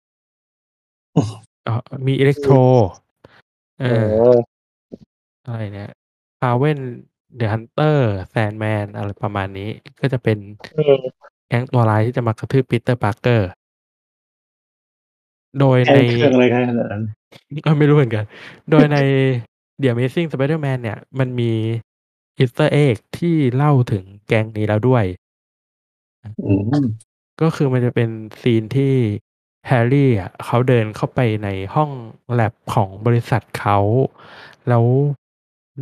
[1.16, 1.24] อือ
[1.66, 1.74] อ๋อ
[2.06, 2.62] มี Electro
[3.80, 4.38] เออ๋ออ
[5.46, 5.90] อะไรเนี่ย
[6.40, 6.78] Kraven
[7.38, 7.96] the Hunter
[8.32, 9.68] Sandman อะไรประมาณนี้
[10.00, 10.38] ก็จะเป็น
[10.76, 10.98] อืม
[11.48, 13.59] แก๊งตัวร้ายที่จะมากระทืบ Peter Parker โดยแก
[15.90, 17.02] ล้ในงเครื่องอะไรขนาดนั้น
[17.64, 18.24] เออไม่รู้เหมือนกัน
[18.70, 18.98] โดยใน
[19.80, 21.52] The Amazing Spider-Man เนี่ย มันมี
[22.38, 25.04] Easter egg ที่เล่าถึงแก๊งนี้แล้วด้วย
[26.22, 26.54] ออื
[26.84, 26.86] ม
[27.40, 28.08] ก็คือมันจะเป็น
[28.40, 28.94] ซีนที่
[29.66, 31.90] แฮร์รี่อะเขาเดินเข้าไปในห้อง
[32.32, 33.78] แล็บของบริษัทเขา
[34.68, 34.84] แล้ว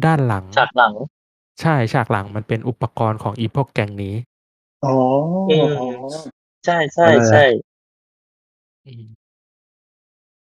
[0.04, 0.94] ด้านหลัง ฉากหลัง
[1.60, 4.14] ใช่ฉากหลังมันเป็นอุปกรณ์ของอีพวกแก๊งนี้
[4.86, 4.96] อ๋อ
[5.50, 5.88] อืมอ๋อ
[6.64, 7.46] ใช่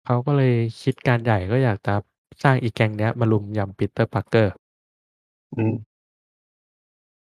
[0.04, 1.94] เขาก็เลยคิดการใหญ่ก็อยากจะ
[2.42, 4.48] สร้างอีแก๊งเนี้ยมารุมยำ Peter Parker
[5.56, 5.74] อืม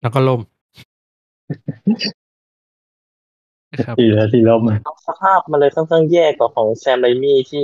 [0.01, 0.41] แล้วก็ล่ม
[3.71, 7.63] นะครับดีแล้วที่ล่มแล้วสภาพมันเลยค่อนข้างแย่กว่าของ Sam Raimi ที่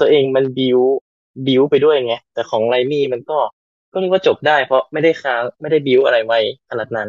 [0.00, 0.98] ตัวเองมันบิลด์
[1.46, 3.38] บิลด์ไปด้วยไง แต่ของ Raimi มันก็
[3.92, 7.08] ก็เรียกว่าจบได้เพราะไม่ได้ค้างไม่ได้บิลด์อะไรไว้ขนาดนั้น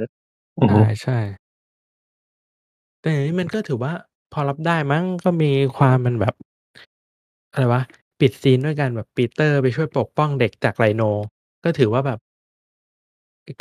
[0.60, 3.94] อือฮึ ใช่ๆแต่อย่างนี้มันก็ถือว่า
[4.34, 6.34] พอรับได้มั้งก็มีความมันแบบ
[7.52, 7.82] อะไรวะ
[8.20, 11.02] ปิดซีนด้วยการแบบปีเตอร์ไปช่วยปกป้องเด็กจาก Rhino
[11.64, 12.20] ก็ถือว่าแบบ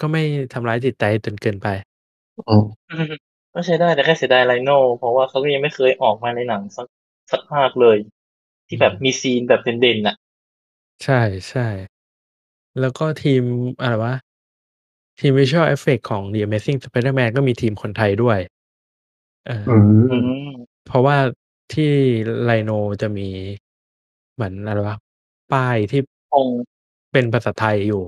[0.00, 0.22] ก็ไม่
[0.52, 1.66] ทำร้ายจิตใจจนเกินไป
[2.48, 2.52] อื
[3.10, 3.10] ม
[3.54, 6.86] ก็ใช้ได้แต่แค่เสียดาย Rhino เพราะว่าเขาก็ยังไม่เคยออกมาในหนังสัก
[7.32, 7.96] สักภาคเลย
[8.68, 10.16] ที่แบบมีซีนแบบเด่นๆน่ะ
[11.04, 11.68] ใช่ใช่
[12.80, 13.42] แล้วก็ทีม
[13.80, 14.14] อะไรวะ
[15.20, 18.38] ทีม Visual Effect ของ The Amazing Spider-Man ก็มีทีมคนไทยด้วย
[19.46, 19.70] เออ อื
[20.08, 20.50] อืมม
[20.86, 21.16] เพราะว่า
[21.72, 21.90] ที่
[22.44, 22.70] ไรโน
[23.02, 23.28] จะมี
[24.40, 24.96] เหมือน อะไรวะ
[25.52, 26.00] ป้ายที่
[26.34, 26.48] อง
[27.12, 28.02] เป็นภาษาไทยอยู่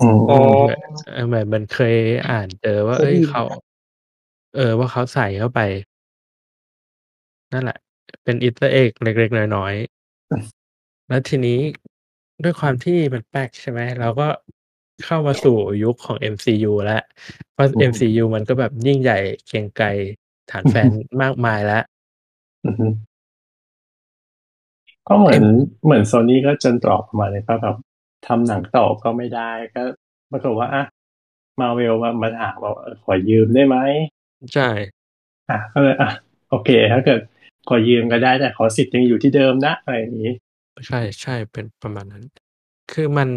[0.00, 0.38] อืมอ๋อ
[1.14, 1.96] เออ เหมือนมันเคย
[2.30, 3.60] อ่านเจอว่าเคยเอ้ยได้ยินเขานะ
[4.56, 5.60] เออ ว่าเขาใส่เข้าไป
[7.52, 7.78] นั่นแหละ
[8.24, 11.60] เป็น Easter egg เล็ก ๆ น้อยๆแล้วทีนี้
[12.44, 14.28] ด้วยความที่มันแป้กใช่ไหม เราก็
[15.04, 17.02] เข้ามาสู่ยุคของ MCU แล้ว
[17.52, 19.86] เพราะอืม MCU มันก็แบบยิ่งใหญ่เกรียงไกร
[20.50, 20.90] ฐานแฟน
[21.22, 21.82] มากมายแล้ว
[22.64, 22.92] อืม
[25.08, 25.46] ก็เหมือนเอ็ม
[25.84, 27.76] เหมือนโซนี่ก็จนตรอกประมาณนี้ป่ะแบบ
[28.26, 29.82] ทำหนังต่อก็ไม่ได้ก็
[30.30, 30.84] ปรากฏว่าอะ
[31.60, 33.76] มาเวลมามาถามว่าเออขอยืมได้ไหม
[34.54, 34.70] ใช่
[35.50, 36.10] อะก็เลยอะ
[36.50, 37.20] โอเค ถ้าเกิด
[37.68, 40.32] ขอยืมก็ได้แต่ขอสิทธิ์ยังอยู่ที่เดิมนะอะไรอย่างนี้
[40.86, 42.24] ใช่ใช่เป็นประมาณนั้น
[42.92, 43.28] คือมัน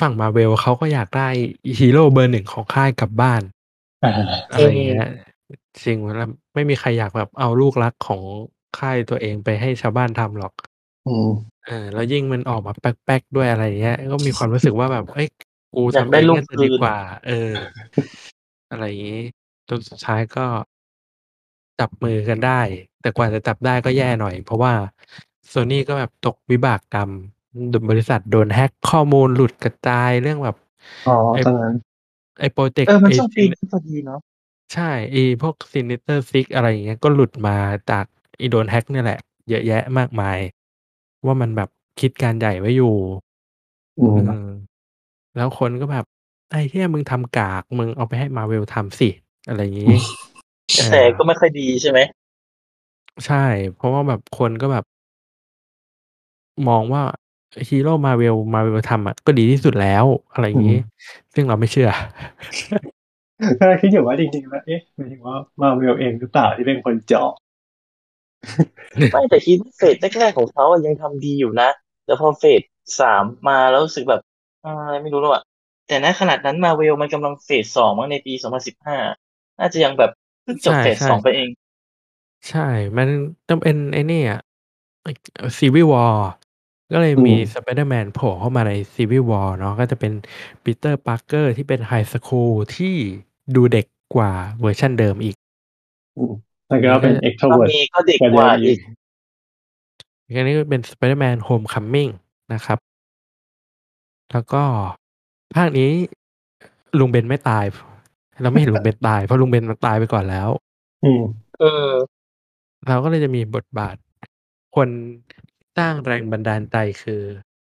[0.00, 1.28] ฝั่งมาเวลเขาก็อยากได้
[1.78, 3.42] ฮีโร่เบอร์หนึ่งของค่ายกลับบ้าน
[4.04, 4.12] อ่า
[4.52, 5.10] อะไรอย่างเงี้ย
[5.84, 8.22] จริงแล้วไม่มีใครอยากแบบเอาลูกรักของ
[8.78, 10.52] ค่ายตัวเองไปให้ชาวบ้านทำหรอก
[11.06, 11.28] อืม
[11.66, 15.28] เออ แล้วยิ่งมันออกมาแป๊ก ๆ ด้วย อะไรอย่างเงี้ย ก็มีความรู้สึกว่าแบบเอ้ย
[15.74, 16.96] กูอยากทำได้เองลูกน่าจะคืดีน กว่า
[17.26, 17.52] เออ
[18.70, 19.22] อะไรอย่างงี้
[19.68, 20.46] จนสุดท้ายก็
[21.80, 22.60] จับมือกันได้
[23.00, 24.72] แต่กว่าจะจับได้ก็แย่หน่อย เพราะว่า
[25.48, 27.10] โซนี่ก็แบบตกวิบากกรรม
[27.90, 30.56] บริษัทโดนแฮ็กข้อมูลหลุดกระจายเรื่องแบบ
[31.08, 31.74] อ๋อ ไอ้ ตอนนั้น
[32.40, 34.20] ไอ้โปรเจกเอต์อ มันไอ้ ช่วงปีซินนี้พอดีเนาะ
[34.74, 37.56] ใช่ ไอ้พวกซินิเตอร์ซิกอะไรอย่างเงี้ย ก็หลุดมา
[37.90, 38.04] จาก
[38.38, 40.38] ไอ้โดนแฮ็กเนี่ยแหละ เยอะแยะมากมาย
[41.26, 41.68] ว่ามันแบบ
[42.00, 42.94] คิดการใหญ่ไว้อยู่
[43.98, 44.50] อืมเออ
[45.36, 46.04] แล้วคนก็แบบ
[46.50, 49.08] ไอ้เหี้ย มึงทำกาก มึงเอาไปให้มาเวลทำสิ
[49.48, 49.96] อะไรอย่างงี้
[50.76, 52.00] กระเอแสอก็ไม่ค่อยดีใช่ไหม
[53.26, 53.44] ใช่
[53.76, 54.84] เพราะว่าแบบคนก็แบบ
[56.68, 57.02] มองว่า
[57.68, 60.78] ฮีโร่มาเวลมาเวลทำอะก็ดีที่สุดแล้ว อะไรอย่างงี้
[61.34, 61.90] ซึ่งเราไม่เชื่อ
[63.60, 67.30] ก็คิดอยู่ว่าจริง ๆ แล้ว เอ๊ะ หมายถึงว่ามาเวลเองหรือเปล่าที่เป็นคนเจาะ
[69.10, 71.68] ไม่แต่คิดว่า phase แรกๆของเขาอะยังทำดีอยู่นะ
[72.04, 72.62] แต่พอ phase
[73.00, 74.20] สามมาแล้วรู้สึกแบบ
[74.64, 75.42] อ่าอะไรไม่รู้แล้วอะ
[75.86, 78.98] แต่ณขนาดนั้นมาเวลมันกำลัง phase สองมั้งในปีสองพันสิบห้า
[79.58, 80.10] น่าจะยังแบบ
[80.42, 81.48] เพิ่งจบใช่ ใช่ phase สองไปเอง
[82.48, 82.60] ใช่
[82.98, 83.08] มัน
[83.48, 84.38] ต้องเป็นไอ้นี่อะ
[85.58, 86.16] Civil War
[86.92, 90.12] ก็เลยมีอืมสไปเดอร์แมนโผล่เข้ามาใน Civil War เนาะก็จะเป็น
[90.64, 92.94] ปีเตอร์ปาร์เกอร์ที่เป็น high school ที่
[93.54, 95.36] ดูเด็กกว่าเวอร์ชันเดิมอีก
[96.16, 96.32] อืม
[96.68, 98.78] แล้วก็เป็นก็ extrovert มีก็เด็กกว่ากว่าเดิมอีอีก
[100.34, 102.10] กอันนี้ก็เป็น Spider-Man Homecoming
[102.54, 102.78] นะครับ
[104.32, 104.62] แล้วก็
[105.56, 105.90] ภาคนี้
[106.98, 107.64] ลุงเบนไม่ตาย
[108.42, 110.48] เราไม่เห็นลุงเบนตาย เพราะลุงเบนมันตายไปก่อนแล้ว
[111.04, 111.22] อืม
[111.60, 111.88] เออ
[112.86, 113.96] เราก็เลยจะมีบทบาท
[114.76, 114.88] คน
[115.78, 117.22] สร้างแรงบันดาลใจคือ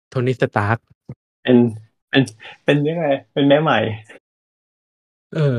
[0.09, 0.77] โทนี่สตาร์ก
[1.43, 1.57] เป็น
[2.09, 2.21] เป็น
[2.63, 3.79] เป็นยังไงเป็นแม่ใหม่
[5.35, 5.57] เออ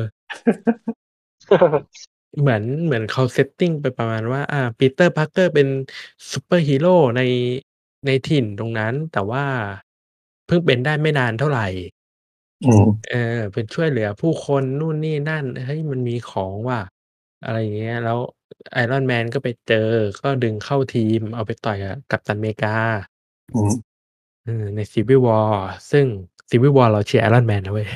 [2.39, 5.69] เหมือน เหมือนเขา setting ไปประมาณว่า อ่า ปีเตอร์ พาร์เกอร์ เป็น
[6.31, 7.23] ซูเปอร์ฮีโร่ใน
[8.07, 9.45] ในถิ่นตรงนั้น แต่ว่า
[10.47, 11.67] เพิ่งเป็นได้ไม่นานเท่าไหร่
[12.67, 16.81] อืม เออ เป็นช่วยเหลือผู้คนนู่นนี่นั่น เฮ้ย มันมีของว่ะ
[17.45, 18.19] อะไรอย่างเงี้ย แล้ว
[18.73, 19.89] ไอรอนแมนก็ไปเจอ
[20.23, 22.77] ก็ดึงเข้าทีม เอาไปต่อยกับกัปตันอเมริกา
[23.55, 23.73] อืม
[24.45, 26.07] เออ ใน Civil War ซึ่ง
[26.51, 27.89] Civil War เราเชียร์ไอรอนแมนนะเว้ย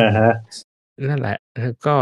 [0.00, 0.32] อ่าฮะ
[1.08, 1.96] นั่นแหละแล้วก็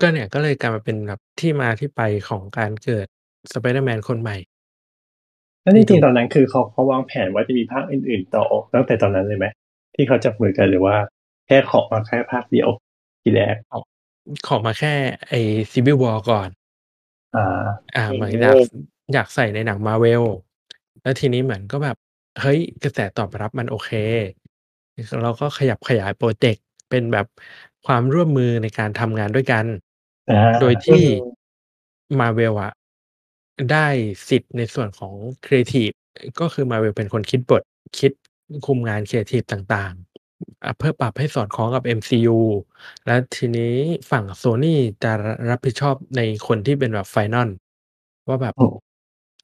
[0.00, 3.06] ก็เนี่ย ก็เลยกลายมาเป็นแบบที่มาที่ไปของการเกิด
[3.52, 4.36] สไปเดอร์แมนคนใหม่
[5.62, 8.44] แล้วจริงๆ ตอนนั้น คือเขา เขาวางแผนว่าจะมีภาคอื่น ๆ ต่อ
[8.74, 9.46] ตั้งแต่ตอนนั้นเลยไหม
[9.94, 10.96] ที่เขาจับมือกัน หรือว่า
[11.46, 12.68] แค่ขอมาแค่ภาคเดียว
[13.22, 13.56] ทีแรก
[14.46, 14.94] ขอมาแค่
[15.28, 16.48] ไอ้ Civil War ก่อน
[17.36, 17.62] อ่า
[17.96, 18.56] อ่า อืมเหมือนอยาก
[19.14, 20.24] อยากใส่ในหนังมาเวล
[21.02, 21.96] แล้วทีนี้เหมือนก็แบบ
[22.40, 23.90] เฮ้ย กระแสตอบรับมันโอเค
[25.22, 27.26] เราก็ขยับขยายโปรเจกต์เป็นแบบ
[27.88, 29.64] ความร่วมมือในการทำงานด้วยกัน
[30.30, 31.04] อ่าโดยที่
[32.20, 32.72] มาเวลอะ
[33.72, 33.86] ได้
[34.28, 35.14] สิทธิ์ในส่วนของ
[35.46, 35.90] ครีเอทีฟ
[36.40, 37.62] ก็คือมาเวลเป็นคนคิดบท
[37.98, 38.12] คิด
[38.66, 42.38] คุมงานครีเอทีฟต่างๆอะเพื่อปรับให้สอดคล้องกับ MCU
[43.06, 43.74] และทีนี้
[44.10, 45.12] ฝั่งโซ n y จะ
[45.50, 47.48] รับผิดชอบในคนที่เป็นแบบไฟนอล
[48.28, 48.74] ว่าแบบอืม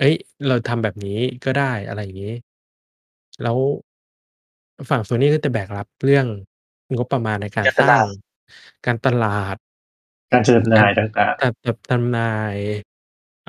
[0.00, 0.14] เอ้ย
[0.46, 2.34] เราทำแบบนี้ก็ได้อะไรอย่างนี้
[3.42, 3.56] แล้ว
[4.90, 6.26] ฝั่งโซนี่ก็จะแบกรับเรื่อง
[6.96, 8.23] งบประมาณในการการสตร้าลางด
[8.86, 9.56] การตลาด
[10.32, 11.10] การจำหน่ายต่าง
[11.42, 12.56] การจัดจำหน่าย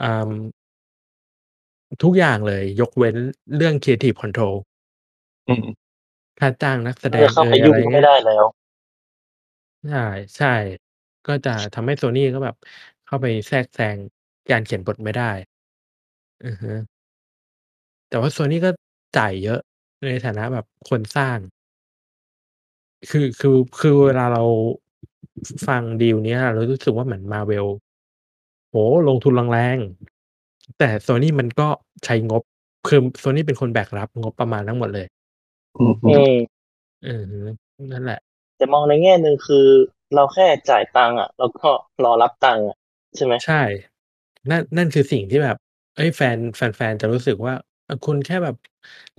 [0.02, 0.32] อ่า
[2.04, 3.16] ทุกอย่างเลย ยกเว้น
[3.56, 4.56] เรื่อง Creative Control
[5.50, 5.66] อืม
[6.40, 8.46] ค่าจ้างนักแสดจะงเข้าเอไปยอะยุ่งไรก็เงี้ไม่ยได้แล้ว
[10.38, 12.56] ใช่ๆก็จะทำให้ Sony ก็แบบ
[13.06, 13.98] เข้าไปแทรกแซง
[14.52, 15.32] การเขียนบทไม่ได้
[16.46, 16.72] อือฮึ
[18.10, 18.70] แต่ว่า Sony ก็
[19.18, 19.60] จ่ายเยอะ
[20.06, 21.38] ในฐานะแบบคนสร้าง
[23.10, 24.44] คือ คือ คือเวลาเรา
[25.48, 27.68] ฟฟังดีลเนี้ยเรารู้สึกว่าเหมือน Marvel
[28.70, 31.68] โอ้โฮลงทุนแรงๆแต่ Sony มันก็
[32.06, 32.44] ใช้งบ
[32.88, 35.08] คือ Sony เป็นคนแบกรับงบประมาณทั้งหมดเลย
[35.78, 36.38] อืมอืม
[37.08, 37.38] อือฮึ
[37.92, 38.20] นั่นแหละ
[38.58, 39.66] แต่มองในแง่หนึ่งคือ
[40.16, 41.70] เราแค่จ่ายตังค์อะแล้วก็
[42.04, 42.78] รอรับตังค์อะ
[43.16, 43.34] ใช่ไหม?
[43.46, 43.64] ใช่
[44.50, 45.58] นั่นนั่นคือสิ่งที่แบบ
[45.96, 47.54] เฮ้ยแฟนแฟนๆจะรู้สึกว่า
[47.88, 48.56] อะคุณแค่แบบ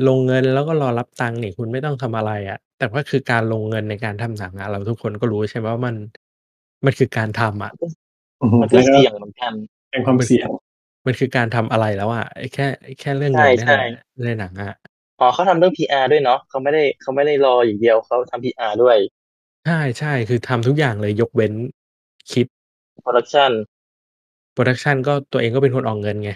[0.05, 5.97] ลงเงิน แล้วก็รอรับตังค์นี่ คุณไม่ต้องทำอะไรอะ แต่ว่าคือการลงเงินในการทำหนังอะ เราทุกคนก็รู้ใช่ไหมว่ามัน
[6.85, 7.71] มันคือการทำอะ
[8.43, 9.53] อือฮึ มันก็แล้วก็เสี่ยงเหมือนกัน
[9.91, 10.49] เป็นความเสี่ยง
[11.07, 14.75] มันคือการทำอะไรแล้วอะ ไอ้แค่ ไอ้แค่เรื่องใเงินเนี่ยช่แหละ ๆ ในหนังอะ
[15.21, 18.97] อ๋อ เขาทำเรื่อง PR ด้วยเนาะ เขาไม่ได้ เขาไม่ได้รออย่างเดียว เขาทำ PR ด้วย
[19.65, 21.53] ใช่ ๆ คือทำทุกอย่างเลย ยกเว้น
[22.33, 22.47] คิด
[23.05, 23.53] Production
[24.57, 26.31] Production ก็ ตัวเองก็เป็นคนออกเงินไง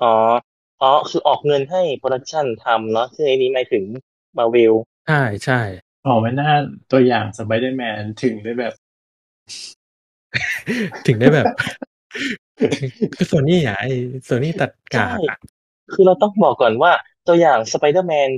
[0.00, 0.06] อ๋อ
[0.82, 3.84] อ๋อคือออกเงินให้ Production ทำเนาะซึ่งไอ้นี้หมายถึง
[4.38, 4.72] Marvel
[5.06, 6.50] ใช่ๆอ๋อไม่น่า
[6.90, 8.72] ตัวอย่าง Spider-Man ถึงได้แบบ
[11.06, 11.46] ถึงได้แบบ
[13.16, 13.90] คือ Sony อะไอ้
[14.28, 15.38] Sony ตัดใช่กากอะ
[15.92, 16.92] คือเราต้องบอกก่อนว่า
[17.28, 18.30] ตัวอย่าง Spider-Man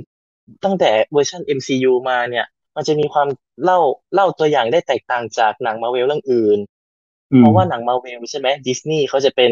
[0.63, 2.45] ตั้งแต่เวอร์ชัน MCU มาเนี่ย
[2.75, 3.27] มันจะมีความ
[3.63, 3.79] เล่า
[4.13, 6.59] เล่าตัวอย่างได้แตกต่างจากหนัง Marvel เรื่องอื่น
[7.31, 9.51] อืเพมราะว่าหนัง Marvel ใช่ไหม Disney เขาจะเป็น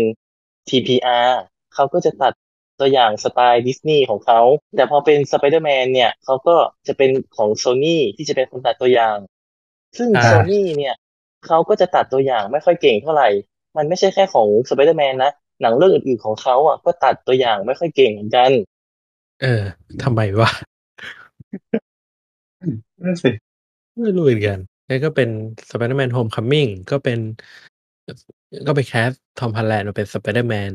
[0.70, 1.32] TPR
[1.76, 2.34] เขาก็จะตัด
[2.80, 4.40] ตัวอย่างสไตล์ Disney ของเขา
[4.76, 6.56] แต่พอเป็น Spider-Man เนี่ยเขาก็
[6.88, 9.18] จะเป็นของ Sony ที่จะเป็นคนตัดตัวอย่าง
[9.98, 10.96] ซึ่งอา Sony เนี่ย
[11.48, 13.24] เขาก็จะตัดตัวอย่างไม่ค่อยเก่งเท่าไร
[13.78, 15.32] มันไม่ใช่แค่ของ Spider-Man นะ
[15.62, 18.52] หนังเรื่องอื่นๆของเขาอะก็ตัดตัวอย่างไม่ค่อยเก่งเหมือนกัน
[19.42, 19.64] เออ
[20.04, 20.50] ทำไมวะ?
[23.04, 23.32] นั่นสิ
[24.02, 25.30] ไม่รู้เหมือนกันแล้วก็เป็น
[25.70, 27.20] Spider-Man: Homecoming ก็เป็น
[28.08, 28.10] อ
[28.68, 30.72] ก็ไปแคสต์ Tom Holland มาเป็น Spider-Man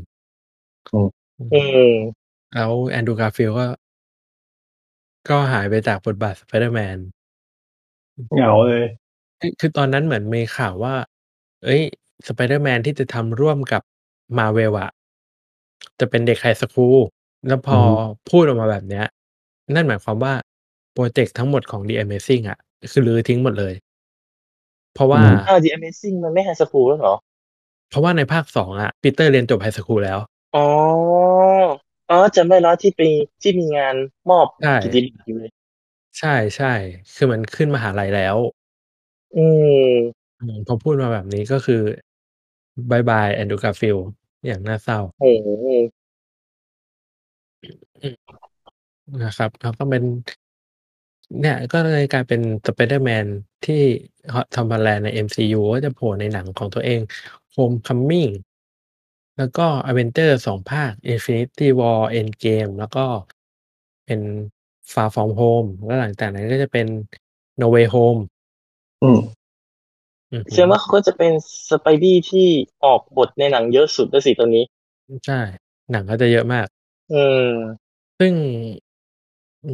[0.93, 2.13] อืมอื อืมม
[2.53, 3.65] แล้ว Andrew Garfield ก็
[5.29, 6.99] ก็หายไปจากบทบาท Spider-Man
[8.17, 8.83] อืมเหงาเลย
[9.41, 10.95] คือ คือตอนนั้นเหมือนมีข่าวว่า
[11.65, 11.83] เฮ้ย
[12.29, 13.83] Spider-Man ที่จะทำร่วมกับ
[14.39, 14.91] Marvel อะ
[16.01, 16.99] จะเป็นเด็กไฮสคูล
[17.47, 17.93] แล้วพอืออฮึ
[18.31, 19.07] พูดออกมาแบบเนี้ย
[19.75, 20.35] นั่นหมายความว่า
[20.95, 22.59] พรอเจกต์ทั้งหมดของ The Amazing อะ
[22.91, 23.75] คือรื้อทิ้งหมดเลย
[24.97, 27.15] เพราะอืว่า ม อ้าว The Amazing มันไม่ไฮสคูลแล้วเหรอ?
[27.91, 30.19] เพราะว่าในภาค 2 อะ ปีเตอร์เรียนจบไฮสคูลแล้ว
[30.55, 30.67] อ๋อ
[32.11, 33.01] อ๋อจำได้แล้วที่ไป
[33.43, 33.95] ที่มีงาน
[34.31, 35.51] มอบใช่เกียรติบัตรอยู่เลย
[36.19, 38.37] ใช่ๆคือมันขึ้นมหาลัยแล้ว
[39.37, 39.45] อื
[39.87, 39.89] ม
[40.41, 41.83] อืมพอพูดมาแบบนี้ก็คือ
[42.91, 44.03] บ๊ายบาย Andrew Garfield
[44.47, 45.49] อย่างน่าเศร้า โอ้โฮ
[48.03, 48.17] อืม
[49.25, 50.03] นะครับแล้วก็เป็น
[51.41, 53.27] เนี่ย ก็เลยกลายเป็น Spider-Man
[53.65, 53.75] ที่
[54.35, 57.01] ฮ Tom Holland ใน MCU ก็จะโผล่ในหนังของตัวเอง
[57.55, 58.31] Homecoming
[59.39, 63.05] แล้วก็ Avengers 2 ภาค Infinity War Endgame แล้วก็
[64.07, 64.21] เป็น
[64.93, 66.87] Far From Home แล้วหลังจากนั้นก็จะเป็น
[67.61, 68.21] No Way Home
[69.03, 69.21] อืม
[70.33, 71.33] อือฮึแสดงว่าเขาก็จะเป็น
[71.69, 72.49] Spidey ที่
[72.85, 74.65] ออกบทในหนังเยอะสุดแล้วสิตอนนี้
[75.09, 75.41] อือใช่
[75.93, 76.67] หนังก็จะเยอะมาก
[77.13, 77.49] อืม
[78.19, 78.33] ซึ่ง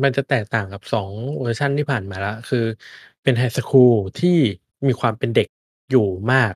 [0.03, 2.65] มันจะแตกต่างกับ2เวอร์ชันที่ผ่านมาแล้วคือ
[3.23, 4.37] เป็น high school ที่
[4.87, 5.49] มีความเป็นเด็ก
[5.91, 6.53] อยู่มาก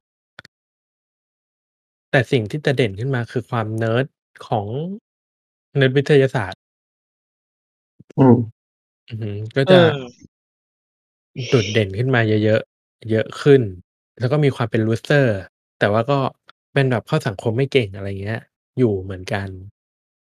[2.12, 4.06] แต่สิ่งที่จะเด่นขึ้นมาคือความเนิร์ด
[4.46, 4.66] ของ
[5.76, 6.60] เนิร์ดวิทยาศาสตร์
[8.18, 8.36] อืม
[9.08, 10.28] อือฮึก็อืจะม
[11.48, 13.62] โดดเด่นขึ้นมาเยอะๆ เยอะขึ้น
[14.18, 15.26] แล้วก็มีความเป็น loser
[15.78, 16.18] แต่ว่าก็
[16.74, 18.40] เป็นแบบเข้าสังคมไม่เก่งอะไรเงี้ย
[18.78, 19.48] อยู่เหมือนกัน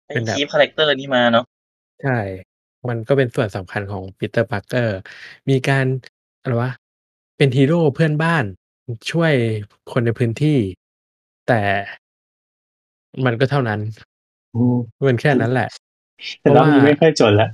[0.07, 1.45] ไปเป็นแบบ keep คาแรกเตอร์นี้มาเนาะ
[2.03, 2.19] ใช่
[2.89, 4.89] มันก็เป็นส่วนสำคัญของ Peter Parker
[5.51, 5.87] มีการ
[6.41, 6.73] อะไรวะ
[7.37, 8.45] เป็นฮีโรเพื่อนบ้าน
[8.87, 9.33] อือช่วย
[9.93, 10.59] คนในพื้นที่
[11.51, 11.65] แต่
[13.27, 13.81] มันก็เท่านั้น
[14.57, 14.77] อืม
[15.09, 15.69] มันแค่นั้นแหละ
[16.41, 17.51] แต่รอบนี้ไม่ค่อยจนแล้ว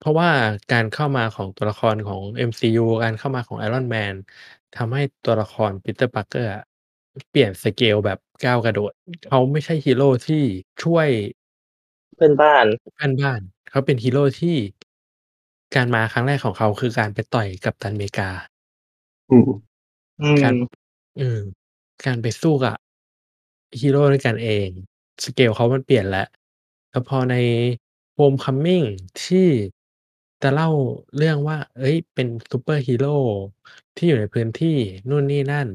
[0.00, 0.30] เพราะว่า
[0.72, 4.14] การเข้ามาของตัวละครของ MCU การเข้ามาของ Iron Man
[4.76, 6.64] ทำให้ตัวละคร Peter Parker อะ
[7.30, 8.92] เปลี่ยนสเกลแบบก้าวกระโดด
[9.28, 10.42] เขาไม่ใช่ฮีโรที่
[10.82, 11.08] ช่วย
[12.16, 12.64] เพื่อนบ้าน
[12.96, 13.40] เพื่อนบ้าน
[13.70, 14.56] เขาเป็นฮีโรที่
[15.76, 18.28] การมาครั้งแรกของเขาคือการไปต่อยกัปตันอเมริกา
[19.30, 19.42] อืม
[20.20, 20.62] อืการม
[21.20, 21.40] อืม
[22.06, 22.76] การไปสู้กับ
[23.80, 24.68] ฮีโร่ด้วยกันเอง
[25.24, 26.26] สเกลเขามันเปลี่ยนแล้ว
[26.90, 27.36] แล้วพอใน
[28.18, 28.86] Homecoming
[29.24, 29.48] ที่
[30.42, 30.70] จะเล่า
[31.16, 33.16] เรื่องว่าเฮ้ย เป็นซูเปอร์ฮีโร่
[33.96, 34.76] ที่อยู่ในพื้นที่
[35.08, 35.68] นู่นนี่นั่น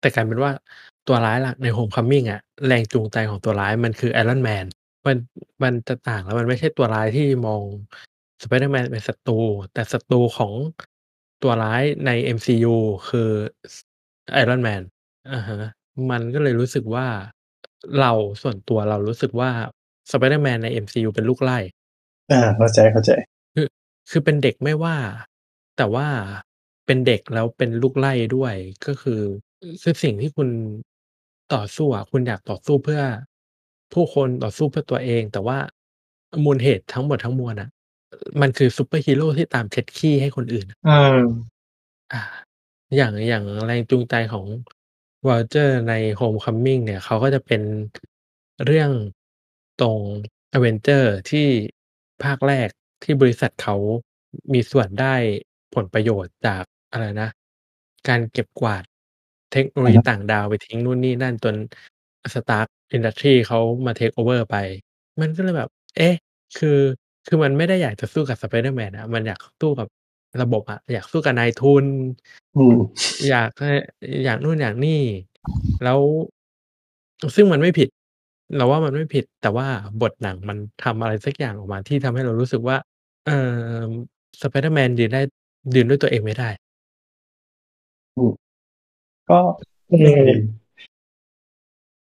[0.00, 0.52] แต่กลายเป็นว่า
[1.08, 4.66] ตัวร้ายหลักใน Homecoming อะแรงจูงใจของตัวร้ายมันคือ Iron Man
[5.06, 5.16] มัน
[5.62, 7.62] มันจะต่างแล้วมันไม่ใช่ตัวร้ายที่มอง
[8.42, 9.38] Spider-Man เป็นศัตรู
[9.72, 10.52] แต่ศัตรูของ
[11.42, 12.74] ตัวร้ายใน MCU
[13.08, 13.76] คือ
[14.42, 15.58] Iron Man อะฮะ
[16.10, 17.06] มันก็เลยรู้สึกว่า
[18.00, 19.50] เรา ส่วนตัวเรารู้สึกว่า
[20.10, 21.58] Spider-Man ใน MCU เป็นลูกไล่
[22.30, 23.66] อา เข้าใจๆคือ
[24.10, 24.96] คือเป็นเด็กไม่ว่า
[25.76, 26.06] แต่ว่า
[26.86, 28.54] เป็นเด็กแล้วเป็นลูกไล่ด้วย
[28.86, 29.20] ก็คือ
[29.82, 30.48] คือสิ่งที่คุณ
[31.54, 33.02] ต่อสู้อะ คุณอยากต่อสู้เพื่อ
[33.92, 35.58] ผู้คน ต่อสู้เพื่อตัวเอง แต่ว่า
[36.44, 37.68] มูลเหตุทั้งหมดทั้งมวลอะ
[38.40, 41.20] มันคือซูเปอร์ฮีโรที่ตามเช็ดขี้ให้คนอื่นอืม
[42.12, 42.22] อา
[42.96, 44.46] อย่าง อย่างแรงจูงใจของ
[45.26, 47.62] Vulture ใน Homecoming เนี่ย เขาก็จะเป็น
[48.64, 48.90] เรื่อง
[49.80, 50.00] ตรง
[50.56, 51.46] Avengers ที่
[52.24, 52.68] ภาคแรก
[53.02, 53.76] ที่บริษัทเขา
[54.52, 55.14] มีส่วนได้
[55.74, 57.28] ผลประโยชน์จาก อะไรนะ
[58.08, 58.84] การเก็บกวาด
[59.52, 61.54] เทคโนโลอือยีฮึต่างดาวไปทิ้งนู่นนี่นั่นจน
[62.34, 64.56] Stark Industries เขามาเทกโอเวอร์ไป
[65.20, 66.14] มันก็เลยแบบ เอ๊ะ
[66.58, 66.78] คือ
[67.26, 69.88] คือมันไม่ได้อยากจะสู้กับ Spider-Man อะ มันอยากสู้กับ
[70.42, 71.84] ระบบอะอยากสู้กับนายทุน
[72.56, 72.76] อืม
[73.28, 73.72] อยากให้
[74.24, 75.00] อยากนู่นอยากนี่
[75.84, 76.00] แล้ว
[77.36, 77.88] ซึ่งมันไม่ผิด
[78.56, 79.66] เราว่ามันไม่ผิด แต่ว่า
[80.02, 82.76] บทหนังมันทำอะไรสักอย่างออกมาที่ทำให้เรารู้สึกว่า
[83.26, 83.38] เอ่
[83.86, 83.90] อ
[84.40, 85.22] Spider-Man ยืนได้
[85.74, 86.48] ยืนด้วยตัวเองไม่ได้
[88.16, 88.32] อืม
[89.30, 89.38] ก็
[89.90, 90.40] อืไม่ม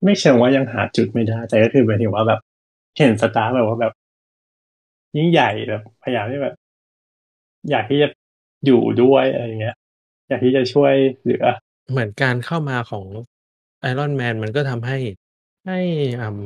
[0.04, 2.40] ไม่เชิงว่ายังหาจุดไม่ได้ แต่ก็คือหมายถึงว่าแบบ
[2.98, 3.94] เห็น Stark แบบว่าแบบ
[5.18, 6.56] ยิ่งใหญ่แบบพยายามที่แบบ
[7.70, 8.08] อยากที่จะ
[8.66, 9.78] อยู่ด้วยอะไรอย่างเงี้ย
[10.28, 11.46] อยากที่จะช่วยเหลือ
[11.92, 13.06] เหมือนการเข้ามาของ
[13.92, 14.98] Iron Man มันก็ทำให้
[15.68, 15.80] ให้
[16.22, 16.38] อ่า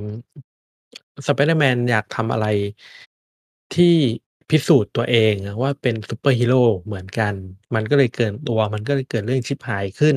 [1.25, 2.47] Spider-Man อยากทำอะไร
[3.75, 3.95] ที่
[4.49, 6.55] พิสูจน์ตัวเองอะว่าเป็นซูเปอร์ฮีโร
[6.85, 7.33] เหมือนกัน
[7.75, 10.15] มันก็เลยเกินตัว มันก็เลยเกิดเรื่องชิบหายขึ้น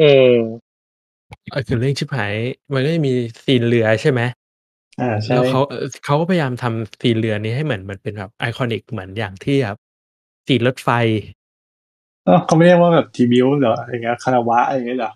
[0.00, 0.36] อืม
[1.50, 2.34] เออคือเรื่องชิบหาย
[2.74, 3.12] มันก็จะมี
[3.44, 4.20] ซีนเรือใช่ไหม
[5.00, 9.76] อาใชแล้วเขา่เอ่อเขาก็พยายามทำซีนเรือนี้ให้เหมือนมันเป็นแบบ iconic เหมือนอย่างที่แบบ
[10.46, 10.88] ซีนรถไฟ
[12.26, 15.10] อ้าวเขาไม่เรียกว่าแบบ tribute เหรออะไรอย่างเงี้ยคารวะอะไรอย่างงี้เหรอ?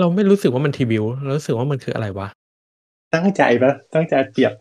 [0.00, 2.28] เราไม่รู้สึกว่ามัน tribute เรารู้สึกว่ามันคืออะไรวะ?
[3.14, 3.72] ตั้งใจเปล่า?
[3.94, 4.52] ตั้งใจเปรียบ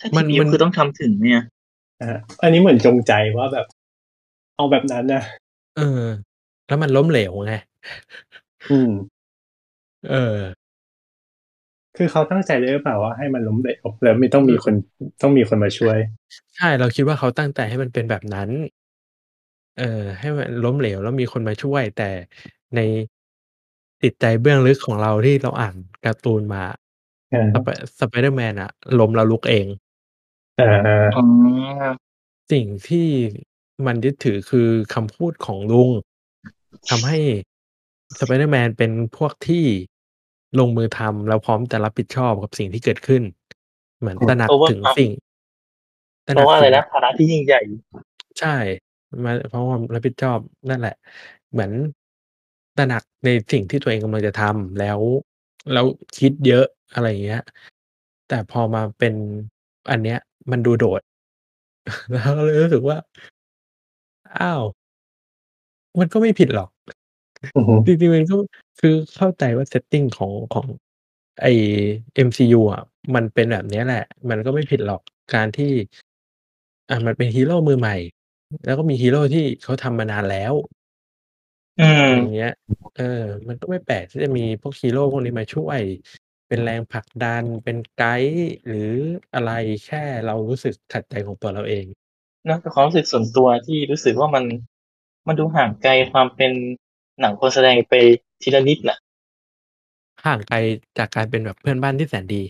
[0.00, 1.42] ถ้ามัน tribute มันคือต้องทำถึงเนี่ย
[2.00, 3.66] อาอันนี้เหมือนจงใจว่าแบบ
[4.56, 5.22] เอาแบบนั้นน่ะ
[5.78, 6.04] เออ
[6.68, 7.54] แล้วมันล้มเหลวไง
[8.70, 8.90] อืม
[10.10, 10.54] เออ
[11.96, 14.74] คือเขาตั้งใจด้วยหรือเปล่าว่าให้มันล้มเหลวแล้วไม่ต้องมีคน
[15.22, 15.98] ต้องมีคนมาช่วย?
[16.56, 18.48] ใช่เราคิดว่าเขาตั้งใจให้มันเป็นแบบนั้น
[19.80, 22.10] เออ ให้มันล้มเหลว แล้วมีคนมาช่วย แต่
[22.76, 22.80] ใน
[24.02, 26.64] จิตใจเบื้องลึกของเราที่เราอ่านการ์ตูนมา
[27.32, 27.68] อะสฮะ ไป
[28.00, 29.66] Spider-Man อะล้มแล้วลุกเอง
[30.58, 30.64] อา
[31.14, 31.20] อ๋อ
[32.52, 33.08] สิ่งที่
[33.86, 35.90] มันยึดถือ คือคำพูดของลุง
[36.90, 37.18] ทำให้
[38.18, 39.64] Spider-Man เป็นพวกที่
[40.58, 43.22] ลงมือทำ แล้วพร้อมจะรับผิดชอบกับสิ่งที่เกิดขึ้น
[43.98, 45.10] เหมือนอืตมระหนักเพราะว่าถึงอะสิ่ง
[46.26, 47.60] ตระเพหนัราะกว่าอะถไรึนะ ภาระที่ยิ่งใหญ่
[48.38, 48.56] ใช่
[49.24, 50.38] มาเพราะความรับผิดชอบ
[50.68, 50.94] นั่นแหละ
[51.52, 51.70] เหมือน
[52.76, 55.00] ตระหนักในสิ่งที่ตัวเองกำลังจะทำ แล้ว
[55.72, 55.86] แล้ว
[56.18, 56.64] คิดเยอะ
[56.94, 57.42] อะไรอย่างเงี้ย
[58.28, 59.14] แต่พอมาเป็น
[59.90, 60.18] อันเนี้ย
[60.50, 61.00] มันดูโดด
[62.12, 62.96] เราก็เลยรู้สึกว่า
[64.38, 64.62] อ้าว
[66.00, 66.68] มันก็ไม่ผิดหรอก
[67.56, 68.36] อือฮึ จริง ๆ มันก็
[68.80, 70.66] คือเข้าใจว่า setting ของ ของ
[71.42, 71.52] ไอ้
[72.14, 72.82] MCU อะ
[73.14, 75.00] มันเป็นแบบเนี้ยแหละ มันก็ไม่ผิดหรอก
[75.34, 75.72] การที่
[76.88, 77.96] อ่า มันเป็นฮีโรมือใหม่
[78.64, 80.52] แล้วก็มีฮีโรที่เขาทำมานานแล้ว
[81.80, 82.52] อืมอะไรอย่างเงี้ย
[82.96, 85.80] เออ มันก็ไม่แปลกที่จะมีพวกฮีโรพวกนี้มาช่วย
[86.48, 88.90] เป็นแรงผลักดัน เป็นไกด์ หรือ
[89.34, 89.52] อะไร
[89.86, 91.84] แค่เรารู้สึกขัดใจของตัวเราเอง
[92.46, 94.44] เนาะเป็นความรู้สึกส่วนตัวที่รู้สึกว่ามัน
[95.26, 96.52] มันดูห่างไกลความเป็น
[97.20, 97.94] หนังคนแสดงไป
[98.42, 98.98] ทีละนิดน่ะ
[100.24, 100.56] ห่างไกล
[100.98, 102.42] จากการเป็นแบบเพื่อนบ้านที่แสนดี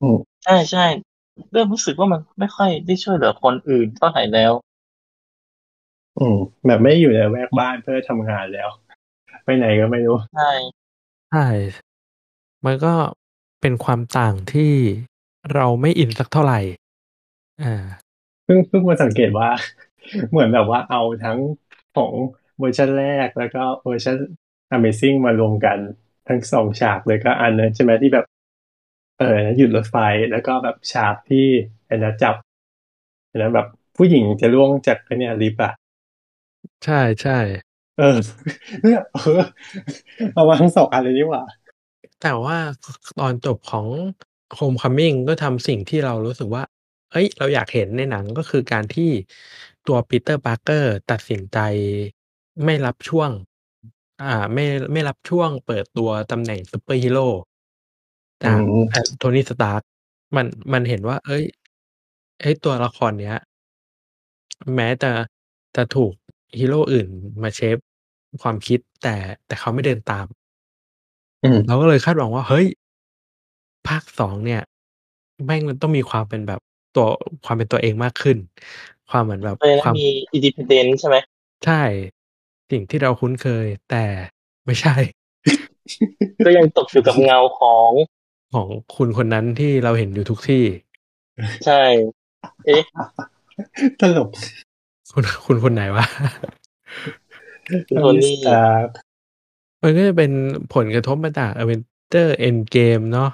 [0.00, 4.52] อืม ใช่ๆเริ่มรู้สึกว่ามันไม่ค่อยได้ช่วยเหลือคนอื่นเท่าไรแล้ว
[6.18, 6.36] อืม
[6.66, 8.68] แบบไม่อยู่ในละแวกบ้านเพื่อทำงานแล้ว
[9.44, 10.50] ไปไหนก็ไม่รู้ใช่
[11.30, 11.46] ใช่
[12.66, 12.94] มันก็
[13.60, 14.72] เป็นความต่างที่
[15.54, 16.54] เราไม่อินสักเท่าไร
[17.62, 17.74] อา
[18.44, 19.48] เพิ่งเพิ่งมาสังเกตว่า
[20.30, 21.38] เหมือนแบบว่าเอาทั้ง
[21.96, 22.12] ของ
[22.58, 24.16] เวอร์ชันแรกแล้วก็เวอร์ชัน
[24.76, 25.78] Amazing มารวมกัน
[26.28, 28.26] ทั้ง2ฉากเลยก็อันนั้นใช่ไหมที่แบบ
[29.18, 29.96] เอ่อหยุดรถไฟ
[30.30, 31.46] แล้วก็แบบฉากที่
[31.86, 32.34] ไอ้นั้นจับ
[33.30, 33.66] อันนั้นแบบ
[33.96, 35.72] ผู้หญิงจะร่วงจากไอ้เนี่ยลิฟต์อะ
[36.84, 38.18] ใช่ๆเออ
[38.82, 39.42] เนี่ยเออ
[40.34, 41.42] เอามาทั้ง2อันเลยนี่หว่า
[42.22, 43.86] แต่ว่าตอนจบของ
[44.58, 46.62] Homecoming ก็ทำสิ่งที่เรารู้สึกว่า
[47.12, 49.10] เฮ้ย เราอยากเห็นในหนังก็คือการที่
[49.86, 51.58] ตัว Peter Parker ตัดสินใจ
[52.64, 53.30] ไม่รับช่วง
[54.24, 57.28] อ่า ไม่ไม่รับช่วงเปิดตัวตำแหน่งซูเปอร์ฮีโร่
[58.44, 59.82] จากอืมเอ่อโทนี่สตาร์ก
[60.36, 61.44] มันมันเห็นว่าเฮ้ย
[62.40, 63.36] ไอ้ตัวละครเนี้ย
[64.74, 65.12] แม้จะ
[65.76, 66.12] จะถูก
[66.58, 67.08] ฮีโร่อื่น
[67.42, 67.76] มาเชฟ
[68.42, 69.14] ความคิดแต่
[69.46, 70.26] แต่เขาไม่เดินตาม
[71.44, 72.66] อืมเราก็เลยคาดหวังว่า เฮ้ย
[73.88, 74.62] ภาค2เนี่ย
[75.44, 76.60] แม่งมันต้องมีความเป็นแบบ
[76.96, 77.06] ตัว
[77.46, 78.36] ความเป็นตัวเองมากขึ้น
[79.10, 81.16] ความเหมือนแบบอะไรควานะมมี Independent ใช่ไหม?
[81.64, 81.82] ใช่
[82.70, 84.04] สิ่งที่เราคุ้นเคย แต่
[84.66, 84.94] ไม่ใช่
[86.46, 87.90] ก็ยังตกอยู่กับเงาของ
[88.54, 90.64] ของคุณคนนั้นที่เราเห็นอยู่ทุกที่
[91.66, 91.82] ใช่
[92.66, 92.82] เอ๊ะ
[94.00, 94.28] ตลก
[95.12, 96.06] คุณคุณคนไหนวะ?
[97.88, 98.88] คุณโทโทนี่ โทนี่สตาร์ก
[99.82, 100.32] มันก็จะเป็น
[100.74, 103.30] ผลกระทบมาจาก Avengers Endgame เนาะ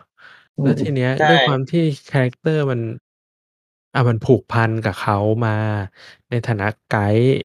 [0.58, 2.80] อืแล้วม ทีเนี้ย ใช่ ด้วยความที่คาแรกเตอร์มัน
[3.94, 5.56] อ่ามันผูกพันกับเขามา
[6.30, 7.40] ในฐานะไกด์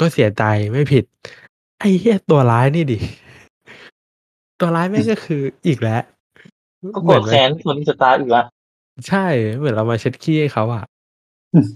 [0.00, 1.04] ก็เสียใจไม่ผิด
[1.78, 2.98] ไอ้เหี้ยตัวร้ายนี่ดิ
[4.60, 6.02] ตัวร้ายแม่งก็คืออีกแล้ว
[6.94, 8.46] ก็เหโกมืรอนธมัแค้นนโทนี่สตาร์กอีกแล้ว
[9.08, 9.26] ใช่
[9.56, 10.84] เหมือนเรามาเช็ดขี้ให้เขาอะ
[11.54, 11.66] อืม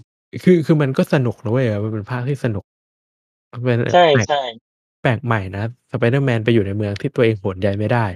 [0.42, 2.64] คือ คือมันก็สนุกนะเว้ย มันเป็นภาคที่สนุก
[3.52, 8.06] มันเป็น ใชแปลก่ๆแปลกใหม่นะ Spider-Man ไปอยู่ในเมืองที่ตัวเองโหนใยไม่ได้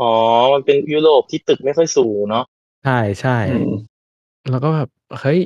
[0.00, 0.12] อ๋อ
[0.52, 2.44] มันเป็นยุโรปที่ตึกไม่ค่อยสูงเนาะ
[2.84, 2.98] ใช่
[3.50, 4.88] อืมๆเราก็แบบ
[5.20, 5.40] เฮ้ย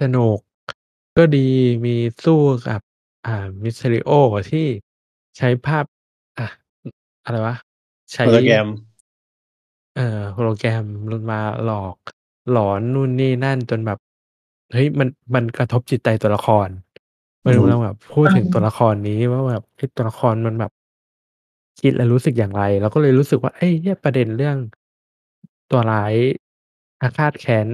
[0.00, 0.38] สนุก
[1.16, 1.48] ก็ดี
[1.86, 1.94] มี
[2.24, 2.80] สู้กับ
[3.26, 4.10] อ่า Mysterio
[4.50, 4.66] ที่
[5.36, 5.84] ใช้ภาพ
[6.38, 6.46] อะ
[6.82, 6.86] อ
[7.24, 7.56] อะไรวะ
[8.12, 8.68] ใช้ Hologram
[9.96, 11.96] เอ่อ Hologram มันมาหลอก
[12.50, 13.98] หลอนนู่นนี่นั่นจนแบบ
[14.72, 16.68] เฮ้ยมันมันกระทบจิตใจตัวละคร
[17.44, 20.72] อืมันมเราแบบพูดเอถึงตัวอละครนี้ว่าแบบเฮ้ยตัวละครมันแบบ
[21.80, 24.56] คิดและรู้สึกอย่างไรเราก็เลยรู้สึกว่าไอ้เหี้ยประเด็นเรื่อง
[25.70, 26.14] ตัวร้าย
[27.02, 27.66] อาฆาตแค้น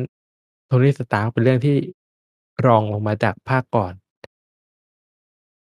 [0.66, 1.76] โทนี่สตาร์กเป็นเรื่องที่
[2.66, 3.92] รองลงมาจากภาคก่อน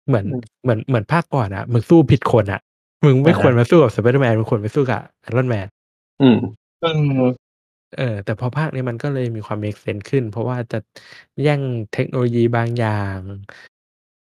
[0.07, 2.61] เหมือนอืมเหมือนเหมือนภาคก่อนอะมึงสู้ผิดคนอะ
[3.05, 5.67] มึงไม่อะคฮวระมาสู้กับ Spider-Man มึงควรไปสู้กับ Iron Man
[6.21, 6.37] อืม
[6.83, 6.87] อื
[7.21, 7.21] ม
[7.97, 10.79] เออ แต่พอภาคนี้มันก็เลยมีความ make sense ขึ้น เพราะว่าจะ
[11.41, 11.61] แย่ง
[11.93, 13.19] เทคโนโลยีบางอย่าง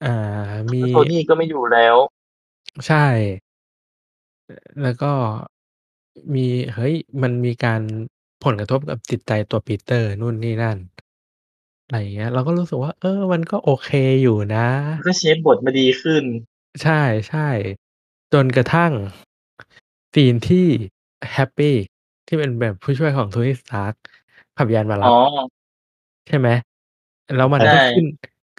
[0.06, 1.96] อ่า มีแล้วโทนี่ก็ไม่อยู่แล้ว
[2.88, 3.08] ใช่
[4.50, 4.52] อ
[4.84, 5.12] แล้วก็
[6.34, 7.82] มี เฮ้ย มันมีการ
[8.44, 10.78] ผลกระทบกับจิตใจตัวปีเตอร์นู่นนี่นั่น
[11.86, 13.90] อะไรอย่างเงี้ย เราก็รู้สึกว่า เออ มันก็โอเค
[14.22, 14.68] อยู่นะ
[15.00, 16.24] มันก็เชฟบทมาดีขึ้น
[16.84, 17.50] ใช่
[17.90, 18.92] ๆ จนกระทั่ง
[20.14, 20.68] ซีนที่
[21.36, 21.74] Happy
[22.28, 23.94] ที่เป็นแบบผู้ช่วยของโทนี่สตาร์ก
[24.58, 25.14] ขับยานมาอ๋รัอบ
[26.28, 26.50] ใช่ไหม
[27.36, 28.06] แล้วมันใช่ก็ขึ้น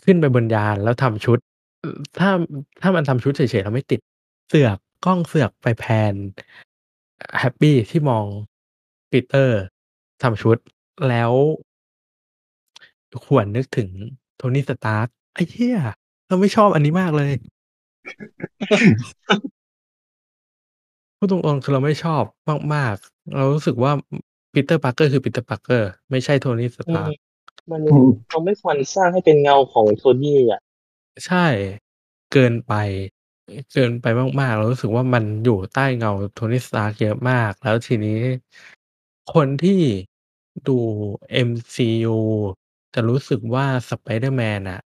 [0.04, 1.38] ขึ้นไปบนยาน แล้วทำชุด
[1.84, 1.86] อ
[2.18, 2.30] ถ้า
[2.82, 4.00] ถ้ามันทำชุดเฉย ๆ แล้วไม่ติด
[4.48, 6.14] เสือก กล้องเสือกไปแพน
[7.42, 8.26] Happy ที่มอง
[9.10, 9.60] ปีเตอร์
[10.22, 10.58] ทำชุด
[11.08, 11.32] แล้ว
[13.24, 13.88] หวนนึกถึง
[14.36, 15.78] โทนี่สตาร์กไอ้เหี้ย
[16.26, 17.32] เราไม่ชอบอันนี้มากเลย
[21.18, 22.24] พูดตรงๆคือเราไม่ชอบ
[22.74, 24.12] มาก ๆ เรารู้สึกว่าอ
[24.54, 27.12] Peter Parker คือ Peter Parker ไม่ใช่โทนี่สตาร์ก อืม
[27.70, 30.60] มันอืมเขาไม่ควรสร้างให้เป็นเงาของโทนี่อะ
[31.26, 31.46] ใช่
[32.32, 32.72] เกินไป
[33.48, 34.06] อเกินไป
[34.40, 38.20] มากๆ เรารู้สึกว่ามันอยู่ใต้เงาโทนี่สตาร์กเยอะมาก แล้วทีนี้
[39.34, 39.80] คนที่
[40.68, 40.78] ดู
[41.48, 42.16] MCU
[42.94, 44.80] จะรู้สึกว่า Spider-Man น่ะ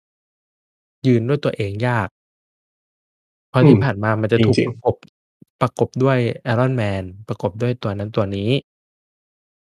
[1.06, 2.08] ยืนด้วยตัวเองยาก
[3.48, 4.94] เพราะอืที่มผ่านมามันจะจถูกริงปๆระกบ
[5.60, 6.18] ประกบด้วย
[6.52, 8.50] Iron Man ประกบด้วยตัวนั้นตัวนี้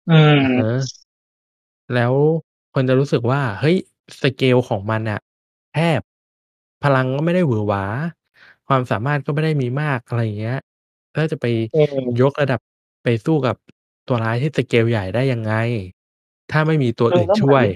[0.07, 1.01] อืม อะฮะ
[1.93, 2.13] แล้ว
[2.73, 3.77] คนจะรู้สึกว่า เฮ้ย
[4.22, 5.19] สเกลของมันน่ะ
[5.73, 6.01] แคบ
[6.84, 7.84] พลังก็ไม่ได้หวือหวา
[8.68, 10.59] ความสามารถก็ไม่ได้มีมาก อะไรอย่างเงี้ย
[11.13, 12.59] แล้วจะไปอืมยกระดับ
[13.03, 13.55] ไปสู้กับ
[14.07, 15.53] ตัวร้ายที่สเกลใหญ่ได้ยังไง
[16.51, 17.68] ถ้าไม่มีตัวเออือ่นแล้วชเหมื่วอนย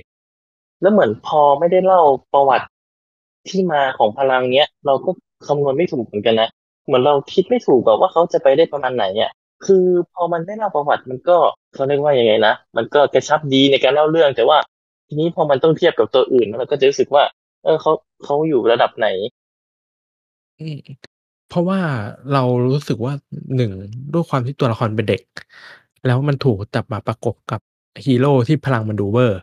[0.82, 2.02] แล้วเหมือนพอไม่ได้เล่า
[2.34, 2.68] ประวัติ
[3.50, 5.10] ที่มาของพลังเนี้ย เราก็
[5.48, 6.50] คำนวณไม่ถูกเหมือนกันนะ
[6.86, 9.32] เหมือนเราคิดไม่ถูกอะว่าเขาจะไปได้ประมาณไหนอะ
[9.66, 11.38] คือพอมันไม่เล่าประวัติมันก็
[11.74, 14.58] เขาเรียกว่ายังไงนะมันก็กระชับดีในการเล่าเรื่อง แต่ว่า
[15.08, 17.24] ทีนี้พอมันต้องเทียบกับตัวอื่นเราก็จะรู้สึกว่า
[17.64, 17.92] เออเขา
[18.24, 19.08] เขาอยู่ระดับไหน
[20.60, 20.80] อืม
[21.50, 21.80] เพราะว่า
[22.34, 23.14] เรารู้สึกว่า
[23.58, 23.72] 1
[24.14, 25.24] ด้วยความที่ตัวละครเป็นเด็ก
[26.06, 27.62] แล้วมันถูกจับมาประกบกับ
[28.06, 29.40] ฮีโร่ที่พลังมันดูเวอร์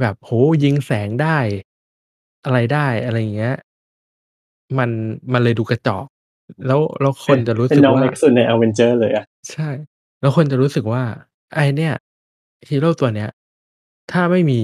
[0.00, 0.32] แบบโอ้โฮ
[0.64, 1.38] ยิงแสงได้
[2.44, 3.56] อะไรได้อะไรอย่างเงี้ย
[4.78, 4.90] มัน
[5.32, 6.06] มันเลยดูกระจอก
[6.66, 9.68] แล้วแล้วคเป็นนจะรู้เป็นสึกน้องว่าเล็กสุดใน Avengers เลยอะใช่
[10.20, 11.02] แล้วคนจะรู้สึกว่า
[11.54, 11.94] ไอ้เนี่ย
[12.68, 13.28] ฮีโรตัวเนี้ย
[14.12, 14.60] ถ้าไม่มี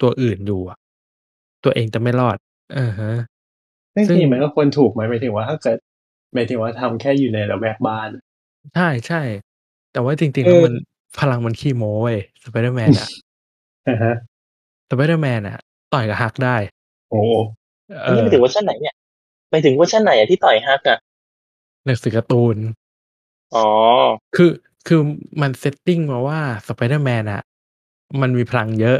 [0.00, 0.78] ตัวอื่นอยู่อะ
[1.64, 2.36] ตัวเองจะไม่รอด
[2.76, 3.12] อะฮะ
[3.94, 5.78] ซึ่งซึ่จงริงๆมันก็ควรถูกไหมหมายถึงว่าถ้าเกิด
[6.34, 8.10] หมายถึงว่าทำแค่อยู่ในละแวกบ้าน
[8.74, 10.72] ใช่ๆแต่ว่าจริงๆเอแล้วอมัน
[11.18, 13.08] พลังมันขี้โม้เว้ย Spider-Man อะ
[13.86, 14.12] อะฮะ
[14.90, 15.58] Spider-Man อะ
[15.92, 16.56] ต่อยกับ Hulk ได้
[17.10, 17.32] โอ้โฮ
[17.88, 18.94] เอันนี้หมายถึง ออเวอร์ชันไหนเนี่ย?
[19.56, 20.98] หมายถึงเวอร์ชันไหนอะที่ต่อย Hulk อะ?
[21.84, 22.56] หนังสือการ์ตูน
[23.54, 23.68] อ๋อ
[24.36, 24.50] คือ
[24.86, 25.00] คือ
[25.40, 27.42] มัน setting มาว่าสไปเดอร์แมนอะ
[28.20, 28.98] มันมีพลังเยอะ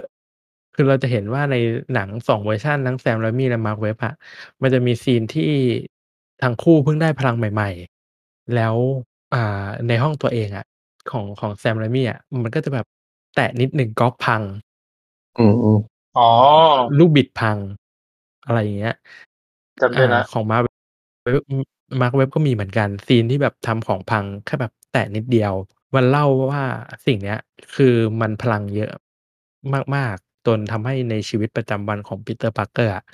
[0.74, 1.56] คือเราจะเห็นว่าใน
[1.94, 4.14] หนังสองเวอร์ชันทั้งแซม ไรมี่และมาร์คเว็บบ์อะ
[4.62, 5.52] มันจะมี scene ที่
[6.42, 7.70] ทั้งคู่เพิ่งได้พลังใหม่
[8.12, 8.74] ๆ แล้ว
[9.34, 10.66] อ่าในห้องตัวเองอะ
[11.10, 12.86] ของของแซม ไรมี่อะมันก็จะแบบ
[13.34, 14.42] แตะนิดหนึ่งก๊อกพัง
[15.38, 15.78] อืมอืม
[16.18, 16.30] อ๋อ
[16.98, 17.56] ลูกบิดพัง
[18.46, 18.94] อะไรอย่างเงี้ย
[19.80, 25.52] จำได้ละอ่าของมาร์คเว็บบ์ มาร์ค เว็บบ์ก็มีเหมือนกัน scene ที่แบบทำของพังแค่แบบแตะนิดเดียว
[25.94, 26.64] มันเล่าว่า
[27.06, 27.38] สิ่งเนี้ย
[27.74, 28.92] คือมันพลังเยอะ
[29.96, 33.04] มากๆจนทำให้ในชีวิตประจำวันของปีเตอร์ปาร์เกอร์อะ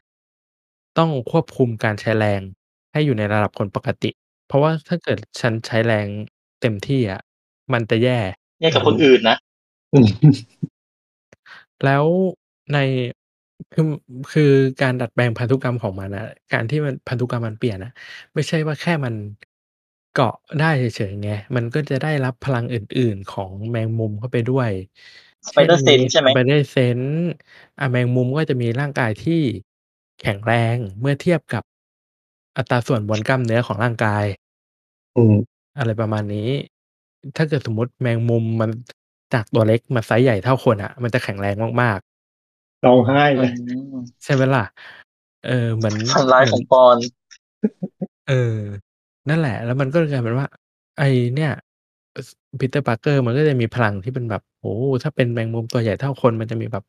[0.98, 2.40] ต้องควบคุมการใช้แรง
[2.92, 4.10] ให้อยู่ในระดับคนปกติ
[4.46, 6.06] เพราะว่าถ้าเกิดฉันใช้แรง
[6.60, 7.20] เต็มที่อะ
[7.72, 8.18] มันจะแย่
[8.60, 9.36] แยกกับคนอื่นนะ
[9.92, 10.06] อืม
[11.84, 12.04] แล้ว
[12.74, 12.78] ใน
[13.74, 13.84] คือ
[14.32, 14.52] คือ
[14.82, 17.92] การดัดแปลงพันธุกรรมของมันอะ การที่มันพันธุกรรมมันเปลี่ยนอะ
[18.34, 19.14] ไม่ใช่ว่าแค่มัน
[20.14, 24.70] เกาะได้เฉย ๆ ไง มันก็จะได้รับพลังอื่น ๆ ของแมงมุมเข้าไปด้วย
[25.46, 26.98] Spider เช่น Sense ใช่ไหมสไปเดอร์เซน
[27.78, 29.40] อะแมงมุมก็จะมีร่างกายที่
[30.22, 31.62] แข็งแรงเมื่อเทียบกับ
[32.56, 34.24] อัตราส่วนมวลกล้ามเนื้อของร่างกาย
[35.16, 35.34] อืม
[35.78, 36.48] อะไรประมาณนี้
[37.36, 38.70] ถ้าเกิดสมมติแมงมุมมัน
[39.34, 41.98] จากตัวเล็กมาไซส์ใหญ่เท่าคนอะ มันจะแข็งแรงมาก
[42.84, 43.50] ร้องไห้เลย อื
[43.94, 44.60] มๆใช่ไหมล่ะ
[45.42, 46.96] เออเหมือนฝันร้ายของปอน
[48.26, 48.32] เออ
[49.28, 50.48] นั่นแหละ แล้วมันก็เลยกลายเป็นว่า
[50.96, 51.02] ไอ
[51.34, 51.50] เนี่ย
[52.58, 54.68] ปีเตอร์ปาร์เกอร์มันก็จะมีพลังที่เป็นแบบโอ้
[55.02, 56.84] ถ้าเป็นแมงมุมตัวใหญ่เท่าคนมันจะมีแบบ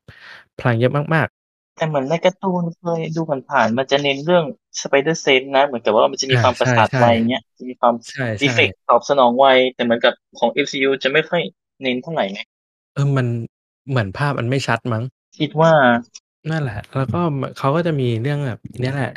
[0.58, 1.28] พลังเยอะมาก
[1.76, 4.46] แต่เหมือนในการ์ตูนเคยดูผ่านๆมันจะเน้นเรื่อง
[4.82, 9.46] Spider-Sense นะ เหมือนกับว่ามันจะมีอ่าความประสาทใช่ไวใช่เนี้ยจะมีความๆใช่ใช่ reflex ตอบสนองไว
[9.76, 11.42] แต่เหมือนกับของ MCU จะไม่ค่อย
[11.82, 12.40] เน้นเท่าไหร่ไง
[12.94, 13.28] เออมัน
[13.90, 15.04] เหมือนภาพมันไม่ชัดมั้ง
[15.38, 15.72] คิดว่า
[16.52, 17.20] นั่นแหละ แล้วก็
[17.58, 19.14] เขาก็จะมีเรื่องแบบเนี้ยแหละ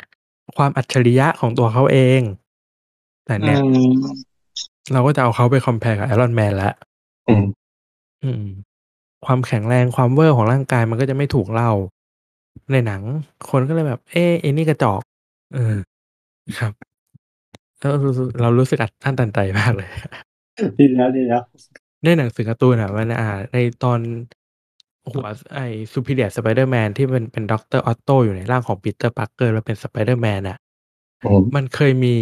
[0.57, 2.21] ความอัจฉริยะของตัวเขาเอง
[3.25, 4.17] แต่เนี่ย อืม
[4.93, 6.73] เราก็จะเอาเขาไป compare กับไอรอนแมนแล้ว
[7.27, 7.43] อืม
[8.23, 8.43] อืม
[9.25, 11.71] ความแข็งแรงความเวอร์ของร่างกายมันก็จะไม่ถูกเล่า
[12.71, 13.01] ในหนัง
[13.49, 15.01] คนก็เลยแบบ เอ๊ะไอ้นี่กระจอก
[15.53, 15.75] เออ
[16.59, 16.73] ครับ
[17.79, 19.89] แล้วรู้สึกเรารู้สึกอัดอั้นตันใจมากเลย
[20.79, 21.41] ดีแล้วดีแล้ว
[22.03, 23.99] ในหนังสือการ์ตูนอะ มันอ่าในตอน
[25.13, 30.57] หัวไอ้ Superior Spider-Man ที่เป็นเป็นด็อกเตอร์ออตโตอยู่ในร่างของปีเตอร์ปาร์เกอร์แล้วเป็นสไปเดอร์แมนอะ
[31.23, 32.15] อืมมันเคยมี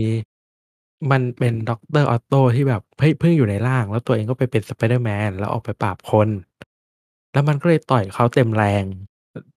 [1.12, 6.30] มันเป็นด็อกเตอร์ออตโตที่แบบเฮ้ยเพิ่งอยู่ในร่าง แล้วตัวเองก็ไปเป็นสไปเดอร์แมนแล้วออกไปปราบคน
[7.34, 8.84] แล้วมันก็เลยต่อยเขาเต็มแรง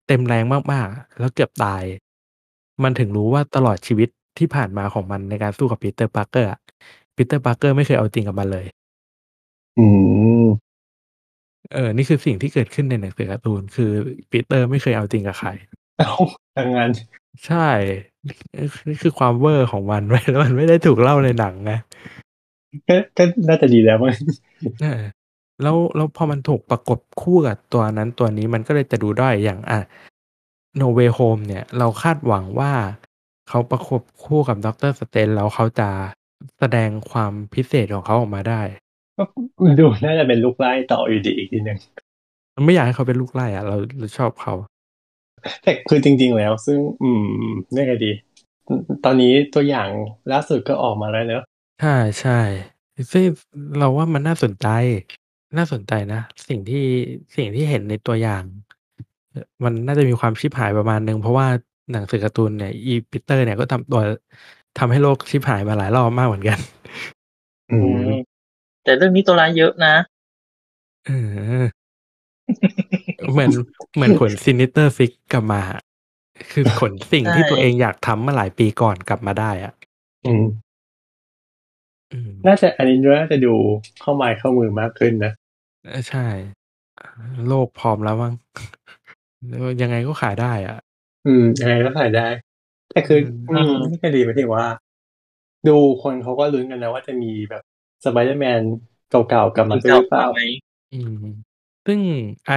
[0.06, 1.84] เต็มแรงมากๆ แล้วเกือบตาย
[2.82, 6.60] มันถึงรู้ว่าตลอดชีวิตที่ผ่านมาของมันในการสู้กับปีเตอร์ปาร์เกอร์อะ
[7.16, 8.66] ปีเตอร์ปาร์เกอร์ไม่เคยเอาจริงกับมันเลย
[9.78, 9.86] อื
[10.42, 10.44] ม
[11.74, 13.90] เออ นี่คือสิ่งที่เกิดขึ้นในหนังสือการ์ตูน คือ
[14.30, 15.50] ปีเตอร์ไม่เคยเอาจริงกับใคร
[15.98, 16.12] เอา
[16.56, 16.90] ทางงาน
[17.46, 17.68] ใช่
[18.88, 21.72] นี่คือความเวอร์ของมันไม่แล้วมันไม่ได้ถูกเล่าในหนังไง
[22.88, 24.14] ก็ก็น่าจะดีแล้วมั้ง
[24.82, 25.02] เออ
[25.62, 29.78] แล้วแล้วพอมันถูกประกบคู่กับตัวนั้นตัวนี้มันก็เลยจะดูด้อยอย่างอะ
[30.76, 32.72] No Way Home เนี่ย เราคาดหวังว่า
[33.48, 35.90] เขาประกบคู่กับด็อกเตอร์สเตรนจ์แล้วเขาจะ
[36.58, 38.87] แสดงความพิเศษของเขาออกมาได้ก็
[39.78, 41.78] ดูน่าจะเป็นลูกไล่ต่ออยู่ดีอีกทีหนึ่ง
[42.54, 44.54] มันไม่อยากให้เขาเป็นลูกไล่อะเราเราชอบเขา
[45.62, 47.24] แต่คือจริง ๆ แล้ว ซึ่ง อืม
[47.74, 48.12] นี่ไงดี
[49.04, 49.88] ตอนนี้ตัวอย่าง
[50.32, 51.42] ล่าสุดก็ออกมาแล้วเนอะ
[51.80, 52.40] ใช่ใช่
[53.12, 53.24] ซึ่ง
[53.78, 54.66] เราว่ามันน่าสนใจ
[55.58, 56.84] น่าสนใจนะ สิ่งที่
[57.36, 58.44] สิ่งที่เห็นในตัวอย่าง
[59.30, 61.46] เอ่อมันน่าจะมีความชิบหายประมาณหนึ่งเพราะว่า
[61.92, 64.00] หนังสือการ์ตูนเนี่ยอีปีเตอร์เนี่ยก็ทำตัว
[64.78, 66.58] ทำให้โลกชิบหายมาหลายรอบมากเหมือนกัน
[67.70, 68.37] อือืมม
[68.88, 69.94] แต่เรื่องนี้ตัวร้ายเยอะนะ
[71.06, 71.10] เอ
[71.60, 71.62] อ
[73.32, 73.50] เหมือน
[73.94, 75.60] เหมือนขน Sinister Six กลับมา
[76.52, 79.72] คือขนสิ่งที่ใช่ตัวเองอยากทำมาหลายปีก่อนกลับมาได้อะ
[80.26, 80.44] อืม
[82.12, 83.54] อืมน่าจะอันนี้น่าจะดู
[84.00, 85.32] เข้าไม้เข้ามือือมากขึ้นนะ
[85.84, 86.26] เออใช่
[87.48, 88.34] โลกพร้อมแล้วมั้ง
[89.82, 90.78] ยังไงก็ขายได้ อะ
[91.26, 92.26] อืมยังไงก็ถ่ายได้
[92.90, 94.66] แต่คือ อืมอืมไม่ก็ดีไปที่ว่า
[95.68, 97.62] ดูคนเขาก็ลุ้นกันนะว่าจะมีแบบ
[98.04, 98.60] สไปเดอร์แมน
[99.10, 100.40] เก่าๆกลับับมาด้วยหรือเปล่าไหม
[100.92, 101.24] อืม
[101.86, 102.00] ซึ่ง
[102.48, 102.52] ไอ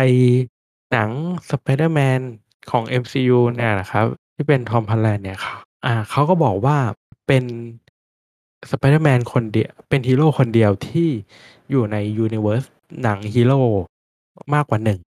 [0.91, 1.09] หนัง
[1.49, 2.19] สไปเดอร์แมน
[2.71, 4.05] ของ MCU เนี่ยนะครับ
[4.35, 5.55] ที่เป็นทอม ฮอลแลนด์เนี่ยเขา
[5.85, 6.77] อ่าเขาก็บอกว่า
[7.27, 7.43] เป็น
[8.71, 11.09] สไปเดอร์แมนคนเดียวเป็นฮีโร่คนเดียวที่
[11.69, 12.63] อยู่ใน universe
[13.01, 13.59] หนังฮีโร่
[14.53, 14.99] มากกว่าหนึ่ง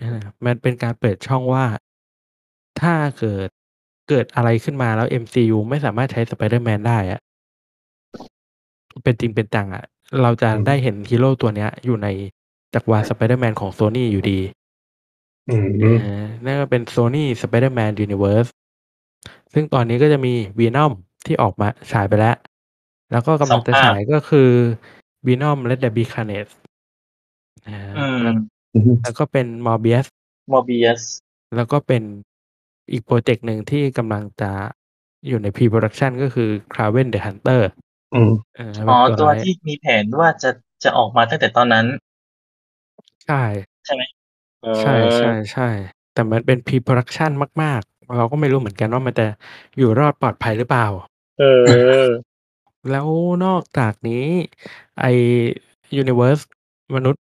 [0.00, 1.64] อ่ามันเป็นการเปิดช่องว่า
[2.80, 3.48] ถ้าเกิด
[4.08, 7.20] เกิดอะไรขึ้นมาแล้ว MCU ไม่สามารถใช้สไปเดอร์แมนได้อะ
[9.04, 9.84] เป็นจริงเป็นจังอะ
[10.22, 12.08] เราจะอืมได้เห็นฮีโร่ตัวเนี้ย อยู่ใน
[12.74, 14.40] จักรวาลสไปเดอร์แมนของโซนี่อยู่ดี
[15.50, 18.48] อืมอ่านั่นก็เป็น Sony Spider-Man Universe
[19.52, 20.92] ซึ่งตอนนี้ก็จะมี Venom
[21.26, 22.36] ที่ออกมาฉายไปแล้ว
[23.12, 24.48] แล้วก็กำลังจะฉายก็คือ
[25.26, 26.52] Venom Let There Be Carnage
[27.66, 28.36] นะฮะอืมแล้ว
[29.02, 30.06] แล้วก็เป็น Morbius
[30.52, 31.02] มอร์เบียส
[31.56, 32.02] แล้วก็เป็น
[32.92, 34.50] อีกโปรเจกต์หนึ่งที่กำลังจะ
[35.28, 37.62] อยู่ใน pre-production ก็คือ Kraven the Hunter
[38.14, 40.50] อืมเอออ๋อเป็นตัวร้ายที่มีแผนว่าจะ
[40.84, 41.86] จะออกมาตั้งแต่ตอนนั้น
[43.26, 43.42] ใช่
[43.84, 44.02] ใช่ไหม
[44.80, 45.68] ใช่ใช่ใช่
[46.14, 47.30] แต่มันเป็น pre-production
[47.62, 49.26] มาก ๆ เราก็ไม่รู้เหมือนกันว่ามันจะ
[49.78, 50.86] อยู่รอดปลอดภัยหรือเปล่า
[51.38, 51.44] เอ
[52.04, 52.06] อ
[52.90, 53.08] แล้ว
[53.44, 54.24] นอกจากนี้
[55.00, 55.04] ไอ
[56.02, 56.42] Universe
[56.94, 57.22] มนุษย์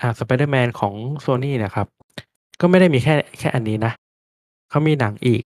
[0.00, 1.86] อ่าสไปเดอร์แมนของโซนี่นะครับ
[2.60, 3.92] ก็ไม่ได้มีแค่แค่อันนี้นะ
[4.70, 5.42] เขามีหนังอีก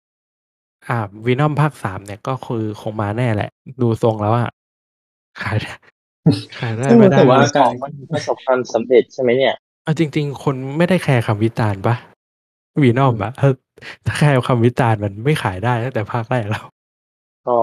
[0.88, 3.50] อ่าวีนอมภาคสามเนี่ยก็คือคงมาแน่แหละ
[3.82, 4.50] ดูทรงแล้วอะ
[5.42, 5.74] ขายได้
[6.60, 11.96] ขายได้ซึ่งไม่รู้ได้สึกว่าสองมันประสบความสำเร็จใช่ไหมเนี่ยเอาจริง ๆ คนไม่ได้แคร์คำวิจารณ์ปะ
[12.82, 13.50] วีนอมอะถ้า
[14.06, 16.66] ถ้าแคร์คำวิจารณ์มันไม่ขายได้ตั้งแต่ภาคแรกแล้ว
[17.48, 17.60] อ๋อ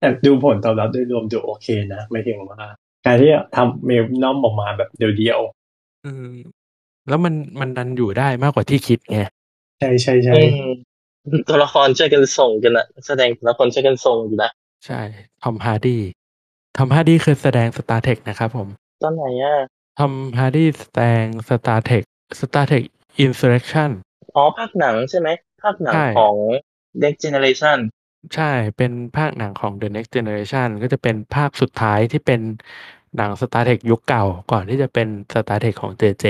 [0.00, 2.68] แต่ดูผลตอบรับโดยรวมดูโอเคนะหมายถึงว่า
[3.06, 5.40] การที่ทำเวน่อมออกมาแบบเดียว
[6.04, 6.34] อืม
[7.08, 10.70] แล้วมันมันดันอยู่ได้มากกว่าที่คิดไงๆใช่ใช่ใช่อืม
[11.48, 14.50] ตัวละครช่วยกันส่งกันอะแสดงแต่ละคนช่วยกันส่งอยู่นะ
[14.86, 15.00] ใช่
[15.42, 16.02] ทอมฮาร์ดี้
[16.76, 18.68] ทอมฮาร์ดี้คือแสดง Star Trek นะครับผม
[19.02, 19.56] ตอนไหนอะ
[19.98, 22.04] ทอมฮาร์ดี้แสดง Star Trek
[22.40, 22.84] Star Trek
[23.24, 23.90] Insurrection
[24.34, 25.28] อ๋อ ภาคหนังใช่ไหม
[25.62, 26.36] ภาคหนังใช่ของ
[27.02, 27.78] Next Generation
[28.34, 32.40] ใช่ เป็นภาคหนังของ The Next Generation ก็จะเป็นภาคสุดท้ายที่เป็น
[33.16, 36.26] หนัง Star Trek ยุคเก่าก่อนที่จะเป็น Star Trek ของ JJ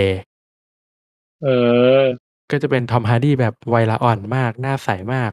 [1.45, 1.55] อื
[2.01, 2.03] ม
[2.51, 5.31] ก็จะเป็นทอมฮาร์ดี้แบบวัยละอ่อนมาก หน้าใสมาก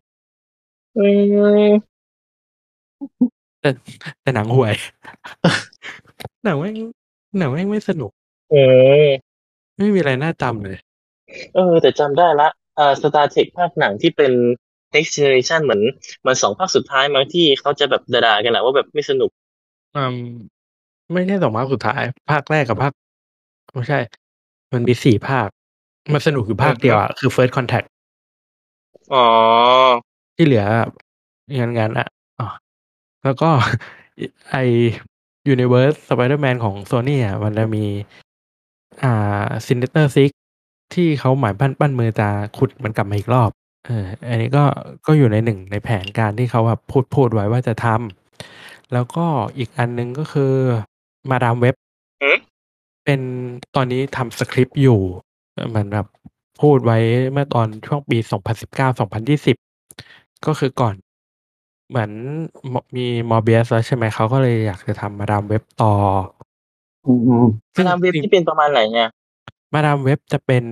[0.98, 1.08] อื
[1.68, 1.72] ม
[3.62, 3.70] แต่
[4.22, 4.74] แต่หนังห่วย
[6.44, 6.76] หนังแม่ง
[7.38, 8.12] หนังแม่งไม่สนุก
[8.54, 8.62] อื
[9.04, 9.08] ม
[9.78, 10.78] ไม่มีอะไรน่าจำเลย
[11.56, 14.32] เออ แต่จำได้ละอ่า Star Trek ภาคหนังที่เป็น
[14.94, 15.82] Next Generation เหมือน
[16.20, 19.30] เหมือนสองภาคสุดท้ายมั้งที่เขาจะแบบด่าๆกันแหละว่าแบบไม่สนุก
[19.96, 20.16] อืม
[21.14, 22.92] ไม่ใช่สองภาคสุดท้าย ภาคแรกกับภาค
[23.76, 24.00] ไม่ใช่
[24.74, 25.50] มันมีสี่ภาค
[26.14, 27.88] มันสนุกอยู่ภาคเดียวอะคือ First Contact
[29.14, 29.26] อ๋อ
[30.36, 30.66] ที่เหลือ
[31.58, 32.08] งานงานอะ
[32.40, 32.48] อ๋อ
[33.24, 33.50] แล้วก็
[34.52, 34.56] ไอ
[35.54, 37.86] Universe Spider-Man ของ Sony อะมันจะมี
[39.04, 40.32] อ่า Sinister Six
[40.94, 42.28] ที่เขาหมายปั้นปั้นมือจะ
[42.58, 43.50] ขุดมันกลับมาอีกรอบ
[43.86, 44.64] เออ อันนี้ก็
[45.06, 49.26] ก็อยู่ในหนึ่งในแผนการที่เขาแบบพูดพูดไว้ว่าจะทำแล้วก็
[49.58, 50.54] อีกอันหนึงก็คือ
[51.30, 51.76] มาดามเว็บ
[52.24, 52.38] อืม
[53.06, 53.22] เป็น
[53.76, 55.02] ตอนนี้ทำสคริปต์อยู่
[55.54, 56.06] เอ่อเหมือนแบบ
[56.62, 56.98] พูดไว้
[57.32, 58.18] เมื่อตอนช่วงปี
[58.92, 60.96] 2019-2020 ก็คือก่อน
[61.90, 62.12] เหมือน
[62.74, 65.94] มมีมอร์เบียสแล้วใช่ไหมเขาก็เลยอยากจะทำมาดามเว็บต่อ
[67.06, 69.10] อืมอืมมาดามเว็บที่เป็นประมาณไหนเนี่ย
[69.74, 70.64] มาดามเว็บจะเป็น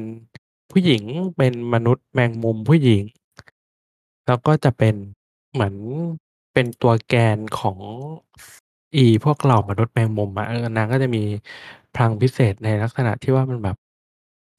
[0.71, 1.03] ผู้หญิง
[1.37, 3.03] เป็นมนุษย์แมงมุมผู้หญิง
[4.27, 4.95] แล้วก็จะเป็น
[5.53, 5.75] เหมือน
[6.53, 7.77] เป็นตัวแกนของ
[8.95, 11.23] อีพวกเหล่ามนุษย์แมงมุมอะเออนางก็จะมี
[11.95, 13.77] พลังพิเศษในลักษณะที่ว่ามันแบบ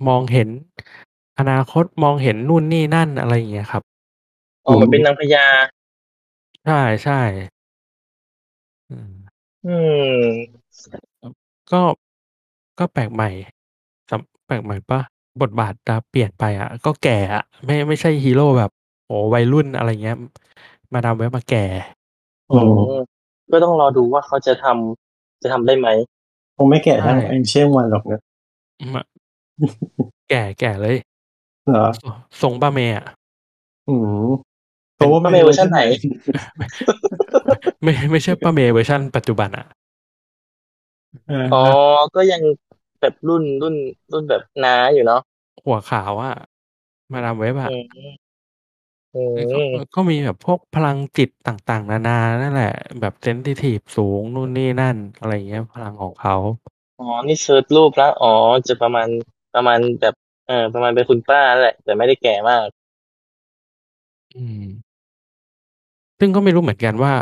[0.08, 0.48] มองเห็น
[1.38, 3.82] อนาคตมองเห็นนู่นนี่นั่นอะไรอย่างเงี้ยครับ
[4.66, 5.46] อ๋อเหมือนเป็นนางพญา
[6.66, 7.20] ใช่ใช่
[8.90, 9.12] อืม
[9.66, 9.76] อื
[10.14, 10.18] ม
[11.72, 11.82] ก็
[12.78, 13.30] ก็แปลกใหม่
[14.10, 15.00] สำแปลกใหม่ปะ
[15.40, 18.70] บทบาทจะเปลี่ยนไปอะ ก็แก่อะ ไม่ไม่ใช่ฮีโร่แบบ
[19.06, 20.16] โอ้วัยรุ่นอะไรเงี้ย
[20.92, 21.64] มาดามเว็บมาแก่
[22.52, 22.72] อืม
[23.52, 25.88] ก็ต้องรอดูว่าเขาจะทำจะทำได้ไหม
[26.56, 28.20] คงไม่แก่เท่าใช่ไอเชี่ยงวันหรอกนะ
[28.94, 29.02] มา
[30.28, 30.96] แก่แก่เลย
[31.68, 31.86] เหรอ
[32.40, 33.06] ทรงป้าเมย์อะ
[33.86, 34.28] อืม
[34.94, 35.78] เพราะว่าป้าเมย์เวอร์ชันไหน
[37.82, 39.66] ไม่ไม่ใช่ป้าเมย์เวอร์ชันปัจจุบันอะ
[41.26, 41.56] เอออ๋อ
[42.14, 42.42] ก็ยัง
[43.00, 43.74] แบบรุ่นรุ่น
[44.12, 45.18] รุ่นแบบน้าอยู่เนาะ
[45.64, 46.32] หัวขาวอะ
[47.12, 47.68] มาดามเว็บอะอื
[48.06, 48.32] ม
[49.14, 49.18] อื
[49.52, 56.34] ก็มก็มีแบบพวกพลังจิตต่างๆ นานานั่นแหละ แบบเซนซิทีฟสูงนู่นนี่นั่น อะไรเงี้ย พลังของเขา
[56.98, 58.32] อ๋อ นี่เซิร์ชรูปแล้ว อ๋อ
[58.66, 59.08] จะประมาณ
[59.54, 60.14] ประมาณแบบ
[60.46, 62.66] เออ ประมาณเป็นคุณป้าแหละ แต่ไม่ได้แก่มาก
[64.36, 64.64] อืม
[66.18, 67.12] ซึ่งก็ไม่รู้เหมือนกันว่า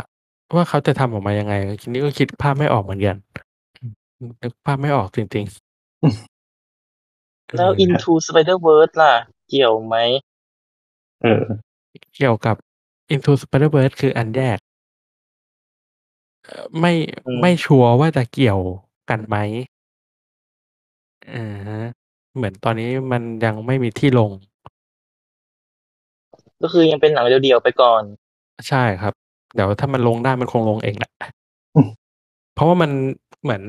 [0.55, 3.15] ว่าเขาจะทำออกมายังไง ทีนี้ก็คิดภาพไม่ออกเหมือนกัน
[4.19, 5.55] อืม นึกภาพไม่ออกจริงๆ
[7.57, 9.13] แล้วเออ Into Spider-Verse ล่ะ
[9.49, 9.95] เกี่ยวไหม
[11.21, 11.43] เออ
[12.15, 12.55] เกี่ยวกับ
[13.13, 14.59] Into Spider-Verse คืออันแยก
[16.45, 16.93] เอ่อ ไม่
[17.25, 18.59] อืมไม่ชัวร์ว่าจะเกี่ยว
[19.09, 19.37] กันไหม
[21.33, 21.81] อ่าฮะ
[22.35, 24.31] เหมือนตอนนี้มันยังไม่มีที่ลง
[26.61, 28.03] ก็คือยังเป็นหนังเดียวๆไปก่อน
[28.69, 29.13] ใช่ครับ
[29.53, 31.11] เดี๋ยวถ้ามันลงได้มันคงลงเองแหละ
[31.75, 31.87] อืม
[32.55, 32.91] เพราะว่ามัน
[33.43, 33.61] เหมือน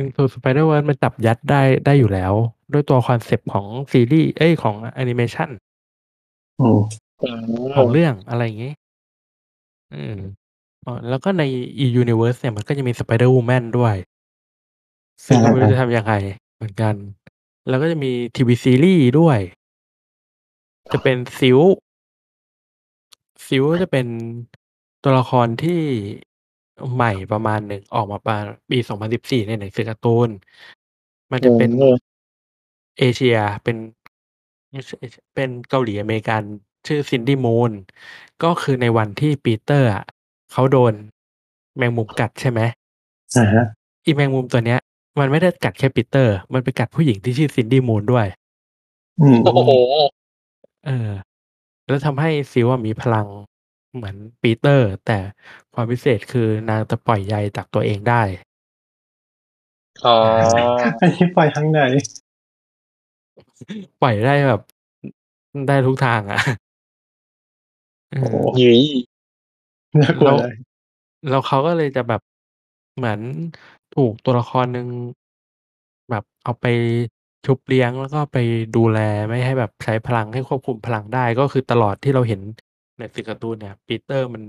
[0.00, 2.32] Into Spider-Verse มันจับยัดได้ได้อยู่แล้ว
[2.72, 5.48] ด้วยตัวคอนเซปต์ของซีรีส์เอ้ยของแอนิเมชัน
[6.60, 6.80] อืม
[7.22, 7.38] อืม
[7.76, 8.72] ของเรื่องอะไรอย่างงี้
[9.94, 10.16] อืม
[10.84, 11.42] อ๋อแล้วก็ใน
[11.84, 13.94] อี Universe เนี่ยมันก็จะมี Spider-Woman ด้วย
[15.26, 16.12] ซึ่งก็ไม่รู้จะทำยังไง
[16.56, 16.94] เหมือนกัน
[17.68, 19.38] แล้วก็จะมีทีวีซีรีส์ด้วย
[20.92, 21.60] จะเป็น Silk
[23.46, 24.06] Silk จะเป็น
[25.02, 25.80] ตัวละครที่
[26.94, 28.78] ใหม่ประมาณหนึ่งออกมาประมาณปี
[29.12, 30.28] 2014ในหนังสือการ์ตูน
[31.30, 31.90] มันจะเป็นโอ้
[32.98, 33.76] เอเชียเป็น
[34.70, 36.42] ไม่ใช่เอเชียเป็นเกาหลีอเมริกัน
[36.86, 37.72] ชื่อซินดี้มูน
[38.42, 40.04] ก็คือในวันที่ปีเตอร์อะ
[40.52, 40.92] เขาโดน
[41.76, 42.60] แมงมุมกัดใช่ไหม
[43.36, 43.64] อ่าฮะ
[44.04, 44.80] อีแมงมุมตัวเนี้ย
[45.18, 48.26] มันไม่ได้กัดแค่ปีเตอร์ มันไปกัดผู้หญิงที่ชื่อซินดี้มูนด้วย
[49.20, 49.72] อืมโอ้โห
[50.86, 51.10] เออ
[51.86, 53.26] แล้วทำให้ซิลว่ามีพลัง
[53.94, 55.18] เหมือนปีเตอร์ แต่
[55.74, 58.22] ความพิเศษคือนางจะปล่อยใยจากตัวเองได้
[60.04, 60.16] อ๋อ
[61.00, 61.80] อันนี้ปล่อยทางไหน
[64.00, 64.60] ปล่อยได้แบบ
[65.66, 66.40] ได้ทุกทางอะ
[68.10, 68.72] เอโอ้อโหหยี
[70.02, 70.54] น่ากลัวแล้วเลย
[71.28, 72.20] แล้วเขาก็เลยจะแบบ
[72.96, 73.20] เหมือน
[73.96, 74.88] ถูก ตัวละครหนึ่ง
[76.10, 76.66] แบบเอาไป
[77.46, 78.36] ชุบเลี้ยง แล้วก็ไป
[78.76, 78.98] ดูแล
[79.28, 82.40] ไม่ให้แบบใช้พลัง ให้ควบคุมพลังได้ ก็คือตลอดที่เราเห็น
[82.98, 84.42] ในหนังสือการ์ตูนเนี่ย ปีเตอร์มัน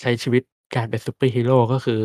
[0.00, 0.42] ใช้ชีวิต
[0.74, 2.00] การเป็นซูเปอร์ฮีโร่ก็คือ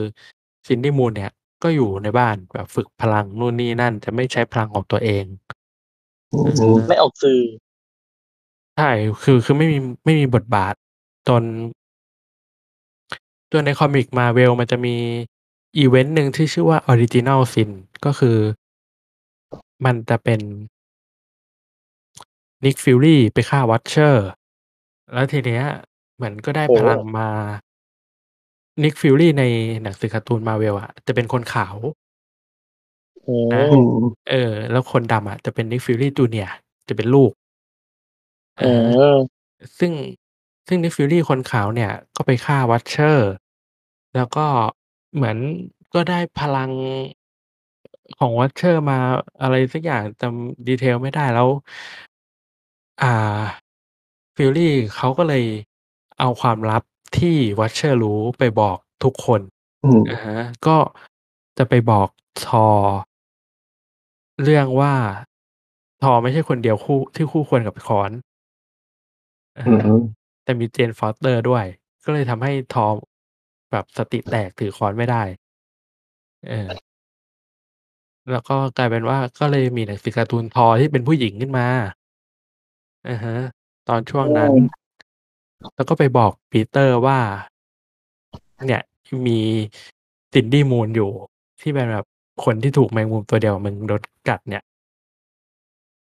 [0.68, 1.32] ซินดี้มูนเนี่ย
[1.64, 5.26] ก็อยู่ในบ้านแบบฝึกพลังนู่นนี่นั่น จะไม่ใช้พลังของตัวเอง
[6.34, 7.42] อืมอืมไม่ออกสื่อ
[8.78, 8.92] ใช่
[9.24, 10.74] คือ คือไม่มี ไม่มีบทบาท
[11.28, 11.44] จน
[13.52, 14.96] จนใน comic Marvel มันจะมี
[15.78, 17.70] อีเวนต์หนึ่งที่ชื่อว่า Original Sin
[18.06, 18.38] ก็คือ
[19.86, 20.42] มันจะเป็น
[22.66, 24.28] Nick Fury ไปฆ่า Watcher
[25.14, 25.66] แล้วทีเนี้ย
[26.16, 27.30] เหมือนก็ได้โอ้พลังมา
[28.84, 29.44] Nick Fury ใน
[29.82, 31.76] หนังสือการ์ตูนมาเวลอะจะเป็นคนขาว
[33.24, 33.92] โอ้นะอืม
[34.30, 36.50] เออ แล้วคนดำอะจะเป็น Nick Fury Junior
[36.88, 37.32] จะเป็นลูก
[38.58, 38.64] เอ
[39.14, 39.16] อ
[39.80, 39.92] ซึ่ง
[40.68, 43.32] ซึ่ง Nick Fury คนขาวเนี่ย ก็ไปฆ่า Watcher
[44.16, 44.46] แล้วก็
[45.16, 45.38] เหมือน
[45.94, 46.72] ก็ได้พลัง
[48.20, 49.00] ของ Watcher มา
[49.42, 51.50] อะไรสักอย่าง จำ detail ไม่ได้ แล้ว
[53.02, 53.42] อ่า
[54.36, 55.46] Fury เขาก็เลย
[56.20, 56.84] เอาความลับ
[57.18, 59.42] ที่ Watcher รู้ไปบอกทุกคน
[59.86, 60.78] อืมอ่าฮะ ก็
[61.58, 62.10] จะไปบอก
[62.48, 62.68] ทอ
[64.44, 64.94] เรื่องว่า
[66.04, 68.12] ทอไม่ใช่คนเดียวคู่ ที่คู่ควรกับค้อน
[69.58, 70.00] อ่าอืฮะ ม
[70.44, 71.66] แต่มีเจนฟอสเตอร์ด้วย
[72.04, 72.96] ก็เลยทำให้ทอม
[73.72, 75.24] แบบสติแตกถือค้อนไม่ได้
[76.48, 76.70] เออ
[78.32, 81.68] แล้วก็กลายเป็นว่า ก็เลยมีหนังสือการ์ตูนทอที่เป็นผู้หญิงขึ้นมา
[83.08, 83.38] อ่าฮะ
[83.88, 84.52] ตอนช่วงนั้น
[85.76, 87.20] แล้วก็ไปบอกปีเตอร์ว่า
[88.66, 88.82] เนี่ย
[89.28, 89.40] มี
[90.34, 91.10] ซินดี้มูนอยู่
[91.62, 92.06] ที่เป็นแบบ
[92.44, 94.64] คนที่ถูกแมงมุมตัวเดียวกับมึงโดนกัดเนี่ย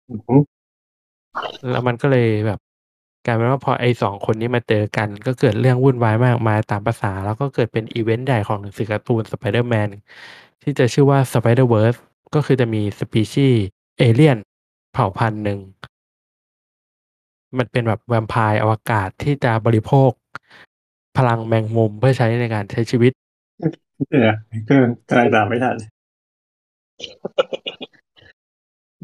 [0.07, 0.41] อืม
[1.69, 2.59] แล้วมันก็เลยแบบ
[3.25, 9.89] กลายเป็นว่าพอไอ้สองคนนี้มาเจอกัน ก็เกิดเรื่องวุ่นวายมากมายตามภาษา แล้วก็เกิดเป็นอีเวนต์ใหญ่ของหนังสือการ์ตูนสไปเดอร์แมน
[10.61, 11.95] ที่จะชื่อว่า Spider-Verse
[12.35, 13.63] ก็คือจะมีสปีชีส์
[13.97, 14.37] เอเลียน
[14.93, 15.59] เผ่าพันธุ์หนึ่ง
[17.57, 20.11] มันเป็นแบบแวมไพร์อวกาศที่จะบริโภค
[21.17, 23.11] พลังแมงมุมเพื่อใช้ในการใช้ชีวิต
[24.09, 24.35] เดี๋ยว
[24.69, 24.75] ก็
[25.09, 25.75] กำลังตามไม่ทัน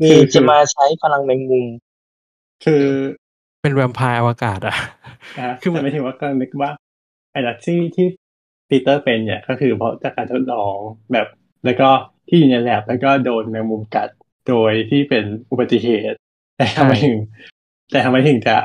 [0.01, 1.65] มีคือจะมาใช้พลังแมงมุม
[2.65, 2.83] คือ
[3.67, 4.75] เป็นแวมไพร์อวกาศอะ
[5.39, 6.71] นะคือมันแต่ไม่ถึงว่าก็นึกว่า
[7.31, 8.07] ไอ้ดักที่ที่
[8.69, 10.75] ปีเตอร์เป็นเนี่ยก็คือเพราะจากการทดลอง
[11.13, 11.27] แบบ
[11.65, 11.89] แล้วก็
[12.27, 14.09] ที่อยู่ในแลบแล้วก็โดนแมงมุมกัด
[14.49, 16.17] โดยที่เป็นอุบัติเหตุ
[16.57, 17.15] แต่ทำไมถึง
[17.91, 18.55] แต่ทำไมถึงจะ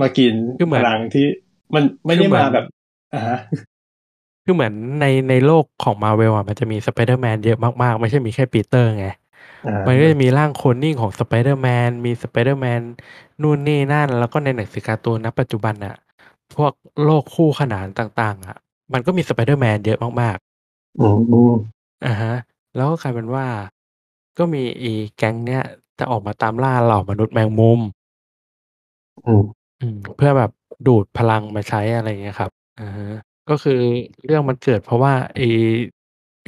[0.00, 1.26] มากินคือเหมืพอนลังที่
[1.74, 2.66] มันไม่คืได้อเหมือนมาแบบ
[3.14, 3.38] อ่าฮะ
[4.44, 9.27] คือเหมือนในในโลกของมาเวลอะมันจะมีสไปเดอร์แมนเยอะมากๆ ไม่ใช่มีแค่ปีเตอร์ไงอ่า
[9.86, 12.80] มันก็จะมีร่างโคลนนิ่งของสไปเดอร์แมนมีสไปเดอร์แมน
[13.42, 15.96] นู่นนี่นั่น แล้วก็ในหนังสือการ์ตูนณปัจจุบันอะ
[16.54, 16.72] พวก
[17.04, 18.56] โลกคู่ขนานต่าง ๆอะ
[18.92, 20.36] มันก็มีสไปเดอร์แมนเยอะมาก
[21.00, 22.34] อืมอืมๆอ่าฮะ
[22.76, 23.46] แล้วก็กลายเป็นว่า
[24.38, 25.62] ก็มีอีแก๊งเนี้ย
[25.98, 27.80] จะออกมาตามล่าเหล่ามนุษย์แมงมุม
[29.26, 29.42] อืม
[29.80, 30.50] อืมเพื่อแบบ
[30.86, 33.06] ดูดพลังมาใช้อะไรเงี้ยครับอ่าฮะ
[33.48, 33.72] ก็คือ
[34.24, 35.42] เรื่องมันเกิดเพราะว่าไอ้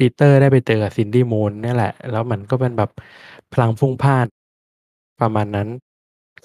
[0.01, 2.91] ปีเตอร์ได้ไปเจอกับซินดี้มูนเนี่ยแหละ แล้วมันก็เป็นแบบ
[3.53, 4.25] พลังพุ่งพล่าน
[5.21, 5.67] ประมาณนั้น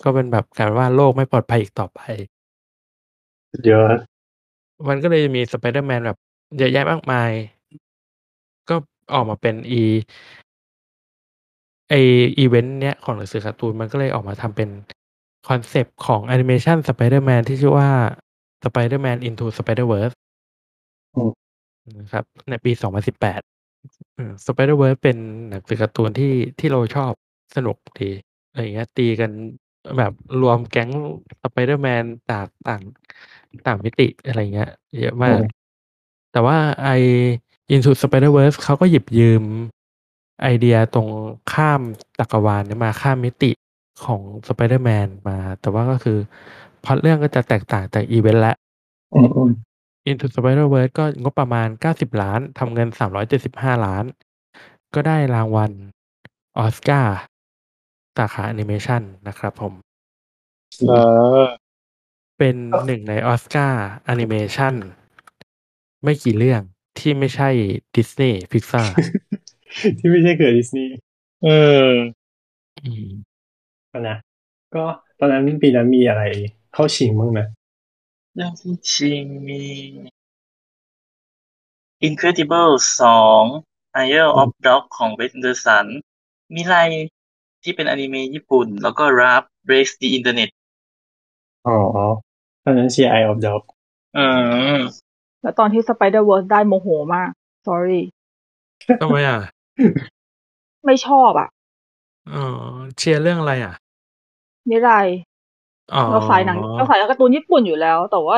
[0.04, 2.00] ก็เป็นแบบกลายว่าโลกไม่ปลอดภัยอีกต่อไป
[3.66, 3.90] เยอะ
[4.88, 6.18] มันก็เลยมีสไปเดอร์แมนแบบ
[6.58, 7.30] เยอะแยะมากมาย
[8.68, 8.76] ก็
[9.14, 9.82] ออกมาเป็นอี
[11.88, 11.94] ไอ
[12.38, 14.68] อีเวนต์เนี้ยของหนังสือการ์ตูนมันก็เลยออกมาทำเป็น
[15.48, 17.90] คอนเซปต์ของแอนิเมชันสไปเดอร์แมนที่ชื่อว่า
[18.64, 20.14] Spider-Man Into Spider-Verse
[21.14, 21.30] อืม
[22.00, 25.16] นะครับ ในปี 2018 Spider-Verse เป็น
[25.48, 27.12] หนังสือการ์ตูนที่ที่เราชอบ
[27.56, 28.10] สนุกดี
[28.48, 29.30] อะไรอย่างเงี้ย ตีกัน
[29.98, 30.90] แบบรวมแก๊ง
[31.42, 32.82] สไปเดอร์แมนจากต่าง
[33.66, 35.40] ต่างมิติอะไรเงี้ย เยอะมาก
[36.32, 36.88] แต่ว่าไอ
[37.74, 39.42] Into Spider-Verse เขาก็หยิบยืม
[40.42, 41.08] ไอเดียตรง
[41.52, 41.80] ข้าม
[42.18, 43.50] จักรวาลเนี่ยมาข้ามมิติ
[44.04, 46.18] ของ Spider-Man มา แต่ว่าก็คือ
[46.84, 48.54] พล็อตเรื่องก็จะแตกต่างจากอีเวนต์ละ
[49.14, 49.50] อืมอืม
[50.10, 52.88] Into Spider-Verse ก็งบประมาณ 90 ล้านทำเงิน
[53.36, 54.04] 375 ล้าน
[54.94, 55.72] ก็ได้รางวัล
[56.58, 57.18] ออสการ์
[58.16, 59.72] สาขาแอนิเมชันนะครับผม
[60.88, 60.92] เอ
[61.40, 61.44] อ
[62.38, 62.56] เป็น
[62.86, 64.74] หนึ่งในออสการ์แอนิเมชัน
[66.04, 66.62] ไม่กี่เรื่อง
[66.98, 67.48] ที่ไม่ใช่
[67.96, 68.82] ดิสนีย์พิกซา
[69.98, 70.94] ที่ไม่ใช่เครือดิสนีย์
[71.44, 71.48] เอ
[71.88, 71.90] อ
[74.08, 74.16] นะ
[74.74, 74.84] ก็
[75.20, 76.22] ตอนนั้นปีนั้นมีอะไร
[76.74, 77.40] เข้าชิงบ้างไหม
[78.38, 79.62] เรื่องที่ชิงมี
[82.08, 83.42] Incredible สอง
[84.06, 85.86] Isle of Dog ของ Wes Anderson
[86.54, 86.74] มิไร
[87.62, 90.50] ที่เป็นอนิเมะญี่ปุ่น แล้วก็ Ralph Breaks the Internet
[91.66, 91.76] อ๋อ
[92.62, 93.62] ตอนนั้นเชียร์ Isle of Dog
[94.16, 94.26] อื
[94.76, 94.78] ม
[95.42, 97.30] แล้วตอนที่ Spider Verse ได้โมโหมาก
[97.66, 98.00] sorry
[99.00, 99.38] ทำไมอะ
[100.84, 101.48] ไม่ชอบอะ
[102.32, 102.44] อ๋อ
[102.96, 103.74] เชียร์เรื่องอะไรอะ
[104.70, 105.25] มิไรอ๋อ
[106.10, 108.36] เราสายหนังเราสายการ์ตูนญี่ปุ่นอยู่แล้ว แต่ว่า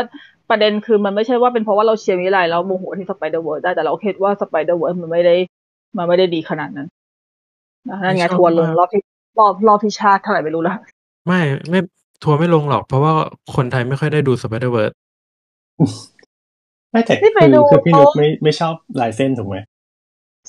[0.50, 5.34] ประเด็นคือมันไม่ใช่ว่าเป็นเพราะว่าเราเชียร์มิไรแล้วโมโหที่ Spider Verse ได้แต่เราคิดว่า Spider Verse มันไม่ได้
[5.98, 6.88] มันไม่ได้ดีขนาดนั้น
[7.88, 9.02] นะนั่นไงทัวร์ลงรอบที่
[9.38, 10.76] รอบรอบที่ชาติเท่าไหร่ไม่รู้ละ
[11.26, 11.80] ไม่ไม่
[12.24, 13.12] ทัวร์ไม่ลงหรอก เพราะว่า
[13.54, 14.94] คนไทยไม่ค่อยได้ดู Spider-Verse
[16.90, 19.56] ไม่แต่ที่ไปคือดูคือพี่นุกเขาไม่ไม่ชอบลายเส้นถูกไหม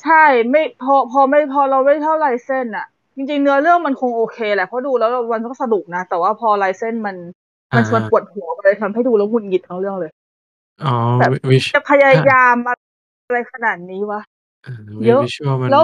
[0.04, 2.88] ใช่ไม่พอพอไม่พอเราไม่เท่าลายเส้นอะ
[3.20, 7.16] จริงๆเนื้อเรื่องมันคงโอเคแหละเพราะดูแล้วมันก็สนุกนะ แต่ว่าพอลายเส้นมัน
[7.76, 10.12] มันอ่าชวนปวดหัวไปเลยทำให้ดูแล้วหงุดหงิดทั้งเรื่องเลย
[10.86, 14.22] อ๋อแบบวิชจะพยายามอะไรขนาดนี้วะ
[15.06, 15.84] เยอะวิชวลมันแล้ว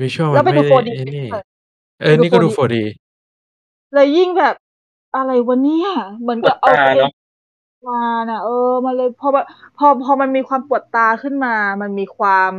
[0.00, 1.42] วิชวลแล้มัวนไปไม่ดูได้ 4D ไอ้นี่ด้วย
[2.00, 2.76] เออไปดูนี่ก็ดู 4D 4D
[3.94, 4.54] เลยยิ่งแบบ
[5.16, 5.88] อะไรวะเนี่ย
[6.20, 7.12] เหมือนกับเอาปวดตาเอเนอะ
[7.88, 9.28] มาน่ะ เออมันเลยพอ
[9.78, 12.50] พอพอมันมีความปวดตาขึ้นมา มันมีความ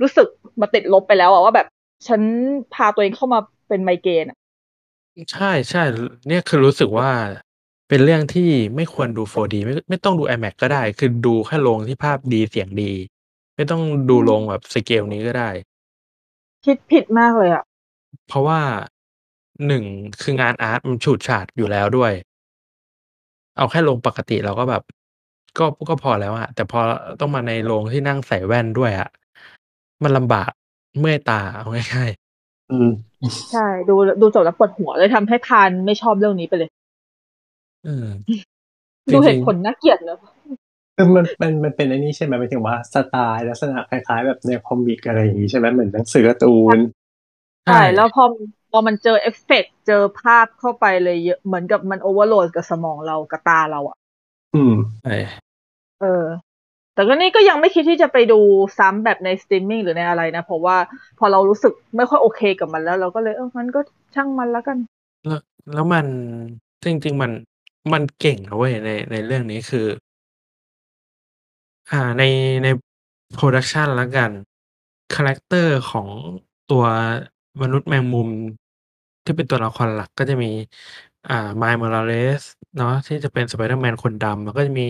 [0.00, 0.28] รู้สึก
[0.60, 1.66] มาติดลบไปแล้วอะว่าแบบ
[2.06, 2.22] ฉัน
[2.74, 4.38] พาตัวเองเข้ามาเป็นไมเกรนอะ
[5.32, 5.82] ใช่ใช่
[6.28, 7.10] เนี่ยคือรู้สึกว่า
[7.88, 12.92] เป็นเรื่องที่ไม่ควรดู 4D ไม่ไม่ต้องดู IMAX ก็ได้ คือดูแค่โรงที่ภาพดีเสียงดี
[13.56, 15.50] ไม่ต้องดูโรงแบบสเกลนี้ก็ได้
[16.64, 17.64] คิดผิดมากเลยอะ
[18.28, 18.60] เพราะว่า
[19.66, 19.84] หนึ่ง
[20.22, 22.12] คืองานอาร์ตมันฉูดฉาดอยู่แล้วด้วย
[23.56, 24.82] เอาแค่โรงปกติเราก็แบบ
[25.58, 26.80] ก็ก็พอแล้วอะแต่พอ
[27.20, 29.08] ต้องมาในโรงที่นั่งใส่แว่นด้วยอะ
[30.02, 30.50] มันลำบาก
[31.00, 32.10] เมื่อยตาเอาง่าย
[32.70, 32.88] อืม
[33.50, 38.06] ใช่ ดูดูจบแล้วปวดหัวเลยทำให้พานไม่ชอบเรื่องนี้ไปเลยๆอืม
[39.12, 40.18] ดูเหจริตุงผลน่าเกลียดเนอะ
[40.96, 48.24] คือมันมันมันเป็นไอ้นี่ใช่ไหมหมายถึงว่าสไตล์ลักษณะคล้ายๆ แบบใน comic อะไรอย่างงี้ใช่ไหมเหมือนหนังสือการ์ตูนๆใช่แล้วพอ
[48.70, 53.96] พอมันเจอเอฟเฟกต์เจอภาพเข้าไปเลยเยอะเหมือนกับมัน overload กับสมองเรากับตาเราอะ
[54.54, 55.42] อืมใช่
[56.00, 56.24] เออ
[56.94, 58.40] แต่ก็นี่ก็ยังไม่คิดที่จะไปดู
[58.78, 60.76] ซ้ำแบบในสตรีมมิ่งหรือในอะไรนะ เพราะว่า
[61.18, 63.80] พอเรารู้สึกไม่ค่อยโอเคกับมันแล้ว เราก็เลยเออมันก็
[64.14, 64.78] ช่างมันแล้วกัน
[65.26, 65.40] แล้ว
[65.74, 66.06] แล้วมัน
[66.84, 67.32] จริง ๆ มัน
[67.92, 69.86] มันเก่งนะเว้ยในในเรื่องนี้คือ
[71.90, 72.22] อ่าใน
[72.64, 72.68] ใน
[73.34, 74.30] production แล้วกัน
[75.14, 76.08] character ของ
[76.70, 76.84] ตัว
[77.62, 78.28] มนุษย์แมงมุม
[79.24, 80.50] ที่เป็นตัวละครหลักก็จะมี
[81.28, 82.42] อ่า Miles Morales
[82.76, 84.88] เนาะ ที่จะเป็น Spider-Man คนดำ แล้วก็จะมี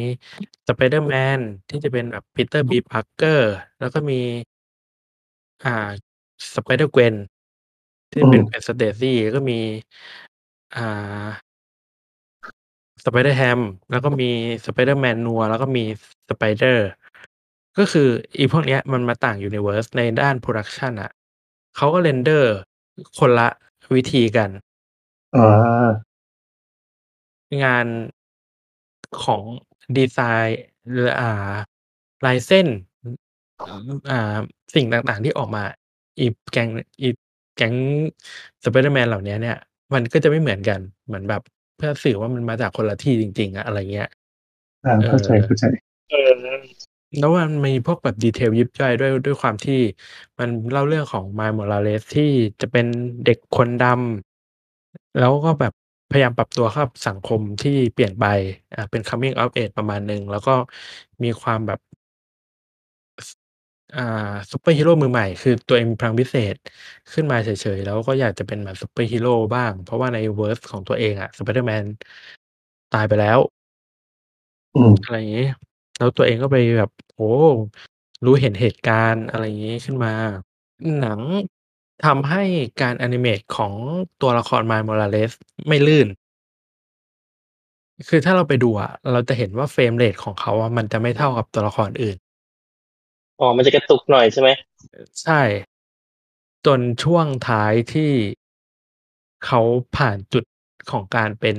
[0.69, 1.41] Spider-Man
[1.71, 3.41] ที่จะเป็นแบบ Peter B Parker
[3.81, 4.21] แล้วก็มี
[5.65, 5.71] อ่า
[6.55, 7.15] Spider-Gwen
[8.13, 9.59] ที่เป็นอืม Gwen Stacy แล้วก็มี
[10.77, 11.29] อ่า
[13.05, 13.61] Spider-Ham
[13.91, 14.31] แล้วก็มี
[14.67, 15.85] Spider-Man นัว แล้วก็มี
[16.31, 16.79] Spider
[17.79, 21.11] ก็คืออีพวกเนี้ยมันมาต่าง Universe ในด้าน Production อะ
[21.77, 22.45] เขาก็ render
[23.19, 23.49] คนละ
[23.95, 24.51] วิธีกัน
[25.37, 25.89] อ่า
[27.65, 27.87] งาน
[29.25, 29.43] ของ
[29.97, 30.61] ดีไซน์
[30.91, 31.53] หรืออ่า
[32.27, 32.67] ลายเส้น
[34.11, 34.39] อ่า
[34.75, 35.65] สิ่งต่างๆที่ออกมา
[36.19, 36.69] อีแก๊ง
[37.03, 37.09] อี
[37.57, 37.75] แก๊ง
[38.65, 39.57] Spider-Man เหล่าเนี้ยเนี่ย
[39.95, 41.43] มันก็จะไม่เหมือนกันเหมือนแบบ
[41.77, 44.09] เพื่อสื่อว่ามันมาจากคนละที่จริง ๆอะอะไรเงี้ย
[44.87, 45.65] อ่าเข้าใจเออเข้าใจ
[46.11, 46.31] เออ
[47.19, 49.81] แล้วมันมีพวกแบบดีเทลยิบย่อยด้วยด้วยความที่
[50.39, 52.31] มันเล่าเรื่องของ Miles Morales ที่
[52.61, 52.87] จะเป็น
[53.25, 55.73] เด็กคนดำแล้วก็แบบ
[56.13, 58.25] พยายามปรับตัวเข้ากับสังคมที่เปลี่ยนไป
[58.75, 60.55] อ่าเป็น coming of age ประมาณหนึ่ง แล้วก็
[61.25, 61.81] มีความแบบ
[63.95, 64.01] อ่า
[64.53, 66.55] ซูเปอร์ฮีโร่มือใหม่ คือตัวเองมีพลังพิเศษ
[67.13, 71.85] ขึ้นมาเฉย ๆ แล้วก็อยากจะเป็นเหมือนซูเปอร์ฮีโร่บ้าง เพราะว่าใน verse ของตัวเองอะ Spider-Man
[72.93, 73.39] ตายไปแล้ว
[74.75, 75.43] อืม อะไรอย่างงี้
[75.97, 77.45] แล้วตัวเองก็ไปแบบ โอ้โฮ
[78.25, 80.11] รู้เห็นเหตุการณ์อะไรอย่างงี้ขึ้นมา
[80.99, 81.21] หนัง
[82.07, 82.43] ทำให้
[82.83, 83.73] การ animate ของ
[84.23, 85.33] ตัวละคร Miles Morales
[85.69, 86.09] ไม่ลื่น
[88.09, 92.17] คือถ้าเราไปดูอะเราจะเห็นว่า frame rate ของเขาอะมันจะไม่เท่ากับตัวละครอื่น
[93.41, 94.49] อ๋อ มันจะกระตุกหน่อยใช่ไหม
[95.23, 95.41] ใช่
[96.67, 98.11] จนช่วงท้ายที่
[99.47, 99.61] เขา
[99.97, 100.45] ผ่านจุด
[100.91, 101.57] ของการเป็น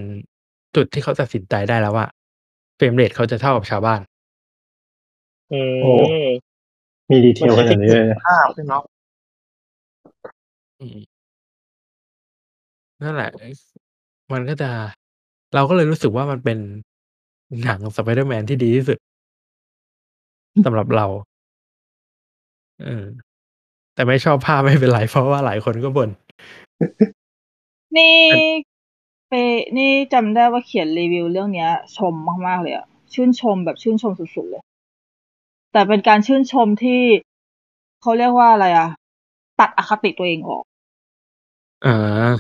[0.76, 2.08] จุดที่เขาตัดสินใจได้แล้วว่า
[2.78, 4.02] frame rate เขาจะเท่ากับชาวบ้าน
[5.52, 6.26] อืโอ้ม
[7.10, 8.84] มีดีเทลขนาดนี้เลยนะภาพด้วยเนาะ
[10.84, 11.04] อืม
[13.02, 13.30] นั่นแหละ
[14.34, 14.70] มันก็จะ
[15.56, 16.58] เราก็เลยรู้สึกว่ามันเป็น
[17.64, 18.98] หนังสไปเดอร์แมนที่ดีที่สุด
[20.66, 21.06] สำหรับเรา
[22.84, 23.06] เออ
[23.94, 26.10] แต่ไม่ชอบภาพ ไม่เป็นไร เพราะว่าหลายคนก็บ่น
[27.98, 28.38] นี่แต่
[29.30, 29.34] เป
[29.78, 32.14] นี่จำได้ว่าเขียนรีวิวเรื่องเนี้ย ชม
[32.48, 34.64] มาก ๆ เลยอะ ชื่นชมแบบชื่นชมสุด ๆ เลย
[35.72, 37.02] แต่เป็นการชื่นชมที่
[38.02, 38.90] เขาเรียกว่าอะไรอะ
[39.60, 40.64] ตัดอคติตัวเองออก
[41.86, 42.34] อ่า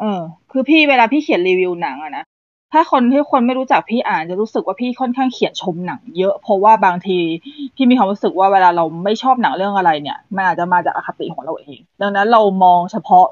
[0.00, 0.20] เออ
[0.50, 2.24] คือพี่เวลาพี่เขียนรีวิวหนังอะนะ
[2.72, 7.18] ถ้าคนที่คนไม่รู้จักพี่อ่านจะรู้สึกว่าพี่ค่อนข้างเขียนชมหนังเยอะ เพราะว่าบางที
[7.76, 13.26] พี่มีความรู้สึกว่าเวลาเราไม่ชอบหนังเรื่องอะไรเนี่ย มันอาจจะมาจากอคติของเราเอง ดังนั้นเรามองเฉพาะ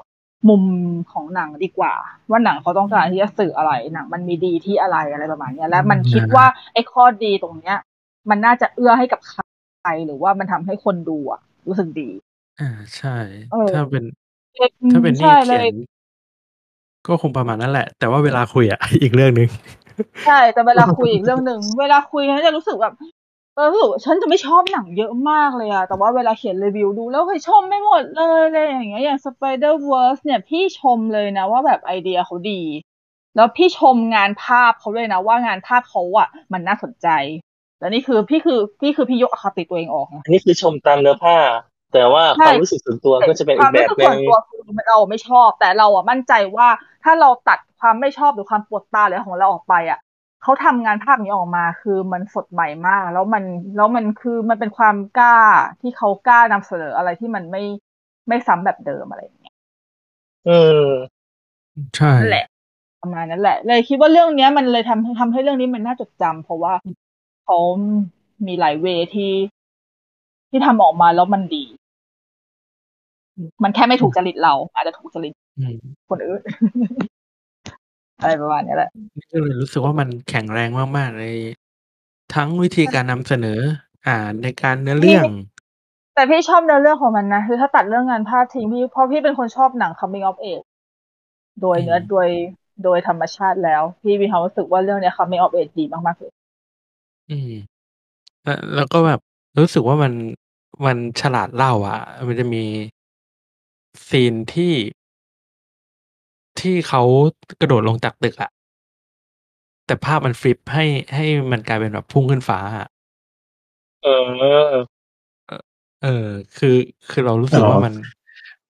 [0.49, 0.63] มุม
[1.11, 1.93] ของหนังดีกว่า
[2.29, 7.77] ว่าหนังเขาต้องการที่จะสื่ออะไรหนังมันมีดีที่อะไรอะไรประมาณเนี้ยและมันคิดว่าไอ้ข้อดีตรงเนี้ย
[8.29, 9.35] มันน่าจะเอื้อให้กับใค
[9.85, 12.09] รหรือว่ามันทำให้คนดูอะรู้สึกดี
[12.61, 13.17] อ่าใช่
[13.51, 14.03] เออถ้าเป็น
[14.91, 15.75] ถ้าเป็นนี่ใช่เลเขียย น
[17.07, 19.49] ก็คงประมาณนั้นแหละ แต่ว่าเวลาคุยอะ อีกเรื่องหนึ่ง
[20.27, 22.93] ใช่แต่เวลาคุยอีกเรื่องหนึ่งเวลาคุยฉันจะรู้สึกแบบ
[23.55, 32.61] เออรู้สึกว่าฉันจะไม่ชอบหนังเยอะมากเลยอะแต่ว่าเวลาเขียนรีวิวดูแล้วเฮ้ยชมไม่หมดเลยเลยอย่างเงี้ยอย่าง Spider Verse เนี่ยพี่ชมเลยนะว่าแบบไอเดียเขาดี
[33.35, 37.07] แล้วพี่ชมงานภาพเขาเลยนะว่างานภาพเขาอะมันน่าสนใจ
[37.77, 41.35] แต่นี่คือพี่คือพี่คือพี่ยกอคติตัวเองออกนะ อันนี้คือชมตามเนื้อผ้า
[41.93, 46.67] แต่ว่าใช่ความรู้สึกส่วนตัวก็จะเป็นคอีวากมแบรู้บสึกหนึ่ส่วนงตัวคือเราไม่ชอบ แต่เราอะมั่นใจว่า
[47.03, 49.99] ถ้าเราตัดความไม่ชอบหรือความปวดตาอะไรของเราออกไปอะ
[50.43, 53.43] เขาทำงานภาพนี้ออกมาคือมันสดใหม่มาก แล้วมัน
[53.75, 55.37] แล้วมันคือมันเป็นความกล้า
[55.81, 57.63] ที่เขากล้านำเสนออะไรที่มันไม่
[58.27, 59.55] ไม่ซ้ำแบบเดิมอะไรอย่างเงี้ย
[60.47, 60.87] อืม
[61.95, 62.45] ใช่นั่นแหละ
[63.01, 66.73] ประมาณนั้นแหละ เลยคิดว่าเรื่องเนี้ย มันเลยทำทำให้เรื่องนี้มันน่าจดจำเพราะว่า
[67.45, 67.57] เขา
[68.47, 69.33] มีหลายเวที่
[70.49, 71.63] ที่ทำออกมาแล้วมันดี
[73.63, 75.77] มันแค่ไม่ถูกจริตเรา อาจจะถูกจริตอืม
[76.09, 76.41] คนอื่น
[78.19, 78.89] อะไรประมาณนี้แหละ
[79.31, 81.25] ก็เลยรู้สึกว่ามันแข็งแรงมากๆใน
[82.35, 83.59] ทั้งวิธีการนำเสนอ
[84.07, 85.25] อ่าในการเนื้อเรื่อง
[86.15, 90.65] แต่พี่ชอบเนื้อเรื่องของมันนะคือถ้าตัดเรื่องงานภาพทิ้งพี่เพราะพี่เป็นคนชอบหนัง coming of age
[91.61, 92.27] โดยเนื้ออืมโดย
[92.83, 96.31] โดยธรรมชาติแล้ว พี่มีความรู้สึกว่าเรื่องเนี้ย coming of age ดีมากๆเลย
[97.29, 97.51] อืม
[98.43, 99.19] แล้วแล้วก็แบบ
[99.59, 100.13] รู้สึกว่ามัน
[100.85, 102.63] มันฉลาดเล่าอะ มันจะมี
[104.07, 104.73] ซีนที่
[106.59, 107.01] ที่เขา
[107.59, 108.51] กระโดดลงจากตึกอะ
[109.85, 110.85] แต่ภาพมันฟลิปให้
[111.15, 112.87] ให้มันกลายเป็นแบบพุ่งขึ้นฟ้าอะ
[114.03, 114.85] เออ
[116.03, 116.27] เออ
[116.57, 116.75] คือ
[117.09, 117.93] คือเรารู้สึกว่ามัน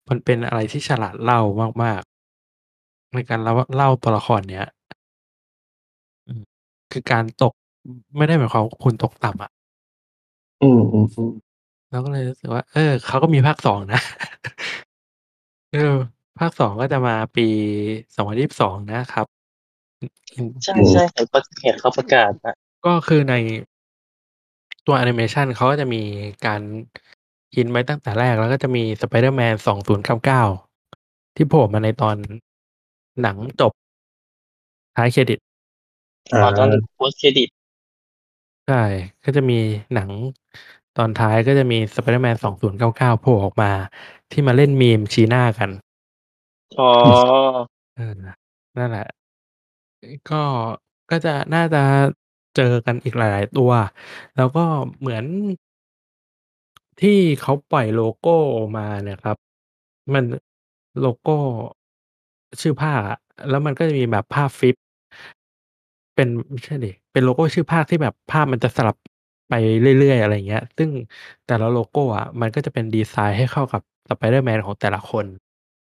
[0.09, 1.41] มันเป็นอะไรที่ฉลาดเล่า
[1.83, 2.01] มาก
[2.57, 4.65] ๆ ในการเล่าเล่าตัวละครเนี้ย
[6.27, 6.43] อืม
[6.91, 7.53] คือการตก
[8.17, 9.51] ไม่ได้หมายความว่าคุณตกต่ำอะ
[10.61, 11.31] อืมอืมอืม
[11.91, 14.01] เราก็เลยรู้สึกว่า เออ เขาก็มีภาคสองนะ
[15.73, 15.95] เออ
[16.39, 17.47] ภาคสองก็จะมาปี
[18.15, 19.25] สองพันยี่สิบสองนะครับ
[20.63, 23.35] ใช่ ใช่เห็นประเห็นเขาประกาศนะก็คือใน
[24.85, 26.01] ตัวแอนิเมชันเขาก็จะมี
[26.45, 26.61] การ
[27.55, 30.43] hint ไว้ตั้งแต่แรก แล้วก็จะมีสไปเดอร์แมนสองศูนย์เก้าเก้า
[31.35, 32.15] ที่โผล่มาในตอน
[33.21, 33.71] หนังจบ
[34.95, 35.39] ท้ายเครดิต
[36.33, 37.49] อ่าอ๋อตอน post-credit
[38.67, 38.83] ใช่
[39.23, 39.59] ก็จะมี
[39.93, 40.09] หนัง
[40.97, 43.71] ตอนท้ายก็จะมีสไปเดอร์แมนสองศูนย์เก้าเก้าโผล่ออกมา
[44.31, 45.69] ที่มาเล่นมีมชี้หน้ากัน
[46.79, 46.91] อ๋อ
[47.95, 48.13] เออ
[48.77, 49.07] นั่นแหละ
[50.29, 50.41] ก็
[51.09, 51.83] ก็จะน่าจะ
[52.55, 53.71] เจอกันอีกหลาย ๆ ตัว
[54.37, 54.65] แล้วก็
[54.99, 55.23] เหมือน
[57.01, 58.37] ที่เขาปล่อยโลโก้
[58.77, 59.37] มาเนี่ยครับ
[60.13, 60.23] มัน
[61.01, 61.37] โลโก้
[62.61, 63.17] ชื่อภาคอะ
[63.49, 64.75] แล้วมันก็จะมีแบบภาพ flip
[66.15, 68.95] เป็นไม่ใช่ดิเป็นโลโก้ชื่อภาคที่แบบภาพมันจะสลับ
[69.51, 70.89] ไปเรื่อย ๆ อะไรเงี้ย ซึ่ง
[71.47, 75.25] แต่ละโลโก้อะมันก็จะเป็นดีไซน์ให้เข้ากับสไปเดอร์แมนของแต่ละคน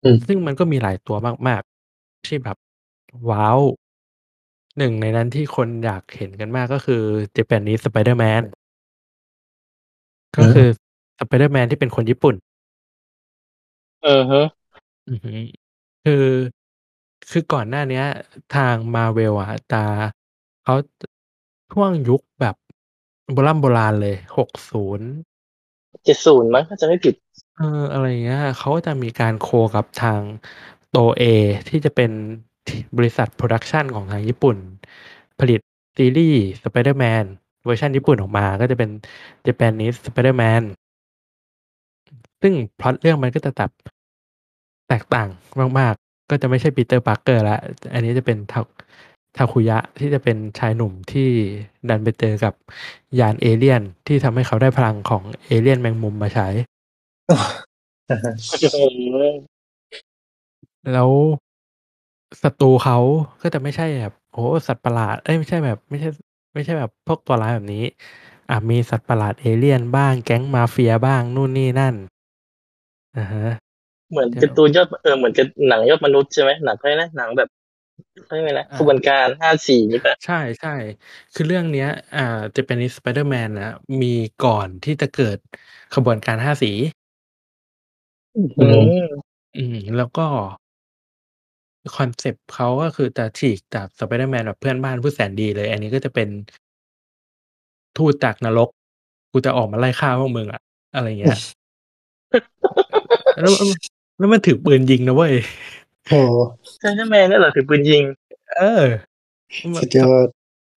[0.04, 1.16] อืม ซึ่งมันก็มีหลายตัว
[1.48, 1.62] มาก
[1.94, 2.56] ๆ ที่แบบ
[3.30, 3.60] ว้าว
[4.78, 7.02] หนึ่งในนั้นที่คนอยากเห็นกันมาก ก็คือ
[7.36, 8.42] Japanese Spider-Man
[10.36, 10.68] ก็คือ
[11.20, 12.34] Spider-Man ที่เป็นคนญี่ปุ่น
[14.02, 14.44] เออฮะ
[15.08, 15.30] อือฮึ
[16.04, 16.26] คือ
[17.30, 18.04] คือก่อนหน้าเนี้ย
[18.54, 19.82] ทาง Marvel อะ จะ
[20.64, 20.74] เขา
[21.72, 22.56] ช่วงยุคแบบ
[23.32, 27.14] โบราณโบราณเลย60เจ็ดศูนย์มั้งถ้าจะไม่ผิด
[27.58, 30.20] เอออะไรอย่างเงี้ยเขาก็จะมีการ co กับทาง
[30.90, 31.22] โตเอ
[31.68, 32.10] ที่จะเป็น
[32.96, 34.56] บริษัท production ของทางญี่ปุ่น
[35.40, 35.60] ผลิต
[35.96, 37.24] ซีรีส์ Spider-Man
[37.64, 38.90] เวอร์ชันญี่ปุ่นออกมาก็จะเป็น
[39.46, 40.62] Japanese Spider-Man
[42.42, 43.70] ซึ่งพล็อตเรื่องมันก็จะตับ
[44.88, 45.28] แตกต่าง
[45.78, 47.60] มาก ๆ ก็จะไม่ใช่ปีเตอร์ปาร์เกอร์แล้ว
[47.92, 48.38] อันนี้จะเป็น
[49.38, 51.28] ทาทาคุยะที่จะเป็นชายหนุ่มที่
[51.88, 52.54] ดันไปเจอกับ
[53.20, 56.48] ยานเอเลี่ยนที่ทำให้เขาได้พลังของเอเลี่ยนแมงมุมมาใช้
[60.92, 61.10] แล้ว
[62.42, 62.98] ศัตรูเขา
[63.42, 66.08] ก็จะไม่ใช่แบบโอ้สัตว์ประหลาดเอ้ยไม่ใช่แบบ ไม่ใช่
[66.54, 67.84] ไม่ใช่แบบพวกตัวร้ายแบบนี้
[68.50, 71.94] อะมีสัตว์ประหลาดเอเลี่ยนบ้างแก๊งมาเฟียบ้างนู่นนี่นั่น
[73.16, 73.48] อ่าฮะ
[74.10, 77.48] เหมือนการ์ตูนยอดเออเหมือนกับหนังยอดมนุษย์ใช่ไหมหนังเขาเรียกนะหนังแบบ
[78.24, 80.74] เขาเรียกอะไรนะขบวนการห้าสีนี่ปะใช่ใช่
[81.34, 83.72] คือเรื่องเนี้ย อ่าจะเป็นสไปเดอร์แมนนะ
[84.02, 84.14] มี
[84.44, 85.38] ก่อนที่จะเกิด
[85.94, 86.72] ขบวนการห้าสี
[88.36, 88.48] อืม
[89.56, 90.26] อืม แล้วก็
[91.96, 96.28] คอนเซปต์เขาก็คือจะฉีกจากสไปเดอร์แมนแบบเพื่อนบ้านผู้แสนดีเลย อันนี้ก็จะเป็น
[97.96, 98.68] ทูตจากนรก
[99.32, 100.60] กูจะออกมาไล่ฆ่าพวกมึงอะ
[100.94, 101.38] อะไรเงี้ย
[103.40, 103.70] แล้วแล้ว
[104.18, 105.32] แล้วมันถือปืนยิงนะเว้ย
[106.08, 106.20] โอ้
[106.80, 108.02] ใช่ใช่แมนนั่นเหรอถือปืนยิง
[108.56, 108.84] เออ
[109.82, 110.26] สุดยอด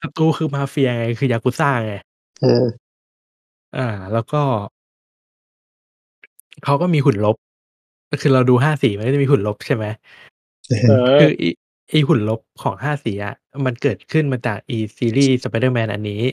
[0.02, 1.95] ศัตรูคือมาเฟียไง คือยากุซ่าไง
[2.41, 2.66] เออ
[3.78, 4.41] อ่า แล้วก็
[6.64, 7.36] เขาก็มีหุ่นลบ
[8.12, 9.86] ก็คือเราดูห้าสีมันก็จะมีหุ่นลบใช่ไหม
[10.90, 11.44] เออคือไอ
[11.90, 13.36] ไอหุ่นลบของห้าสีอะ
[13.66, 16.24] มันเกิดขึ้นมาจากอีซีรีส์สไปเดอร์แมนอันนี้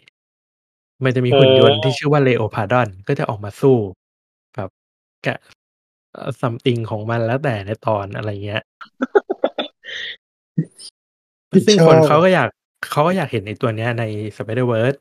[1.05, 3.77] มันจะมีหุ่นยนต์ที่ชื่อว่า Leopardon ก็จะออกมาสู้
[4.55, 4.70] แบบ
[5.27, 5.35] กะ
[6.41, 8.63] something ของมันแล้วแต่ในตอนอะไรเงี้ย
[11.67, 12.49] ซึ่งคนชอบเขาก็อยาก
[12.91, 14.05] เขาก็อยากเห็นในตัวเนี้ยใน
[14.37, 14.95] Spider-Verse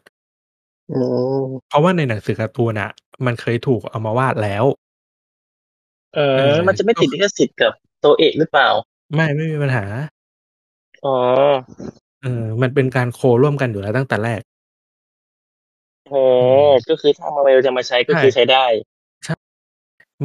[0.92, 1.00] อื
[1.40, 2.92] มเพราะว่าในหนังสือการ์ตูนอะ
[3.26, 4.64] มันเคยถูกเอามาวาดแล้ว
[6.16, 7.72] เอเอออ มันจะไม่ติดลิขสิทธิ์กับ
[8.04, 8.70] ตัวเอกหรือเปล่า
[9.16, 9.84] ไม่ไม่มีปัญหา
[11.06, 11.16] อ๋อ
[12.24, 14.42] เออ มันเป็นการ co ร่วมกันอยู่แล้วตั้งแต่แรก
[16.10, 16.22] โอ้
[16.90, 18.66] ก็คือถ้ามาเวลจะมาใช้ก็คือใช้ได้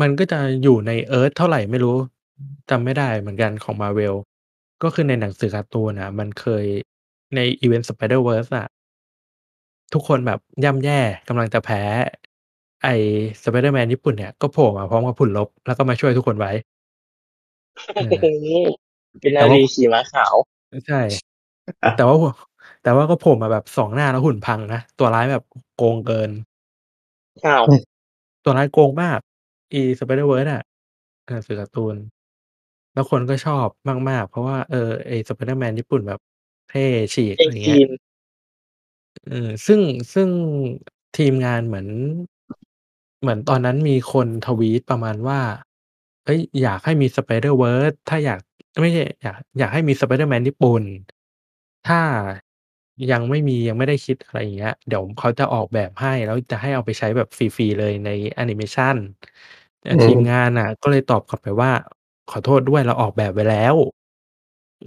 [0.00, 1.96] มันก็จะอยู่ใน Earth เท่าไหร่ไม่รู้
[2.70, 4.14] จำไม่ได้เหมือนกันของมาเวล
[4.82, 6.64] ก็คือในหนังสือการ์ตูนอะมันเคย
[7.34, 8.66] ใน event Spider-Verse อะ
[9.92, 11.82] ทุกคนแบบย่ำแย่ กำลังจะแพ้
[12.82, 12.88] ไอ
[13.42, 16.52] สไปเดอร์แมนญี่ปุ่นเนี่ย ก็โผล่มาพร้อมกับหุ่นรบ แล้วก็มาช่วยทุกคนไว้
[17.94, 18.06] เออ
[19.20, 20.34] เป็นนารีขี่ม้าขาว
[20.86, 21.00] ใช่
[21.96, 22.16] แต่ว่า
[22.82, 25.44] แต่ว่าก็โผล่มาแบบสองหน้าแล้วหุ่นพังนะ ตัวร้ายแบบ
[25.76, 26.30] โกงเกิน
[27.46, 27.62] อ้าว
[28.44, 29.18] ตัวร้ายโกงมาก
[29.72, 30.62] อี Spider-Verse อะ
[31.28, 31.96] หนังสือการ์ตูน
[32.94, 33.66] แล้วคนก็ชอบ
[34.10, 36.20] มาก ๆ เพราะว่า เออ ไอสไปเดอร์แมนญี่ปุ่นแบบ
[36.70, 37.92] เท่ ฉีก เออะงไรทีเงี้ย ม
[39.28, 39.80] เออ ซึ่ง
[40.14, 40.28] ซึ่ง
[41.16, 41.88] ทีมงานเหมือน
[43.20, 45.40] เหมือนตอนนั้นมีคนทวีตประมาณว่า
[46.24, 48.40] เอ้ย อยากให้มี Spider-Verse ถ้าอยาก
[48.80, 50.82] ไม่ใช่ อยาก อยากให้มีสไปเดอร์แมนญี่ปุ่น
[51.88, 52.00] ถ้า
[53.12, 58.96] ยังไม่มี ยังไม่ได้คิด อะไรอย่างเงี้ย เดี๋ยวเขาจะออกแบบให้ แล้วจะให้เอาไปใช้แบบฟรี ๆ เลยในแอนิเมชัน
[59.82, 61.70] แต่อืมทีมงานอะ ก็เลยตอบกลับไปว่า
[62.30, 63.74] ขอโทษด้วยเราออกแบบไว้แล้ว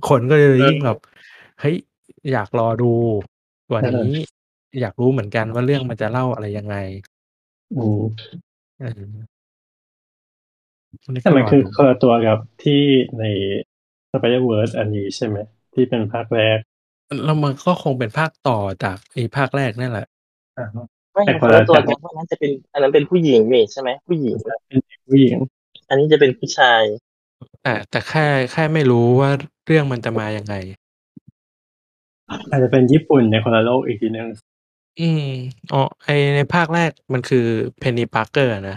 [0.09, 0.99] คนก็เลยยิ่งแบบ
[1.59, 1.75] เฮ้ย
[2.31, 2.91] อยากรอดู
[3.69, 4.13] กว่านี้
[4.81, 6.75] อยากรู้เหมือนกันว่าเรื่องมันจะเล่าอะไรยังไง
[7.77, 8.01] อืม
[8.79, 9.03] เออ
[11.13, 12.81] นี่แต่ก็มันรอคือดู คนละตัวกับที่
[13.19, 13.23] ใน
[14.11, 15.37] Spider-Verse อันนี้ใช่ไหม
[15.73, 16.57] ที่เป็นภาคแรก
[17.25, 20.07] แล้วมันก็คงเป็นภาคต่อจากไอ้ภาคแรกนั่นแหละ
[20.57, 20.67] อ่า
[21.15, 24.35] ไม่แต่คคนนละละตัวจากกันเพราะนั้นจะเป็น อันนั้นเป็นผู้หญิงนี่ใช่ไหมผู้หญิง
[24.67, 25.37] เป็นเด็กผู้หญิง
[25.89, 26.83] อันนี้จะเป็นผู้ชาย
[27.61, 29.31] แต่แต่แค่แค่ไม่รู้ว่า
[29.65, 30.53] เรื่องมันจะมายังไง
[32.49, 34.27] อาจจะเป็นญี่ปุ่นในคนละโลกอีกทีนึง
[34.99, 35.21] อืม
[35.71, 37.45] อ๋อไอ้ในภาคแรกมันคือ
[37.79, 38.75] เพนนีปาร์เกอร์นะ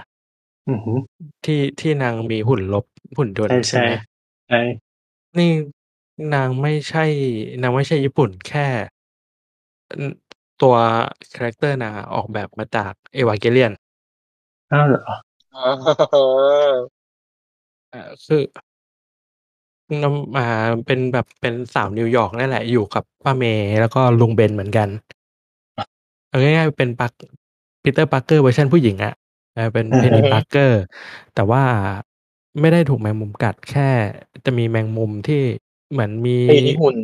[0.69, 0.99] อือหือ
[1.45, 2.85] ที่ที่นางมีหุ่นรบ
[3.17, 3.91] หุ่นยนต์ใช่ใช่ไหม
[4.49, 4.59] ใช่
[5.39, 5.51] นี่
[6.35, 7.05] นางไม่ใช่
[7.63, 8.67] นางไม่ใช่ญี่ปุ่นแค่
[9.91, 10.13] อืม
[10.63, 10.75] ตัว
[11.35, 13.73] character นางอะออกแบบมาจาก Evangelion
[14.73, 15.01] อ้าวเหรอ
[15.55, 15.61] อ๋อ
[17.93, 18.43] อ่าคือ
[20.03, 20.47] นำมา
[20.87, 24.89] เป็นแบบเป็นสาวนิวยอร์กนั่นแหละ อยู่กับป้าเมย์แล้วก็ลุงเบนเหมือนกัน
[26.29, 27.13] เอาง่ายๆเป็นปัก
[27.83, 29.15] ปีเตอร์ปาร์เกอร์เวอร์ชันผู้หญิงอะ
[29.55, 30.81] เออเป็นเพนนีปาร์เกอร์
[31.35, 31.63] แต่ว่า
[32.61, 33.91] ไม่ได้ถูกแมงมุมกัดแค่
[34.45, 35.41] จะมีแมงมุมที่
[35.91, 36.97] เหมือนมีไอ้นี่หุ่น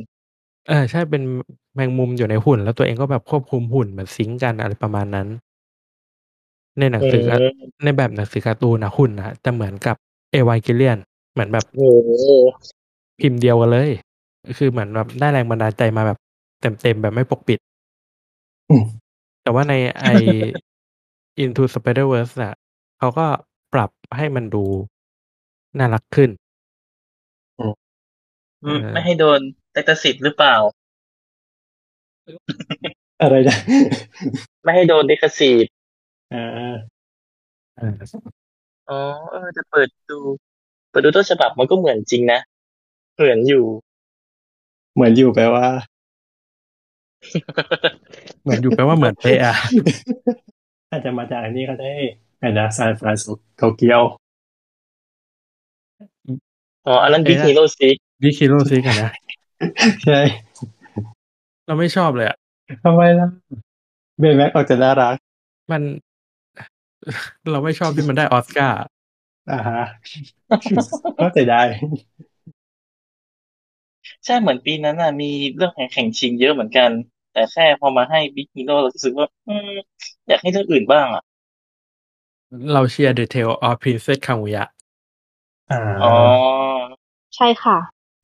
[0.66, 1.22] เออ ใช่ เป็น
[1.74, 5.28] แมงมุมอยู่ในหุ่น แล้วตัวเองก็แบบควบคุมหุ่นเหมือน sync กัน อะไรประมาณนั้น
[6.78, 9.96] ในหนังสือการ์อืมในแบบหนังสือการ์ตูนนะหุ่นนะจะเหมือนกับ
[10.32, 10.98] เอวาเกเลียน
[11.32, 12.12] เหมือนแบบ โอ้โห
[13.20, 13.90] พิมพ์เดียวกันเลย
[14.58, 16.18] คือเหมือนแบบได้แรงบันดาลใจมาแบบ
[16.60, 17.58] เต็ม ๆ แบบไม่ปกปิด
[18.70, 18.84] อืม
[19.42, 20.06] แต่ว่าในไอ
[21.42, 22.54] Into Spider-Verse อะ
[22.98, 23.26] เขาก็
[23.72, 24.64] ปรับให้มันดู
[25.78, 26.30] น่ารักขึ้น
[28.64, 29.40] อืมเออไม่ให้โดน
[29.74, 30.56] แตกสิทธิ์หรือเปล่า
[33.22, 33.56] อะไรนะ
[34.62, 35.72] ไม่ให้โดนลิขสิทธิ์
[36.32, 37.90] อ่าอ่า
[38.90, 38.98] อ๋อ
[39.30, 40.18] เออจะเปิดดู
[40.90, 42.40] เปิดดูต้นฉบับมันก็เหมือนจริงนะ
[43.14, 43.64] เหมือนอยู่
[44.94, 45.66] เหมือนอยู่แปลว่า
[48.42, 49.54] เหมือนอยู่แปลว่าเหมือนเป๊ะอะ
[50.90, 51.92] อาจจะมาจากอันนี้ก็ได้
[52.42, 54.02] อันนะ San Fransokyo
[56.86, 59.10] อ๋ออันนั้น Big Hero Six Big Hero Six กันนะ
[60.04, 60.20] ใช่
[61.66, 62.36] เราไม่ชอบเลยอะ
[62.84, 63.28] ทำไมล่ะ
[64.18, 65.16] เบนแม็กออกจะน่ารัก
[65.70, 65.82] มัน
[67.50, 68.82] เราไม่ชอบที่มันได้ออสการ์
[69.52, 69.82] อ่าฮะ
[71.18, 71.62] ก็ใจได้
[74.24, 76.90] ใช่เหมือนปีนั้นน่ะ มีเรื่องแข่งแข่งชิงเยอะเหมือนกัน
[77.32, 79.70] แต่แค่พอมาให้บิ๊กฮีโร่เรารู้สึกว่าอืม
[80.28, 81.22] อยากให้เรื่องอื่นบ้างอะ
[82.72, 84.62] เราเชียร์ The Tale of Princess Kaguya
[85.70, 86.14] อ่าอ๋อ
[87.36, 87.76] ใช่ค่ะ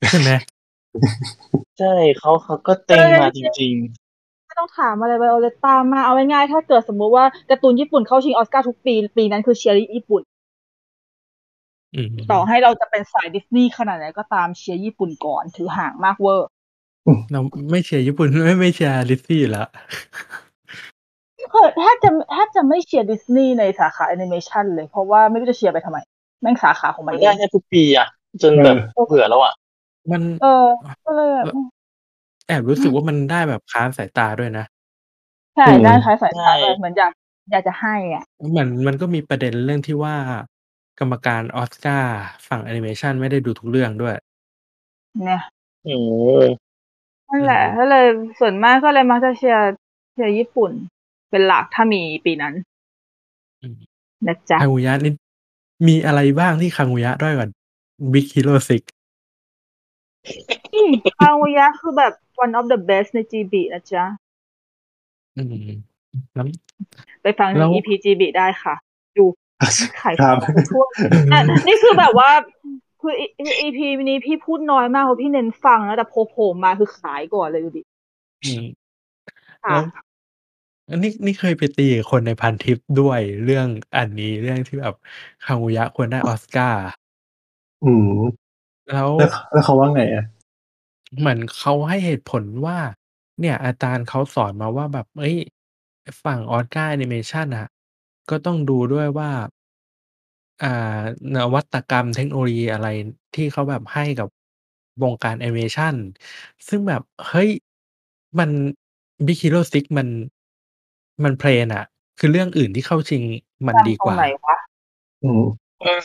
[0.09, 0.31] ใช่ไหม
[1.79, 3.75] ใช่เขาเขาก็เต็งมาจริง
[4.45, 10.21] ไม่ต้องถามอะไรไวโอเลต้ามาเอาง่ายๆถ้าเกิดสมมุติว่าการ์ตูนญี่ปุ่นเข้าชิงออสการ์ทุกปี ปีนั้นคือเชียร์ญี่ปุ่น
[11.95, 16.47] อืมต่อให้เราจะเป็นสายดิสนีย์ขนาดไหนก็ตามเชียร์ญี่ปุ่นก่อนถือห่างมากเวอร์
[17.31, 17.41] เรา
[17.71, 19.67] ไม่เชียร์ญี่ปุ่นไม่ไม่เชียร์ดิสนีย์แล้ว
[21.51, 25.97] เออแทบจะแทบจะไม่เชียร์ดิสนีย์ในสาขาแอนิเมชันเลย เพราะว่าไม่รู้จะเชียร์ไปทำไม
[26.41, 28.07] แม่งสาขาของๆมัมันนเอได้งแค่ทุกปีอะ
[28.41, 28.75] จนแบบ
[29.07, 29.53] เบื่อแล้วอะ
[30.11, 30.65] มัน เออ
[31.05, 31.55] ก็เลยแบบ
[32.47, 34.65] แอบรู้สึกว่ามันได้แบบค้านสายตาด้วยนะ
[35.55, 37.11] ใช่ได้ค้านสายตาด้วยเหมือนอยาก
[37.51, 40.15] อยากจะให้อะเหมือนมันก็มีประเด็นเรื่องที่ว่า
[40.99, 42.17] กรรมการออสการ์
[42.47, 44.15] ฝั่งแอนิเมชันไม่ได้ดูทุกเรื่องด้วย
[45.25, 45.41] เนี่ย
[45.83, 46.11] โอ้โฮ
[47.29, 48.05] นั่นแหละก็เลย
[48.39, 49.73] ส่วนมากก็เลยมักจะเชียร์
[50.13, 50.71] เชียร์ญี่ปุ่น
[51.29, 52.53] เป็นหลัก ถ้ามีปีนั้น
[54.27, 55.13] นะจ๊ะ คังุยะนี่
[55.87, 57.47] มีอะไรบ้างที่คังุยะด้วยกว่า
[58.33, 58.83] ฮีโร่ซิก
[61.19, 64.05] บางวิยะคือแบบ one of the best ใน GB นะจ๊ะ
[65.37, 65.69] อืม
[67.21, 68.75] ไปฟังใน EP GB ได้ค่ะ
[69.17, 69.25] ดู
[70.01, 70.37] ขายของ
[70.69, 70.85] ทั่ว
[71.67, 72.29] นี่คือแบบว่า
[73.01, 73.13] คือ
[73.65, 77.83] EP นี้พี่พูดน้อยมากเพราะพี่เน้นฟังแล้วแต่โผล่มาคือขายก่อนเลยดูดิ
[79.65, 79.77] ค่ะ
[80.89, 83.67] อันนี้นี่เคยไปตีคนในพันทิปด้วยเรื่อง
[83.97, 84.95] อันนี้เรื่องที่แบบ
[85.45, 86.87] คางุยะควรได้ออสการ์
[87.85, 88.11] อืม
[88.89, 90.25] แล้วแล้วแล้วเขาว่าไงอะ
[91.19, 92.77] เหมือนเขาให้เหตุผลว่า
[93.39, 95.37] เนี่ย อาจารย์เขาสอนมาว่าแบบเอ้ย
[96.23, 97.67] ฝั่งออสการ์แอนิเมชันอะ
[98.29, 99.29] ก็ต้องดูด้วยว่า
[100.63, 101.01] อ่า
[101.35, 102.87] นวัตกรรมเทคโนโลยีอะไร
[103.35, 104.27] ที่เขาแบบให้กับ
[105.03, 105.95] วงการแอนิเมชัน
[106.67, 107.49] ซึ่งแบบ เฮ้ย
[108.39, 108.49] มัน
[109.25, 110.07] Big Hero 6มัน
[111.23, 111.85] มันเพลนอะ
[112.19, 113.23] คือเรื่องอื่นที่เข้าชิง
[113.67, 114.57] มันดีกว่าตรงไหนวะ
[115.23, 115.43] อืม
[115.83, 115.99] อืม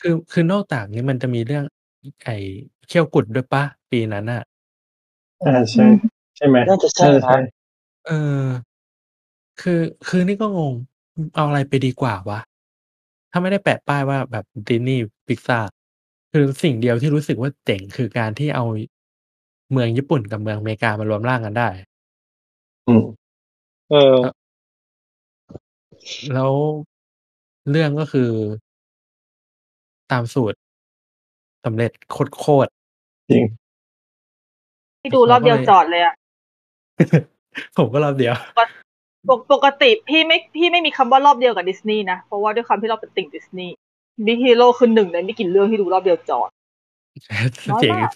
[0.00, 1.64] คือคือนอกจากนี้มันจะมีเรื่อง
[2.22, 2.36] ไอ้
[2.88, 4.42] เขี้ยวกุดด้วยปะปีนั้นอะ
[5.46, 5.86] อ่าใช่
[6.36, 7.38] ใช่ไหม น่าจะใช่นะใช่
[8.06, 8.10] เอ
[8.42, 8.44] อ
[9.60, 10.74] คือ คือนี่ก็งง
[11.34, 12.40] เอาอะไรไปดีกว่าวะ
[13.30, 15.58] ถ้าไม่ได้แปะป้ายว่าแบบดิสนีย์พิกซา
[16.32, 18.64] คือสิ่งเดียวที่รู้สึกว่าเจ๋ง คือการที่เอา
[19.72, 21.68] เมืองญี่ปุ่นกับเมืองอเมริกามารวมร่างกันได้
[22.88, 23.04] อืม
[23.90, 24.16] เออ
[26.32, 26.52] แล้ว
[27.70, 28.30] เรื่องก็คือ
[30.10, 30.58] ตามสูตร
[31.64, 31.90] สำเร็จ
[32.40, 32.68] โคตร
[33.30, 33.44] จริง
[35.00, 38.34] ที่ดูรอบเดียวจอดเลยอะๆ ผมก็รอบเดียว
[39.28, 43.74] ปกปกติพี่ไม่พี่ไม่มีคำว่ารอบเดียวกับดิสนีย์นะ เพราะว่าด้วยความที่เราเป็นติ่งดิสนีย์
[44.26, 46.48] Big Hero คือหนึ่งในไม่กี่เรื่องที่ดูรอบเดียวจอด
[47.70, 48.10] น้อยเจ๋งมาก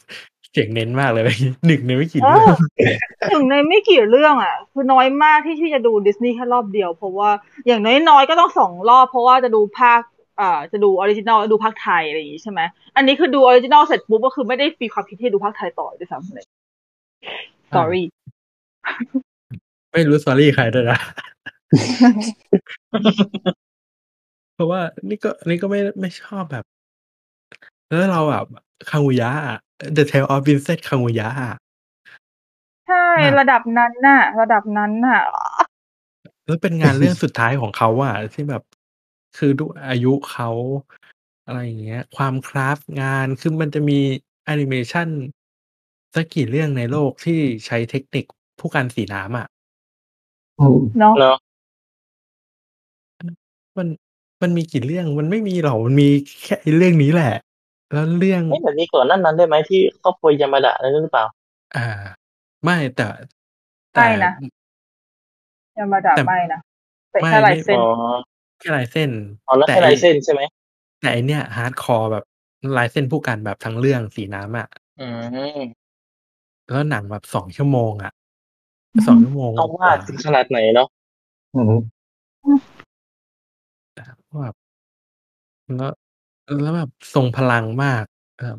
[0.54, 1.24] เจ๋งเน้นมากเลย
[1.66, 2.82] หนึ่งในไม่กี่เรื่องเออ
[3.30, 7.30] หนึ่งในไม่กี่เรื่องอะ คือน้อยมากที่ที่จะดูดิสนีย์แค่รอบเดียว เพราะว่า
[7.66, 10.00] อย่างน้อยๆก็ต้องสองรอบเพราะว่าจะดูภาค
[10.40, 12.60] อ่าจะดู original แล้วดูภาคไทยอะไรอย่างงี้ใช่ไหม
[12.96, 16.46] อันนี้คือดู original เสร็จปุ๊บก็คือไม่ได้มีความคิดที่จะดูภาคไทยต่อด้วยซ้ำเลย
[17.74, 18.02] sorry
[19.92, 20.98] ไม่รู้สอรี่ใครด้วยนะ
[24.54, 26.64] เพราะว่านี่ก็นี่ก็ไม่ไม่ชอบแบบ
[27.88, 28.46] แล้วเราแบบ
[28.90, 29.58] คังุยะอะ
[29.96, 31.52] The Tale of Princess คังุยะอะ
[32.88, 35.20] ใช่มากระดับนั้นน่ะ ระดับนั้นน่ะ
[36.46, 38.62] แล้วเป็นงานเรื่องสุดท้ายของเขาอะที่แบบ
[39.36, 40.50] คือด้วยอายุเขา
[41.44, 43.98] อะไรอย่างเงี้ย ความคราฟต์งานคือมันจะมี
[44.44, 45.08] แอนิเมชัน
[46.14, 48.24] สักกี่เรื่องในโลกที่ใช้เทคนิค
[48.58, 49.46] ผู้กันสีน้ำอะ
[50.60, 51.38] อืมเนาะเนาะ
[53.78, 53.88] มัน
[54.42, 56.08] มันมีกี่เรื่องมันไม่มีหรอกมันมี
[56.42, 57.34] แค่ไอ้เรื่องนี้แหละ
[57.92, 61.26] แล้วเรื่อง ไม่แบบนี้ก่อนนั้นนั้นได้ไหมที่ครอบครัวยามาดะนั่นหรือเปล่า
[61.76, 61.86] อ่า
[62.64, 63.06] ไม่แต่
[63.94, 64.32] แต่ ไม่นะ
[65.78, 66.60] ยามาดาแต่ ไม่นะ
[67.12, 67.88] แต่ไม่แค่ลายไม่เส้น อ๋อ
[68.58, 69.10] แค่ลายเส้น
[69.48, 70.42] อ๋อแล้วแต่แค่ลายเส้นใช่ไหม
[71.00, 72.24] แต่ไอ้เนี้ย hardcore แบบ
[72.76, 74.68] ลายเส้นพู่กันแบบทั้งเรื่องสีน้ำอะ
[75.00, 75.08] อื
[75.58, 75.60] ม
[76.70, 78.12] แล้วหนังแบบสองชั่วโมงอะ
[79.06, 80.88] สองชั่วโมงงต้องกวาว่าดถึงขนาดไหนเนาะ
[81.54, 81.74] อืม
[84.42, 84.54] แบบ
[85.76, 85.92] แล้ว
[86.62, 88.04] แล้วแบบทรงพลังมาก
[88.38, 88.58] แบบ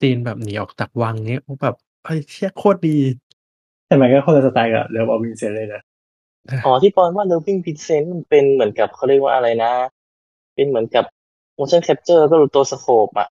[0.00, 2.98] scene แบบหนีออกจากวังเนี้ยแบบไอ้เชี่ยโคตรดี
[3.86, 5.82] แต่มันก็คนละสไตล์กับเรื่องออวินเซนเลยนะ
[6.64, 9.72] อ๋อที่ปอนว่า Loving Vincent มันเป็นเหมือนกับเขาเรียกว่าอะไรนะ
[10.54, 11.04] เป็นเหมือนกับ
[11.58, 13.28] motion capture แล้วก็รูตัวสโคปอะ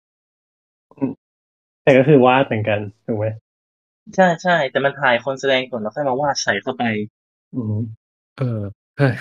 [1.82, 3.26] แต่ก็คือวาดเหมือนกันถูกไหม
[4.14, 6.84] ใช่ใช่แต่มันถ่ายคนแสดงก่อนแล้วค่อยมาวาดใส่เข้าไป
[7.54, 7.76] อืม
[8.38, 8.60] เออ
[8.98, 9.14] เฮ้ย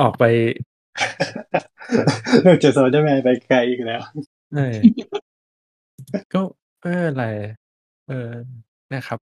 [0.00, 0.24] ออกไป
[2.42, 4.00] เรื่องจะโซนได้ไหมไปไกลอีกแล้ว
[4.54, 4.76] เออ
[6.34, 6.40] ก็
[6.80, 7.26] ไม่เป็นไร
[8.08, 8.30] เออ
[8.92, 9.18] นะครับ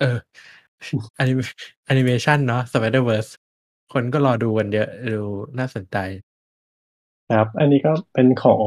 [0.00, 0.16] เออ
[1.18, 1.32] อนิ
[1.86, 3.30] แอนิเมชันเนาะ Spider-Verse
[3.94, 5.22] คนก็รอดูกันเยอะดู
[5.58, 5.96] น่าสนใจ
[7.30, 8.62] ครับ อันนี้ก็เป็นของ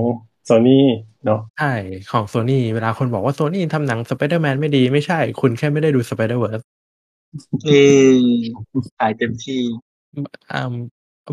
[0.46, 0.86] โซนี่
[1.26, 1.74] เนาะใช่
[2.12, 6.64] ของ Sony เวลาคนบอกว่า Sony ทำหนัง Spider-Man ไม่ดีไม่ใช่ คุณแค่ไม่ได้ดู Spider-Verse
[7.66, 7.72] เอ
[8.12, 8.18] อ
[9.00, 9.62] ถ่ายเต็มที่
[10.52, 10.60] อ่า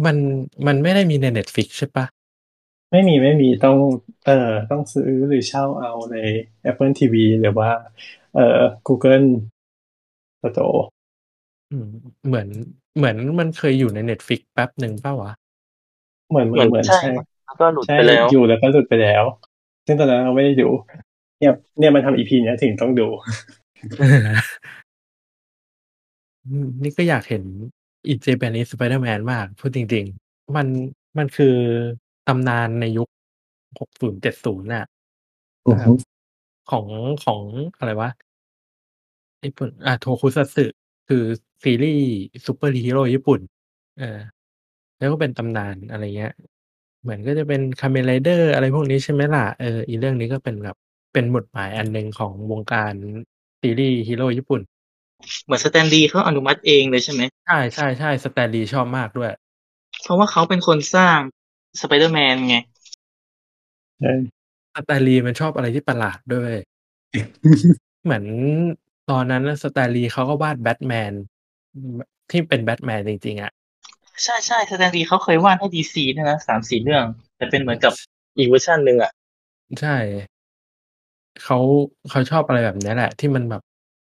[0.06, 0.16] มัน
[0.66, 2.06] มันไม่ได้มีใน Netflix ใช่ปะ
[2.90, 3.76] ไม่มีไม่มีต้อง
[4.26, 6.16] เอ่อต้องซื้อหรือเช่าเอาใน
[6.70, 7.70] Apple TV หรือว่า
[8.34, 9.26] เอ่อ Google
[10.42, 10.80] Store
[11.74, 11.88] อืม
[12.26, 12.48] เหมือน
[12.96, 15.32] เหมือนมันเคยอยู่ใน Netflix แป๊บหนึ่งเปล่าวะ
[16.30, 17.10] เหมือนเหเหมืมืออนนเหมือนใช่ใช่
[17.46, 19.24] แล้วก็หลุดใช่ไปแล้ว อยู่แล้วก็หลุดไปแล้ว
[19.86, 20.68] ซึ่งตอนนั้นเราไม่ได้ดู
[21.38, 23.06] เนี่ย เนี่ยมันทำอีพีเนี้ยถึงต้องดู
[26.46, 27.44] อืมนี่ก็อยากเห็น
[28.10, 30.66] In Japanese Spider-Man มากพูดจริง ๆ มัน
[31.18, 31.56] มันคือ
[32.28, 33.08] ตำนานในยุค
[33.78, 34.86] 60 70น่ะ
[35.66, 35.90] อือฮึ
[36.70, 36.86] ของ
[37.24, 37.42] ของ
[37.78, 38.10] อะไรวะ
[39.44, 40.64] ญี่ปุ่นอ่าโทคุซัตสึ
[41.08, 41.24] คือ
[41.64, 42.08] ซีรีส์
[42.46, 43.40] ซูเปอร์ฮีโร่ญี่ปุ่น
[43.98, 44.18] เออ
[44.98, 46.32] แล้วก็เป็นตำนานอะไรเงี้ย
[47.02, 50.76] เหมือนก็จะเป็น Kamen Rider อะไรพวกนี้ใช่ไหมล่ะ เออ อีเรื่องนี้ก็เป็นแบบ
[51.12, 52.92] เป็นหมุดหมายอันหนึ่งของวงการ
[53.60, 54.60] ซีรีส์ฮีโร่ญี่ปุ่น
[55.44, 59.30] เหมือนสแตนลีย์เขาอนุมัติเองเลยใช่ไหม ใช่ใช่ใช่สแตนลีย์ชอบมากด้วย
[60.02, 61.18] เพราะว่าเขาเป็นคนสร้าง
[61.80, 62.56] สไปเดอร์แมนไง
[64.00, 64.12] ใช่
[64.74, 66.52] สแตนลีย์มันชอบอะไรที่ประหลาดด้วย
[68.04, 68.24] เหมือน
[69.10, 71.12] ตอนนั้นน่ะสแตนลีย์เขาก็วาดแบทแมน
[72.30, 73.52] ที่เป็นแบทแมนจริง ๆ อะ
[74.24, 77.04] ใช่ใช่สแตนลีย์เขาเคยวาดให้ดีซีด้วยนะสามสี่เรื่อง
[77.36, 77.92] แต่เป็นเหมือนกับ
[78.38, 79.12] อีกเวอร์ชันหนึ่งอะ
[79.80, 79.96] ใช่
[81.42, 81.58] เขา
[82.10, 83.62] เขาชอบอะไรแบบเนี้ยแหละ ที่มันแบบ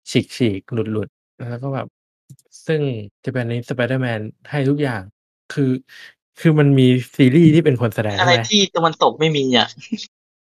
[0.09, 1.07] ฉีกฉีกหลุดหลุด
[1.49, 1.87] แล้วก็แบบ
[2.67, 2.81] ซึ่ง
[3.25, 4.19] จะเป็นในสไปเดอร์แมน
[4.49, 5.01] ให้ทุกอย่าง
[5.53, 5.71] คือ
[6.39, 9.67] คือมันมีซีรีส์ที่เป็นคนแสดงอะไรใช่ไหมที่ตะวันตกไม่มีอะ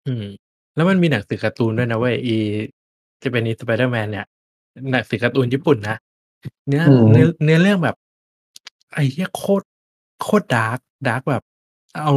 [0.08, 0.26] อืม
[0.76, 2.38] แล้วมันมีหนังสือการ์ตูนด้วยนะเว้ยอี
[3.24, 4.26] จะเป็นอีสไปเดอร์แมนเนี่ย
[4.92, 5.98] หนังสือการ์ตูนญี่ปุ่นนะ
[6.68, 7.96] เนื้ออืมเนื้อเนื้อเรื่องแบบ
[8.94, 9.66] ไอ้เหี้ยโคตร
[10.22, 11.44] โคตร dark dark แบบ
[12.04, 12.14] เอา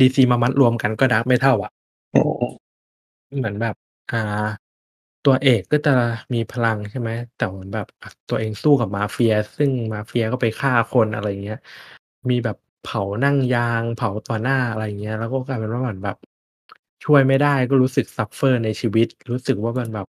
[0.00, 1.72] ดีซีมามัดรวมกันก็ dark ไม่เท่าอะ
[2.12, 2.22] โอ้
[3.36, 3.74] เหมือนแบบ
[4.12, 4.46] อ่า
[5.26, 5.94] ตัวเอกก็จะ
[6.34, 11.58] มีพลังใช่ไหมแต่เหมือนแบบอะตัวเองสู้กับมาเฟีย ซึ่งมาเฟียก็ไปฆ่าคนอะไรเงี้ย
[12.30, 16.16] มีแบบเผานั่งยางเผาต่อหน้าอะไรเงี้ย แล้วก็กลายเป็นว่าเหมือนแบบ
[17.04, 20.06] ช่วยไม่ได้ก็รู้สึก suffer ในชีวิต รู้สึกว่ามันแบบ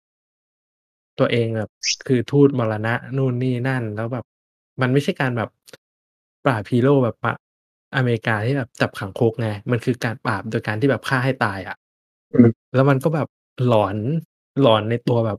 [1.18, 1.70] ตัวเองแบบ
[2.06, 4.24] คือทูตมรณะนู่นนี่นั่น แล้วแบบ
[4.80, 5.50] มันไม่ใช่การแบบ
[6.44, 7.34] ปราบฮีโร่แบบอะ
[7.96, 11.76] อเมริกาที่แบบจับขังคุกไง มันคือการปราบโดยการที่แบบฆ่าให้ตายอะ
[12.32, 13.28] อืมแล้วมันก็แบบ
[13.66, 13.96] หลอน
[14.60, 15.38] หลอนในตัวแบบ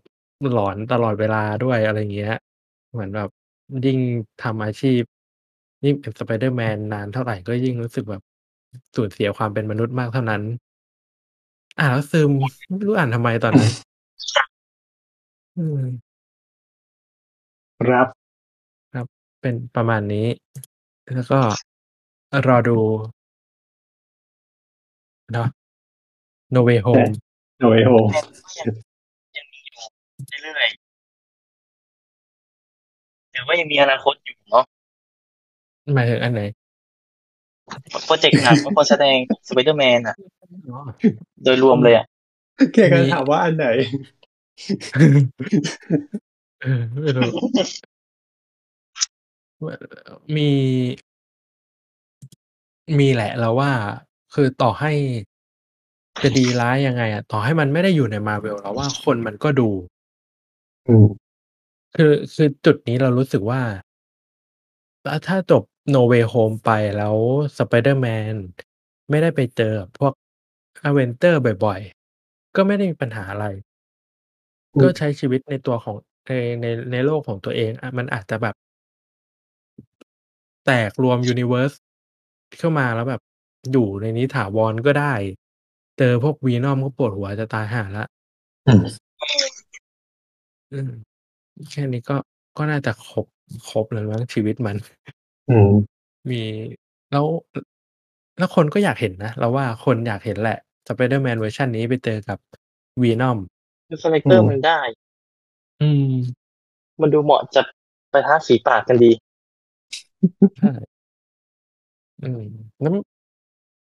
[0.51, 2.35] หลอนตลอดเวลาด้วยอะไรเงี้ย
[2.91, 3.30] เหมือนแบบ
[3.85, 3.99] ยิ่ง
[4.43, 5.01] ทำอาชีพ
[5.85, 8.22] ยิ่งเป็นสไปเดอร์แมนนานเท่าไหร่ก็ยิ่งรู้สึกแบบ
[8.95, 10.41] สูญเสียความเป็นมนุษย์มากเท่านั้น
[11.80, 12.32] อ่านแล้วซึม
[12.67, 13.72] ไม่รู้อ่านทำไมตอนนั้น
[15.58, 15.82] อืม
[17.80, 18.08] ครับ
[18.94, 19.06] ครับ
[19.42, 20.28] เป็นประมาณนี้
[21.14, 21.40] แล้วก็
[22.48, 22.78] รอดู
[25.34, 25.48] เนาะ
[26.56, 27.14] No Way แต่ Home
[27.60, 28.68] โดยโฮแมนก็ยัง
[29.38, 29.76] ยังมีอยู่
[30.42, 30.68] เรื่อย
[33.26, 34.64] ๆ ถือว่ายังมีอนาคตอยู่เนาะ
[35.94, 36.42] หมายถึงอันไหน
[38.06, 40.16] โปรเจกต์หนังคนแสดงสไปเดอร์แมนอะ
[41.44, 42.06] โดยรวมเลยอะ
[42.74, 44.18] แกก็ถามว่าอันไหนเออ
[47.01, 47.31] ไม่รู้
[50.35, 50.49] มี
[52.99, 53.71] มีแหละเราว่า
[54.33, 54.91] คือต่อให้
[56.23, 59.69] จะดีร้ายยังไงอะต่อให้มันไม่ได้อยู่ในมาเวลเราว่าคนมันก็ดู
[60.88, 61.07] อืม
[61.95, 63.61] คือคือจุดนี้เรารู้สึกว่า
[65.05, 65.63] ถ้าถ้าจบ
[65.93, 67.15] No Way Home ไปแล้ว
[67.57, 68.35] Spider-Man
[69.09, 70.13] ไม่ได้ไปเจอพวก
[70.88, 73.68] Avenger บ่อยๆ ก็ไม่ได้มีปัญหาอะไรอืม
[74.82, 75.95] ก็ใช้ชีวิตในตัวของ
[76.27, 78.56] ใน ใน ในโลกของตัวเอง อะ มันอาจจะแบบ
[80.66, 81.75] แตกรวม Universe
[82.58, 83.22] เข้ามาแล้วแบบ
[83.72, 85.14] อยู่ในนี้ถาวรก็ได้
[85.98, 88.08] เจอพวก Venom ก็ปวดหัวจะตายห่าแล้ว
[88.67, 88.83] อืม
[90.74, 90.91] อืม
[91.72, 92.16] แค่นี้ก็
[92.58, 93.25] ก็น่าจะครบ
[93.69, 94.77] ครบเลยมั้งชีวิตมัน
[95.49, 95.72] อืม
[96.32, 96.41] มี
[97.11, 97.25] แล้ว
[98.38, 102.38] แล้วคนก็อยากเห็นนะ เราว่าคนอยากเห็นแหละ Spider-Man เวอร์ชันนี้ไปเจอกับ
[103.01, 103.38] Venom
[103.90, 104.80] คือ character อืมมันได้
[105.82, 106.14] อืม
[107.01, 107.61] มันดูเหมาะจะ
[108.11, 109.11] ไปท้าฝีปากกันดี
[110.58, 110.72] ใช่
[112.22, 112.42] อืม
[112.82, 112.93] แล้ว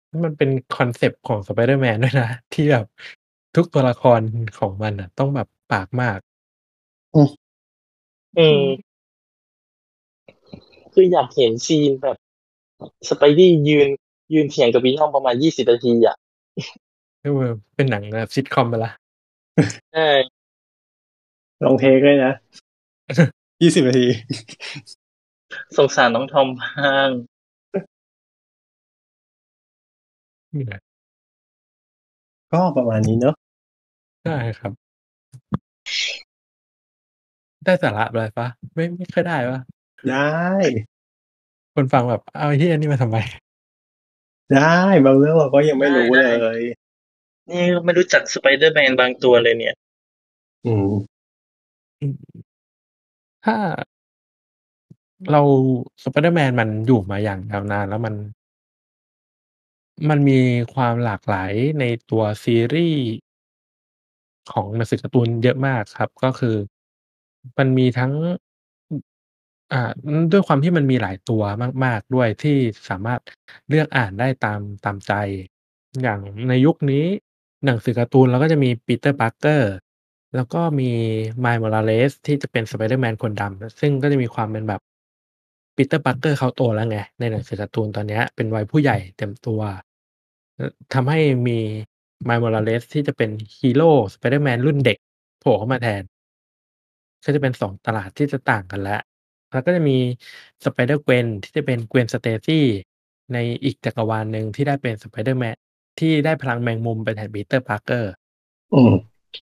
[0.09, 2.85] แล้วมันเป็น concept ของ Spider-Man ด้วยนะ ที่แบบ
[3.57, 4.21] ทุกตัวละคร
[4.59, 6.19] ของมันน่ะ ต้องแบบปากมาก
[7.15, 8.63] อืม
[10.93, 12.17] คืออยากเห็นซีนแบบ
[13.09, 13.89] สไปดี้ยืน
[14.35, 16.17] ยืนเถียงกับวีนอมประมาณยี่สิบนาทีอะ
[17.23, 18.93] ก็คือเป็นหนังแบบซิทคอมไปละ
[19.93, 20.03] ใช่
[21.65, 22.33] ลองเทคเลยนะ
[23.63, 24.07] ยี่สิบนาที
[25.77, 27.11] สงสารน้องทอมบ้าง
[32.53, 33.35] ก็ประมาณนี้เนอะ
[34.25, 34.73] ใช่ครับ
[37.65, 39.61] ได้สาระอะไรปะไม่ไม่ค่อยได้ปะ
[40.09, 40.29] ได้
[41.75, 43.17] คนฟังแบบ เอาไอ้ที่อันนี้มาทำไม
[44.53, 44.59] ได้
[45.05, 46.61] บางเรื่องเราก็ยังไม่รู้ได้เลได้ย
[47.51, 49.75] นี่ไม่รู้จักสไปเดอร์แมนบางตัวเลยเนี่ย
[50.65, 50.91] อืม
[53.45, 53.57] ถ้า
[55.31, 55.43] เรา
[56.03, 58.15] สไปเดอร์แมนมันอยู่มาอย่างยาวนานแล้วมัน
[60.09, 60.41] มันมี
[60.75, 63.03] ความหลากหลายในตัวซีรีส์
[64.53, 66.57] ของหนังสือการ์ตูนเยอะมากครับ ก็คือ
[67.59, 68.13] มันมีทั้ง
[69.73, 69.91] อ่า
[70.33, 71.43] ด้วยความที่มันมีหลายตัว
[71.85, 72.57] มาก ๆ ด้วยที่
[72.89, 73.21] สามารถ
[73.69, 75.13] เลือกอ่านได้ตามตามใจ
[76.03, 77.05] อย่างในยุคนี้
[77.65, 79.63] หนังสือการ์ตูนเราก็จะมี Peter Parker
[80.35, 80.91] แล้วก็มี
[81.45, 84.81] Miles Morales ที่จะเป็น Spider-Man คนดำ ซึ่งก็จะมีความเป็นแบบ
[85.77, 89.61] Peter Parker เขาโตแล้วไง ในหนังสือการ์ตูนตอนนี้เป็นวัยผู้ใหญ่เต็มตัว
[90.95, 91.59] ทำให้มี
[92.29, 94.99] Miles Morales ที่จะเป็นฮีโร่ Spider-Man รุ่นเด็ก
[95.41, 96.03] โผล่เข้ามาแทน
[97.25, 99.01] ก็จะเป็น2ตลาดที่จะต่างกันแล้ว
[99.53, 99.97] แล้วก็จะมี
[100.65, 102.61] Spider-Gwen ที่จะเป็น Gwen Stacy
[103.33, 105.57] ในอีกจักรวาลหนึ่งที่ได้เป็น Spider-Man
[105.99, 108.05] ที่ได้พลังแมงมุมไปแทน Peter Parker
[108.75, 108.93] อืม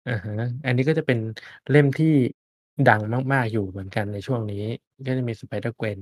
[0.07, 0.35] อะฮะ
[0.65, 1.19] อันนี้ก็จะเป็น
[1.71, 2.13] เล่มที่
[2.89, 3.01] ดัง
[3.33, 4.63] มาก ๆ อยู่เหมือนกันในช่วงนี้
[5.07, 5.97] ก็จะมี Spider-Gwen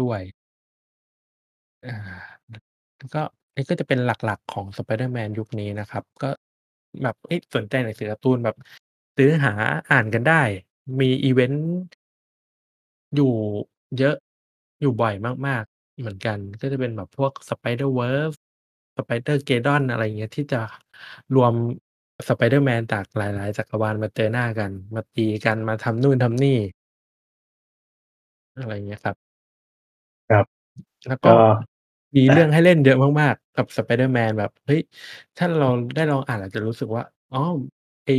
[0.00, 0.20] ด้วย
[1.84, 1.92] อา
[2.98, 3.22] แล้วก็
[3.56, 6.30] นี่ก็จะเป็นหลักๆของ Spider-Man ยุคนี้นะครับ ก็
[7.02, 8.56] แบบเฮ้ยสนใจหนังสือการ์ตูนแบบ
[9.16, 9.52] ซื้อหา
[9.90, 10.42] อ่านกันได้
[11.00, 11.64] มีอิเวนต์
[13.14, 13.32] อยู่
[13.98, 14.16] เยอะ
[14.80, 15.14] อยู่บ่อย
[15.46, 20.60] มาก ๆ เหมือนกัน ก็จะเป็นแบบพวก Spider-Verse Spider-Geddon อะไรอย่างเงี้ยที่จะ
[21.34, 21.54] รวม
[22.28, 26.58] Spider-Man จากหลาย ๆ จักรวาลมาเจอหน้ากัน มาตีกันมาทำนู่นทำนี่
[28.58, 29.16] อะไรอย่างเงี้ยครับ
[30.28, 30.46] ครับ
[31.08, 31.36] แล้วก็ก็
[32.16, 34.80] มีแต่เรื่องให้เล่นเยอะมาก ๆ กับ Spider-Man แบบ เฮ้ย
[35.38, 37.40] ถ้าเราได้ลองอ่านเราจะรู้สึกว่า อ๋อ
[38.06, 38.14] ไอ้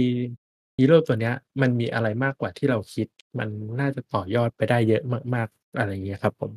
[0.77, 3.07] ฮีโร่ตัวเนี้ย มันมีอะไรมากกว่าที่เราคิด
[3.39, 3.49] มัน
[3.79, 5.03] น่าจะต่อยอดไปได้เยอะ
[5.35, 6.51] มาก ๆ อะไรอย่างเงี้ยครับผม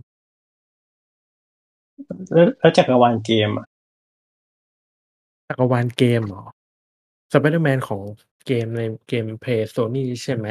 [2.33, 3.67] แล้วแล้วจักรวาลเกมอะ
[5.52, 6.44] จักรวาลเกมเหรอ
[7.32, 8.02] Spider-Man ของ
[8.47, 10.48] เกมในเกม Play Sony ใช่ไหม?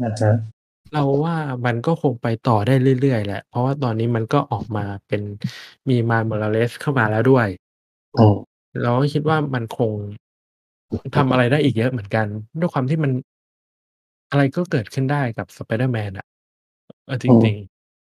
[0.00, 0.32] อะฮะ
[0.92, 5.22] เราว่ามันก็คงไปต่อได้เรื่อยๆ แหละ เพราะว่าตอนนี้มันก็ออกมาเป็น
[5.88, 7.48] มี Miles Morales เข้ามาแล้วด้วย
[8.16, 8.34] อืม
[8.82, 9.92] เราก็คิดว่ามันคง
[11.16, 12.26] ทำอะไรได้อีกเยอะเหมือนกัน
[12.60, 13.12] ด้วยความที่มัน
[14.30, 16.26] อะไรก็เกิดขึ้นได้กับ Spider-Man อะ
[17.06, 17.54] เอาจอืมริง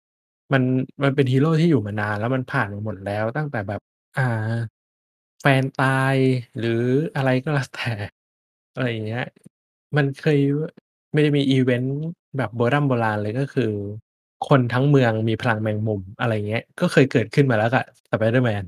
[0.02, 0.62] ๆ มัน
[1.02, 3.80] มันเป็นฮีโร่ที่อยู่มานานแล้วมันผ่านมาหมดแล้วตั้งแต่แบบ
[4.16, 4.22] อ่า
[5.40, 6.16] แฟนตาย
[6.58, 6.82] หรือ
[7.16, 7.90] อะไรก็แล้ว แต่
[8.74, 9.24] อะไรอย่างเงี้ย
[9.96, 10.38] มันเคย
[11.14, 11.94] มันจะมีอิเวนต์
[12.36, 13.70] แบบโบร่ำโบราณเลย ก็คือ
[14.48, 18.64] คนทั้งเมืองมีพลังแมงมุม อะไรอย่างเงี้ย ก็เคยเกิดขึ้นมาแล้วกับ Spider-Man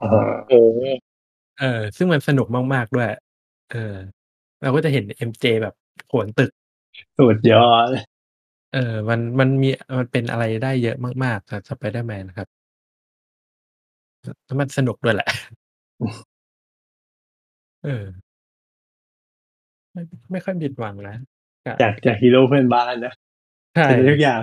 [0.00, 0.06] อา
[0.48, 0.80] โอ้โฮ
[1.58, 3.08] เออ ซึ่งมันสนุกมาก ๆ ด้วย
[3.70, 3.94] เออ
[4.62, 5.74] เราก็จะเห็น MJ แบบ
[6.08, 6.50] โหนตึก
[7.18, 7.88] สุดยอด
[8.74, 12.48] เออ มัน มันมี มันเป็นอะไรได้เยอะมาก ๆ กับ Spider-Man ครับ
[14.22, 15.28] อแล้วมันสนุกด้วย แหละ
[17.84, 18.04] เออ
[19.92, 21.16] ไม่ ไม่ค่อยผิดหวังนะ
[21.66, 23.12] กะ จาก จากฮีโร่เพื่อนบ้านนะ
[23.74, 24.40] ใช่ เป็นได้ทุกอย่าง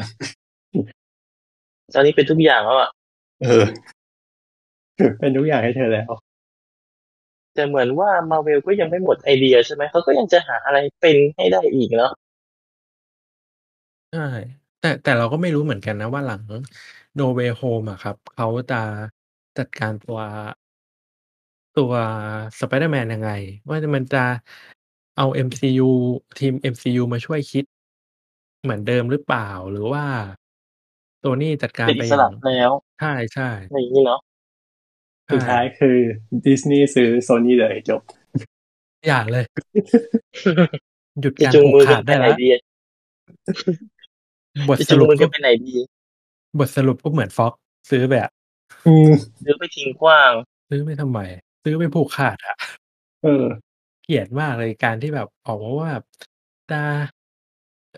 [1.93, 2.89] ตอนนี้เป็นทุกอย่างแล้วอะ
[3.43, 3.65] เออ
[5.19, 6.11] เป็นทุกอย่างให้เธอแล้ว
[7.55, 9.83] แต่เหมือนว่า Marvel ก็ยังไม่หมดไอเดียใช่ไหม?
[9.91, 12.11] เขาก็ยังจะหาอะไรเป็นให้ได้อีกเนาะ
[14.11, 14.27] ใช่
[14.79, 16.41] แต่ แต่เราก็ไม่รู้เหมือนกันนะว่าหลัง
[17.19, 18.75] No Way Home อะครับ เขาจะ
[19.57, 20.19] จัดการตัว
[21.77, 21.91] ตัว
[22.59, 23.31] Spider-Man ยังไง
[23.69, 24.23] ว่าจะมันจะ
[25.17, 25.89] เอา MCU
[26.39, 27.65] ทีม MCU มาช่วยคิด
[28.63, 29.49] เหมือนเดิมหรือเปล่า?
[29.71, 30.03] หรือว่า
[31.23, 34.19] Sony จัดกาเปร็นไปอิอสย่าระงแล้ว ใช่ๆอะไรอย่างงี้เนาะ
[35.25, 35.97] ใชสุดท้า่ยคือ
[36.45, 38.01] Disney ซื้อ Sony เลยจบ
[39.07, 39.45] อย่าเลย
[41.21, 42.61] หยุดจะการจูงผูกมือขกัานดไปได้ไหนแล้วดีอะ
[44.69, 45.75] บทจะสจูงรุปมือก็กันไปไหนดี
[46.59, 47.53] บทสรุปก็เหมือนฟ็อก
[47.89, 48.31] ซื้อไปอะ
[48.87, 49.11] อืม
[49.43, 50.31] ซื้อไปทิ้งกว้าง
[50.69, 51.19] ซื้อไปทำไม
[51.63, 52.55] ซื้อไปผูกขาดอะ
[53.23, 53.45] เออ
[54.03, 56.05] เกลียดมากเลยการที่แบบออกมาว่าแบบ
[56.71, 56.81] จะ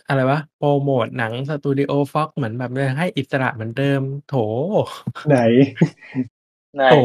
[0.08, 4.36] อะไรวะ โปรโมตหนังสตูดิโอฟ็อกเหมือนแบบจะให้อิสระเหมือนเดิม โถ
[5.30, 5.38] ไหน
[6.76, 6.96] ไหน โถ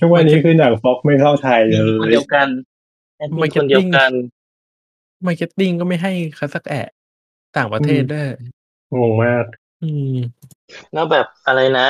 [0.00, 2.48] ทุกวันนี้คือหนังฟ็อกไม่เข้าไทยเลย มีคนเดียวกัน
[3.16, 4.10] แอดมินคนเดียวกัน
[5.26, 6.88] marketing ก็ไม่ให้เขาสักแอะ
[7.56, 8.26] ต่างประเทศอืมด้วย
[8.94, 9.44] งงมาก
[9.82, 10.16] อืม
[10.92, 11.88] แล้วแบบอะไรนะ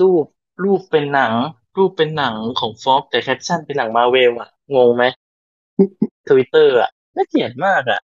[0.00, 0.24] รูป
[0.64, 1.32] รูปเป็นหนัง
[1.78, 5.04] รูปเป็นหนังของฟ็อกแต่แคปชั่นเป็นหนังมาเวลอะงงไหม
[6.28, 8.00] ทวิตเตอร์อะน่าเกลียดมากอะ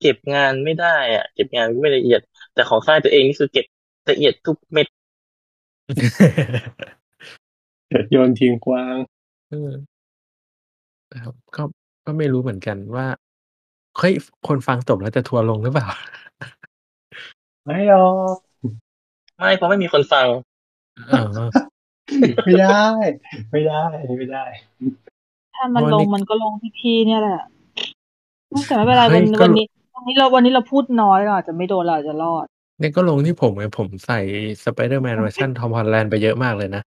[0.00, 2.20] เก็บงานไม่ได้อะเก็บงานไม่ละเอียด
[2.54, 3.64] แต่ของค่ายตัวเองนี่คือเก็บ
[4.10, 4.86] ละเอียดทุกเม็ด
[8.10, 8.96] โยนทิ้งกว้าง
[9.50, 9.72] เออ
[11.12, 11.62] นะครับก็
[12.06, 13.06] ก็ไม่รู้เหมือนกันว่า
[13.98, 14.14] เฮ้ย
[14.46, 15.86] คนฟังจบแล้วจะทัวร์ลงหรือเปล่า
[17.64, 18.36] ไม่หรอก
[19.36, 20.26] ไม่เพราะไม่มีคนฟัง
[21.12, 21.20] อ๋อ
[22.44, 22.84] ไม่ได้
[23.50, 23.82] ไม่ได้
[24.18, 24.44] ไม่ได้
[25.56, 27.42] ถ้ามันเพลราะงนี่มันก็ลงที่พี่เนี่ยแหละ
[28.66, 32.44] แต่ไม่เป็นไรเฮ้วัยนก็วันนี้วันนี้เราวันนี้เราพูดน้อยเราอาจจะไม่โดนเราอาจจะรอด
[32.80, 34.20] เนี่ยก็ลงที่ผมไงผมใส่
[34.64, 36.82] สไปเดอร์แมนเวอร์ชันทอมฮอลแลนด์ไปเยอะมากเลยนะ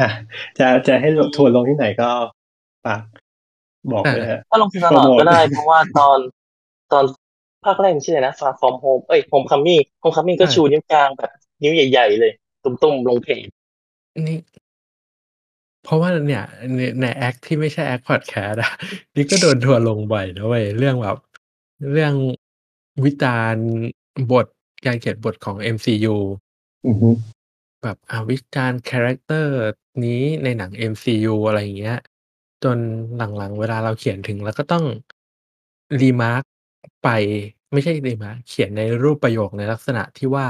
[0.00, 0.08] อะ
[0.58, 2.10] จะจะให้ทัวร์ลงที่ไหนก็
[2.84, 3.02] ฝาก
[3.92, 6.18] บอกเลยฮะถ้าลงซีนลอดก็ได้ เพราะว่าตอน
[6.92, 7.04] ตอน
[7.64, 11.30] ภาคแรกมันชื่ออะไรนะ Far From Home เอ้ย Homecoming Homecoming ก็ใช่ชูนิ้วกลางแบบ
[11.62, 12.32] นิ้วใหญ่ ๆ เลย
[12.64, 13.46] ตุ้มๆลงเพจ
[14.26, 14.38] นี่
[15.84, 16.44] เพราะว่าเนี่ย
[16.76, 18.72] ในใน acc ที่ไม่ใช่ acc podcast อะ
[19.16, 21.16] นี่ก็โดนทัวร์ลงบ่อยนะเว้ย เรื่องแบบ
[21.92, 22.14] เรื่อง
[23.04, 23.66] วิจารณ์
[24.32, 24.46] บท
[24.86, 26.16] การเขียนบทของ MCU
[26.86, 27.10] อือฮึ
[27.82, 29.54] แบบอ่าวิจารณ์ character
[30.04, 31.98] นี้ในหนัง MCU อะไรอย่างเงี้ย
[32.64, 32.78] จน
[33.16, 34.84] หลังๆ เวลาเราเขียนถึงแล้วก็ต้อง
[36.00, 36.42] remark
[37.04, 37.08] ไป
[37.72, 40.46] ไม่ใช่รีมาร์กเขียนในรูปประโยคในลักษณะที่ว่า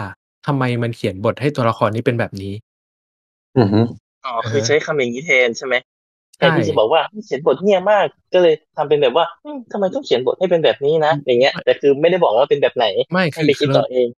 [0.47, 2.55] ทำไมมันเขียนบทให้ตัวละครนี้เป็นแบบนี้
[3.57, 3.81] อือฮึ
[4.25, 5.77] อ๋ออ่าคือใช้คำอย่างนี้แทนใช่ไหม
[6.37, 14.09] แทใช่นที่จะบอกว่าเขียนบทเงียบมากก็เลยทำเป็นแบบว่าอืมทำไมต้องเขียนบทให้เป็นแบบนี้นะอย่างเงี้ย แต่คือไม่ได้บอกว่าเป็นแบบไหนไม่ให้คือไปคืคิดอเราต่อเอง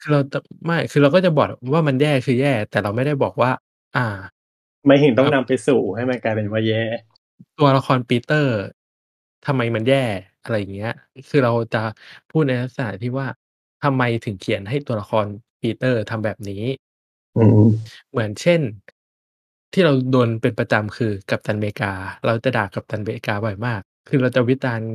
[0.00, 3.50] คือเราจะไม่คือเราก็จะบอกว่ามันแย่คือแย่ แต่เราไม่ได้บอกว่า
[3.94, 4.00] อ่า
[4.86, 6.76] ไม่เห็นต้องนำไปสู่ให้มันกลายเป็นว่าแย่
[7.56, 8.50] ตัวละครปีเตอร์
[9.44, 9.96] ทำไมมันแย่
[10.42, 10.90] อะไรอย่างเงี้ย
[11.28, 11.78] คือเราจะ
[12.28, 13.28] พูดในลักษณะที่ว่า
[13.80, 15.26] ทำไมถึงเขียนให้ตัวละคร
[15.60, 16.89] ปีเตอร์ทำแบบนี้อืม
[18.10, 18.60] เหมือนเช่น
[19.72, 21.92] ที่เราโดนเป็นประจำคือกัปตันอเมริกา
[22.26, 24.90] เราจะด่ากัปตันอเมริกาบ่อยมาก คือเราจะวิจารณ์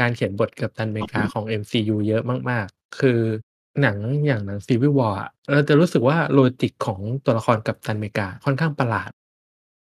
[0.00, 3.18] การเขียนบทกัปตันอเมริกาของ MCU เยอะมาก ๆ คือ
[3.82, 9.10] หนังอย่างหนัง Civil War อะเราจะรู้สึกว่า logic ของตัวละครกัปตันอเมริกาค่อนข้างประหลาด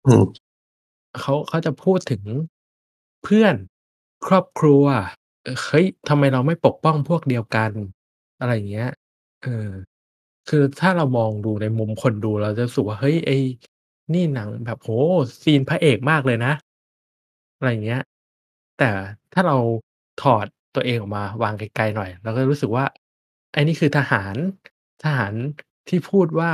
[0.07, 0.25] อืม
[1.21, 2.23] เขาเขาจะพูดถึง
[3.25, 3.55] เพื่อน
[4.27, 4.85] ครอบครัว
[5.45, 7.71] เออเฮ้ยทำไมเราไม่ปกป้องพวกเดียวกัน
[8.41, 8.91] อะไรอย่างเงี้ย
[9.43, 9.69] เออ
[10.49, 13.39] คือถ้าเรามองดูในมุมคนดูเราจะรู้สึกว่า เฮ้ย ไอ้
[14.15, 14.89] นี่หนังแบบโห
[15.43, 16.53] ซีนพระเอกมากเลยนะ
[17.57, 18.03] อะไรอย่างเงี้ย
[18.79, 18.91] แต่
[19.33, 19.57] ถ้าเรา
[20.23, 22.85] ถอดตัวเองออกมาวางไกล ๆ หน่อย เราก็รู้สึกว่า
[23.53, 24.35] ไอ้นี่คือทหาร
[25.05, 25.33] ทหาร
[25.89, 26.53] ที่พูดว่า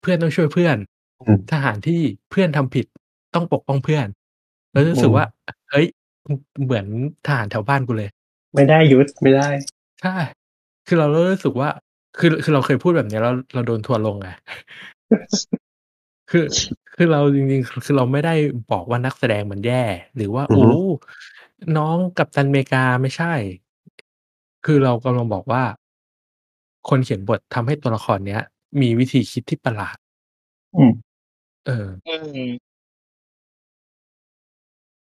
[0.00, 0.76] เพื่อนต้องช่วยเพื่อน
[1.20, 2.86] อืม ทหารที่ เพื่อนทำผิด
[3.34, 4.06] ต้องปกป้องเพื่อน
[4.72, 5.26] เรารู้สึกอืมว่า
[5.70, 5.86] เฮ้ย
[6.64, 6.86] เหมือน
[7.26, 8.10] ทหารแถวบ้านกูเลย
[8.54, 9.48] ไม่ได้ยุด ไม่ได้
[10.02, 10.16] ใช่
[10.86, 11.70] คือเรารู้สึกว่า
[12.18, 14.28] คือคือเราเคยพูดแบบเนี้ยแล้วเราโดนทัวร์ลงไง
[16.30, 16.44] คือ
[16.94, 18.34] คือเราจริงๆ คือเราไม่ได้
[18.70, 19.84] บอกว่านักแสดงมันแย่
[20.16, 20.74] หรือว่าอือโอ้ฮึ
[21.76, 23.34] น้องกัปตันอเมริกาไม่ใช่
[24.66, 25.62] คือเรากำลังบอกว่า
[26.88, 28.42] คนเขียนบททำให้ตัวละครเนี้ย
[28.80, 29.96] มีวิธีคิดที่ประหลาด
[30.76, 30.92] อืม
[31.66, 32.16] เอออื
[32.46, 32.50] ม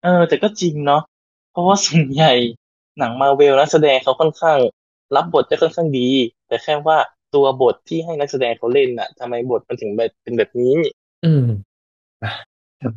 [0.03, 1.03] เออ แต่ก็จริงเนาะ
[1.51, 2.33] เพราะว่าส่วนใหญ่
[2.99, 4.59] หนังมาเวลนักแสดงเขาค่อนข้าง
[5.15, 6.09] รับบทได้ค่อนข้างดี
[6.49, 6.99] แต่แค่ว่า
[7.35, 10.75] ตัวบทที่ให้นักแสดงเขาเล่นน่ะทำไมบทมันถึงแบบเป็นแบบนี้
[11.25, 11.47] อืม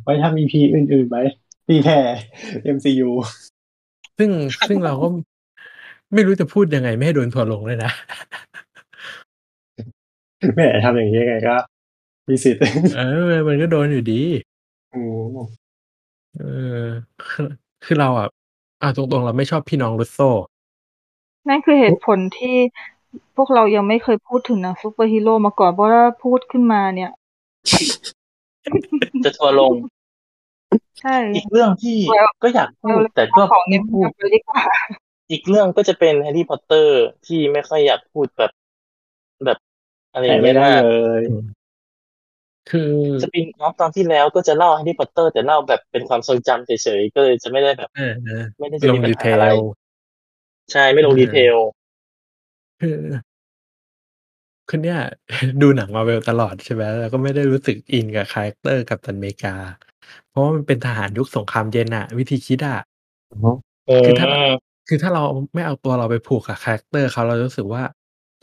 [0.02, 1.18] ไว้ทำ EP อื่นๆไหม
[1.68, 1.98] ตีแผ่
[2.76, 3.10] MCU
[4.18, 4.30] ซึ่ง
[4.68, 5.08] ซึ่งเราก็
[6.14, 7.90] ไม่รู้จะพูดยังไง ไม่ให้โดนทัวร์ลงเลยนะ
[10.54, 11.56] แหม่ทำอย่างนี้ยังไงก็
[12.28, 12.60] มีสิทธิ์
[12.96, 13.00] เอ
[13.34, 14.22] อ มันก็โดนอยู่ดี
[14.94, 15.00] อื
[15.34, 15.36] ม
[16.36, 16.42] เอ
[16.84, 16.86] อ
[17.30, 17.48] คือ
[17.84, 18.28] คือเราอะ
[18.82, 20.20] อะตรงๆ เราไม่ชอบพี่น้องรุสโซ
[21.48, 22.56] นั่นคือเหตุผลที่
[23.36, 27.10] พวกเรายังไม่เคยพูดถึงหนังซูเปอร์ฮีโร่มาก่อน เพราะว่าพูดขึ้นมาเนี่ย
[29.24, 29.72] จะทัวร์ลง
[31.00, 34.60] ใช่ อีกเรื่องที่แล้วก็อยากพูดแต่ก็ของไม่เอ็มพูดไปดีกว่า
[35.30, 38.52] อีกเรื่องก็จะเป็นแฮร์รี่พอตเตอร์ที่ไม่ค่อยอยากพูดแบบ
[39.44, 39.58] แบบ
[40.12, 41.22] อะไรอแต่ย่างไม่เงี้ยได้มากเลย
[42.70, 49.54] คือสปินออฟตอนที่แล้วก็จะเล่าแฮร์รี่พอตเตอร์แต่เล่าแบบเป็นความทรงจำเฉยๆก็เลยจะไม่ได้แบบเออเออไม่ได้จะลมีงปัญดีหาเทอะไรล
[50.72, 51.56] ใช่ไม่ลงเออดีเทล
[52.80, 52.98] คือ
[54.68, 55.00] คือเนี่ย
[55.62, 59.54] ดูหนัง Marvel ตลอดใช่ไหมแล้วก็ไม่ได้รู้สึกอินกับ character กัปตันอเมริกา
[60.28, 62.78] เพราะว่ามันเป็นทหารยุคสงครามเย็นอะวิธีคิดอะ
[63.30, 63.50] อือฮึ
[63.88, 64.34] อืคือถ้าม
[64.88, 65.24] คือถ้าเรา
[65.54, 67.82] ไม่เอาตัวเราไปผูกกับ character เขาเราจะรู้สึกว่า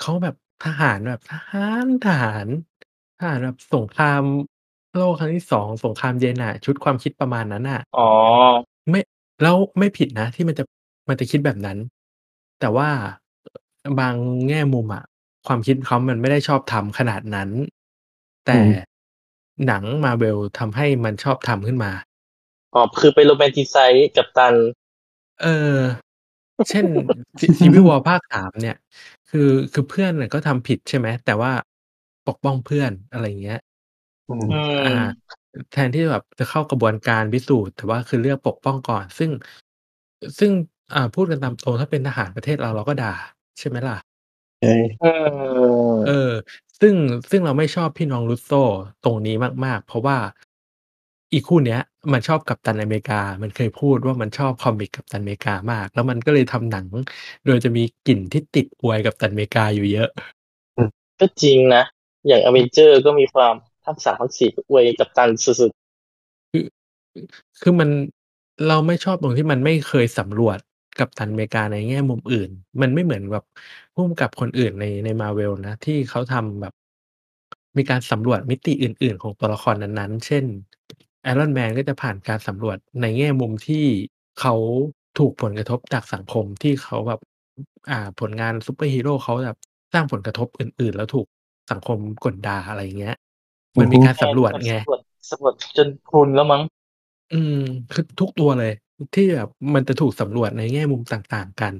[0.01, 2.47] เขาแบบทหารแบบทหารทหาร
[3.19, 4.21] ทหารแบบสงคราม
[4.95, 8.09] โลกครั้งที่2สงครามเย็นอะชุดความคิดประมาณนั้นน่ะอ๋อ
[8.89, 9.01] ไม่
[9.41, 10.63] แล้วไม่ผิดนะ ที่มันจะ
[11.09, 11.77] มันจะคิดแบบนั้น
[12.59, 12.89] แต่ว่า
[13.99, 14.15] บาง
[14.47, 15.03] แง่มุมอะ
[15.47, 17.49] ความคิดเขามันไม่ได้ชอบธรรมขนาดนั้น
[18.45, 18.69] แตอื่ม
[19.67, 21.91] หนัง Marvel ทำให้มันชอบธรรมขึ้นมา
[22.73, 24.55] อ๋อ คือไป romanticize กัปตัน
[25.41, 25.77] เออ
[26.69, 26.85] เช่น
[27.39, 28.77] ซี Civil War ภาค3เนี่ย
[29.29, 31.51] คือคือเพื่อนน่ะก็ทำผิดใช่ไหม แต่ว่า
[32.27, 33.59] ปกป้องเพื่อนอะไรอย่างเงี้ย
[34.29, 35.07] อืม อืม อ่า
[35.71, 39.31] แทนที่แบบจะเข้ากระบวนการพิสูจน์ แต่ว่าคือเลือกปกป้องก่อน ซึ่ง
[40.39, 40.51] ซึ่ง
[40.93, 43.13] อ่า พูดกันตามตรงถ้าเป็นทหารประเทศเรา เราก็ด่า
[43.59, 43.97] ใช่ไหมล่ะ?
[44.61, 46.31] ใช่ เออเออ
[46.81, 46.95] ซึ่ง
[47.31, 48.63] ซึ่งเราไม่ชอบพี่น้อง Russo
[49.03, 49.35] ตรงนี้
[49.65, 50.17] มาก ๆ เพราะว่า
[51.33, 51.81] อีคู่เนี้ย
[52.13, 56.85] มันชอบกัปตันอเมริกา มันเคยพูดว่า มันชอบคอมิกกัปตันอเมริกามาก แล้วมันก็เลยทำหนัง
[57.45, 60.09] โดยจะมีกลิ่นที่ติดอวยกัปตันอเมริกาอยู่เยอะ
[60.75, 61.83] อืม ก็จริงนะ
[62.27, 65.71] อย่าง Avenger ก็มีความภาค3ภาค4ก็อวยกัปตันสุด
[66.51, 66.63] คือ
[67.13, 67.23] คือ
[67.61, 67.89] คือมัน
[68.67, 70.59] เราไม่ชอบตรงที่มันไม่เคยสำรวจ
[70.97, 72.49] กัปตันอเมริกาในแง่มุมอื่น
[72.81, 73.43] มันไม่เหมือนแบบ
[73.93, 76.73] ผู้กำกับคนอื่นในใน Marvel นะ ที่เขาทำแบบ
[77.77, 80.45] มีการสำรวจมิติอื่น ๆ ของตัวละครนั้นๆ เช่น
[81.31, 83.85] Iron Man ก็จะผ่านการสำรวจในแง่มุมที่
[84.39, 84.53] เขา
[85.17, 87.19] ถูกผลกระทบจากสังคมที่เขาแบบ
[87.89, 89.57] อ่า ผลงานซูเปอร์ฮีโรเขาแบบ
[89.93, 91.27] สร้างผลกระทบอื่น ๆ แล้วถูก
[91.71, 93.15] สังคมก่นด่าอะไรอย่างเงี้ย
[93.75, 96.61] อืมัอนฮึมีการๆแทสำนรวจแบบไงสำรวจสำรวจจนพรุนแล้วมั้ง
[97.31, 97.53] อืม
[97.91, 98.71] คือทุกตัวเลย
[99.13, 101.73] ที่แบบมันจะถูกสำรวจในแง่มุมต่างๆกัน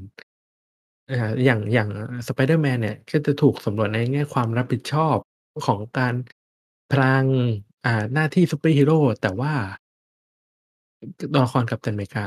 [1.10, 1.16] อ่า
[1.46, 1.90] อย่างอย่าง
[2.28, 5.18] Spider-Man เนี่ย ก็จะถูกสำรวจในแง่ความรับผิดชอบ
[5.66, 6.14] ของการ
[6.92, 7.26] พลัง
[7.86, 9.54] อ่าหน้าที่ซูเปอร์ฮีโรแต่ว่า
[11.20, 12.26] ตัวละครกัปตันอเมริกา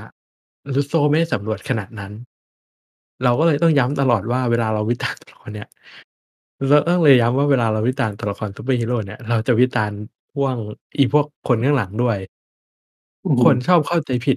[0.75, 2.13] Russo ไม่ได้สำรวจขนาดนั้น
[3.23, 5.69] เราก็เลยต้องย้ำตลอดว่าเวลาเราวิจารณ์ตัวละครเนี่ย
[6.69, 10.01] เราต้องเลยย้ำว่าเวลาเราวิจารณ์ตัวละครซูเปอร์ฮีโรเนี่ยเราจะวิจารณ์
[10.33, 10.57] พ่วง
[10.99, 12.19] อีพวกคนข้างหลังด้วย
[13.25, 14.37] อือฮึคนชอบเข้าใจผิด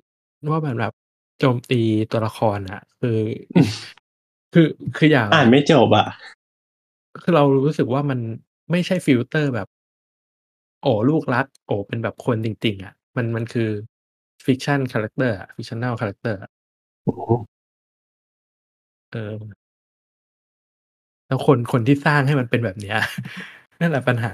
[0.52, 0.94] ว่ามันแบบ
[1.40, 1.82] โจมตี
[2.12, 3.18] ตัวละครอะคือ
[3.56, 3.70] อืม
[4.54, 6.08] คือคืออย่างอ่านไม่จบอะ
[7.22, 8.20] คือเรารู้สึกว่ามัน
[8.72, 9.68] ไม่ใช่ฟิลเตอร์แบบ
[10.82, 13.70] โอ๋ลูกรัก โอ๋เป็นแบบคนจริงๆอะมันมันคือ
[14.46, 16.50] fiction character อะ fictional characterอร์อะ
[17.06, 17.36] อือฮึ
[19.12, 19.64] เออ
[21.28, 22.98] แล้วคนคนที่สร้างให้มันเป็นแบบเนี้ย
[23.80, 24.34] นั่นแหละปัญหา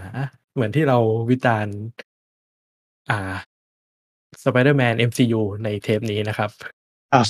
[0.54, 0.98] เหมือนที่เรา
[1.32, 1.76] วิจารณ์
[3.10, 3.16] อ่า
[4.44, 6.50] Spider-Man MCU ในเทปนี้นะครับ
[7.14, 7.28] ครับ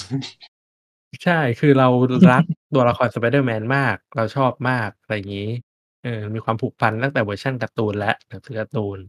[1.24, 1.88] ใช่คือเรา
[2.32, 2.44] รัก
[2.76, 5.50] ตัวละคร Spider-Man มาก เราชอบมากอะไรอย่างงี้
[6.04, 9.00] เออมีความผูกพันตั้งแต่เวอร์ชันการ์ตูนแล้วหนังสือการ์ตูน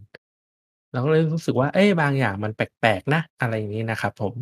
[0.92, 4.34] เราก็เลยรู้สึกว่าเอ๊ะบางอย่างมันแปลกๆนะ อะไรอย่างงี้นะครับผม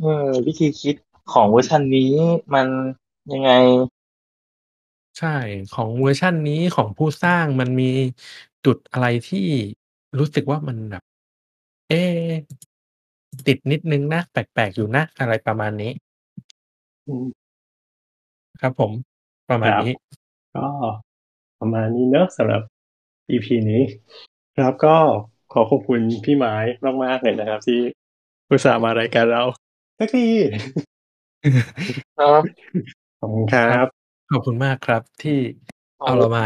[0.00, 0.96] เออ วิธีคิด
[1.32, 2.12] ของเวอร์ชันนี้
[2.54, 2.66] มัน
[3.32, 3.50] ยังไง?
[5.18, 5.36] ใช่
[5.74, 7.90] ของเวอร์ชันนี้ของผู้สร้างมันมี
[8.64, 9.46] จุดอะไรที่
[10.18, 11.02] รู้สึกว่ามันแบบ
[11.88, 12.02] เอ๊
[13.46, 15.92] ติดนิดหนึ่งนะ แปลก ๆ อยู่นะ อะไรประมาณนี้
[17.06, 17.26] อืม
[18.60, 18.92] ครับผม
[19.50, 19.92] ประคมาณรับนี้
[20.54, 20.66] ก็
[21.60, 22.62] ประมาณนี้เนาะ สำหรับ
[23.30, 23.82] EP นี้
[24.56, 24.96] ครับ ก็
[25.52, 26.54] ขอขอบคุณพี่ไม้
[27.04, 27.80] มาก ๆ เลยนะครับ ที่
[28.50, 29.42] อุตส่าห์มารายการเรา
[29.98, 30.26] สักที
[32.18, 32.42] ครับ
[33.18, 33.86] ขอบคุณครัครับ บ
[34.30, 35.38] ขอบคุณมากครับที่
[35.98, 36.44] ขอเอาบเรามา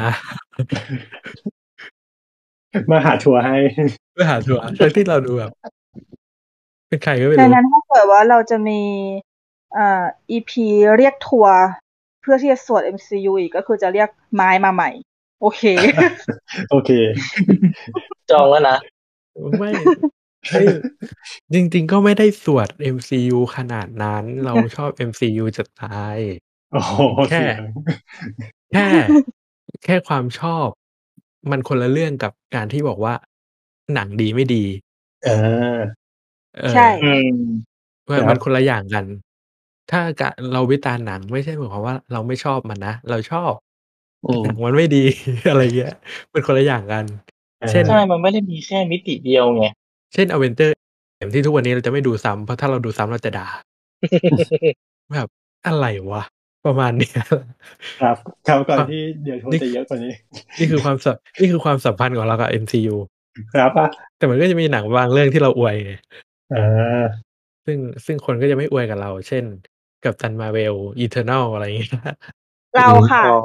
[2.91, 3.57] มาหาทัวร์ให้
[4.19, 5.53] มาหาทัวร์ ทั้งที่เราดูแบบ
[6.91, 8.81] เป็นใครก็ไม่ดัรู้งนั้นถ้าเกิดว่าเราจะมี
[9.77, 10.05] อ่า
[10.37, 10.51] EP
[10.97, 11.57] เรียกทัวร์
[12.21, 14.91] เพื่อที่จะสวด MCU อีกก็คือจะเรียกไม้มาใหม่
[15.41, 15.63] โอเค
[16.71, 16.91] โอเค
[18.31, 18.79] จองแล้วนะ
[19.59, 19.71] ไม่
[20.51, 20.67] เฮ้ย
[21.55, 26.19] จริงๆก็ไม่ได้สวด MCU ขนาดนั้น เราชอบ MCU จะตาย
[26.73, 27.63] โอ้โฮแค่เสียง
[28.73, 28.87] แค่
[29.85, 30.67] แค่ความชอบ
[31.51, 33.15] มันคนละเรื่องกับการที่บอกว่า
[33.95, 34.65] หนังดีไม่ดี
[35.27, 35.79] อา
[36.59, 37.27] เออ ใช่ อืม
[38.09, 39.07] มันครัมันบคนละอย่างกัน
[39.91, 43.53] ถ้า กะ เราวิจารณ์หนัง ไม่ใช่หมายความว่า เราไม่ชอบมันนะ เราชอบ
[44.27, 45.05] อืแต่หนังม มันไม่ดี
[45.49, 45.95] อะไรเงี้ย
[46.33, 47.05] มันคนละอย่างกัน
[47.63, 49.65] อาเช่น ใช่มันไม่ได้มีแค่มิติเดียวไง
[50.15, 50.75] เช่น Avengers
[51.23, 53.49] Endgame ที่ทุกวันนี้เราจะไม่ดูซ้ำ เพราะถ้าเราดูซ้ำเราจะด่า
[55.13, 55.29] แบบ
[55.67, 56.23] อะไรวะ
[56.67, 57.19] ประมาณ เนี้ย
[58.01, 60.13] ครับ ครับ ก่อคนวาม ที่เดี๋ยวโทษนี่ จะเยอะกว่านี้
[60.59, 62.97] นี่คือความสัม นี่คือความสัมพันธ์ของเรากับ MCU
[63.55, 65.93] ครับอะแต่มันก็จะมีหนังบางเรื่องที่เราอวยไง
[66.55, 67.03] อา
[67.65, 69.45] ซึ่งซึ่งคนก็จะไม่อวยกับเรา เช่น
[70.05, 71.89] กัปตัน Marvel Eternal อะไรงี้
[72.77, 73.41] เราค่ะ อ๋อ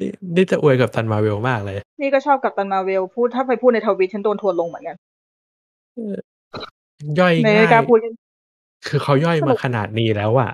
[0.00, 4.96] นี่นี่จะอวยกับตันมาเวลมากเลย นี่ก็ชอบกับตันมาเวลพูดถ้าไปพูดในทวิตฉันโดนทัวร์ลงเหมือนกัน
[7.18, 7.98] ย่อยไม่ง่ายกล้าพูด
[8.88, 10.50] คือเขาย่อยมาขนาดนี้แล้วอะ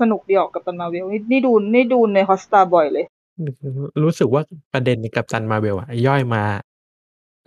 [0.00, 3.04] สนุกดีออกกับตันมาเวลนี่นี่ดูนี่ดูในฮอสตาบ่อยเลย
[4.02, 6.42] รู้สึกว่าประเด็นกัปตันมาเวลอะย่อยมา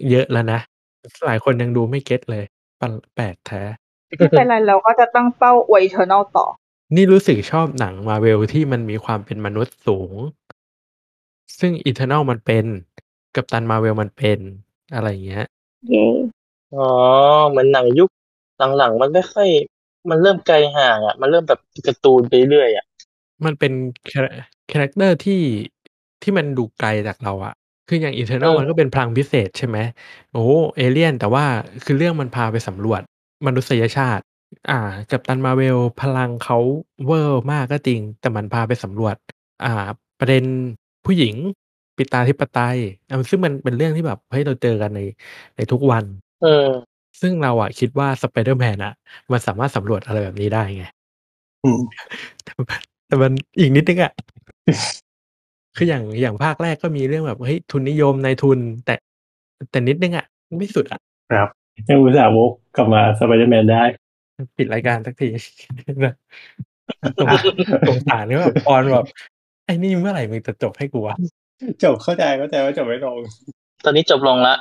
[0.09, 0.59] เยอะแล้วนะ
[1.25, 2.43] หลายคนยังดูไม่ get เลย
[2.81, 3.61] ปะแปลกแท้
[4.07, 6.45] ไม่เป็นไรเราก็จะตั้งเป้าอวย Eternals ต่อ
[6.95, 10.13] นี่รู้สึกชอบหนังมาเวลที่มันมีความเป็นมนุษย์สูง
[11.59, 12.65] ซึ่ง Eternals มันเป็น
[13.35, 14.39] กัปตันมาเวลมันเป็น
[14.93, 15.45] อะไรอย่างเงี้ย
[15.89, 16.05] เย้
[16.75, 16.87] อ๋อ
[17.49, 18.09] เหมือนหนังยุค
[18.77, 19.49] หลังๆมันไม่ค่อย
[20.09, 22.85] มันเริ่มไกลห่างอะ มันเริ่มแบบการ์ตูนไปเรื่อยอะ
[23.45, 23.73] มันเป็น
[24.11, 24.21] คา
[24.71, 25.41] character ที่
[26.21, 27.53] ที่มันดูไกลจากเราอะ
[27.89, 29.77] คืออย่าง Eternals เออมันก็เป็นพลังพิเศษใช่ไหม
[30.33, 30.43] โอ้
[30.77, 31.45] เอเลี่ยนแต่ว่า
[31.85, 33.01] คือเรื่องมันพาไปสำรวจ
[33.45, 34.23] มนุษยชาติ
[34.69, 34.79] อ่า
[35.11, 36.57] กัปตันมาเวลพลังเขา
[37.05, 39.15] เวอร์มากก็จริง แต่มันพาไปสำรวจ
[39.65, 39.73] อ่า
[40.19, 40.43] ประเด็น
[41.05, 41.35] ผู้หญิง
[41.97, 42.77] ปิตาธิปไตย
[43.09, 45.01] อะซึ่งมันเป็นเรื่องที่แบบเฮ้ยเราเจอกันใน
[45.55, 46.03] ในทุกวัน
[46.43, 46.67] เออ
[47.21, 48.93] ซึ่งเราอะคิดว่าสไปเดอร์แมนอะ
[49.31, 50.85] มันสามารถสำรวจอะไรแบบนี้ได้ไง
[51.65, 51.81] อืม
[52.43, 54.11] แต่มันแต่มันอีกนิดนึงอะ
[55.81, 58.95] คืออย่างอย่างภาคแรกก็มีเรื่องแบบเฮ้ยทุนนิยมในทุน แต่
[59.71, 60.25] แต่นิดนึงอะ
[60.57, 60.99] ไม่สุดอะ
[61.31, 61.49] ครับ
[61.89, 63.83] ยังอุตส่าห์วกกลับมาสไปเดอร์แมนได้
[64.57, 65.29] ปิดรายการสักที
[66.03, 66.13] นะ
[67.19, 67.27] สง
[67.89, 69.05] สงสารเนี่ยแบบออนแบบ
[69.65, 71.15] ไอ้นี่เมื่อไหร่มึงจะจบให้กูวะ
[71.83, 73.17] จบเข้าใจเข้าใจว่าจบไม่ลง
[73.85, 74.55] ตอนนี้จบลงละ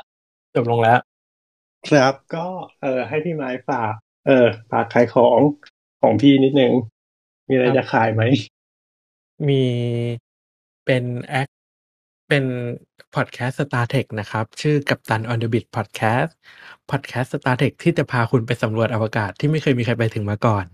[0.57, 0.99] จบลงแล้ว
[1.91, 2.47] ครับก็
[2.83, 3.93] เออให้พี่ไม้ฝาก
[4.27, 5.39] เออฝากขายของ
[6.03, 6.73] ของพี่นิดนึง
[7.49, 8.23] มีอะไรครับจะขายไหม
[9.49, 9.63] มี
[10.89, 11.49] เป็นแอค
[12.29, 12.45] เป็น
[13.15, 16.31] พอดแคสต์ Star Tech นะครับ ชื่อกับตัน on the beat podcast
[16.91, 20.65] podcast Star Tech ที่จะพาคุณไปสำรวจอวกาศที่ไม่เคยมีใครไปถึงมาก่อน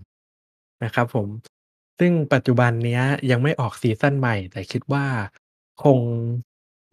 [0.83, 1.27] นะครับผม
[1.99, 5.05] ซึ่งปัจจุบันเนี้ยยังไม่ออกซีซั่นใหม่ แต่คิดว่า
[5.83, 5.99] คง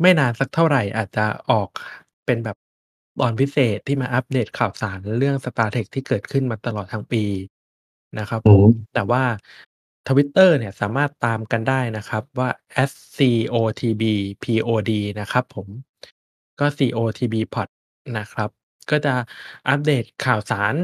[0.01, 1.68] ไม่นานสักเท่าไหร่อาจจะออก
[2.26, 2.57] เป็นแบบ
[3.20, 7.25] ตอนพิเศษที่มาอัปเดตข่าวสารเรื่อง Star Tech ที่เกิดขึ้นมาตลอดทั้งปี
[8.18, 9.23] นะครับผมอืมแต่ว่า
[10.08, 12.48] Twitter เนี่ยสามารถตามกันได้นะครับว่า
[13.16, 14.02] @cotb
[14.42, 14.90] pod
[15.20, 15.68] นะครับผม
[16.60, 17.68] ก็ cotb pod
[18.18, 18.50] นะครับ
[18.90, 19.14] ก็จะ
[19.68, 20.74] อัปเดตข่าวสาร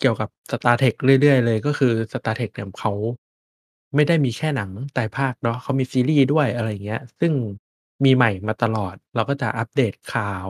[0.00, 2.92] เกี่ยวกับ Star Tech เรื่อยๆ เลยก็คือ Star Tech เนี่ยเขา
[3.94, 7.32] ไม่ได้มีแค่หนังไตรภาคเนาะเขามีซีรีส์ด้วยอะไรเงี้ย ซึ่ง
[8.04, 10.46] มีใหม่มาตลอด เราก็จะอัปเดตข่าว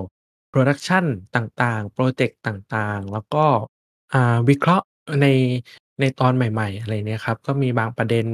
[0.50, 1.04] production
[1.36, 3.44] ต่างๆ โปรเจกต์ต่างๆ แล้วก็
[4.48, 4.86] วิเคราะห์
[5.22, 5.26] ใน
[6.00, 8.26] ในตอนใหม่ ๆ อะไรเนี้ยครับ ก็มีบางประเด็น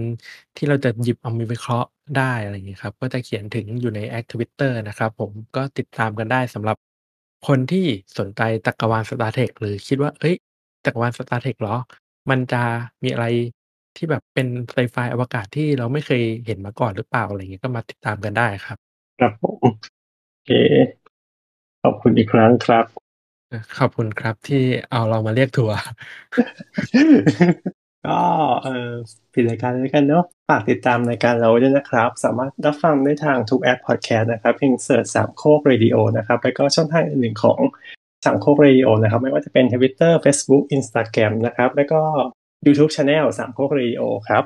[0.56, 6.76] ที่เราจะหยิบเอามาวิเคราะห์ได้ อะไรอย่างงี้ครับ ก็จะเขียนถึงอยู่ในแอค Twitter นะครับผม ก็ติดตามกันได้สำหรับ
[7.48, 7.86] คนที่
[8.18, 10.36] สนใจจักรวาล Star Trek หรือคิดว่า เฮ้ย
[10.84, 11.76] จักรวาล Star Trek เหรอ
[12.30, 12.62] มันจะ
[13.02, 13.26] มีอะไร
[13.96, 18.78] ที่แบบเป็นไซไฟอวกาศที่เราไม่เคยเห็นมาก่อนหรือเปล่า อะไรอย่างงี้ ก็มาติดตามกันได้ครับ
[19.18, 19.72] ครับผม
[20.34, 20.50] โอเค
[21.82, 23.05] ขอบคุณอีกครั้งครับ
[23.48, 25.76] เออ ขอบคุณครับที่เอาเรามาเรียกทัวร์
[28.06, 28.18] ก็
[28.64, 28.90] เออ
[29.32, 37.60] ปิดรายการแล้วกันเนาะฝากติดตามรายการเราด้วยนะครับ สามารถรับฟังได้ทางทุกแอปพอดแคสต์นะครับ เพียง search สามโคกเรดิโอนะครับแล้วก็ช่องทางอื่นๆของ
[38.24, 42.00] สามโคกเรดิโอนะครับ ไม่ว่าจะเป็น Twitter Facebook Instagram นะครับ แล้วก็
[42.66, 44.44] YouTube Channel สามโคกเรดิโอครับ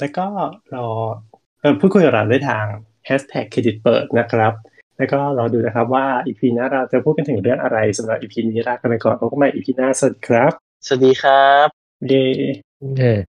[0.00, 0.26] แล้วก็
[0.74, 0.86] รอ
[1.80, 2.66] พูดคุยกับเราได้ทาง
[3.08, 4.52] Hashtag เครดิตเปิดนะครับ
[5.00, 10.52] แล้วก็รอดูนะครับว่า EP หน้าเราจะพูดกันถึงเรื่องอะไรสำหรับ EP นี้ลากันไปก่อนพบกันใหม่ EP หน้าสวัสดีครับ
[10.86, 11.66] สวัสดีครับ
[12.08, 12.22] เย้
[12.96, 13.12] เย้